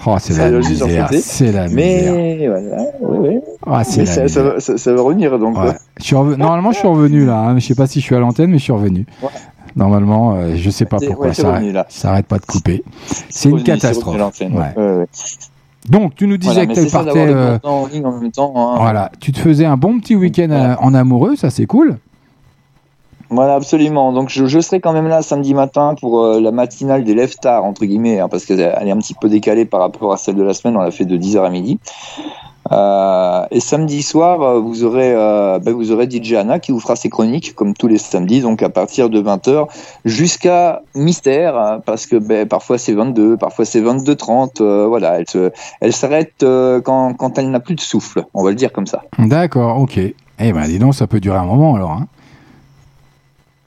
Oh, 0.06 0.16
c'est 0.20 0.38
la 0.38 0.62
juste 0.62 0.84
misère. 0.86 1.10
C'est 1.12 1.52
la 1.52 1.68
misère. 1.68 2.14
Mais 2.14 2.48
voilà, 2.48 2.84
oui, 3.02 3.18
oui. 3.22 3.40
Ah, 3.66 3.82
Mais 3.98 4.04
la 4.04 4.06
ça, 4.06 4.28
ça, 4.28 4.44
va, 4.44 4.60
ça- 4.60 4.78
ça 4.78 4.94
va 4.94 5.02
revenir 5.02 5.38
donc. 5.40 5.58
Ouais. 5.58 5.72
Je 6.00 6.04
suis 6.06 6.16
reven- 6.16 6.38
Normalement, 6.38 6.72
je 6.72 6.78
suis 6.80 6.88
revenu 6.88 7.26
là. 7.26 7.38
hein. 7.40 7.60
Je 7.60 7.66
sais 7.66 7.76
pas 7.76 7.88
si 7.88 8.00
je 8.00 8.06
suis 8.06 8.16
à 8.16 8.20
l'antenne, 8.20 8.52
mais 8.52 8.58
je 8.58 8.64
suis 8.64 8.74
revenu. 8.74 9.06
Normalement, 9.76 10.36
euh, 10.36 10.56
je 10.56 10.70
sais 10.70 10.86
pas 10.86 10.98
pourquoi 10.98 11.28
ouais, 11.28 11.34
ça, 11.34 11.54
revenu, 11.54 11.74
ça 11.90 12.10
arrête 12.12 12.26
pas 12.26 12.40
de 12.40 12.46
couper. 12.46 12.84
C'est 13.30 13.50
une 13.50 13.64
catastrophe. 13.64 14.18
Donc, 15.90 16.14
tu 16.16 16.28
nous 16.28 16.38
disais 16.38 16.54
Voilà, 16.54 16.74
que 16.74 16.86
tu 16.86 16.92
partais. 16.92 17.28
euh, 17.30 17.58
en 17.64 17.88
ligne 17.88 18.06
en 18.06 18.20
même 18.20 18.32
temps. 18.32 18.52
hein. 18.56 18.76
voilà, 18.80 19.12
tu 19.20 19.32
te 19.32 19.40
faisais 19.40 19.66
un 19.66 19.78
bon 19.78 20.00
petit 20.00 20.16
week-end 20.16 20.50
euh, 20.52 20.76
en 20.82 20.94
amoureux, 20.94 21.36
ça 21.36 21.50
c'est 21.50 21.66
cool. 21.66 21.98
Voilà, 23.30 23.56
absolument. 23.56 24.12
Donc 24.12 24.30
je, 24.30 24.60
serai 24.60 24.80
quand 24.80 24.94
même 24.94 25.08
là 25.08 25.22
samedi 25.22 25.54
matin 25.54 25.96
pour 26.00 26.24
euh, 26.24 26.40
la 26.40 26.52
matinale 26.52 27.04
des 27.04 27.14
lève 27.14 27.36
tard 27.36 27.64
entre 27.64 27.86
guillemets, 27.86 28.20
hein, 28.20 28.28
parce 28.28 28.46
qu'elle 28.46 28.60
est 28.60 28.92
un 28.92 28.98
petit 28.98 29.14
peu 29.14 29.30
décalée 29.30 29.66
par 29.66 29.82
rapport 29.82 30.12
à 30.12 30.18
celle 30.18 30.36
de 30.36 30.44
la 30.44 30.54
semaine. 30.54 30.78
On 30.78 30.82
l'a 30.82 30.92
fait 30.92 31.06
de 31.06 31.18
10h 31.18 31.46
à 31.46 31.50
midi. 31.50 31.80
Euh, 32.72 33.46
et 33.50 33.60
samedi 33.60 34.04
soir, 34.04 34.42
euh, 34.42 34.60
vous 34.60 34.84
aurez, 34.84 35.14
euh, 35.16 35.60
ben, 35.60 35.74
vous 35.74 35.92
aurez 35.92 36.08
DJ 36.10 36.34
Anna 36.34 36.60
qui 36.60 36.72
vous 36.72 36.80
fera 36.80 36.96
ses 36.96 37.10
chroniques 37.10 37.56
comme 37.56 37.74
tous 37.74 37.88
les 37.88 37.98
samedis, 37.98 38.42
donc 38.42 38.62
à 38.62 38.70
partir 38.70 39.10
de 39.10 39.22
20h 39.22 39.68
jusqu'à 40.06 40.82
mystère, 40.94 41.58
hein, 41.58 41.82
parce 41.84 42.06
que 42.06 42.18
ben, 42.18 42.48
parfois 42.48 42.78
c'est 42.78 42.94
22, 42.94 43.38
parfois 43.38 43.66
c'est 43.66 43.82
22h30. 43.82 44.62
euh, 44.62 44.86
voilà, 44.88 45.20
elle 45.20 45.52
elle 45.82 45.94
s'arrête 45.94 46.46
quand, 46.84 47.14
quand 47.14 47.38
elle 47.38 47.50
n'a 47.50 47.60
plus 47.60 47.76
de 47.76 47.82
souffle. 47.82 48.26
On 48.34 48.44
va 48.44 48.50
le 48.50 48.56
dire 48.56 48.72
comme 48.72 48.88
ça. 48.88 49.04
D'accord, 49.18 49.80
ok. 49.80 49.98
Eh 49.98 50.54
ben, 50.54 50.68
dis 50.68 50.80
donc, 50.80 50.96
ça 50.96 51.08
peut 51.08 51.20
durer 51.20 51.38
un 51.38 51.46
moment 51.46 51.76
alors. 51.76 51.92
Hein. 51.92 52.08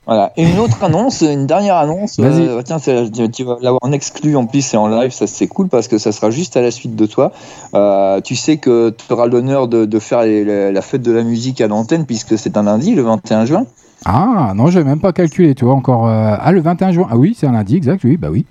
Voilà. 0.07 0.33
Et 0.37 0.43
une 0.43 0.59
autre 0.59 0.83
annonce, 0.83 1.21
une 1.21 1.47
dernière 1.47 1.77
annonce. 1.77 2.19
Vas-y. 2.19 2.43
euh, 2.49 2.63
tiens, 2.63 2.79
tu, 2.81 3.45
vas 3.45 3.57
l'avoir 3.61 3.79
en 3.83 3.93
exclu 3.93 4.35
en 4.37 4.47
plus 4.47 4.75
et 4.75 4.77
en 4.77 4.89
live, 4.89 5.13
ça 5.13 5.27
c'est 5.29 5.47
cool 5.47 5.69
parce 5.69 5.87
que 5.87 5.97
ça 5.99 6.11
sera 6.11 6.31
juste 6.31 6.57
à 6.57 6.61
la 6.61 6.73
suite 6.73 6.97
de 6.97 7.07
toi. 7.07 7.31
Euh, 7.75 8.21
tu 8.21 8.35
sais 8.35 8.57
que 8.57 8.91
tu 8.91 9.13
auras 9.13 9.27
l'honneur 9.27 9.69
de, 9.69 9.85
de 9.85 9.99
faire 10.01 10.23
les- 10.23 10.45
les- 10.45 10.73
la 10.73 10.83
fête 10.83 11.03
de 11.03 11.13
la 11.13 11.23
musique 11.23 11.61
à 11.61 11.69
l'antenne 11.69 12.05
puisque 12.05 12.37
c'est 12.37 12.57
un 12.57 12.65
lundi, 12.65 12.95
le 12.97 13.03
21 13.03 13.45
juin. 13.45 13.65
Ah, 14.05 14.53
non, 14.57 14.67
je 14.69 14.81
même 14.81 14.99
pas 14.99 15.13
calculé, 15.13 15.55
tu 15.55 15.65
vois, 15.65 15.75
encore. 15.75 16.09
euh, 16.09 16.35
Ah, 16.41 16.51
le 16.51 16.61
21 16.61 16.91
juin. 16.91 17.07
Ah 17.09 17.17
oui, 17.17 17.37
c'est 17.39 17.47
un 17.47 17.53
lundi, 17.53 17.77
exact, 17.77 18.03
oui, 18.03 18.17
bah 18.17 18.29
oui. 18.33 18.45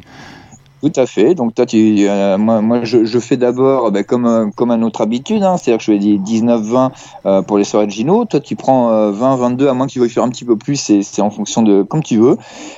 Tout 0.81 0.91
à 0.95 1.05
fait. 1.05 1.35
Donc 1.35 1.53
toi, 1.53 1.67
tu, 1.67 2.07
euh, 2.09 2.37
moi, 2.39 2.83
je, 2.83 3.19
fais 3.19 3.37
d'abord 3.37 3.91
ben, 3.91 4.03
comme 4.03 4.25
euh, 4.25 4.47
comme 4.55 4.71
à 4.71 4.77
notre 4.77 5.01
habitude, 5.01 5.43
hein, 5.43 5.57
c'est-à-dire 5.57 5.77
que 5.77 5.83
je 5.83 5.91
fais 5.91 5.99
des 5.99 6.17
19-20 6.17 6.89
euh, 7.27 7.41
pour 7.43 7.59
les 7.59 7.63
soirées 7.63 7.85
de 7.85 7.91
Gino. 7.91 8.25
Toi, 8.25 8.39
tu 8.39 8.55
prends 8.55 9.11
20-22, 9.11 9.67
à 9.67 9.73
moins 9.73 9.85
que 9.85 9.91
tu 9.91 9.99
veuilles 9.99 10.09
faire 10.09 10.23
un 10.23 10.29
petit 10.29 10.45
peu 10.45 10.55
plus, 10.55 10.75
c'est 11.03 11.21
en 11.21 11.29
fonction 11.29 11.61
de 11.61 11.83
comme 11.83 12.01
tu 12.01 12.17
veux. 12.17 12.37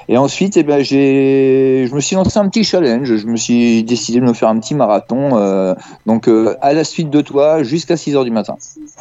Et 0.09 0.17
ensuite, 0.17 0.57
eh 0.57 0.63
ben, 0.63 0.83
j'ai, 0.83 1.85
je 1.87 1.95
me 1.95 2.01
suis 2.01 2.17
lancé 2.17 2.37
un 2.39 2.49
petit 2.49 2.65
challenge. 2.65 3.15
Je 3.15 3.25
me 3.25 3.37
suis 3.37 3.83
décidé 3.83 4.19
de 4.19 4.25
me 4.25 4.33
faire 4.33 4.49
un 4.49 4.59
petit 4.59 4.75
marathon. 4.75 5.75
donc 6.05 6.29
à 6.61 6.73
la 6.73 6.83
suite 6.83 7.09
de 7.09 7.21
toi, 7.21 7.63
jusqu'à 7.63 7.95
6 7.95 8.17
heures 8.17 8.25
du 8.25 8.31
matin. 8.31 8.55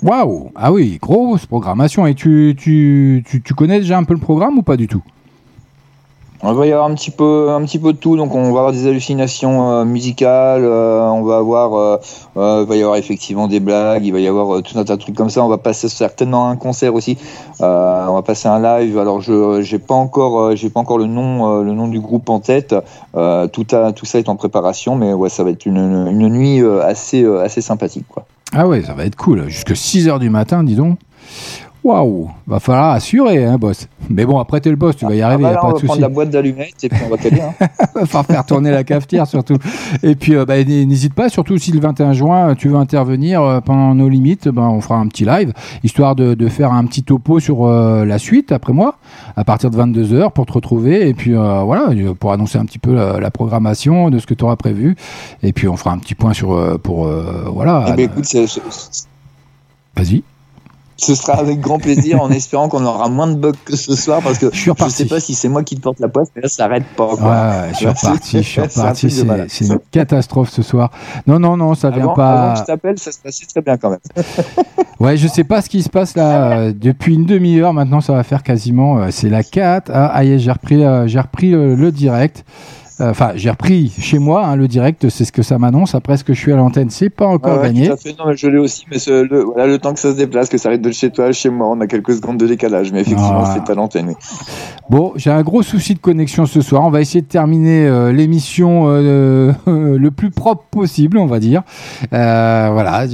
Waouh 0.05 0.53
Ah 0.55 0.73
oui, 0.73 0.99
grosse 1.03 1.47
programmation. 1.47 2.07
Et 2.07 2.15
tu, 2.15 2.55
tu, 2.57 3.24
tu, 3.27 3.43
tu 3.43 3.55
connais 3.55 3.81
déjà 3.81 3.99
un 3.99 4.05
peu 4.05 4.15
le 4.15 4.20
programme 4.20 4.59
ou 4.59 4.62
pas 4.62 4.77
du 4.77 4.87
tout? 4.87 5.03
On 6.44 6.55
va 6.55 6.66
y 6.66 6.73
avoir 6.73 6.90
un 6.90 6.94
petit 6.94 7.12
peu, 7.12 7.51
un 7.51 7.62
petit 7.64 7.78
peu 7.78 7.93
de 7.93 7.98
tout. 7.98 8.16
Donc, 8.16 8.35
on 8.35 8.43
va 8.43 8.48
avoir 8.48 8.73
des 8.73 8.89
hallucinations 8.89 9.70
euh, 9.70 9.85
musicales. 9.85 10.64
euh, 10.64 11.09
on 11.09 11.23
va 11.23 11.36
avoir, 11.36 12.01
euh, 12.35 12.64
va 12.64 12.74
y 12.74 12.82
avoir 12.82 12.97
effectivement 12.97 13.47
des 13.47 13.60
blagues. 13.60 14.05
Il 14.05 14.12
va 14.12 14.19
y 14.19 14.27
avoir 14.27 14.60
tout 14.60 14.77
un 14.77 14.82
tas 14.82 14.97
de 14.97 15.01
trucs 15.01 15.14
comme 15.14 15.31
ça. 15.31 15.44
On 15.44 15.48
va 15.48 15.59
passer 15.59 15.89
certainement 15.89 16.48
un 16.48 16.56
concert 16.56 16.94
aussi. 16.94 17.16
On 17.60 18.14
va 18.14 18.23
passer 18.23 18.48
un 18.48 18.60
live. 18.60 18.98
Alors, 18.98 19.20
je, 19.20 19.62
j'ai 19.62 19.78
pas 19.78 19.94
encore, 19.94 20.56
j'ai 20.56 20.69
pas 20.69 20.81
encore 20.81 20.98
le 20.98 21.06
nom, 21.06 21.62
le 21.62 21.73
nom 21.74 21.86
du 21.86 22.01
groupe 22.01 22.28
en 22.28 22.40
tête. 22.40 22.74
Tout 23.12 23.66
a, 23.73 23.93
tout 23.93 24.05
ça 24.05 24.19
est 24.19 24.28
en 24.28 24.35
préparation. 24.35 24.97
Mais 24.97 25.12
ouais, 25.12 25.28
ça 25.28 25.44
va 25.44 25.51
être 25.51 25.64
une, 25.64 26.09
une 26.10 26.28
nuit 26.28 26.60
assez, 26.82 27.24
assez 27.24 27.60
sympathique, 27.60 28.06
quoi. 28.09 28.24
Ah 28.52 28.66
ouais, 28.66 28.82
ça 28.82 28.94
va 28.94 29.05
être 29.05 29.16
cool. 29.16 29.48
Jusque 29.48 29.70
6h 29.73 30.19
du 30.19 30.28
matin, 30.28 30.64
dis 30.64 30.74
donc. 30.74 30.98
Waouh 31.84 32.30
Va 32.46 32.60
falloir 32.60 32.90
assurer, 32.92 33.44
hein, 33.44 33.59
boss. 33.59 33.88
Mais 34.09 34.24
bon, 34.24 34.38
après, 34.38 34.60
t'es 34.60 34.70
le 34.70 34.76
boss, 34.76 34.94
tu 34.96 35.04
vas 35.04 35.14
y 35.14 35.20
Ah 35.20 35.26
arriver, 35.28 35.42
bah 35.42 35.48
y 35.48 35.52
a 35.52 35.54
là, 35.54 35.60
pas 35.60 35.66
on 35.66 35.70
de 35.70 35.74
va 35.74 35.78
souci. 35.80 35.86
prendre 35.86 36.00
la 36.00 36.09
boîte 36.09 36.30
d'allumettes 36.30 36.84
et 36.84 36.88
puis 36.88 37.00
on 37.04 37.09
va 37.10 37.16
caler. 37.16 37.40
Hein. 37.40 37.52
va 37.94 38.06
falloir 38.06 38.26
faire 38.26 38.46
tourner 38.46 38.70
la 38.70 38.84
cafetière 38.84 39.26
surtout. 39.26 39.56
Et 40.04 40.14
puis 40.14 40.36
euh, 40.36 40.44
bah, 40.44 40.62
n'hésite 40.62 41.14
pas, 41.14 41.28
surtout 41.28 41.59
si 41.59 41.72
le 41.72 41.80
21 41.80 42.12
juin 42.12 42.54
tu 42.54 42.68
veux 42.68 42.76
intervenir 42.76 43.42
euh, 43.42 43.60
pendant 43.60 43.94
nos 43.96 44.09
limites, 44.09 44.48
ben, 44.48 44.62
on 44.62 44.80
fera 44.80 44.96
un 44.96 45.09
petit 45.09 45.24
live, 45.24 45.52
histoire 45.82 46.14
de, 46.14 46.34
de 46.34 46.48
faire 46.48 46.72
un 46.72 46.84
petit 46.84 47.02
topo 47.02 47.40
sur 47.40 47.66
euh, 47.66 48.04
la 48.04 48.18
suite 48.18 48.52
après 48.52 48.72
moi, 48.72 48.96
à 49.36 49.42
partir 49.42 49.70
de 49.70 49.76
22h 49.76 50.30
pour 50.30 50.46
te 50.46 50.52
retrouver 50.52 51.09
et 51.09 51.14
puis 51.14 51.34
euh, 51.34 51.62
voilà, 51.62 51.88
euh, 51.90 52.14
pour 52.14 52.32
annoncer 52.32 52.59
un 52.59 52.64
petit 52.64 52.78
peu 52.78 52.94
la, 52.94 53.18
la 53.18 53.30
programmation 53.32 54.09
de 54.10 54.20
ce 54.20 54.26
que 54.26 54.34
tu 54.34 54.44
auras 54.44 54.56
prévu. 54.56 54.94
Et 55.42 55.52
puis 55.52 55.66
on 55.66 55.76
fera 55.76 55.90
un 55.90 55.98
petit 55.98 56.14
point 56.14 56.32
sur 56.32 56.52
euh, 56.52 56.78
pour 56.78 57.06
euh, 57.06 57.48
voilà. 57.52 57.86
Eh 57.88 57.92
ben, 57.94 58.04
écoute, 58.04 58.24
Vas-y. 59.96 60.22
Ce 60.97 61.14
sera 61.14 61.35
avec 61.39 61.60
grand 61.60 61.78
plaisir 61.78 62.20
en 62.23 62.31
espérant 62.32 62.69
qu'on 62.69 62.85
aura 62.85 63.09
moins 63.09 63.27
de 63.27 63.35
bugs 63.35 63.52
que 63.64 63.77
ce 63.77 63.94
soir 63.97 64.20
parce 64.23 64.39
que 64.39 64.51
Je 64.52 64.59
suis 64.59 64.70
je 64.78 64.89
sais 64.89 65.06
pas 65.06 65.20
si 65.20 65.35
c'est 65.35 65.48
moi 65.48 65.62
qui 65.64 65.77
te 65.77 65.81
porte 65.81 65.98
la 66.01 66.09
poisse, 66.09 66.28
mais 66.36 66.43
là 66.43 66.48
ça 66.48 66.66
arrête 66.66 66.85
pas. 66.97 67.16
Quoi. 67.16 67.31
ouais, 67.31 67.69
je 67.73 67.77
suis 67.77 67.86
reparti, 67.89 68.39
je 68.39 68.43
suis 68.43 68.60
C'est 68.69 68.81
reparti. 68.81 69.66
une 69.66 69.78
catastrophe 69.90 70.51
ce 70.51 70.62
soir. 70.62 70.90
Non, 71.27 71.39
non, 71.39 71.56
non, 71.56 71.74
ça 71.74 71.90
vient 71.90 72.02
Avant, 72.05 72.14
pas. 72.14 72.31
avant 72.43 72.52
que 72.55 72.59
je 72.60 72.64
t'appelle, 72.64 72.98
ça 72.98 73.10
se 73.12 73.19
passait 73.19 73.47
très 73.47 73.60
bien 73.62 73.77
quand 73.77 73.90
même. 73.90 74.01
Ouais, 75.01 75.16
je 75.16 75.27
sais 75.27 75.43
pas 75.43 75.60
ce 75.62 75.69
qui 75.69 75.82
se 75.82 75.89
passe 75.89 76.14
là. 76.16 76.52
euh, 76.59 76.73
depuis 76.73 77.14
une 77.16 77.24
demi-heure 77.27 77.73
maintenant, 77.73 78.01
ça 78.01 78.12
va 78.12 78.23
faire 78.23 78.44
quasiment. 78.44 78.98
euh, 78.98 79.09
c'est 79.10 79.28
la 79.28 79.43
4. 79.43 79.90
Ah, 79.93 80.12
ah, 80.14 80.24
est, 80.24 80.39
j'ai 80.39 80.52
repris, 80.52 80.85
euh, 80.85 81.09
j'ai 81.09 81.19
repris 81.19 81.51
le 81.51 81.90
direct. 81.90 82.44
Euh, 83.03 83.11
Enfin, 83.11 83.33
j'ai 83.35 83.51
repris 83.51 83.93
chez 83.99 84.19
moi 84.19 84.47
hein, 84.47 84.57
le 84.57 84.69
direct, 84.69 85.09
c'est 85.09 85.24
ce 85.24 85.33
que 85.33 85.43
ça 85.43 85.59
m'annonce. 85.59 85.95
Après, 85.95 86.16
ce 86.16 86.24
que 86.24 86.33
je 86.35 86.39
suis 86.39 86.53
à 86.53 86.57
l'antenne, 86.57 86.89
c'est 86.91 87.11
pas 87.11 87.27
encore 87.27 87.59
ouais, 87.59 87.65
gagné. 87.65 87.87
tout 87.89 87.93
à 87.93 87.97
fait. 87.97 88.15
Non, 88.19 88.27
mais 88.29 88.37
je 88.37 88.47
l'ai 88.47 88.59
aussi, 88.59 88.85
mais 88.91 88.99
ce- 88.99 89.24
le, 89.29 89.43
voilà, 89.43 89.66
le 89.66 89.79
temps 89.79 89.93
que 89.93 89.99
ça 90.01 90.12
se 90.12 90.16
déplace, 90.16 90.49
que 90.49 90.57
ça 90.57 90.69
arrive 90.69 90.81
de 90.81 90.91
chez 90.93 91.11
toi 91.11 91.27
à 91.27 91.33
chez 91.33 91.51
moi, 91.51 91.69
on 91.69 91.81
a 91.81 91.87
quelques 91.87 92.15
secondes 92.15 92.39
de 92.39 92.47
décalage, 92.47 92.93
mais 92.93 93.01
effectivement, 93.01 93.43
Ah. 93.45 93.55
c'est 93.55 93.70
à 93.70 93.74
l'antenne. 93.74 94.15
Bon, 94.89 95.12
j'ai 95.16 95.31
un 95.31 95.43
gros 95.43 95.62
souci 95.62 95.95
de 95.95 95.99
connexion 95.99 96.47
ce 96.47 96.61
soir. 96.61 96.83
On 96.85 96.91
va 96.91 97.01
essayer 97.01 97.23
de 97.23 97.27
terminer 97.27 97.87
euh, 97.87 98.12
l'émission 98.12 98.85
euh, 98.87 99.53
le 99.66 100.11
plus 100.11 100.31
propre 100.31 100.65
possible, 100.70 101.19
on 101.19 101.27
va 101.27 101.41
dire. 101.41 101.62
Euh, 102.12 102.69
voilà. 102.73 103.05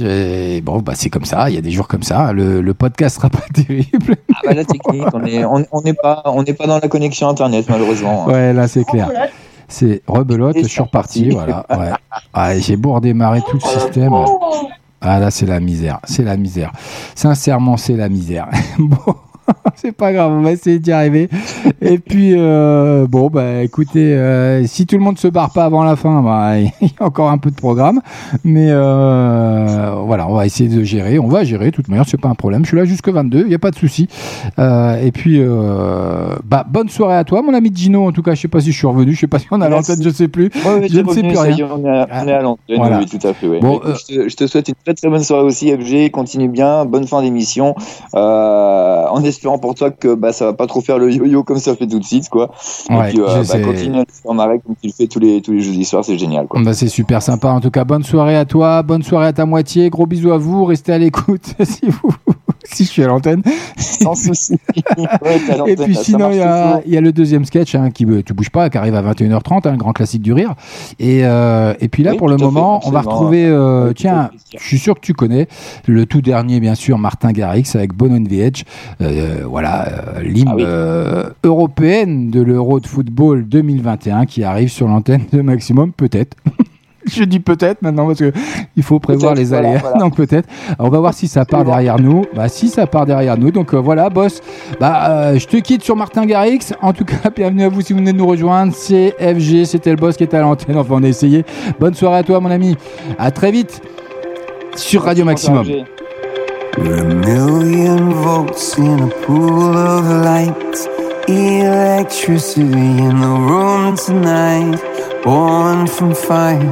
Bon, 0.63 0.79
bah 0.79 0.93
c'est 0.95 1.09
comme 1.09 1.25
ça. 1.25 1.49
Il 1.49 1.55
y 1.55 1.57
a 1.57 1.61
des 1.61 1.71
jours 1.71 1.87
comme 1.87 2.03
ça. 2.03 2.31
Le, 2.31 2.61
le 2.61 2.73
podcast 2.73 3.15
sera 3.17 3.29
pas 3.29 3.39
terrible. 3.53 4.15
Ah 4.35 4.39
bah 4.45 4.53
la 4.53 4.65
technique, 4.65 5.03
on 5.13 5.23
est, 5.25 5.43
on, 5.45 5.65
on 5.71 5.81
n'est 5.81 5.93
pas, 5.93 6.21
on 6.25 6.43
n'est 6.43 6.53
pas 6.53 6.67
dans 6.67 6.79
la 6.79 6.87
connexion 6.87 7.27
internet 7.29 7.65
malheureusement. 7.69 8.25
hein. 8.27 8.31
Ouais, 8.31 8.53
là 8.53 8.67
c'est 8.67 8.83
clair. 8.83 9.09
C'est 9.69 10.01
rebelote, 10.07 10.57
je 10.61 10.67
suis 10.67 10.81
reparti, 10.81 11.29
voilà. 11.29 11.65
Ouais. 11.69 11.91
Ah, 12.33 12.57
j'ai 12.57 12.75
beau 12.75 12.93
redémarrer 12.93 13.41
tout 13.41 13.57
le 13.57 13.79
système. 13.79 14.13
Ah 15.01 15.19
là, 15.19 15.31
c'est 15.31 15.45
la 15.45 15.59
misère, 15.59 15.99
c'est 16.03 16.23
la 16.23 16.35
misère. 16.35 16.73
Sincèrement, 17.15 17.77
c'est 17.77 17.95
la 17.95 18.09
misère. 18.09 18.49
bon, 18.79 19.15
c'est 19.75 19.91
pas 19.91 20.13
grave, 20.13 20.31
on 20.31 20.41
va 20.41 20.51
essayer 20.51 20.79
d'y 20.79 20.91
arriver. 20.91 21.29
Et 21.81 21.97
puis, 21.99 22.33
euh, 22.35 23.07
bon, 23.07 23.29
bah 23.29 23.63
écoutez, 23.63 24.13
euh, 24.15 24.65
si 24.65 24.85
tout 24.85 24.97
le 24.97 25.03
monde 25.03 25.17
se 25.17 25.27
barre 25.27 25.51
pas 25.51 25.65
avant 25.65 25.83
la 25.83 25.95
fin, 25.95 26.21
bah, 26.21 26.57
il 26.81 26.87
y 26.87 26.93
a 26.99 27.05
encore 27.05 27.29
un 27.29 27.37
peu 27.37 27.49
de 27.51 27.55
programme. 27.55 28.01
Mais 28.43 28.67
euh, 28.69 29.93
voilà, 30.05 30.27
on 30.27 30.33
va 30.35 30.45
essayer 30.45 30.69
de 30.69 30.83
gérer. 30.83 31.19
On 31.19 31.27
va 31.27 31.43
gérer, 31.43 31.71
de 31.71 31.75
toute 31.75 31.87
manière, 31.87 32.05
c'est 32.07 32.19
pas 32.19 32.29
un 32.29 32.35
problème. 32.35 32.63
Je 32.63 32.69
suis 32.69 32.77
là 32.77 32.85
jusque 32.85 33.09
22, 33.09 33.41
il 33.41 33.47
n'y 33.47 33.55
a 33.55 33.59
pas 33.59 33.71
de 33.71 33.75
souci. 33.77 34.07
Et 34.57 35.11
puis, 35.13 35.41
bah, 36.45 36.65
bonne 36.69 36.89
soirée 36.89 37.15
à 37.15 37.23
toi, 37.23 37.41
mon 37.41 37.53
ami 37.53 37.71
Gino. 37.73 38.07
En 38.07 38.11
tout 38.11 38.21
cas, 38.23 38.35
je 38.35 38.41
sais 38.41 38.47
pas 38.47 38.61
si 38.61 38.71
je 38.71 38.77
suis 38.77 38.87
revenu, 38.87 39.13
je 39.13 39.19
sais 39.19 39.27
pas 39.27 39.39
si 39.39 39.47
on 39.51 39.61
a 39.61 39.69
l'antenne, 39.69 40.01
je 40.01 40.09
sais 40.09 40.27
plus. 40.27 40.49
Ouais, 40.65 40.87
je 40.89 40.99
ne 40.99 41.09
sais 41.09 41.21
plus 41.21 41.37
rien. 41.37 41.57
est, 41.57 41.63
on 41.63 41.85
est 41.85 41.89
à, 41.89 42.07
on 42.11 42.27
est 42.27 42.33
à 42.33 42.41
l'antenne, 42.41 42.77
Voilà. 42.77 42.99
oui, 42.99 43.05
tout 43.05 43.25
à 43.27 43.33
fait. 43.33 43.47
ouais. 43.47 43.59
Bon, 43.59 43.77
Écoute, 43.77 43.97
je, 44.09 44.15
te, 44.15 44.29
je 44.29 44.35
te 44.35 44.47
souhaite 44.47 44.67
une 44.69 44.75
très 44.83 44.93
très 44.93 45.09
bonne 45.09 45.23
soirée 45.23 45.43
aussi, 45.43 45.71
FG. 45.71 46.11
Continue 46.11 46.49
bien, 46.49 46.85
bonne 46.85 47.07
fin 47.07 47.21
d'émission. 47.21 47.75
Euh, 48.15 49.05
en 49.07 49.23
espérant 49.39 49.57
pour 49.57 49.73
toi 49.73 49.89
que 49.89 50.15
bah, 50.15 50.33
ça 50.33 50.45
va 50.45 50.53
pas 50.53 50.67
trop 50.67 50.81
faire 50.81 50.97
le 50.97 51.11
yo-yo 51.11 51.43
comme 51.43 51.59
ça 51.59 51.75
fait 51.75 51.87
tout 51.87 51.99
de 51.99 52.03
suite, 52.03 52.27
quoi. 52.27 52.51
Ouais, 52.89 53.09
Et 53.09 53.13
puis, 53.13 53.21
euh, 53.21 53.43
bah, 53.47 53.59
continue 53.61 53.99
à 53.99 54.05
faire 54.05 54.33
marrer 54.33 54.59
comme 54.59 54.75
tu 54.81 54.87
le 54.87 54.93
fais 54.93 55.07
tous 55.07 55.19
les, 55.19 55.41
tous 55.41 55.53
les 55.53 55.61
jeudis 55.61 55.85
soirs, 55.85 56.03
c'est 56.03 56.17
génial, 56.17 56.47
quoi. 56.47 56.61
Bah, 56.61 56.73
c'est 56.73 56.89
super 56.89 57.21
sympa. 57.21 57.49
En 57.49 57.61
tout 57.61 57.71
cas, 57.71 57.85
bonne 57.85 58.03
soirée 58.03 58.35
à 58.35 58.43
toi, 58.43 58.83
bonne 58.83 59.01
soirée 59.03 59.27
à 59.27 59.33
ta 59.33 59.45
moitié. 59.45 59.89
Gros 59.89 60.05
bisous 60.05 60.33
à 60.33 60.37
vous. 60.37 60.65
Restez 60.65 60.91
à 60.91 60.97
l'écoute 60.97 61.53
si 61.63 61.85
vous, 61.85 62.13
si 62.63 62.83
je 62.85 62.89
suis 62.89 63.03
à 63.03 63.07
l'antenne. 63.07 63.41
Sans 63.77 64.15
souci. 64.15 64.57
Ouais, 64.97 65.71
Et 65.71 65.75
puis 65.75 65.95
sinon, 65.95 66.29
il 66.31 66.37
y, 66.37 66.41
a, 66.41 66.63
toujours. 66.67 66.81
il 66.85 66.93
y 66.93 66.97
a 66.97 67.01
le 67.01 67.11
deuxième 67.11 67.45
sketch 67.45 67.75
hein, 67.75 67.89
qui 67.91 68.05
tu 68.25 68.33
bouges 68.33 68.49
pas, 68.49 68.69
qui 68.69 68.77
arrive 68.77 68.95
à 68.95 69.01
21h30, 69.01 69.67
un 69.67 69.77
grand 69.77 69.93
classique 69.93 70.21
du 70.21 70.33
rire. 70.33 70.55
Et, 70.99 71.21
euh, 71.23 71.73
et 71.79 71.87
puis 71.87 72.03
là, 72.03 72.11
Oui, 72.11 72.17
pour 72.17 72.27
le 72.27 72.37
fait, 72.37 72.43
moment, 72.43 72.81
on 72.85 72.91
va 72.91 73.01
retrouver, 73.01 73.45
euh, 73.45 73.93
tiens, 73.93 74.29
je 74.57 74.63
suis 74.63 74.77
sûr 74.79 74.95
que 74.95 75.01
tu 75.01 75.13
connais 75.13 75.47
le 75.87 76.05
tout 76.05 76.21
dernier, 76.21 76.59
bien 76.59 76.75
sûr, 76.75 76.97
Martin 76.97 77.31
Garrix 77.31 77.63
avec 77.75 77.93
Bono 77.93 78.17
VH. 78.17 78.63
Euh, 79.01 79.43
voilà, 79.45 79.87
euh, 79.87 80.21
l'hymne 80.21 80.47
Ah 80.49 80.55
oui. 80.55 80.63
euh, 80.65 81.29
européenne 81.43 82.29
de 82.31 82.41
l'Euro 82.41 82.79
de 82.79 82.87
football 82.87 83.47
2021 83.47 84.25
qui 84.25 84.43
arrive 84.43 84.69
sur 84.69 84.87
l'antenne 84.87 85.23
de 85.31 85.41
Maximum, 85.41 85.91
peut-être. 85.93 86.35
Je 87.13 87.23
dis 87.23 87.39
peut-être 87.39 87.81
maintenant 87.81 88.07
parce 88.07 88.19
que 88.19 88.31
il 88.75 88.83
faut 88.83 88.99
prévoir 88.99 89.33
les 89.35 89.45
voilà, 89.45 89.69
aléas. 89.69 89.79
voilà. 89.81 89.97
Donc 89.99 90.15
peut-être. 90.15 90.47
On 90.77 90.89
va 90.89 90.99
voir 90.99 91.13
si 91.13 91.27
ça 91.27 91.45
part 91.45 91.65
derrière 91.65 91.99
nous. 91.99 92.25
Bah 92.35 92.49
si 92.49 92.69
ça 92.69 92.87
part 92.87 93.05
derrière 93.05 93.37
nous. 93.37 93.51
Donc 93.51 93.73
euh, 93.73 93.77
voilà, 93.77 94.09
boss. 94.09 94.41
Bah 94.79 95.09
euh, 95.09 95.39
je 95.39 95.47
te 95.47 95.57
quitte 95.57 95.83
sur 95.83 95.95
Martin 95.95 96.25
Garrix. 96.25 96.59
En 96.81 96.93
tout 96.93 97.05
cas, 97.05 97.29
bienvenue 97.35 97.63
à 97.63 97.69
vous 97.69 97.81
si 97.81 97.93
vous 97.93 97.99
venez 97.99 98.13
de 98.13 98.17
nous 98.17 98.27
rejoindre. 98.27 98.73
C'est 98.75 99.15
FG, 99.19 99.65
c'était 99.65 99.91
le 99.91 99.97
boss 99.97 100.17
qui 100.17 100.23
était 100.23 100.37
à 100.37 100.41
l'antenne. 100.41 100.77
Enfin, 100.77 100.95
on 100.97 101.03
a 101.03 101.07
essayé. 101.07 101.45
Bonne 101.79 101.93
soirée 101.93 102.19
à 102.19 102.23
toi, 102.23 102.39
mon 102.39 102.51
ami. 102.51 102.75
À 103.17 103.31
très 103.31 103.51
vite 103.51 103.81
sur 104.75 105.03
Radio 105.03 105.25
Maximum. 105.25 105.65
We're 106.77 106.99
a 106.99 107.03
million 107.03 108.11
volts 108.11 108.77
in 108.77 109.01
a 109.01 109.09
pool 109.25 109.75
of 109.75 110.05
light. 110.23 110.55
Electricity 111.27 112.61
in 112.63 113.19
the 113.19 113.27
room 113.27 113.97
tonight. 113.97 114.79
Born 115.23 115.85
from 115.87 116.15
fire, 116.15 116.71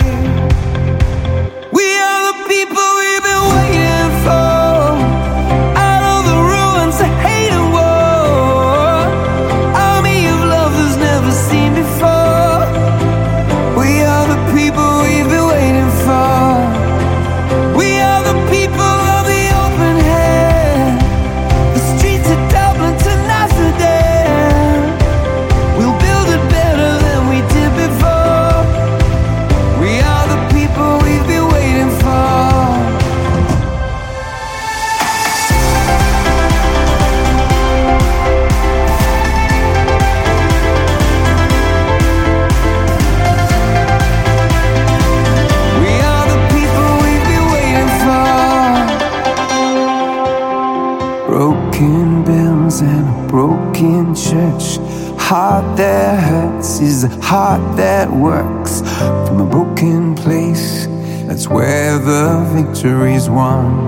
one. 63.31 63.80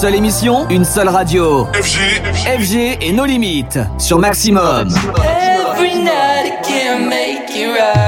Seule 0.00 0.14
émission, 0.14 0.66
une 0.70 0.86
seule 0.86 1.10
radio. 1.10 1.66
FG, 1.74 1.98
FG 2.58 2.98
et 3.02 3.12
nos 3.12 3.26
limites 3.26 3.78
sur 3.98 4.18
Maximum. 4.18 4.88
Every 5.18 5.94
night 5.94 6.46
I 6.46 6.58
can't 6.62 7.06
make 7.06 7.54
it 7.54 7.68
right, 7.68 7.99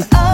crazy. 0.00 0.27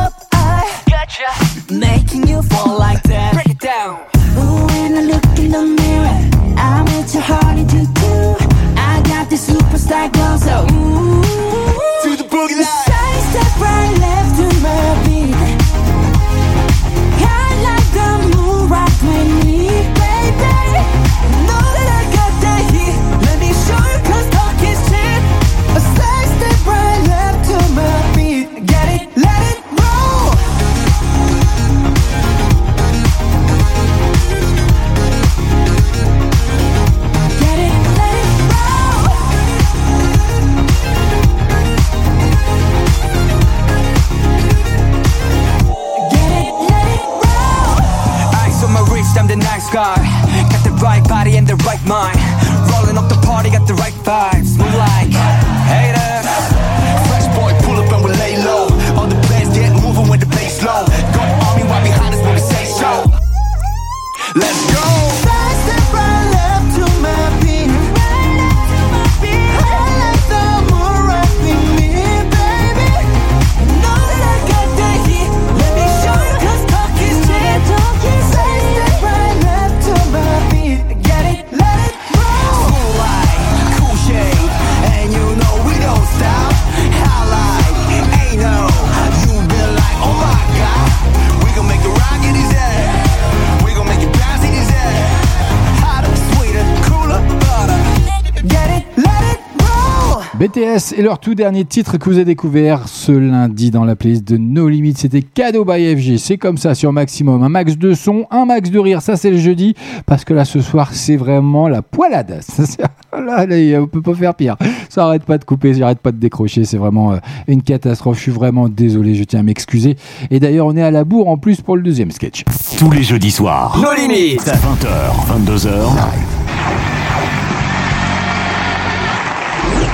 Et 100.96 101.02
leur 101.02 101.20
tout 101.20 101.34
dernier 101.36 101.64
titre 101.64 101.98
que 101.98 102.04
vous 102.06 102.16
avez 102.16 102.24
découvert 102.24 102.88
ce 102.88 103.12
lundi 103.12 103.70
dans 103.70 103.84
la 103.84 103.94
playlist 103.94 104.26
de 104.26 104.36
No 104.36 104.68
Limits, 104.68 104.94
c'était 104.96 105.22
Cadeau 105.22 105.64
by 105.64 105.94
FG. 105.96 106.16
C'est 106.18 106.36
comme 106.36 106.56
ça 106.56 106.74
sur 106.74 106.92
Maximum. 106.92 107.42
Un 107.44 107.48
max 107.48 107.76
de 107.78 107.94
son, 107.94 108.26
un 108.32 108.44
max 108.44 108.70
de 108.70 108.78
rire. 108.80 109.00
Ça, 109.00 109.16
c'est 109.16 109.30
le 109.30 109.36
jeudi. 109.38 109.74
Parce 110.06 110.24
que 110.24 110.34
là, 110.34 110.44
ce 110.44 110.60
soir, 110.60 110.92
c'est 110.92 111.16
vraiment 111.16 111.68
la 111.68 111.82
poilade. 111.82 112.38
Ça, 112.42 112.66
c'est- 112.66 112.82
Là, 113.16 113.46
là, 113.46 113.80
on 113.80 113.86
peut 113.86 114.02
pas 114.02 114.14
faire 114.14 114.34
pire. 114.34 114.56
Ça 114.88 115.04
arrête 115.06 115.22
pas 115.24 115.38
de 115.38 115.44
couper, 115.44 115.72
ça 115.74 115.84
arrête 115.84 116.00
pas 116.00 116.10
de 116.10 116.16
décrocher. 116.16 116.64
C'est 116.64 116.78
vraiment 116.78 117.12
euh, 117.12 117.18
une 117.46 117.62
catastrophe. 117.62 118.16
Je 118.16 118.22
suis 118.22 118.32
vraiment 118.32 118.68
désolé. 118.68 119.14
Je 119.14 119.22
tiens 119.22 119.38
à 119.38 119.42
m'excuser. 119.44 119.96
Et 120.32 120.40
d'ailleurs, 120.40 120.66
on 120.66 120.76
est 120.76 120.82
à 120.82 120.90
la 120.90 121.04
bourre 121.04 121.28
en 121.28 121.36
plus 121.38 121.60
pour 121.60 121.76
le 121.76 121.82
deuxième 121.82 122.10
sketch. 122.10 122.42
Tous 122.76 122.90
les 122.90 123.04
jeudis 123.04 123.30
soirs. 123.30 123.80
Nos 123.80 123.94
limites. 123.94 124.40
20h, 124.46 125.46
22h. 125.46 126.43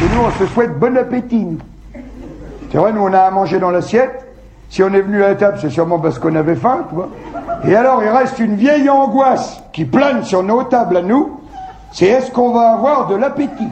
Et 0.03 0.09
nous, 0.15 0.23
on 0.27 0.31
se 0.31 0.47
souhaite 0.53 0.79
bon 0.79 0.97
appétit. 0.97 1.59
C'est 2.73 2.79
vrai, 2.79 2.93
nous, 2.93 3.03
on 3.03 3.13
a 3.13 3.19
à 3.19 3.31
manger 3.31 3.59
dans 3.59 3.71
l'assiette. 3.71 4.27
Si 4.71 4.83
on 4.83 4.95
est 4.95 5.03
venu 5.03 5.23
à 5.23 5.29
la 5.29 5.35
table, 5.35 5.59
c'est 5.61 5.69
sûrement 5.69 5.99
parce 5.99 6.19
qu'on 6.19 6.35
avait 6.37 6.55
faim, 6.55 6.87
tu. 6.89 7.71
Et 7.71 7.77
alors, 7.77 8.03
il 8.03 8.09
reste 8.09 8.39
une 8.39 8.55
vieille 8.55 8.89
angoisse 8.89 9.63
qui 9.73 9.85
plane 9.85 10.23
sur 10.23 10.43
nos 10.43 10.63
tables 10.63 10.97
à 10.97 11.03
nous. 11.03 11.41
C'est 11.93 12.07
est-ce 12.07 12.31
qu'on 12.31 12.53
va 12.53 12.71
avoir 12.71 13.09
de 13.09 13.17
l'appétit? 13.17 13.69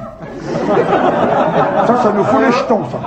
Ça, 1.87 1.97
ça 2.03 2.13
nous 2.15 2.25
fout 2.25 2.41
les 2.45 2.53
jetons, 2.53 2.83
ça. 2.91 2.99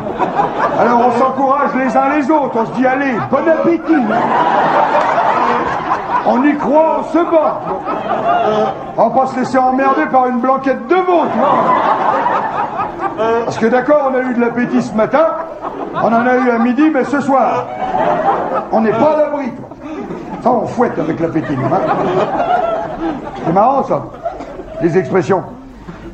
Alors, 0.79 1.01
on 1.07 1.19
s'encourage 1.19 1.71
les 1.75 1.95
uns 1.95 2.09
les 2.17 2.31
autres. 2.31 2.55
On 2.55 2.65
se 2.65 2.71
dit, 2.79 2.87
allez, 2.87 3.13
bon 3.29 3.47
appétit. 3.47 4.03
On 6.25 6.43
y 6.43 6.55
croit, 6.57 6.99
on 6.99 7.03
se 7.11 7.17
bat. 7.17 7.61
On 8.97 9.09
va 9.09 9.21
pas 9.21 9.27
se 9.27 9.39
laisser 9.39 9.57
emmerder 9.57 10.05
par 10.11 10.27
une 10.27 10.39
blanquette 10.39 10.87
de 10.87 10.95
vois. 10.95 11.25
Parce 13.45 13.57
que 13.57 13.65
d'accord, 13.67 14.11
on 14.11 14.15
a 14.15 14.21
eu 14.21 14.33
de 14.33 14.41
l'appétit 14.41 14.81
ce 14.81 14.95
matin, 14.95 15.25
on 15.95 16.07
en 16.07 16.25
a 16.25 16.35
eu 16.37 16.49
à 16.49 16.57
midi, 16.59 16.89
mais 16.93 17.03
ce 17.03 17.19
soir, 17.21 17.65
on 18.71 18.81
n'est 18.81 18.91
pas 18.91 19.13
à 19.13 19.17
l'abri. 19.17 19.51
Ça, 20.41 20.51
on 20.51 20.65
fouette 20.65 20.97
avec 20.97 21.19
l'appétit. 21.19 21.53
hein. 21.55 21.77
C'est 23.45 23.53
marrant, 23.53 23.83
ça, 23.83 24.01
les 24.81 24.97
expressions. 24.97 25.43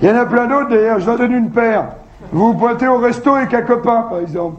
Il 0.02 0.10
y 0.10 0.12
en 0.12 0.18
a 0.20 0.26
plein 0.26 0.46
d'autres, 0.48 0.70
d'ailleurs, 0.70 1.00
je 1.00 1.10
en 1.10 1.16
donne 1.16 1.32
une 1.34 1.50
paire. 1.50 1.86
Vous 2.32 2.48
vous 2.54 2.54
pointez 2.60 2.88
au 2.88 2.98
resto 2.98 3.36
avec 3.36 3.54
un 3.54 3.62
copain, 3.62 4.06
par 4.10 4.20
exemple. 4.20 4.58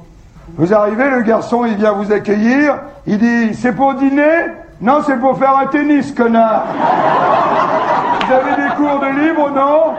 Vous 0.57 0.73
arrivez, 0.73 1.11
le 1.11 1.21
garçon, 1.23 1.65
il 1.67 1.75
vient 1.77 1.93
vous 1.93 2.13
accueillir, 2.13 2.77
il 3.07 3.19
dit, 3.19 3.55
c'est 3.55 3.73
pour 3.73 3.95
dîner? 3.95 4.47
Non, 4.81 5.01
c'est 5.05 5.17
pour 5.17 5.37
faire 5.39 5.57
un 5.59 5.67
tennis, 5.67 6.13
connard. 6.13 6.65
Vous 8.27 8.33
avez 8.33 8.63
des 8.63 8.75
cours 8.77 9.01
de 9.01 9.21
libre, 9.21 9.51
non 9.51 9.95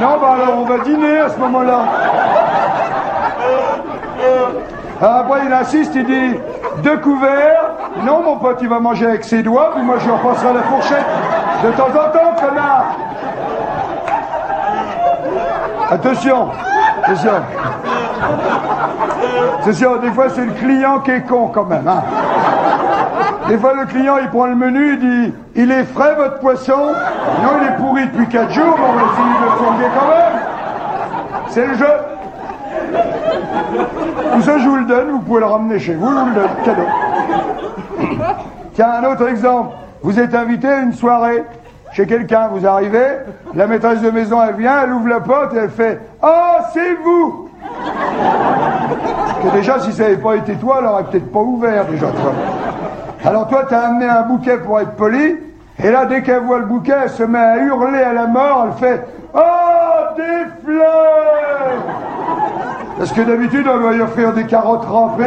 non, 0.00 0.18
bah 0.20 0.36
alors 0.36 0.58
on 0.58 0.64
va 0.64 0.78
dîner 0.78 1.18
à 1.18 1.28
ce 1.28 1.38
moment-là. 1.38 1.80
Ah, 5.00 5.18
Après, 5.20 5.40
il 5.46 5.52
insiste, 5.52 5.94
il 5.94 6.04
dit 6.06 6.40
deux 6.82 6.96
couverts. 6.98 7.70
Non, 8.02 8.22
mon 8.22 8.36
pote, 8.36 8.58
il 8.62 8.68
va 8.68 8.80
manger 8.80 9.06
avec 9.06 9.24
ses 9.24 9.42
doigts, 9.42 9.72
puis 9.74 9.84
moi 9.84 9.96
je 9.98 10.10
repasserai 10.10 10.54
la 10.54 10.62
fourchette 10.62 11.06
de 11.62 11.70
temps 11.72 11.88
en 11.88 12.10
temps, 12.10 12.34
connard. 12.40 12.84
Attention, 15.90 16.48
attention. 17.04 17.42
Attention, 19.60 19.96
des 19.96 20.10
fois 20.10 20.28
c'est 20.30 20.44
le 20.44 20.52
client 20.52 20.98
qui 21.00 21.10
est 21.12 21.26
con 21.26 21.48
quand 21.52 21.64
même. 21.64 21.86
hein. 21.88 22.02
Des 23.48 23.58
fois, 23.58 23.74
le 23.74 23.86
client, 23.86 24.14
il 24.22 24.28
prend 24.30 24.46
le 24.46 24.54
menu, 24.54 24.92
il 24.94 24.98
dit 25.00 25.34
Il 25.56 25.72
est 25.72 25.82
frais, 25.84 26.14
votre 26.14 26.38
poisson? 26.38 26.78
Non, 26.78 27.50
il 27.60 27.66
est 27.68 27.76
pourri 27.76 28.06
depuis 28.06 28.26
4 28.28 28.50
jours, 28.52 28.78
mais 28.78 28.84
on 28.88 28.92
va 28.92 29.02
essayer 29.12 29.34
de 29.40 29.44
le 29.44 29.50
flanquer 29.58 29.90
quand 29.98 30.08
même. 30.08 30.36
C'est 31.48 31.66
le 31.66 31.74
jeu. 31.74 31.86
Tout 34.32 34.42
ça, 34.42 34.58
je 34.58 34.68
vous 34.68 34.76
le 34.76 34.84
donne, 34.84 35.10
vous 35.10 35.18
pouvez 35.18 35.40
le 35.40 35.46
ramener 35.46 35.78
chez 35.80 35.94
vous, 35.94 36.08
je 36.08 36.14
vous 36.14 36.26
le 36.26 36.34
donne, 36.34 36.50
cadeau. 36.64 36.86
Tiens, 38.74 38.92
un 39.02 39.04
autre 39.12 39.28
exemple. 39.28 39.74
Vous 40.02 40.18
êtes 40.18 40.34
invité 40.34 40.68
à 40.68 40.78
une 40.78 40.92
soirée 40.92 41.44
chez 41.92 42.06
quelqu'un, 42.06 42.48
vous 42.52 42.66
arrivez, 42.66 43.06
la 43.54 43.66
maîtresse 43.66 44.00
de 44.00 44.10
maison, 44.10 44.38
elle 44.48 44.54
vient, 44.54 44.82
elle 44.84 44.92
ouvre 44.92 45.08
la 45.08 45.20
porte 45.20 45.52
et 45.54 45.58
elle 45.58 45.70
fait 45.70 46.00
Ah, 46.22 46.58
c'est 46.72 46.94
vous 47.04 47.50
Que 49.42 49.48
déjà, 49.56 49.80
si 49.80 49.92
ça 49.92 50.04
n'avait 50.04 50.18
pas 50.18 50.36
été 50.36 50.54
toi, 50.54 50.76
elle 50.78 50.86
aurait 50.86 51.02
peut-être 51.04 51.32
pas 51.32 51.40
ouvert 51.40 51.84
déjà, 51.86 52.06
tu 52.06 52.22
vois. 52.22 52.32
Alors 53.24 53.48
toi, 53.48 53.64
t'as 53.68 53.88
amené 53.88 54.08
un 54.08 54.22
bouquet 54.22 54.58
pour 54.58 54.78
être 54.78 54.92
poli, 54.92 55.36
et 55.82 55.90
là, 55.90 56.04
dès 56.06 56.22
qu'elle 56.22 56.42
voit 56.42 56.58
le 56.58 56.66
bouquet, 56.66 56.94
elle 57.02 57.10
se 57.10 57.24
met 57.24 57.38
à 57.38 57.56
hurler 57.56 58.02
à 58.02 58.12
la 58.12 58.26
mort, 58.26 58.66
elle 58.68 58.74
fait 58.78 59.04
«Oh, 59.34 59.40
des 60.16 60.44
fleurs!» 60.64 60.86
Parce 62.98 63.10
que 63.12 63.22
d'habitude, 63.22 63.66
on 63.68 63.78
va 63.78 63.92
lui 63.92 64.02
offrir 64.02 64.32
des 64.32 64.44
carottes 64.44 64.84
râpées, 64.84 65.24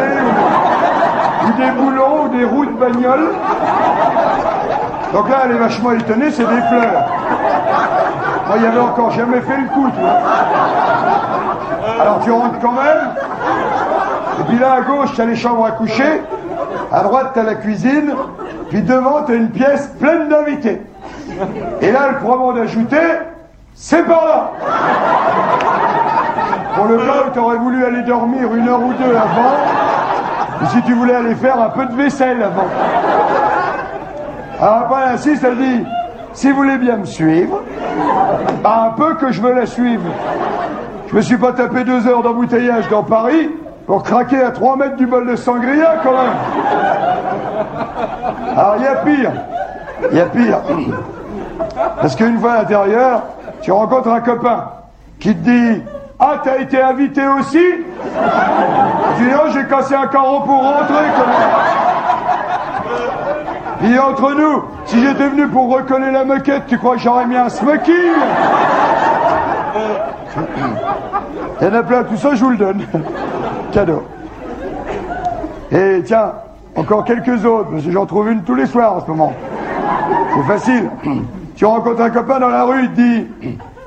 ou, 1.44 1.52
des 1.62 1.72
boulons, 1.72 2.26
ou 2.26 2.30
des 2.38 2.46
roues 2.46 2.68
de 2.68 2.72
bagnole. 2.72 3.32
Donc 5.12 5.30
là, 5.30 5.42
elle 5.44 5.52
est 5.52 5.60
vachement 5.60 5.92
étonnée, 5.92 6.32
c'est 6.32 6.48
des 6.48 6.62
fleurs. 6.62 7.04
Moi, 8.48 8.58
il 8.58 8.64
y 8.64 8.68
avait 8.68 8.80
encore 8.80 9.12
jamais 9.12 9.42
fait 9.42 9.58
le 9.58 9.68
coup, 9.74 9.90
tu. 9.90 10.00
Alors 12.02 12.20
tu 12.24 12.32
rentres 12.32 12.60
quand 12.62 12.72
même, 12.72 13.14
et 14.40 14.44
puis 14.44 14.60
là, 14.60 14.74
à 14.74 14.82
gauche, 14.82 15.12
t'as 15.16 15.26
les 15.26 15.36
chambres 15.36 15.66
à 15.66 15.72
coucher, 15.72 16.22
à 16.92 17.04
droite, 17.04 17.32
t'as 17.34 17.44
la 17.44 17.56
cuisine, 17.56 18.14
puis 18.70 18.82
devant, 18.82 19.24
t'as 19.24 19.36
une 19.36 19.50
pièce 19.50 19.88
pleine 20.00 20.28
d'invités. 20.30 20.82
Et 21.82 21.92
là, 21.92 22.10
le 22.12 22.18
promo 22.18 22.54
d'ajouter, 22.54 22.98
c'est 23.74 24.04
par 24.04 24.26
là 24.26 24.52
Pour 26.76 26.86
le 26.86 26.98
cas 26.98 27.28
où 27.28 27.30
t'aurais 27.34 27.58
voulu 27.58 27.86
aller 27.86 28.04
dormir 28.04 28.54
une 28.54 28.68
heure 28.68 28.82
ou 28.82 28.94
deux 28.94 29.16
avant, 29.16 30.62
ou 30.62 30.66
si 30.68 30.82
tu 30.84 30.94
voulais 30.94 31.16
aller 31.16 31.36
faire 31.36 31.60
un 31.60 31.70
peu 31.70 31.86
de 31.86 31.94
vaisselle 31.94 32.44
avant. 32.44 32.68
Alors 34.62 34.78
après, 34.84 35.02
elle 35.06 35.14
insiste, 35.14 35.44
elle 35.44 35.58
dit, 35.58 35.86
si 36.34 36.50
vous 36.50 36.58
voulez 36.58 36.78
bien 36.78 36.98
me 36.98 37.06
suivre, 37.06 37.62
bah, 38.64 38.92
un 38.92 38.92
peu 38.92 39.16
que 39.16 39.32
je 39.32 39.42
veux 39.42 39.54
la 39.54 39.66
suivre. 39.66 40.04
Je 41.08 41.16
me 41.16 41.22
suis 41.22 41.38
pas 41.38 41.54
tapé 41.54 41.84
deux 41.84 42.08
heures 42.08 42.24
d'embouteillage 42.24 42.90
dans 42.90 43.04
Paris 43.04 43.50
pour 43.86 44.04
craquer 44.04 44.42
à 44.42 44.52
3 44.52 44.78
mètres 44.78 44.96
du 44.96 45.06
bol 45.06 45.28
de 45.28 45.36
sangria 45.36 45.96
quand 46.04 46.12
même. 46.12 46.34
Alors 48.58 48.76
il 48.78 48.84
y 48.84 48.88
a 48.88 48.96
pire. 48.96 49.32
Il 50.12 50.18
y 50.18 50.22
a 50.22 50.26
pire. 50.26 50.60
Parce 52.02 52.16
qu'une 52.16 52.40
fois 52.40 52.54
à 52.54 52.58
l'intérieur, 52.60 53.24
tu 53.62 53.72
rencontres 53.72 54.10
un 54.10 54.22
copain 54.22 54.70
qui 55.20 55.36
te 55.36 55.50
dit 55.50 55.84
Ah, 56.20 56.42
t'as 56.44 56.58
été 56.58 56.82
invité 56.82 57.28
aussi? 57.28 57.64
Tu 59.18 59.24
dis 59.24 59.32
Oh, 59.34 59.50
j'ai 59.54 59.66
cassé 59.68 59.94
un 59.96 60.08
carreau 60.08 60.40
pour 60.42 60.64
rentrer 60.64 61.06
quand 61.16 61.28
même. 61.28 61.36
Et 63.94 64.00
entre 64.00 64.34
nous, 64.34 64.64
si 64.86 65.06
j'étais 65.06 65.28
venu 65.28 65.48
pour 65.48 65.70
recoller 65.72 66.10
la 66.12 66.24
moquette, 66.24 66.64
tu 66.68 66.78
crois 66.78 66.96
que 66.96 67.02
j'aurais 67.02 67.28
mis 67.28 67.36
un 67.36 67.50
smoking 67.50 67.94
Il 71.62 71.68
y 71.68 71.70
en 71.70 71.74
a 71.74 71.84
plein, 71.84 72.04
tout 72.04 72.18
ça, 72.18 72.36
je 72.36 72.44
vous 72.44 72.52
le 72.52 72.58
donne. 72.58 72.82
Cadeau. 73.72 74.04
Et 75.72 76.02
tiens, 76.06 76.34
encore 76.76 77.06
quelques 77.06 77.46
autres, 77.46 77.70
parce 77.72 77.84
que 77.84 77.92
j'en 77.92 78.06
trouve 78.06 78.30
une 78.30 78.44
tous 78.44 78.56
les 78.56 78.66
soirs 78.66 78.98
en 78.98 79.02
ce 79.02 79.08
moment. 79.08 79.34
C'est 80.36 80.54
facile. 80.54 80.90
Tu 81.56 81.64
rencontres 81.64 82.02
un 82.02 82.10
copain 82.10 82.38
dans 82.38 82.50
la 82.50 82.66
rue, 82.66 82.84
il 82.84 82.92
te 82.92 82.96
dit 82.96 83.28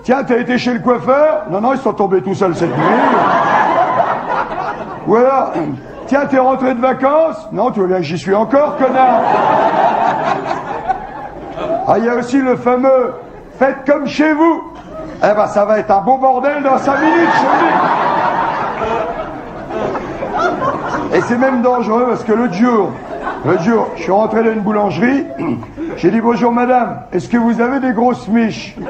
Tiens, 0.02 0.24
t'as 0.24 0.38
été 0.38 0.56
chez 0.56 0.72
le 0.72 0.80
coiffeur? 0.80 1.42
Non, 1.50 1.60
non, 1.60 1.74
ils 1.74 1.78
sont 1.78 1.92
tombés 1.92 2.22
tout 2.22 2.34
seuls 2.34 2.56
cette 2.56 2.74
nuit. 2.74 2.84
Ou 5.06 5.16
alors, 5.16 5.52
tiens, 6.06 6.24
t'es 6.24 6.38
rentré 6.38 6.72
de 6.74 6.80
vacances? 6.80 7.46
Non, 7.52 7.70
tu 7.70 7.80
vois 7.80 7.88
bien 7.88 7.98
que 7.98 8.04
j'y 8.04 8.16
suis 8.16 8.34
encore, 8.34 8.78
connard. 8.78 9.20
Ah, 11.86 11.98
il 11.98 12.06
y 12.06 12.08
a 12.08 12.14
aussi 12.14 12.40
le 12.40 12.56
fameux 12.56 13.12
Faites 13.58 13.84
comme 13.84 14.06
chez 14.06 14.32
vous. 14.32 14.62
Eh 15.20 15.34
ben, 15.34 15.46
ça 15.48 15.64
va 15.64 15.80
être 15.80 15.90
un 15.90 16.00
bon 16.00 16.18
bordel 16.18 16.62
dans 16.62 16.78
5 16.78 17.00
minutes, 17.00 17.28
je 17.34 17.42
le 17.42 17.58
dis. 21.10 21.16
Et 21.16 21.20
c'est 21.22 21.38
même 21.38 21.60
dangereux 21.60 22.06
parce 22.08 22.22
que 22.22 22.32
l'autre 22.32 22.54
jour, 22.54 22.92
l'autre 23.44 23.62
jour, 23.62 23.88
je 23.96 24.02
suis 24.02 24.12
rentré 24.12 24.44
dans 24.44 24.52
une 24.52 24.60
boulangerie, 24.60 25.26
j'ai 26.00 26.12
dit 26.12 26.20
bonjour 26.20 26.52
madame, 26.52 27.00
est-ce 27.12 27.28
que 27.28 27.36
vous 27.36 27.60
avez 27.60 27.80
des 27.80 27.92
grosses 27.92 28.28
miches 28.28 28.76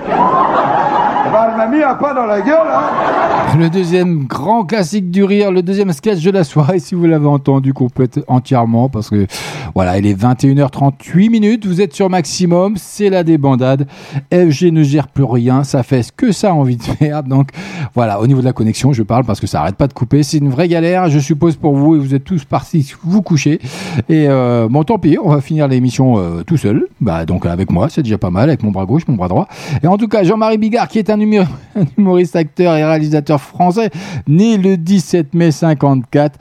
ben, 1.33 1.49
elle 1.51 1.57
m'a 1.57 1.67
mis 1.67 1.83
un 1.83 1.95
pas 1.95 2.13
dans 2.13 2.27
la 2.27 2.43
gueule, 2.43 2.69
hein. 2.71 3.19
Le 3.59 3.71
deuxième 3.71 4.25
grand 4.25 4.65
classique 4.65 5.11
du 5.11 5.25
rire, 5.25 5.51
le 5.51 5.63
deuxième 5.63 5.91
sketch 5.93 6.23
de 6.23 6.31
la 6.31 6.45
soirée, 6.45 6.79
si 6.81 6.95
vous 6.95 7.07
l'avez 7.07 7.27
entendu 7.27 7.73
complète 7.73 8.21
entièrement, 8.29 8.91
parce 8.91 9.09
que 9.09 9.27
voilà, 9.75 9.99
il 9.99 10.07
est 10.07 10.21
21h38 10.21 11.31
minutes, 11.31 11.67
vous 11.67 11.81
êtes 11.81 11.95
sur 11.95 12.11
maximum, 12.11 12.77
c'est 12.77 13.09
la 13.09 13.25
débandade. 13.25 13.87
FG 14.33 14.65
ne 14.65 14.83
gère 14.83 15.09
plus 15.09 15.25
rien, 15.25 15.65
ça 15.65 15.83
fait 15.83 16.03
ce 16.03 16.13
que 16.13 16.31
ça 16.31 16.53
envie 16.53 16.77
de 16.77 16.83
faire. 16.83 17.23
Donc 17.23 17.51
voilà, 17.95 18.21
au 18.21 18.27
niveau 18.27 18.41
de 18.41 18.45
la 18.45 18.53
connexion, 18.53 18.93
je 18.93 19.03
parle 19.03 19.25
parce 19.25 19.41
que 19.41 19.47
ça 19.47 19.63
arrête 19.63 19.77
pas 19.77 19.87
de 19.87 19.95
couper, 19.95 20.23
c'est 20.23 20.39
une 20.39 20.51
vraie 20.51 20.69
galère, 20.69 21.09
je 21.09 21.19
suppose 21.19 21.57
pour 21.57 21.75
vous, 21.75 21.97
et 21.97 21.99
vous 21.99 22.15
êtes 22.15 22.25
tous 22.25 22.45
partis 22.45 22.95
vous 23.03 23.23
coucher. 23.23 23.61
Et 24.11 24.27
euh, 24.29 24.69
bon, 24.71 24.85
tant 24.85 24.99
pis, 24.99 25.17
on 25.23 25.31
va 25.31 25.41
finir 25.41 25.69
l'émission 25.69 26.19
euh, 26.19 26.43
tout 26.47 26.59
seul, 26.59 26.87
bah 27.01 27.25
donc 27.25 27.47
avec 27.47 27.71
moi, 27.71 27.89
c'est 27.89 28.03
déjà 28.03 28.19
pas 28.19 28.31
mal, 28.31 28.49
avec 28.49 28.63
mon 28.63 28.71
bras 28.71 28.85
gauche, 28.85 29.03
mon 29.07 29.15
bras 29.15 29.29
droit. 29.29 29.49
Et 29.83 29.87
en 29.87 29.97
tout 29.97 30.09
cas, 30.09 30.25
Jean-Marie 30.25 30.59
Bigard, 30.59 30.89
qui 30.89 30.99
est 30.99 31.11
un, 31.11 31.19
humoriste, 31.99 32.37
acteur 32.37 32.77
et 32.77 32.85
réalisateur 32.85 33.41
français, 33.41 33.91
né 34.27 34.57
le 34.57 34.77
17 34.77 35.35
mai 35.35 35.51
54. 35.51 36.39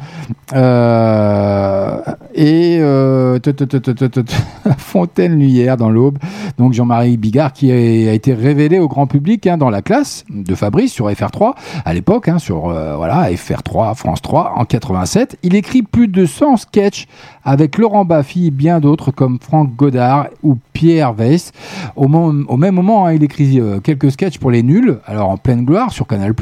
Euh, 0.54 2.02
et 2.34 2.78
euh, 2.80 3.40
Fontaine-Luyère 4.78 5.78
dans 5.78 5.90
l'Aube. 5.90 6.18
Donc 6.58 6.74
Jean-Marie 6.74 7.18
Bigard 7.18 7.54
qui 7.54 7.72
a, 7.72 7.76
a 7.76 8.14
été 8.14 8.34
révélé 8.34 8.80
au 8.80 8.88
grand 8.88 9.08
public 9.08 9.46
hein, 9.48 9.58
dans 9.58 9.70
la 9.70 9.82
classe 9.82 10.26
de 10.30 10.56
Fabrice 10.56 10.92
sur 10.92 11.10
FR3 11.10 11.54
à 11.86 11.94
l'époque, 11.94 12.28
hein, 12.30 12.40
sur 12.40 12.70
euh, 12.70 12.96
voilà 12.96 13.30
FR3, 13.32 13.96
France 13.96 14.22
3 14.22 14.54
en 14.56 14.66
87. 14.66 15.38
Il 15.44 15.56
écrit 15.56 15.84
plus 15.84 16.08
de 16.08 16.26
100 16.26 16.58
sketchs 16.58 17.08
avec 17.48 17.78
Laurent 17.78 18.04
Baffy 18.04 18.48
et 18.48 18.52
bien 18.52 18.82
d'autres 18.82 19.12
comme 19.12 19.40
Franck 19.40 19.74
Godard 19.74 20.28
ou 20.44 20.58
Pierre 20.74 21.14
Weiss. 21.14 21.54
Au, 21.96 22.10
même 22.10 22.76
moment, 22.76 23.06
hein, 23.06 23.14
il 23.14 23.24
écrit 23.24 23.62
euh, 23.62 23.80
quelques 23.80 24.12
sketchs 24.12 24.38
pour 24.38 24.52
les 24.52 24.64
nuls, 24.64 25.00
alors 25.06 25.30
en 25.30 25.38
pleine 25.38 25.64
gloire 25.64 25.94
sur 25.94 26.08
Canal+, 26.08 26.34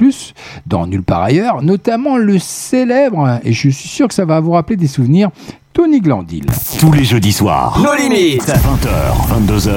dans 0.65 0.87
Nulle 0.87 1.03
part 1.03 1.21
ailleurs, 1.21 1.61
notamment 1.61 2.17
le 2.17 2.39
célèbre, 2.39 3.39
et 3.43 3.53
je 3.53 3.69
suis 3.69 3.87
sûr 3.87 4.07
que 4.07 4.15
ça 4.15 4.25
va 4.25 4.39
vous 4.39 4.51
rappeler 4.51 4.77
des 4.77 4.87
souvenirs, 4.87 5.29
Tony 5.75 5.99
Glandil. 5.99 6.45
Tous 6.79 6.93
les 6.93 7.03
jeudis 7.03 7.33
soirs. 7.33 7.77
Nos 7.83 7.93
limites. 8.01 8.47
20h, 8.47 9.45
22h. 9.45 9.71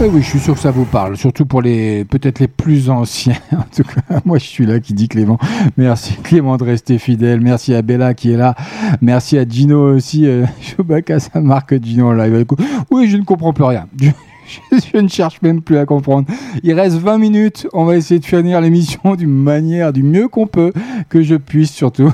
Oui, 0.00 0.06
oui, 0.10 0.22
je 0.22 0.28
suis 0.30 0.38
sûr 0.40 0.54
que 0.54 0.60
ça 0.60 0.70
vous 0.70 0.86
parle, 0.86 1.18
surtout 1.18 1.44
pour 1.44 1.60
les 1.60 2.06
peut-être 2.06 2.38
les 2.40 2.48
plus 2.48 2.88
anciens. 2.88 3.34
En 3.52 3.64
tout 3.74 3.82
cas, 3.82 4.20
moi, 4.24 4.38
je 4.38 4.44
suis 4.46 4.64
là 4.64 4.80
qui 4.80 4.94
dit 4.94 5.08
Clément. 5.08 5.38
Merci 5.76 6.14
Clément 6.22 6.56
de 6.56 6.64
rester 6.64 6.96
fidèle. 6.98 7.42
Merci 7.42 7.74
à 7.74 7.82
Bella 7.82 8.14
qui 8.14 8.32
est 8.32 8.36
là. 8.38 8.54
Merci 9.02 9.36
à 9.36 9.46
Gino 9.46 9.94
aussi. 9.94 10.26
Euh, 10.26 10.46
Chewbacca, 10.62 11.20
ça 11.20 11.38
marque 11.42 11.82
Gino 11.84 12.08
en 12.08 12.12
live. 12.14 12.46
Oui, 12.90 13.08
je 13.10 13.18
ne 13.18 13.22
comprends 13.24 13.52
plus 13.52 13.64
rien. 13.64 13.86
Je, 14.00 14.08
je- 14.72 14.80
je 14.94 14.98
ne 14.98 15.08
cherche 15.08 15.42
même 15.42 15.60
plus 15.60 15.76
à 15.76 15.84
comprendre. 15.84 16.26
Il 16.62 16.72
reste 16.72 16.96
20 16.96 17.18
minutes. 17.18 17.66
On 17.74 17.84
va 17.84 17.96
essayer 17.96 18.20
de 18.20 18.24
finir 18.24 18.62
l'émission 18.62 19.14
d'une 19.16 19.28
manière, 19.28 19.92
du 19.92 20.02
mieux 20.02 20.28
qu'on 20.28 20.46
peut, 20.46 20.72
que 21.10 21.22
je 21.22 21.34
puisse 21.34 21.72
surtout. 21.72 22.10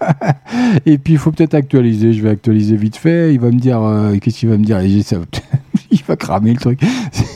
Et 0.86 0.98
puis 0.98 1.14
il 1.14 1.18
faut 1.18 1.32
peut-être 1.32 1.54
actualiser. 1.54 2.12
Je 2.12 2.22
vais 2.22 2.30
actualiser 2.30 2.76
vite 2.76 2.96
fait. 2.96 3.32
Il 3.32 3.40
va 3.40 3.50
me 3.50 3.58
dire, 3.58 3.82
euh, 3.82 4.16
qu'est-ce 4.16 4.38
qu'il 4.38 4.48
va 4.48 4.56
me 4.56 4.64
dire? 4.64 4.80
Il 5.92 6.02
va 6.06 6.16
cramer 6.16 6.52
le 6.52 6.58
truc. 6.58 6.80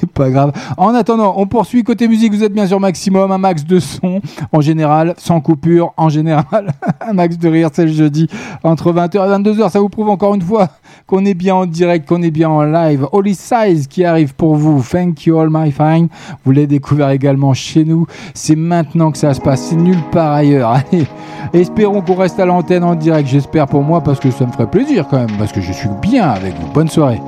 Pas 0.07 0.31
grave. 0.31 0.53
En 0.77 0.95
attendant, 0.95 1.35
on 1.37 1.47
poursuit 1.47 1.83
côté 1.85 2.09
musique. 2.09 2.33
Vous 2.33 2.45
êtes 2.45 2.53
bien 2.53 2.67
sur 2.67 2.81
maximum, 2.81 3.31
un 3.33 3.39
max 3.39 3.65
de 3.65 3.79
son 3.79 4.21
en 4.53 4.61
général, 4.61 5.15
sans 5.19 5.41
coupure 5.41 5.93
en 5.97 6.09
général, 6.09 6.73
un 7.01 7.13
max 7.13 7.39
de 7.39 7.49
rire. 7.49 7.71
C'est 7.73 7.87
le 7.87 7.93
jeudi 7.93 8.29
entre 8.63 8.93
20h 8.93 9.15
et 9.15 9.43
22h. 9.43 9.71
Ça 9.71 9.81
vous 9.81 9.89
prouve 9.89 10.09
encore 10.09 10.35
une 10.35 10.43
fois 10.43 10.69
qu'on 11.07 11.25
est 11.25 11.35
bien 11.35 11.55
en 11.55 11.67
direct, 11.67 12.09
qu'on 12.09 12.23
est 12.23 12.31
bien 12.31 12.49
en 12.49 12.63
live. 12.63 13.07
Holy 13.13 13.35
Size 13.35 13.87
qui 13.87 14.05
arrive 14.05 14.35
pour 14.35 14.57
vous. 14.57 14.83
Thank 14.83 15.27
you 15.27 15.39
all 15.39 15.49
my 15.51 15.71
fine. 15.71 16.09
Vous 16.45 16.53
l'avez 16.53 16.67
découvert 16.67 17.11
également 17.11 17.55
chez 17.55 17.85
nous. 17.85 18.07
C'est 18.35 18.57
maintenant 18.57 19.11
que 19.11 19.19
ça 19.19 19.35
se 19.35 19.41
passe. 19.41 19.63
C'est 19.69 19.77
nulle 19.77 20.03
part 20.13 20.33
ailleurs. 20.33 20.71
Allez, 20.93 21.07
espérons 21.53 22.03
qu'on 22.03 22.15
reste 22.15 22.39
à 22.41 22.47
l'antenne 22.47 22.85
en 22.85 22.95
direct. 22.95 23.29
J'espère 23.29 23.67
pour 23.67 23.83
moi 23.83 24.01
parce 24.01 24.21
que 24.21 24.31
ça 24.31 24.47
me 24.47 24.53
ferait 24.53 24.71
plaisir 24.71 25.07
quand 25.09 25.19
même. 25.19 25.37
Parce 25.39 25.53
que 25.53 25.61
je 25.61 25.73
suis 25.73 25.89
bien 26.01 26.29
avec 26.29 26.55
vous. 26.55 26.73
Bonne 26.73 26.89
soirée. 26.89 27.21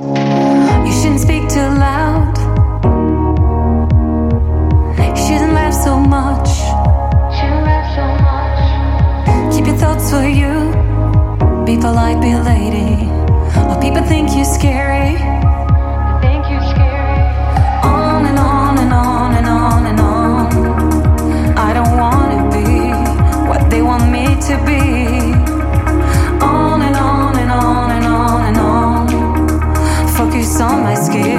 For 10.09 10.25
you. 10.25 10.71
Be 11.65 11.75
polite, 11.75 12.21
be 12.21 12.31
a 12.31 12.41
lady. 12.41 13.09
Or 13.69 13.77
people 13.81 14.01
think 14.07 14.33
you're 14.33 14.45
scary. 14.45 15.17
On 17.83 18.25
and 18.25 18.39
on 18.39 18.77
and 18.79 18.93
on 18.93 19.33
and 19.35 19.47
on 19.47 19.85
and 19.85 19.99
on. 19.99 21.57
I 21.57 21.73
don't 21.73 21.97
wanna 21.97 22.49
be 22.55 22.93
what 23.49 23.69
they 23.69 23.81
want 23.81 24.09
me 24.09 24.25
to 24.47 24.55
be. 24.65 25.33
On 26.41 26.81
and 26.81 26.95
on 26.95 27.37
and 27.37 27.51
on 27.51 27.91
and 27.91 28.05
on 28.05 28.41
and 28.45 28.57
on 28.57 30.07
focus 30.15 30.61
on 30.61 30.83
my 30.83 30.95
skills. 30.95 31.36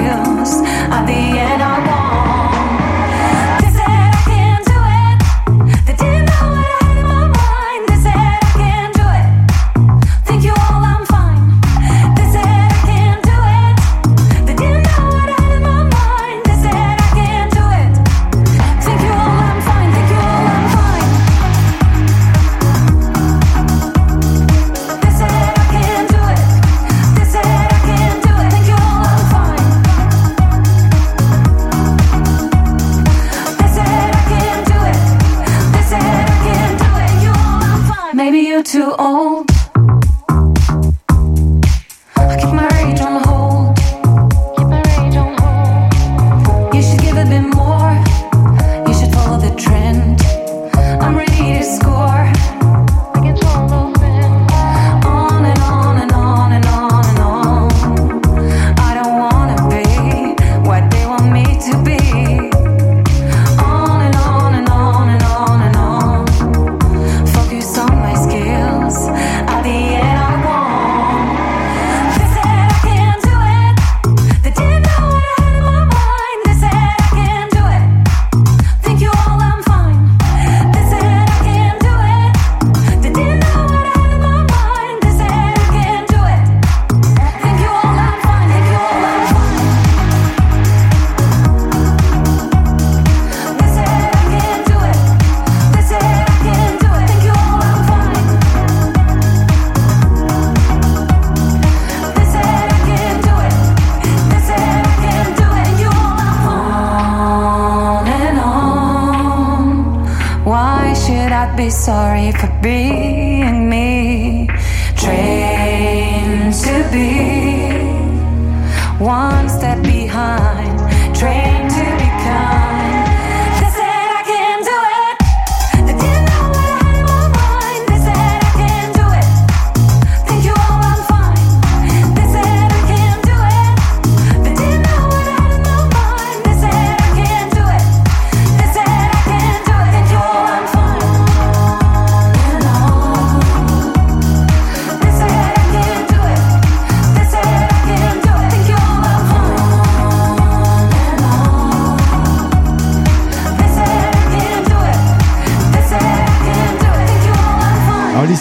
Too 38.69 38.93
old. 38.99 39.48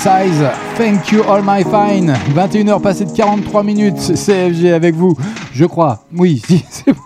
Size, 0.02 0.44
Thank 0.76 1.10
You 1.10 1.22
All 1.28 1.42
My 1.44 1.64
Fine. 1.64 2.14
21h 2.34 2.80
passées 2.80 3.04
de 3.04 3.10
43 3.10 3.64
minutes, 3.64 3.96
CFG 4.14 4.72
avec 4.72 4.94
vous, 4.94 5.16
je 5.52 5.64
crois. 5.64 6.04
Oui, 6.16 6.40
si, 6.46 6.64
c'est 6.70 6.92
bon. 6.92 6.98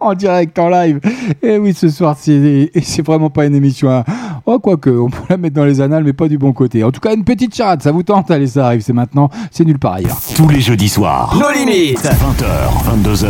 en 0.00 0.14
direct, 0.14 0.58
en 0.58 0.68
live. 0.70 0.98
Et 1.42 1.58
oui, 1.58 1.74
ce 1.74 1.88
soir, 1.90 2.16
c'est 2.18 2.70
c'est 2.82 3.04
vraiment 3.04 3.28
pas 3.28 3.44
une 3.44 3.54
émission. 3.54 3.90
à- 3.90 4.04
Oh, 4.46 4.58
quoique, 4.58 4.88
on 4.90 5.08
peut 5.10 5.22
la 5.28 5.36
mettre 5.36 5.54
dans 5.56 5.64
les 5.66 5.80
annales, 5.80 6.02
mais 6.04 6.12
pas 6.14 6.26
du 6.26 6.36
bon 6.38 6.52
côté. 6.52 6.82
En 6.82 6.90
tout 6.90 7.00
cas, 7.00 7.14
une 7.14 7.22
petite 7.24 7.54
charade, 7.54 7.82
ça 7.82 7.92
vous 7.92 8.02
tente 8.02 8.30
Allez, 8.30 8.46
ça 8.48 8.66
arrive, 8.66 8.80
c'est 8.80 8.92
maintenant, 8.92 9.28
c'est 9.50 9.64
nulle 9.64 9.78
part 9.78 9.92
ailleurs. 9.94 10.18
Tous 10.34 10.48
les 10.48 10.60
jeudis 10.60 10.88
soirs. 10.88 11.36
Nos 11.38 11.50
limites. 11.52 12.02
20h, 12.02 13.02
22h. 13.04 13.26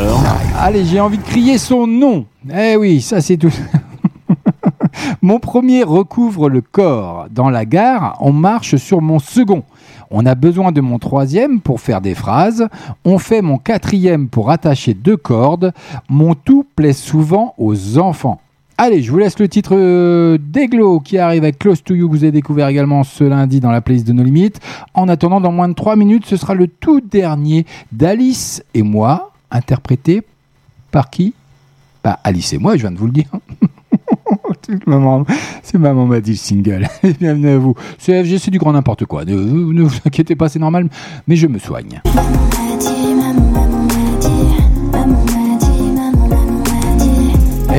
Allez, 0.60 0.84
j'ai 0.84 1.00
envie 1.00 1.18
de 1.18 1.22
crier 1.24 1.58
son 1.58 1.86
nom. 1.86 2.24
Eh 2.54 2.76
oui, 2.76 3.00
ça 3.00 3.20
c'est 3.20 3.36
tout. 3.36 3.52
Mon 5.20 5.38
premier 5.38 5.82
recouvre 5.82 6.48
le 6.48 6.60
corps. 6.60 7.26
Dans 7.30 7.50
la 7.50 7.64
gare, 7.64 8.16
on 8.20 8.32
marche 8.32 8.76
sur 8.76 9.02
mon 9.02 9.18
second. 9.18 9.64
On 10.10 10.26
a 10.26 10.34
besoin 10.34 10.72
de 10.72 10.80
mon 10.80 10.98
troisième 10.98 11.60
pour 11.60 11.80
faire 11.80 12.00
des 12.00 12.14
phrases. 12.14 12.68
On 13.04 13.18
fait 13.18 13.42
mon 13.42 13.58
quatrième 13.58 14.28
pour 14.28 14.50
attacher 14.50 14.94
deux 14.94 15.16
cordes. 15.16 15.72
Mon 16.08 16.34
tout 16.34 16.66
plaît 16.76 16.92
souvent 16.92 17.54
aux 17.58 17.98
enfants. 17.98 18.40
Allez, 18.78 19.02
je 19.02 19.10
vous 19.10 19.18
laisse 19.18 19.38
le 19.38 19.48
titre 19.48 19.76
euh, 19.76 20.38
qui 21.04 21.18
arrive 21.18 21.42
avec 21.44 21.58
Close 21.58 21.84
to 21.84 21.94
You 21.94 22.08
que 22.08 22.12
vous 22.12 22.24
avez 22.24 22.32
découvert 22.32 22.68
également 22.68 23.04
ce 23.04 23.22
lundi 23.22 23.60
dans 23.60 23.70
la 23.70 23.80
playlist 23.80 24.06
de 24.06 24.12
nos 24.12 24.24
limites. 24.24 24.60
En 24.94 25.08
attendant, 25.08 25.40
dans 25.40 25.52
moins 25.52 25.68
de 25.68 25.74
3 25.74 25.94
minutes, 25.96 26.26
ce 26.26 26.36
sera 26.36 26.54
le 26.54 26.66
tout 26.66 27.00
dernier 27.00 27.64
d'Alice 27.92 28.64
et 28.74 28.82
moi, 28.82 29.32
interprété 29.50 30.22
par 30.90 31.10
qui? 31.10 31.34
Bah 32.02 32.18
Alice 32.24 32.52
et 32.52 32.58
moi, 32.58 32.76
je 32.76 32.80
viens 32.80 32.90
de 32.90 32.98
vous 32.98 33.06
le 33.06 33.12
dire. 33.12 33.30
maman, 34.86 35.24
c'est 35.62 35.78
maman 35.78 36.06
m'a 36.06 36.20
dit 36.20 36.32
le 36.32 36.36
single. 36.36 36.88
Bienvenue 37.20 37.48
à 37.48 37.58
vous. 37.58 37.74
C'est 37.98 38.50
du 38.50 38.58
grand 38.58 38.72
n'importe 38.72 39.04
quoi. 39.04 39.24
Ne, 39.24 39.34
ne 39.34 39.82
vous 39.82 39.96
inquiétez 40.04 40.36
pas, 40.36 40.48
c'est 40.48 40.58
normal, 40.58 40.88
mais 41.26 41.36
je 41.36 41.46
me 41.46 41.58
soigne. 41.58 42.00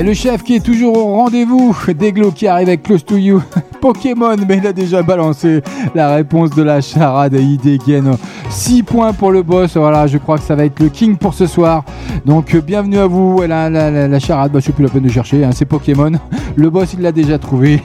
Et 0.03 0.05
le 0.05 0.13
chef 0.13 0.43
qui 0.43 0.55
est 0.55 0.59
toujours 0.59 0.97
au 0.97 1.15
rendez-vous, 1.15 1.73
Deglo 1.97 2.31
qui 2.31 2.45
arrive 2.45 2.67
avec 2.67 2.83
Close 2.83 3.05
to 3.05 3.15
You, 3.15 3.41
Pokémon, 3.81 4.35
mais 4.45 4.57
il 4.57 4.67
a 4.67 4.73
déjà 4.73 5.01
balancé 5.01 5.61
la 5.95 6.13
réponse 6.13 6.49
de 6.49 6.61
la 6.61 6.81
charade 6.81 7.35
Idegen. 7.35 8.17
6 8.49 8.83
points 8.83 9.13
pour 9.13 9.31
le 9.31 9.43
boss, 9.43 9.77
voilà, 9.77 10.05
je 10.07 10.17
crois 10.17 10.37
que 10.37 10.43
ça 10.43 10.55
va 10.55 10.65
être 10.65 10.77
le 10.81 10.89
king 10.89 11.15
pour 11.15 11.33
ce 11.33 11.45
soir. 11.45 11.85
Donc 12.25 12.53
euh, 12.53 12.59
bienvenue 12.59 12.97
à 12.97 13.07
vous, 13.07 13.43
la, 13.47 14.19
charade, 14.19 14.51
bah, 14.51 14.59
c'est 14.61 14.73
plus 14.73 14.83
la 14.83 14.89
peine 14.89 15.03
de 15.03 15.09
chercher, 15.09 15.45
hein, 15.45 15.51
c'est 15.53 15.63
Pokémon. 15.63 16.11
Le 16.57 16.69
boss 16.69 16.93
il 16.95 17.01
l'a 17.01 17.13
déjà 17.13 17.39
trouvé. 17.39 17.81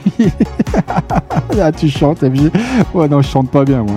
Là 1.55 1.71
tu 1.77 1.89
chantes, 1.89 2.19
FG. 2.19 2.51
Ouais 2.95 3.09
non, 3.09 3.23
je 3.23 3.29
chante 3.29 3.49
pas 3.49 3.65
bien 3.65 3.85
moi. 3.85 3.97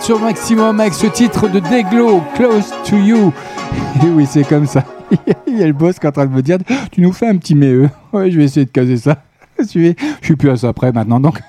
Sur 0.00 0.18
Maximum 0.20 0.80
avec 0.80 0.92
ce 0.92 1.06
titre 1.06 1.48
de 1.48 1.60
Deglo, 1.60 2.20
Close 2.34 2.72
to 2.84 2.96
You. 2.96 3.32
Et 4.02 4.06
oui, 4.08 4.26
c'est 4.28 4.42
comme 4.42 4.66
ça. 4.66 4.82
Il 5.46 5.56
y 5.58 5.62
a 5.62 5.66
le 5.66 5.72
boss 5.72 5.98
qui 5.98 6.06
est 6.06 6.08
en 6.08 6.12
train 6.12 6.26
de 6.26 6.32
me 6.32 6.42
dire 6.42 6.58
Tu 6.90 7.00
nous 7.00 7.12
fais 7.12 7.28
un 7.28 7.36
petit 7.36 7.54
méeux. 7.54 7.88
Ouais, 8.12 8.30
je 8.30 8.38
vais 8.38 8.44
essayer 8.44 8.66
de 8.66 8.70
caser 8.70 8.96
ça. 8.96 9.18
Je 9.58 9.94
suis 10.22 10.36
plus 10.36 10.50
à 10.50 10.56
ça 10.56 10.72
près 10.72 10.90
maintenant 10.92 11.20
donc. 11.20 11.40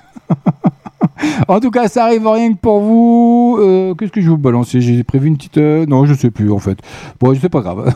En 1.48 1.58
tout 1.60 1.70
cas, 1.70 1.88
ça 1.88 2.04
arrive 2.04 2.26
rien 2.26 2.52
que 2.52 2.58
pour 2.58 2.80
vous. 2.80 3.58
Euh, 3.60 3.94
Qu'est-ce 3.94 4.12
que 4.12 4.20
je 4.20 4.26
vais 4.26 4.30
vous 4.32 4.38
balancer 4.38 4.80
J'ai 4.80 5.02
prévu 5.02 5.28
une 5.28 5.36
petite. 5.36 5.58
euh, 5.58 5.86
Non, 5.86 6.04
je 6.06 6.14
sais 6.14 6.30
plus 6.30 6.50
en 6.52 6.58
fait. 6.58 6.78
Bon, 7.18 7.34
c'est 7.40 7.48
pas 7.48 7.60
grave. 7.60 7.92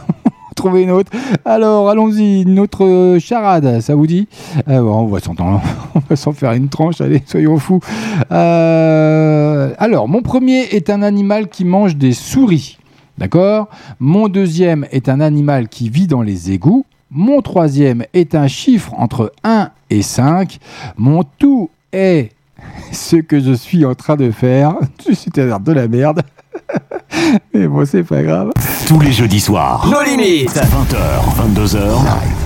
Trouver 0.55 0.83
une 0.83 0.91
autre. 0.91 1.11
Alors, 1.45 1.91
allons-y. 1.91 2.43
Une 2.43 2.59
autre 2.59 2.85
euh, 2.85 3.19
charade, 3.19 3.81
ça 3.81 3.95
vous 3.95 4.07
dit? 4.07 4.29
Euh, 4.69 4.81
bon, 4.81 5.01
On 5.01 5.07
va 5.07 5.21
s'en 5.21 5.35
on 5.95 6.01
va 6.09 6.17
s'en 6.17 6.33
faire 6.33 6.53
une 6.53 6.69
tranche. 6.69 7.01
Allez, 7.01 7.23
soyons 7.27 7.59
fous. 7.59 7.81
Euh, 8.31 9.73
Alors, 9.79 10.09
mon 10.09 10.23
premier 10.23 10.63
est 10.75 10.91
un 10.91 11.03
animal 11.03 11.49
qui 11.49 11.65
mange 11.65 11.97
des 11.97 12.13
souris. 12.13 12.79
D'accord? 13.19 13.69
Mon 14.01 14.29
deuxième 14.29 14.87
est 14.91 15.09
un 15.09 15.21
animal 15.21 15.69
qui 15.69 15.89
vit 15.89 16.07
dans 16.07 16.23
les 16.23 16.51
égouts. 16.51 16.85
Mon 17.11 17.43
troisième 17.43 18.05
est 18.13 18.35
un 18.35 18.49
chiffre 18.49 18.93
entre 18.97 19.33
1 19.45 19.71
et 19.91 20.03
5. 20.03 20.59
Mon 20.97 21.23
tout 21.39 21.71
est 21.93 22.31
ce 22.93 23.17
que 23.17 23.41
je 23.41 23.53
suis 23.53 23.85
en 23.85 23.95
train 23.95 24.17
de 24.17 24.31
faire. 24.31 24.75
C'est-à-dire 25.05 25.61
de 25.61 25.73
la 25.73 25.89
merde. 25.89 26.23
Mais 27.55 27.67
bon, 27.67 27.85
c'est 27.85 28.03
pas 28.03 28.23
grave. 28.23 28.53
Tous 28.87 29.01
les 29.01 29.13
jeudis 29.13 29.41
soirs. 29.41 29.87
Nos 29.91 30.03
limites. 30.03 30.55
20h, 30.55 30.97
22h. 31.55 31.81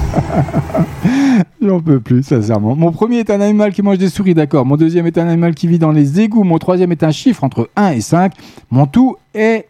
J'en 1.62 1.80
peux 1.80 2.00
plus, 2.00 2.22
sincèrement. 2.22 2.74
Mon 2.74 2.92
premier 2.92 3.18
est 3.18 3.30
un 3.30 3.40
animal 3.40 3.72
qui 3.72 3.82
mange 3.82 3.98
des 3.98 4.08
souris, 4.08 4.34
d'accord. 4.34 4.64
Mon 4.64 4.76
deuxième 4.76 5.06
est 5.06 5.18
un 5.18 5.28
animal 5.28 5.54
qui 5.54 5.66
vit 5.66 5.78
dans 5.78 5.92
les 5.92 6.20
égouts. 6.20 6.44
Mon 6.44 6.58
troisième 6.58 6.92
est 6.92 7.02
un 7.02 7.10
chiffre 7.10 7.44
entre 7.44 7.70
1 7.76 7.90
et 7.92 8.00
5. 8.00 8.32
Mon 8.70 8.86
tout 8.86 9.16
est 9.34 9.66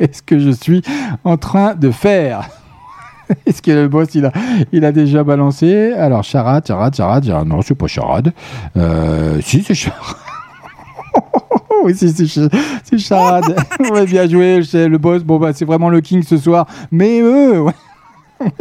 ce 0.00 0.22
que 0.22 0.38
je 0.38 0.50
suis 0.50 0.82
en 1.24 1.36
train 1.36 1.74
de 1.74 1.90
faire. 1.90 2.48
Est-ce 3.46 3.62
que 3.62 3.70
le 3.70 3.88
boss, 3.88 4.08
il 4.14 4.24
a, 4.26 4.32
il 4.72 4.84
a 4.84 4.92
déjà 4.92 5.22
balancé? 5.24 5.92
Alors, 5.92 6.22
charade, 6.24 6.66
charade, 6.66 6.94
charade. 6.94 7.24
charade. 7.24 7.46
Non, 7.48 7.60
c'est 7.62 7.74
pas 7.74 7.86
charade. 7.86 8.32
Euh, 8.76 9.38
si, 9.42 9.62
c'est 9.62 9.74
charade. 9.74 10.00
oui, 11.84 11.94
si, 11.94 12.10
c'est 12.10 12.26
cha- 12.26 12.48
c'est 12.84 12.98
charade. 12.98 13.56
ouais, 13.92 14.06
bien 14.06 14.28
joué, 14.28 14.60
le 14.60 14.96
boss. 14.96 15.22
Bon, 15.22 15.38
bah, 15.38 15.50
c'est 15.52 15.64
vraiment 15.64 15.88
le 15.88 16.00
king 16.00 16.22
ce 16.22 16.36
soir. 16.36 16.66
Mais 16.90 17.20
eux, 17.20 17.60
ouais. 17.60 17.72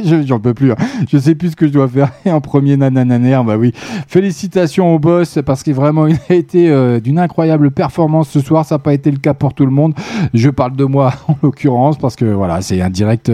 Je- 0.04 0.22
J'en 0.28 0.40
peux 0.40 0.54
plus. 0.54 0.72
hein. 0.74 0.76
Je 1.12 1.18
sais 1.18 1.34
plus 1.34 1.52
ce 1.52 1.56
que 1.56 1.66
je 1.68 1.72
dois 1.74 1.88
faire. 1.88 2.12
Et 2.24 2.32
en 2.32 2.40
premier 2.40 2.78
nanananer, 2.78 3.42
bah 3.44 3.58
oui. 3.58 3.74
Félicitations 4.08 4.94
au 4.94 5.00
boss 5.00 5.40
parce 5.44 5.64
qu'il 5.64 5.74
vraiment 5.74 6.06
il 6.06 6.20
a 6.30 6.34
été 6.36 6.70
euh, 6.70 7.00
d'une 7.00 7.18
incroyable 7.18 7.72
performance 7.72 8.30
ce 8.30 8.42
soir. 8.42 8.64
Ça 8.64 8.76
n'a 8.76 8.80
pas 8.80 8.94
été 8.94 9.10
le 9.10 9.18
cas 9.18 9.34
pour 9.34 9.56
tout 9.56 9.66
le 9.66 9.72
monde. 9.72 9.96
Je 10.36 10.50
parle 10.52 10.76
de 10.76 10.86
moi 10.86 11.14
en 11.28 11.36
l'occurrence 11.42 11.98
parce 11.98 12.16
que 12.16 12.26
voilà, 12.26 12.62
c'est 12.62 12.80
un 12.80 12.92
direct, 12.92 13.32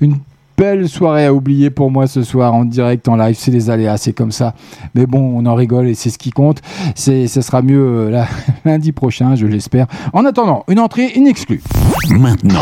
une 0.00 0.16
belle 0.60 0.90
soirée 0.90 1.24
à 1.24 1.32
oublier 1.32 1.70
pour 1.70 1.90
moi 1.90 2.06
ce 2.06 2.22
soir 2.22 2.52
en 2.52 2.66
direct, 2.66 3.08
en 3.08 3.16
live. 3.16 3.34
C'est 3.34 3.50
les 3.50 3.70
aléas, 3.70 3.96
c'est 3.96 4.12
comme 4.12 4.30
ça. 4.30 4.52
Mais 4.94 5.06
bon, 5.06 5.32
on 5.34 5.46
en 5.46 5.54
rigole 5.54 5.88
et 5.88 5.94
c'est 5.94 6.10
ce 6.10 6.18
qui 6.18 6.28
compte. 6.32 6.60
C'est, 6.94 7.28
ce 7.28 7.40
sera 7.40 7.62
mieux 7.62 7.80
euh, 8.12 8.22
lundi 8.66 8.92
prochain, 8.92 9.36
je 9.36 9.46
l'espère. 9.46 9.86
En 10.12 10.26
attendant, 10.26 10.64
une 10.68 10.78
entrée 10.78 11.12
inexclue. 11.14 11.62
Maintenant, 12.10 12.60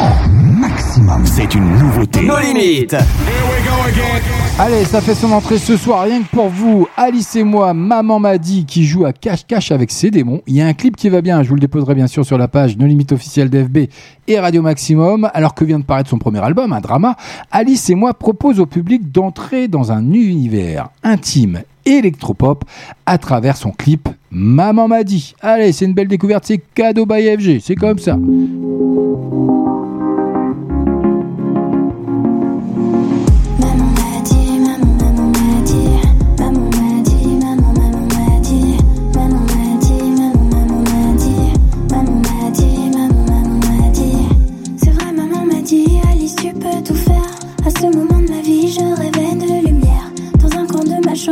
maximum. 1.03 1.27
C'est 1.27 1.55
une 1.55 1.79
nouveauté. 1.79 2.23
Nos 2.23 2.39
limites. 2.39 2.97
Allez, 4.59 4.85
ça 4.85 5.01
fait 5.01 5.15
son 5.15 5.31
entrée 5.33 5.59
ce 5.59 5.77
soir, 5.77 6.03
rien 6.05 6.23
que 6.23 6.29
pour 6.35 6.49
vous. 6.49 6.89
Alice 6.97 7.37
et 7.37 7.45
moi, 7.45 7.75
Maman 7.75 8.19
m'a 8.19 8.39
dit, 8.39 8.65
qui 8.65 8.85
joue 8.85 9.05
à 9.05 9.13
cache-cache 9.13 9.71
avec 9.71 9.91
ses 9.91 10.11
démons. 10.11 10.43
Il 10.47 10.55
y 10.55 10.61
a 10.61 10.67
un 10.67 10.73
clip 10.73 10.97
qui 10.97 11.09
va 11.09 11.21
bien, 11.21 11.43
je 11.43 11.49
vous 11.49 11.55
le 11.55 11.61
déposerai 11.61 11.95
bien 11.95 12.07
sûr 12.07 12.25
sur 12.25 12.39
la 12.39 12.49
page 12.49 12.77
No 12.77 12.87
Limite 12.87 13.13
officielle 13.13 13.51
d'FB 13.51 13.89
et 14.27 14.41
Radio 14.41 14.63
Maximum. 14.63 15.31
Alors 15.33 15.55
que 15.55 15.65
vient 15.65 15.79
de 15.79 15.85
paraître 15.85 16.11
son 16.11 16.19
premier 16.19 16.41
album, 16.41 16.73
un 16.73 16.81
drama, 16.81 17.17
Alice 17.51 17.89
et 17.91 17.95
moi 17.95 18.15
propose 18.15 18.59
au 18.61 18.67
public 18.67 19.13
d'entrer 19.13 19.69
dans 19.69 19.93
un 19.93 20.13
univers 20.13 20.89
intime 21.03 21.63
électropop 21.87 22.65
à 23.07 23.17
travers 23.17 23.57
son 23.57 23.71
clip 23.71 24.09
Maman 24.31 24.89
m'a 24.89 25.05
dit. 25.05 25.35
Allez, 25.41 25.73
c'est 25.73 25.87
une 25.87 25.95
belle 25.95 26.09
découverte, 26.09 26.45
c'est 26.47 26.59
cadeau 26.75 27.07
by 27.07 27.35
FG, 27.39 27.61
c'est 27.63 27.77
comme 27.77 27.99
ça. 27.99 28.19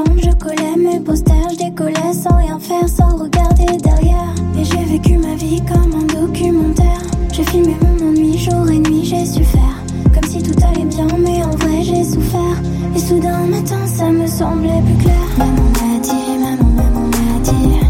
Je 0.04 0.30
collais 0.36 0.76
mes 0.76 1.00
posters, 1.00 1.50
je 1.52 1.56
décollais 1.56 2.12
sans 2.12 2.36
rien 2.36 2.58
faire, 2.58 2.88
sans 2.88 3.16
regarder 3.16 3.76
derrière. 3.82 4.34
Et 4.58 4.64
j'ai 4.64 4.84
vécu 4.84 5.16
ma 5.16 5.34
vie 5.34 5.62
comme 5.62 5.94
un 5.94 6.06
documentaire. 6.20 7.00
J'ai 7.32 7.44
filmé 7.44 7.76
mon 7.80 8.08
ennui 8.08 8.38
jour 8.38 8.68
et 8.70 8.78
nuit, 8.78 9.04
j'ai 9.04 9.24
su 9.24 9.44
faire. 9.44 9.76
Comme 10.12 10.28
si 10.28 10.42
tout 10.42 10.58
allait 10.64 10.84
bien, 10.84 11.06
mais 11.18 11.42
en 11.44 11.50
vrai 11.50 11.82
j'ai 11.82 12.04
souffert. 12.04 12.60
Et 12.94 12.98
soudain 12.98 13.34
un 13.34 13.46
matin, 13.46 13.86
ça 13.86 14.10
me 14.10 14.26
semblait 14.26 14.82
plus 14.84 15.04
clair. 15.04 15.16
Maman 15.38 15.70
m'a 15.72 15.98
dit, 16.00 16.38
maman, 16.40 16.70
maman 16.76 17.06
m'a 17.06 17.40
dit, 17.42 17.85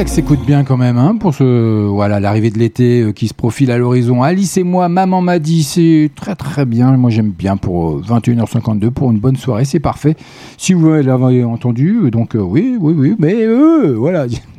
ça 0.00 0.04
que 0.04 0.10
s'écoute 0.10 0.40
bien 0.46 0.64
quand 0.64 0.78
même 0.78 0.96
hein, 0.96 1.14
pour 1.20 1.34
ce 1.34 1.86
voilà 1.86 2.20
l'arrivée 2.20 2.48
de 2.48 2.58
l'été 2.58 3.02
euh, 3.02 3.12
qui 3.12 3.28
se 3.28 3.34
profile 3.34 3.70
à 3.70 3.76
l'horizon. 3.76 4.22
Alice 4.22 4.56
et 4.56 4.62
moi, 4.62 4.88
maman 4.88 5.20
m'a 5.20 5.38
dit 5.38 5.62
c'est 5.62 6.10
très 6.14 6.34
très 6.36 6.64
bien. 6.64 6.96
Moi 6.96 7.10
j'aime 7.10 7.28
bien 7.28 7.58
pour 7.58 7.90
euh, 7.90 8.02
21h52 8.08 8.88
pour 8.92 9.10
une 9.10 9.18
bonne 9.18 9.36
soirée, 9.36 9.66
c'est 9.66 9.78
parfait. 9.78 10.16
Si 10.56 10.72
vous 10.72 10.88
l'avez 10.90 11.44
entendu, 11.44 11.98
euh, 12.04 12.10
donc 12.10 12.34
euh, 12.34 12.38
oui 12.38 12.78
oui 12.80 12.94
oui, 12.96 13.14
mais 13.18 13.44
euh, 13.44 13.94
voilà. 13.94 14.24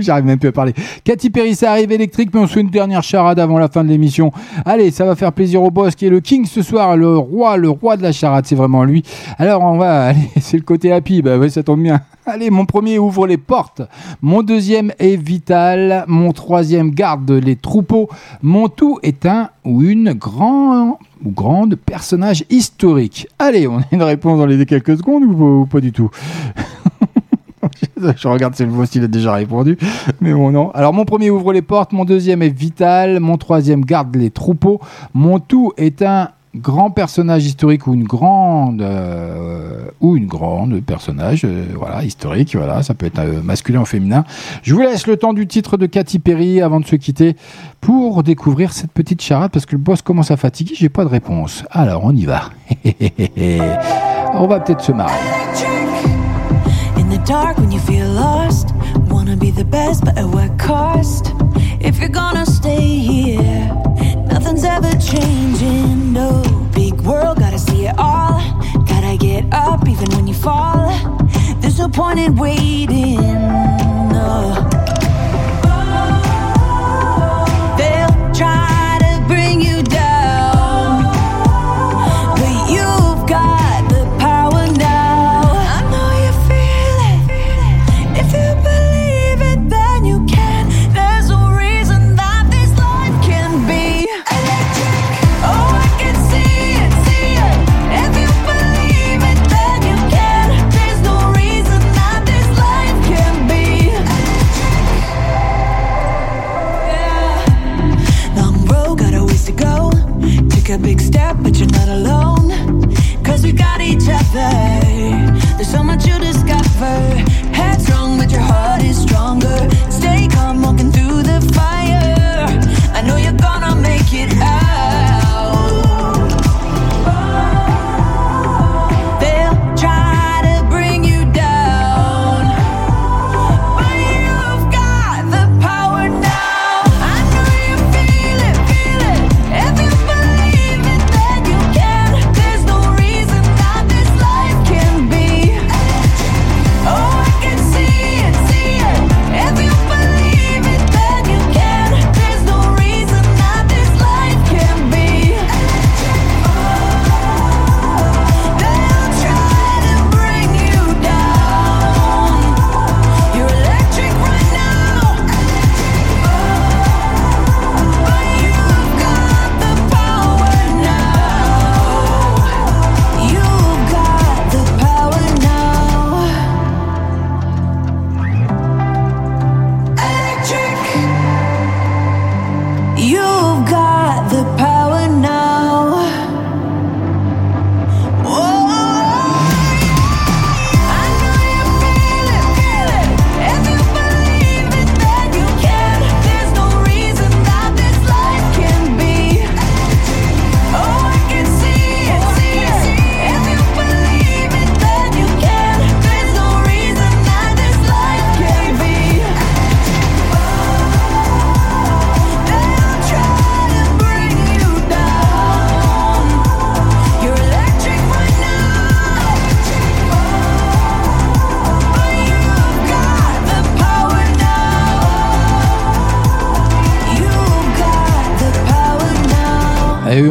J'arrive 0.00 0.24
même 0.24 0.38
plus 0.38 0.48
à 0.48 0.52
parler. 0.52 0.74
Katy 1.04 1.30
Perry, 1.30 1.54
ça 1.54 1.72
arrive 1.72 1.92
électrique, 1.92 2.30
mais 2.32 2.40
on 2.40 2.46
se 2.46 2.54
fait 2.54 2.60
une 2.60 2.70
dernière 2.70 3.02
charade 3.02 3.38
avant 3.38 3.58
la 3.58 3.68
fin 3.68 3.84
de 3.84 3.88
l'émission. 3.88 4.32
Allez, 4.64 4.90
ça 4.90 5.04
va 5.04 5.16
faire 5.16 5.32
plaisir 5.32 5.62
au 5.62 5.70
boss 5.70 5.94
qui 5.94 6.06
est 6.06 6.10
le 6.10 6.20
king 6.20 6.46
ce 6.46 6.62
soir, 6.62 6.96
le 6.96 7.16
roi, 7.16 7.56
le 7.56 7.70
roi 7.70 7.96
de 7.96 8.02
la 8.02 8.12
charade, 8.12 8.46
c'est 8.46 8.54
vraiment 8.54 8.84
lui. 8.84 9.02
Alors 9.38 9.62
on 9.62 9.78
va, 9.78 10.04
allez, 10.06 10.30
c'est 10.40 10.56
le 10.56 10.62
côté 10.62 10.92
happy, 10.92 11.22
bah 11.22 11.38
ouais, 11.38 11.48
ça 11.48 11.62
tombe 11.62 11.82
bien. 11.82 12.00
Allez, 12.26 12.50
mon 12.50 12.66
premier 12.66 12.98
ouvre 12.98 13.26
les 13.26 13.38
portes. 13.38 13.82
Mon 14.22 14.42
deuxième 14.42 14.92
est 14.98 15.16
vital. 15.16 16.04
Mon 16.06 16.32
troisième 16.32 16.90
garde 16.90 17.30
les 17.30 17.56
troupeaux. 17.56 18.08
Mon 18.42 18.68
tout 18.68 19.00
est 19.02 19.26
un 19.26 19.48
ou 19.64 19.82
une 19.82 20.12
grand 20.12 20.98
ou 21.24 21.30
grande 21.30 21.74
personnage 21.74 22.44
historique. 22.50 23.26
Allez, 23.38 23.66
on 23.66 23.78
a 23.78 23.84
une 23.90 24.02
réponse 24.02 24.38
dans 24.38 24.46
les 24.46 24.64
quelques 24.66 24.98
secondes 24.98 25.24
ou 25.24 25.66
pas 25.66 25.80
du 25.80 25.92
tout? 25.92 26.10
Je 28.16 28.28
regarde 28.28 28.54
si 28.54 28.64
le 28.64 28.70
voici, 28.70 28.98
il 28.98 29.04
a 29.04 29.08
déjà 29.08 29.34
répondu. 29.34 29.76
Mais 30.20 30.32
bon, 30.32 30.50
non. 30.50 30.70
Alors, 30.72 30.92
mon 30.92 31.04
premier 31.04 31.30
ouvre 31.30 31.52
les 31.52 31.62
portes, 31.62 31.92
mon 31.92 32.04
deuxième 32.04 32.42
est 32.42 32.48
vital, 32.48 33.20
mon 33.20 33.36
troisième 33.36 33.84
garde 33.84 34.14
les 34.16 34.30
troupeaux, 34.30 34.80
mon 35.14 35.38
tout 35.38 35.72
est 35.76 36.02
un 36.02 36.30
grand 36.56 36.90
personnage 36.90 37.46
historique 37.46 37.86
ou 37.86 37.94
une 37.94 38.04
grande 38.04 38.82
euh, 38.82 39.84
ou 40.00 40.16
une 40.16 40.26
grande 40.26 40.80
personnage 40.80 41.42
euh, 41.44 41.66
voilà 41.76 42.02
historique 42.02 42.56
voilà 42.56 42.82
ça 42.82 42.94
peut 42.94 43.06
être 43.06 43.20
euh, 43.20 43.40
masculin 43.40 43.82
ou 43.82 43.84
féminin 43.84 44.24
je 44.62 44.74
vous 44.74 44.80
laisse 44.80 45.06
le 45.06 45.16
temps 45.16 45.32
du 45.32 45.46
titre 45.46 45.76
de 45.76 45.86
Katy 45.86 46.18
Perry 46.18 46.60
avant 46.60 46.80
de 46.80 46.86
se 46.86 46.96
quitter 46.96 47.36
pour 47.80 48.24
découvrir 48.24 48.72
cette 48.72 48.90
petite 48.90 49.22
charade 49.22 49.52
parce 49.52 49.64
que 49.64 49.76
le 49.76 49.82
boss 49.82 50.02
commence 50.02 50.32
à 50.32 50.36
fatiguer 50.36 50.74
j'ai 50.76 50.88
pas 50.88 51.04
de 51.04 51.10
réponse 51.10 51.64
alors 51.70 52.04
on 52.04 52.16
y 52.16 52.24
va 52.24 52.50
on 54.34 54.48
va 54.48 54.58
peut-être 54.58 54.80
se 54.80 54.90
marrer 54.90 55.79
dark 57.30 57.58
when 57.58 57.70
you 57.70 57.78
feel 57.78 58.08
lost, 58.08 58.74
wanna 59.08 59.36
be 59.36 59.52
the 59.52 59.64
best, 59.64 60.04
but 60.04 60.18
at 60.18 60.26
what 60.26 60.58
cost? 60.58 61.32
If 61.78 62.00
you're 62.00 62.16
gonna 62.22 62.44
stay 62.44 62.80
here, 62.98 63.66
nothing's 64.26 64.64
ever 64.64 64.90
changing. 64.98 66.12
No 66.12 66.42
big 66.74 67.00
world, 67.02 67.38
gotta 67.38 67.60
see 67.60 67.86
it 67.86 67.94
all. 67.96 68.40
Gotta 68.84 69.16
get 69.16 69.44
up 69.52 69.88
even 69.88 70.10
when 70.16 70.26
you 70.26 70.34
fall. 70.34 70.90
There's 71.60 71.78
no 71.78 71.88
point 71.88 72.18
in 72.18 72.34
waiting. 72.34 73.20
No. 74.16 74.79
Big 110.80 111.00
step, 111.00 111.36
but 111.40 111.56
you're 111.58 111.68
not 111.68 111.88
alone. 111.88 112.50
Cause 113.22 113.44
we 113.44 113.52
got 113.52 113.80
each 113.80 114.08
other. 114.08 114.50
There's 115.56 115.70
so 115.70 115.82
much 115.82 116.06
you 116.06 116.18
discover. 116.18 117.19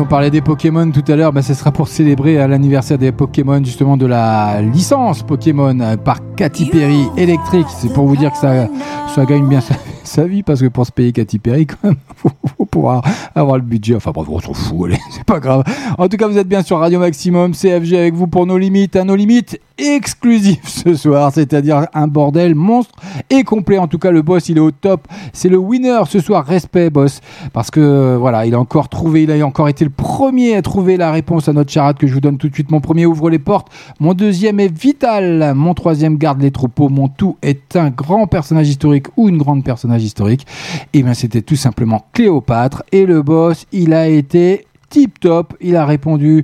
Parlait 0.09 0.31
des 0.31 0.41
Pokémon 0.41 0.89
tout 0.89 1.03
à 1.07 1.15
l'heure, 1.15 1.31
bah, 1.31 1.43
ce 1.43 1.53
sera 1.53 1.71
pour 1.71 1.87
célébrer 1.87 2.39
à 2.39 2.47
l'anniversaire 2.47 2.97
des 2.97 3.11
Pokémon, 3.11 3.63
justement 3.63 3.95
de 3.95 4.07
la 4.07 4.59
licence 4.59 5.21
Pokémon 5.21 5.79
euh, 5.79 5.97
par 5.97 6.17
Katy 6.35 6.65
Perry 6.65 7.05
électrique. 7.15 7.67
C'est 7.69 7.93
pour 7.93 8.07
vous 8.07 8.15
dire 8.15 8.31
que 8.31 8.39
ça, 8.39 8.67
ça 9.13 9.25
gagne 9.25 9.47
bien 9.47 9.59
sa, 10.03 10.25
vie, 10.25 10.41
parce 10.41 10.61
que 10.61 10.65
pour 10.65 10.87
se 10.87 10.91
payer 10.91 11.11
Katy 11.11 11.37
Perry, 11.37 11.67
quand 11.67 11.83
même, 11.83 11.97
faut, 12.15 12.31
faut 12.57 12.65
pouvoir 12.65 13.03
avoir 13.35 13.57
le 13.57 13.63
budget. 13.63 13.93
Enfin 13.93 14.09
bref, 14.11 14.27
on 14.31 14.39
s'en 14.39 14.53
fout, 14.55 14.85
allez, 14.89 14.99
c'est 15.11 15.23
pas 15.23 15.39
grave. 15.39 15.63
En 15.99 16.07
tout 16.07 16.17
cas, 16.17 16.27
vous 16.27 16.39
êtes 16.39 16.47
bien 16.47 16.63
sur 16.63 16.79
Radio 16.79 16.99
Maximum, 16.99 17.53
CFG 17.53 17.93
avec 17.95 18.15
vous 18.15 18.25
pour 18.25 18.47
nos 18.47 18.57
limites, 18.57 18.95
un 18.95 19.05
nos 19.05 19.15
limites 19.15 19.59
exclusif 19.79 20.59
ce 20.67 20.95
soir, 20.95 21.31
c'est-à-dire 21.33 21.87
un 21.93 22.07
bordel 22.07 22.55
monstre 22.55 22.93
et 23.29 23.43
complet. 23.43 23.77
En 23.77 23.87
tout 23.87 23.99
cas, 23.99 24.11
le 24.11 24.21
boss, 24.21 24.49
il 24.49 24.57
est 24.57 24.61
au 24.61 24.71
top. 24.71 25.07
C'est 25.33 25.49
le 25.49 25.57
winner 25.57 26.01
ce 26.07 26.19
soir. 26.19 26.45
Respect, 26.45 26.89
boss, 26.89 27.21
parce 27.53 27.71
que 27.71 27.79
euh, 27.79 28.17
voilà, 28.17 28.45
il 28.45 28.53
a 28.53 28.59
encore 28.59 28.89
trouvé, 28.89 29.23
il 29.23 29.31
a 29.31 29.45
encore 29.45 29.69
été 29.69 29.83
le 29.83 29.91
premier 29.91 30.55
à 30.55 30.61
trouver 30.61 30.97
la 30.97 31.11
réponse 31.11 31.47
à 31.47 31.53
notre 31.53 31.71
charade 31.71 31.97
que 31.97 32.07
je 32.07 32.13
vous 32.13 32.21
donne 32.21 32.37
tout 32.37 32.49
de 32.49 32.53
suite. 32.53 32.71
Mon 32.71 32.81
premier 32.81 33.05
ouvre 33.05 33.29
les 33.29 33.39
portes, 33.39 33.67
mon 33.99 34.13
deuxième 34.13 34.59
est 34.59 34.73
vital, 34.73 35.53
mon 35.55 35.73
troisième 35.73 36.17
garde 36.17 36.41
les 36.41 36.51
troupeaux, 36.51 36.89
mon 36.89 37.07
tout 37.07 37.37
est 37.41 37.75
un 37.75 37.89
grand 37.89 38.27
personnage 38.27 38.69
historique 38.69 39.07
ou 39.17 39.29
une 39.29 39.37
grande 39.37 39.63
personnage 39.63 40.03
historique. 40.03 40.45
Et 40.93 41.03
bien, 41.03 41.13
c'était 41.13 41.41
tout 41.41 41.55
simplement 41.55 42.05
Cléopâtre 42.13 42.83
et 42.91 43.05
le 43.05 43.21
boss, 43.21 43.65
il 43.71 43.93
a 43.93 44.07
été 44.07 44.65
tip 44.89 45.19
top. 45.19 45.55
Il 45.61 45.75
a 45.75 45.85
répondu 45.85 46.43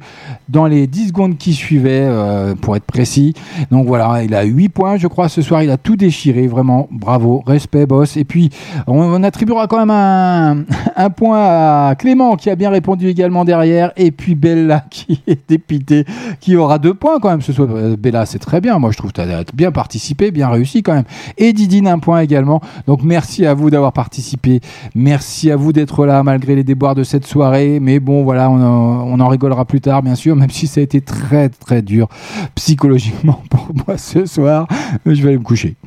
dans 0.50 0.66
les 0.66 0.88
10 0.88 1.08
secondes 1.10 1.38
qui 1.38 1.54
suivaient, 1.54 2.06
euh, 2.06 2.56
pour 2.56 2.76
être 2.76 2.86
précis. 2.86 3.34
Donc 3.72 3.88
voilà, 3.88 4.24
il 4.24 4.34
a 4.36 4.44
8 4.44 4.70
points, 4.70 4.98
je 4.98 5.08
crois, 5.08 5.30
ce 5.30 5.42
soir. 5.42 5.64
Il 5.64 5.72
a 5.72 5.78
tout 5.78 5.96
déchiré, 5.96 6.48
vraiment. 6.48 6.88
Bravo, 6.92 7.44
respect, 7.46 7.86
boss. 7.86 8.18
Et 8.18 8.24
puis, 8.24 8.50
on, 8.88 9.24
attribuera 9.24 9.68
quand 9.68 9.80
même 9.80 9.92
un, 9.92 10.64
un 10.96 11.10
point 11.10 11.90
à 11.90 11.96
Clément, 11.96 12.36
qui 12.36 12.50
a 12.50 12.56
bien 12.56 12.70
répondu 12.70 13.08
également 13.08 13.46
derrière. 13.46 13.92
Et 13.98 14.12
puis 14.12 14.36
Bella, 14.36 14.86
qui 14.90 15.22
est 15.28 15.50
dépité, 15.50 16.06
qui 16.40 16.56
aura 16.56 16.78
2 16.78 16.94
points 16.94 17.20
quand 17.20 17.30
même 17.30 17.42
ce 17.42 17.54
soir. 17.54 17.68
Euh, 17.72 17.96
Bella, 17.98 18.26
c'est 18.26 18.40
très 18.40 18.62
bien. 18.62 18.78
Moi, 18.80 18.92
je 18.92 18.98
trouve 18.98 19.12
que 19.12 19.22
tu 19.22 19.28
as 19.28 19.44
bien 19.54 19.72
participé, 19.72 20.32
bien 20.32 20.50
réussi 20.50 20.84
quand 20.84 20.94
même. 20.94 21.06
Et 21.38 21.54
Didine, 21.54 21.88
un 21.88 22.00
point 22.00 22.22
également. 22.22 22.62
Donc 22.88 23.04
merci 23.04 23.46
à 23.46 23.54
vous 23.54 23.70
d'avoir 23.70 23.94
participé. 23.94 24.60
Merci 24.94 25.52
à 25.52 25.56
vous 25.56 25.74
d'être 25.74 26.06
là 26.06 26.24
malgré 26.24 26.56
les 26.56 26.64
déboires 26.64 26.96
de 26.96 27.04
cette 27.04 27.26
soirée. 27.26 27.80
Mais 27.80 28.00
bon, 28.00 28.24
voilà, 28.24 28.35
on 28.38 29.20
en, 29.20 29.28
rigolera 29.28 29.66
plus 29.66 29.82
tard, 29.82 30.04
bien 30.04 30.16
sûr, 30.16 30.36
même 30.36 30.50
si 30.50 30.68
ça 30.68 30.80
a 30.80 30.84
été 30.84 31.02
très 31.02 31.50
très 31.50 31.82
dur 31.82 32.08
psychologiquement 32.56 33.42
pour 33.50 33.70
moi 33.86 33.98
ce 33.98 34.26
soir. 34.26 34.68
Je 35.06 35.22
vais 35.22 35.38
me 35.38 35.44
coucher. 35.44 35.76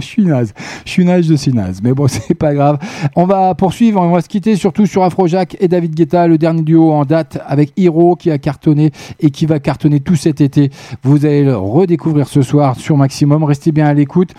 Je 0.00 0.06
suis 0.06 0.24
naze. 0.24 0.52
Je 0.84 0.90
suis 0.90 1.04
naze, 1.04 1.26
je 1.26 1.34
suis 1.34 1.52
naze. 1.52 1.80
Mais 1.82 1.92
bon, 1.92 2.06
c'est 2.08 2.34
pas 2.34 2.54
grave. 2.54 2.78
On 3.16 3.24
va 3.24 3.54
poursuivre. 3.54 4.00
On 4.00 4.12
va 4.12 4.20
se 4.20 4.28
quitter 4.28 4.56
surtout 4.56 4.86
sur 4.86 5.02
Afrojack 5.02 5.56
et 5.60 5.68
David 5.68 5.94
Guetta, 5.94 6.26
le 6.26 6.38
dernier 6.38 6.62
duo 6.62 6.92
en 6.92 7.04
date 7.04 7.38
avec 7.46 7.72
Hiro 7.76 8.16
qui 8.16 8.30
a 8.30 8.38
cartonné 8.38 8.90
et 9.20 9.30
qui 9.30 9.46
va 9.46 9.60
cartonner 9.60 10.00
tout 10.00 10.16
cet 10.16 10.40
été. 10.40 10.70
Vous 11.02 11.24
allez 11.24 11.44
le 11.44 11.56
redécouvrir 11.56 12.28
ce 12.28 12.42
soir 12.42 12.76
sur 12.76 12.96
Maximum. 12.96 13.44
Restez 13.44 13.72
bien 13.72 13.86
à 13.86 13.94
l'écoute. 13.94 14.34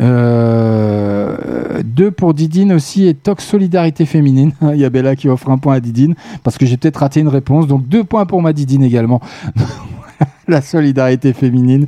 Euh, 0.00 1.82
deux 1.84 2.10
pour 2.10 2.34
Didine 2.34 2.72
aussi 2.72 3.06
et 3.06 3.14
Tox 3.14 3.44
Solidarité 3.44 4.06
Féminine. 4.06 4.52
Il 4.62 4.78
y 4.78 4.84
a 4.84 4.90
Bella 4.90 5.16
qui 5.16 5.28
offre 5.28 5.50
un 5.50 5.58
point 5.58 5.74
à 5.74 5.80
Didine 5.80 6.14
parce 6.42 6.58
que 6.58 6.66
j'ai 6.66 6.76
peut-être 6.76 6.98
raté 6.98 7.20
une 7.20 7.28
réponse. 7.28 7.66
Donc 7.66 7.86
deux 7.88 8.04
points 8.04 8.26
pour 8.26 8.42
ma 8.42 8.52
Didine 8.52 8.82
également. 8.82 9.20
La 10.48 10.60
solidarité 10.60 11.32
féminine. 11.32 11.86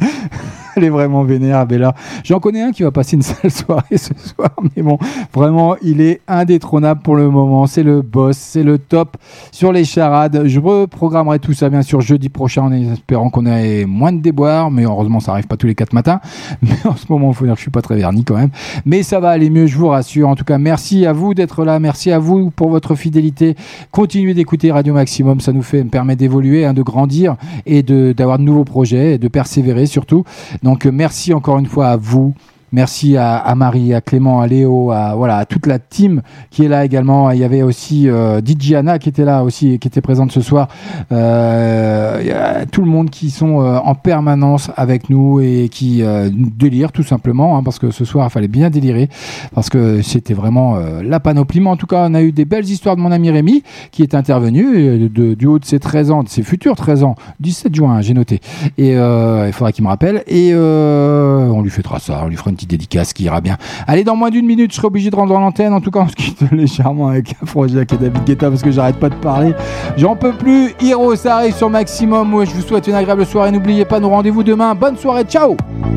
Elle 0.77 0.85
est 0.85 0.91
vraiment 0.91 1.23
vénère, 1.23 1.67
Bella. 1.67 1.95
J'en 2.25 2.41
connais 2.41 2.63
un 2.63 2.73
qui 2.73 2.83
va 2.83 2.91
passer 2.91 3.17
une 3.17 3.23
sale 3.23 3.51
soirée 3.51 3.97
ce 3.97 4.13
soir, 4.17 4.51
mais 4.77 4.83
bon, 4.83 4.99
vraiment, 5.33 5.77
il 5.83 6.01
est 6.01 6.21
indétrônable 6.27 7.01
pour 7.03 7.17
le 7.17 7.31
moment. 7.31 7.67
C'est 7.67 7.83
le 7.83 8.03
boss, 8.03 8.37
c'est 8.37 8.63
le 8.63 8.79
top 8.79 9.17
sur 9.53 9.73
les 9.73 9.85
charades. 9.85 10.47
Je 10.47 10.59
reprogrammerai 10.59 11.39
tout 11.39 11.53
ça, 11.53 11.69
bien 11.69 11.83
sûr, 11.83 12.01
jeudi 12.01 12.29
prochain, 12.29 12.63
en 12.63 12.73
espérant 12.73 13.31
qu'on 13.31 13.47
ait 13.47 13.85
moins 13.85 14.13
de 14.13 14.21
déboires, 14.21 14.71
mais 14.71 14.85
heureusement, 14.85 15.21
ça 15.21 15.33
arrive 15.33 15.47
pas 15.47 15.57
tous 15.57 15.67
les 15.67 15.75
quatre 15.75 15.93
matins. 15.93 16.21
Mais 16.63 16.87
en 16.87 16.97
ce 16.97 17.07
moment, 17.09 17.31
il 17.31 17.35
faut 17.35 17.45
dire 17.45 17.55
que 17.55 17.59
je 17.59 17.65
suis 17.65 17.71
pas 17.71 17.83
très 17.83 17.97
verni 17.97 18.25
quand 18.25 18.37
même. 18.37 18.51
Mais 18.85 19.03
ça 19.03 19.21
va 19.21 19.31
aller 19.31 19.51
mieux, 19.51 19.67
je 19.67 19.77
vous 19.77 19.89
rassure. 19.89 20.29
En 20.29 20.35
tout 20.35 20.45
cas, 20.45 20.59
merci 20.59 21.07
à 21.07 21.13
vous 21.13 21.35
d'être 21.35 21.65
là. 21.65 21.79
Merci 21.79 22.11
à 22.11 22.19
vous 22.19 22.51
pour 22.51 22.71
votre 22.71 22.95
fidélité. 22.95 23.55
Continuez 23.91 24.35
d'écouter 24.35 24.73
Radio 24.73 24.95
Maximum. 24.95 25.41
Ça 25.41 25.53
nous 25.53 25.63
fait, 25.63 25.85
me 25.85 25.91
permet 25.91 26.17
d'évoluer, 26.17 26.65
hein, 26.65 26.73
de 26.73 26.83
grandir 26.83 27.37
et 27.67 27.83
d'avoir 27.83 28.39
de 28.39 28.45
nouveaux 28.45 28.65
projets 28.65 29.15
et 29.15 29.19
de 29.19 29.29
persévérer 29.29 29.87
surtout. 29.87 30.25
Donc, 30.65 30.87
euh, 30.87 30.91
merci 30.91 31.35
encore 31.35 31.59
une 31.59 31.67
fois 31.67 31.89
à 31.89 31.97
vous. 31.99 32.35
Merci 32.75 33.17
à, 33.17 33.55
Marie, 33.55 33.95
à 33.95 34.01
Clément, 34.01 34.41
à 34.41 34.49
Léo, 34.49 34.91
à 34.91 35.15
voilà 35.15 35.45
toute 35.45 35.69
la 35.69 35.79
team 35.79 36.23
qui 36.51 36.65
est 36.65 36.69
là 36.69 36.85
également. 36.85 37.31
Il 37.31 37.39
y 37.39 37.45
avait 37.45 37.63
aussi 37.63 38.09
euh, 38.09 38.41
qui 38.41 39.09
était 39.09 39.25
là 39.25 39.45
aussi, 39.45 39.79
qui 39.79 39.87
était 39.87 40.01
présente 40.01 40.33
ce 40.33 40.41
soir. 40.41 40.67
Euh, 41.13 42.65
tout 42.73 42.81
le 42.81 42.89
monde 42.89 43.11
qui 43.11 43.31
sont 43.31 43.61
euh, 43.61 43.79
en 43.79 43.95
permanence 43.95 44.73
avec 44.77 45.09
nous 45.09 45.39
et 45.39 45.69
qui 45.71 46.03
euh, 46.03 46.29
délirent 46.33 46.91
tout 46.91 47.05
simplement, 47.05 47.57
hein, 47.57 47.63
parce 47.63 47.79
que 47.79 47.93
ce 47.93 48.05
soir 48.05 48.27
il 48.29 48.33
fallait 48.33 48.49
bien 48.49 48.71
délirer, 48.71 49.09
parce 49.55 49.71
que 49.71 50.03
c'était 50.03 50.35
vraiment 50.35 50.77
la 51.01 51.21
panoplie. 51.21 51.65
En 51.65 51.77
tout 51.77 51.87
cas, 51.87 52.07
on 52.09 52.15
a 52.15 52.23
eu 52.23 52.33
des 52.33 52.45
belles 52.45 52.69
histoires 52.69 52.97
de 52.97 53.01
mon 53.01 53.13
ami 53.13 53.31
Rémi 53.31 53.63
qui 53.93 54.03
est 54.03 54.17
intervenu 54.17 55.09
du 55.09 55.47
haut 55.47 55.61
de 55.61 55.65
ses 55.65 55.79
13 55.79 56.11
ans, 56.11 56.23
de 56.25 56.29
ses 56.29 56.43
futurs 56.43 56.75
13 56.75 57.05
ans, 57.05 57.15
17 57.39 57.73
juin, 57.73 58.01
j'ai 58.01 58.15
noté. 58.15 58.41
Et 58.79 58.95
il 58.95 59.53
faudra 59.53 59.71
qu'il 59.71 59.85
me 59.85 59.89
rappelle. 59.89 60.25
Et 60.27 60.53
on 60.55 61.63
lui 61.63 61.71
fera 61.71 62.01
ça, 62.01 62.23
on 62.25 62.29
lui 62.29 62.37
fera 62.37 62.51
une 62.51 62.57
dédicace 62.67 63.13
qui 63.13 63.25
ira 63.25 63.41
bien. 63.41 63.57
Allez, 63.87 64.05
dans 64.05 64.17
moins 64.17 64.31
d'une 64.31 64.47
minute, 64.47 64.73
je 64.73 64.77
serai 64.77 64.87
obligé 64.87 65.11
de 65.11 65.17
rendre 65.17 65.39
l'antenne. 65.39 65.73
En 65.73 65.81
tout 65.81 65.91
cas, 65.91 66.01
on 66.01 66.09
se 66.09 66.15
quitte 66.15 66.41
légèrement 66.53 67.09
avec 67.09 67.35
Afrojack 67.43 67.93
et 67.93 67.97
David 67.97 68.25
Guetta 68.25 68.51
parce 68.51 68.63
que 68.63 68.71
j'arrête 68.71 68.97
pas 68.97 69.09
de 69.09 69.15
parler. 69.17 69.55
J'en 69.97 70.17
peux 70.17 70.33
plus. 70.33 70.75
Hiro, 70.81 71.15
ça 71.17 71.37
arrive 71.37 71.55
sur 71.55 71.71
Maximum. 71.71 72.35
Ouais, 72.35 72.47
je 72.47 72.53
vous 72.53 72.63
souhaite 72.63 72.87
une 72.87 72.95
agréable 72.95 73.27
soirée. 73.27 73.51
N'oubliez 73.51 73.85
pas 73.85 74.01
nos 74.01 74.09
rendez-vous 74.11 74.43
demain. 74.43 74.75
Bonne 74.75 74.97
soirée. 74.97 75.25
Ciao. 75.25 75.57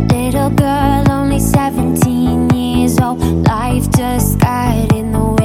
Little 0.10 0.52
girl, 0.57 1.03
only 1.10 1.39
17 1.39 2.52
years 2.53 2.99
old. 2.99 3.19
Life 3.48 3.89
just 3.95 4.39
got 4.39 4.94
in 4.94 5.11
the 5.11 5.19
way. 5.19 5.36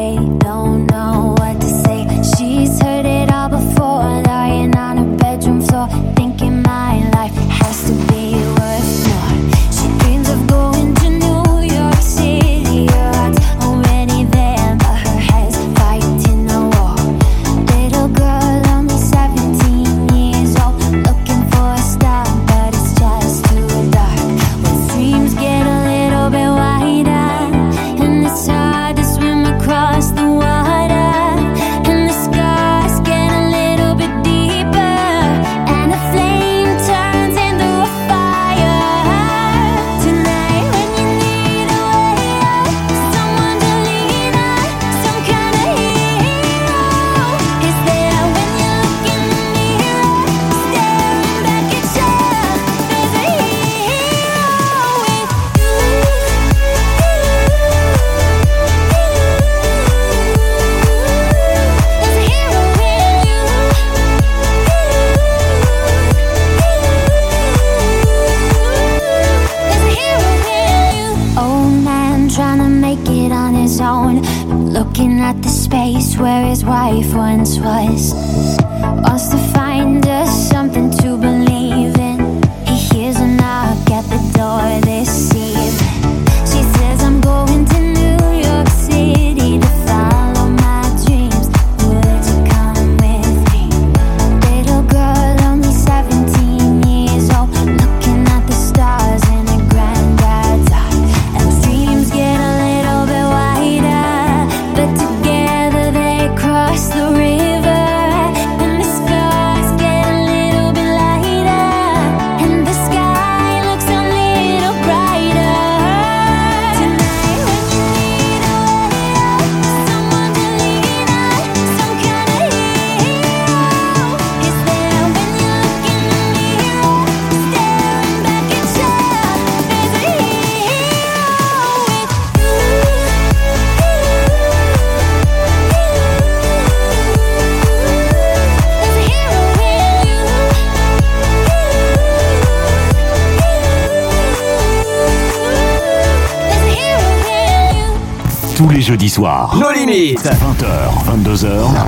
Soirs. 149.12 149.52
Nos 149.58 149.72
limites. 149.76 150.22
20h, 150.24 151.04
22h. 151.06 151.81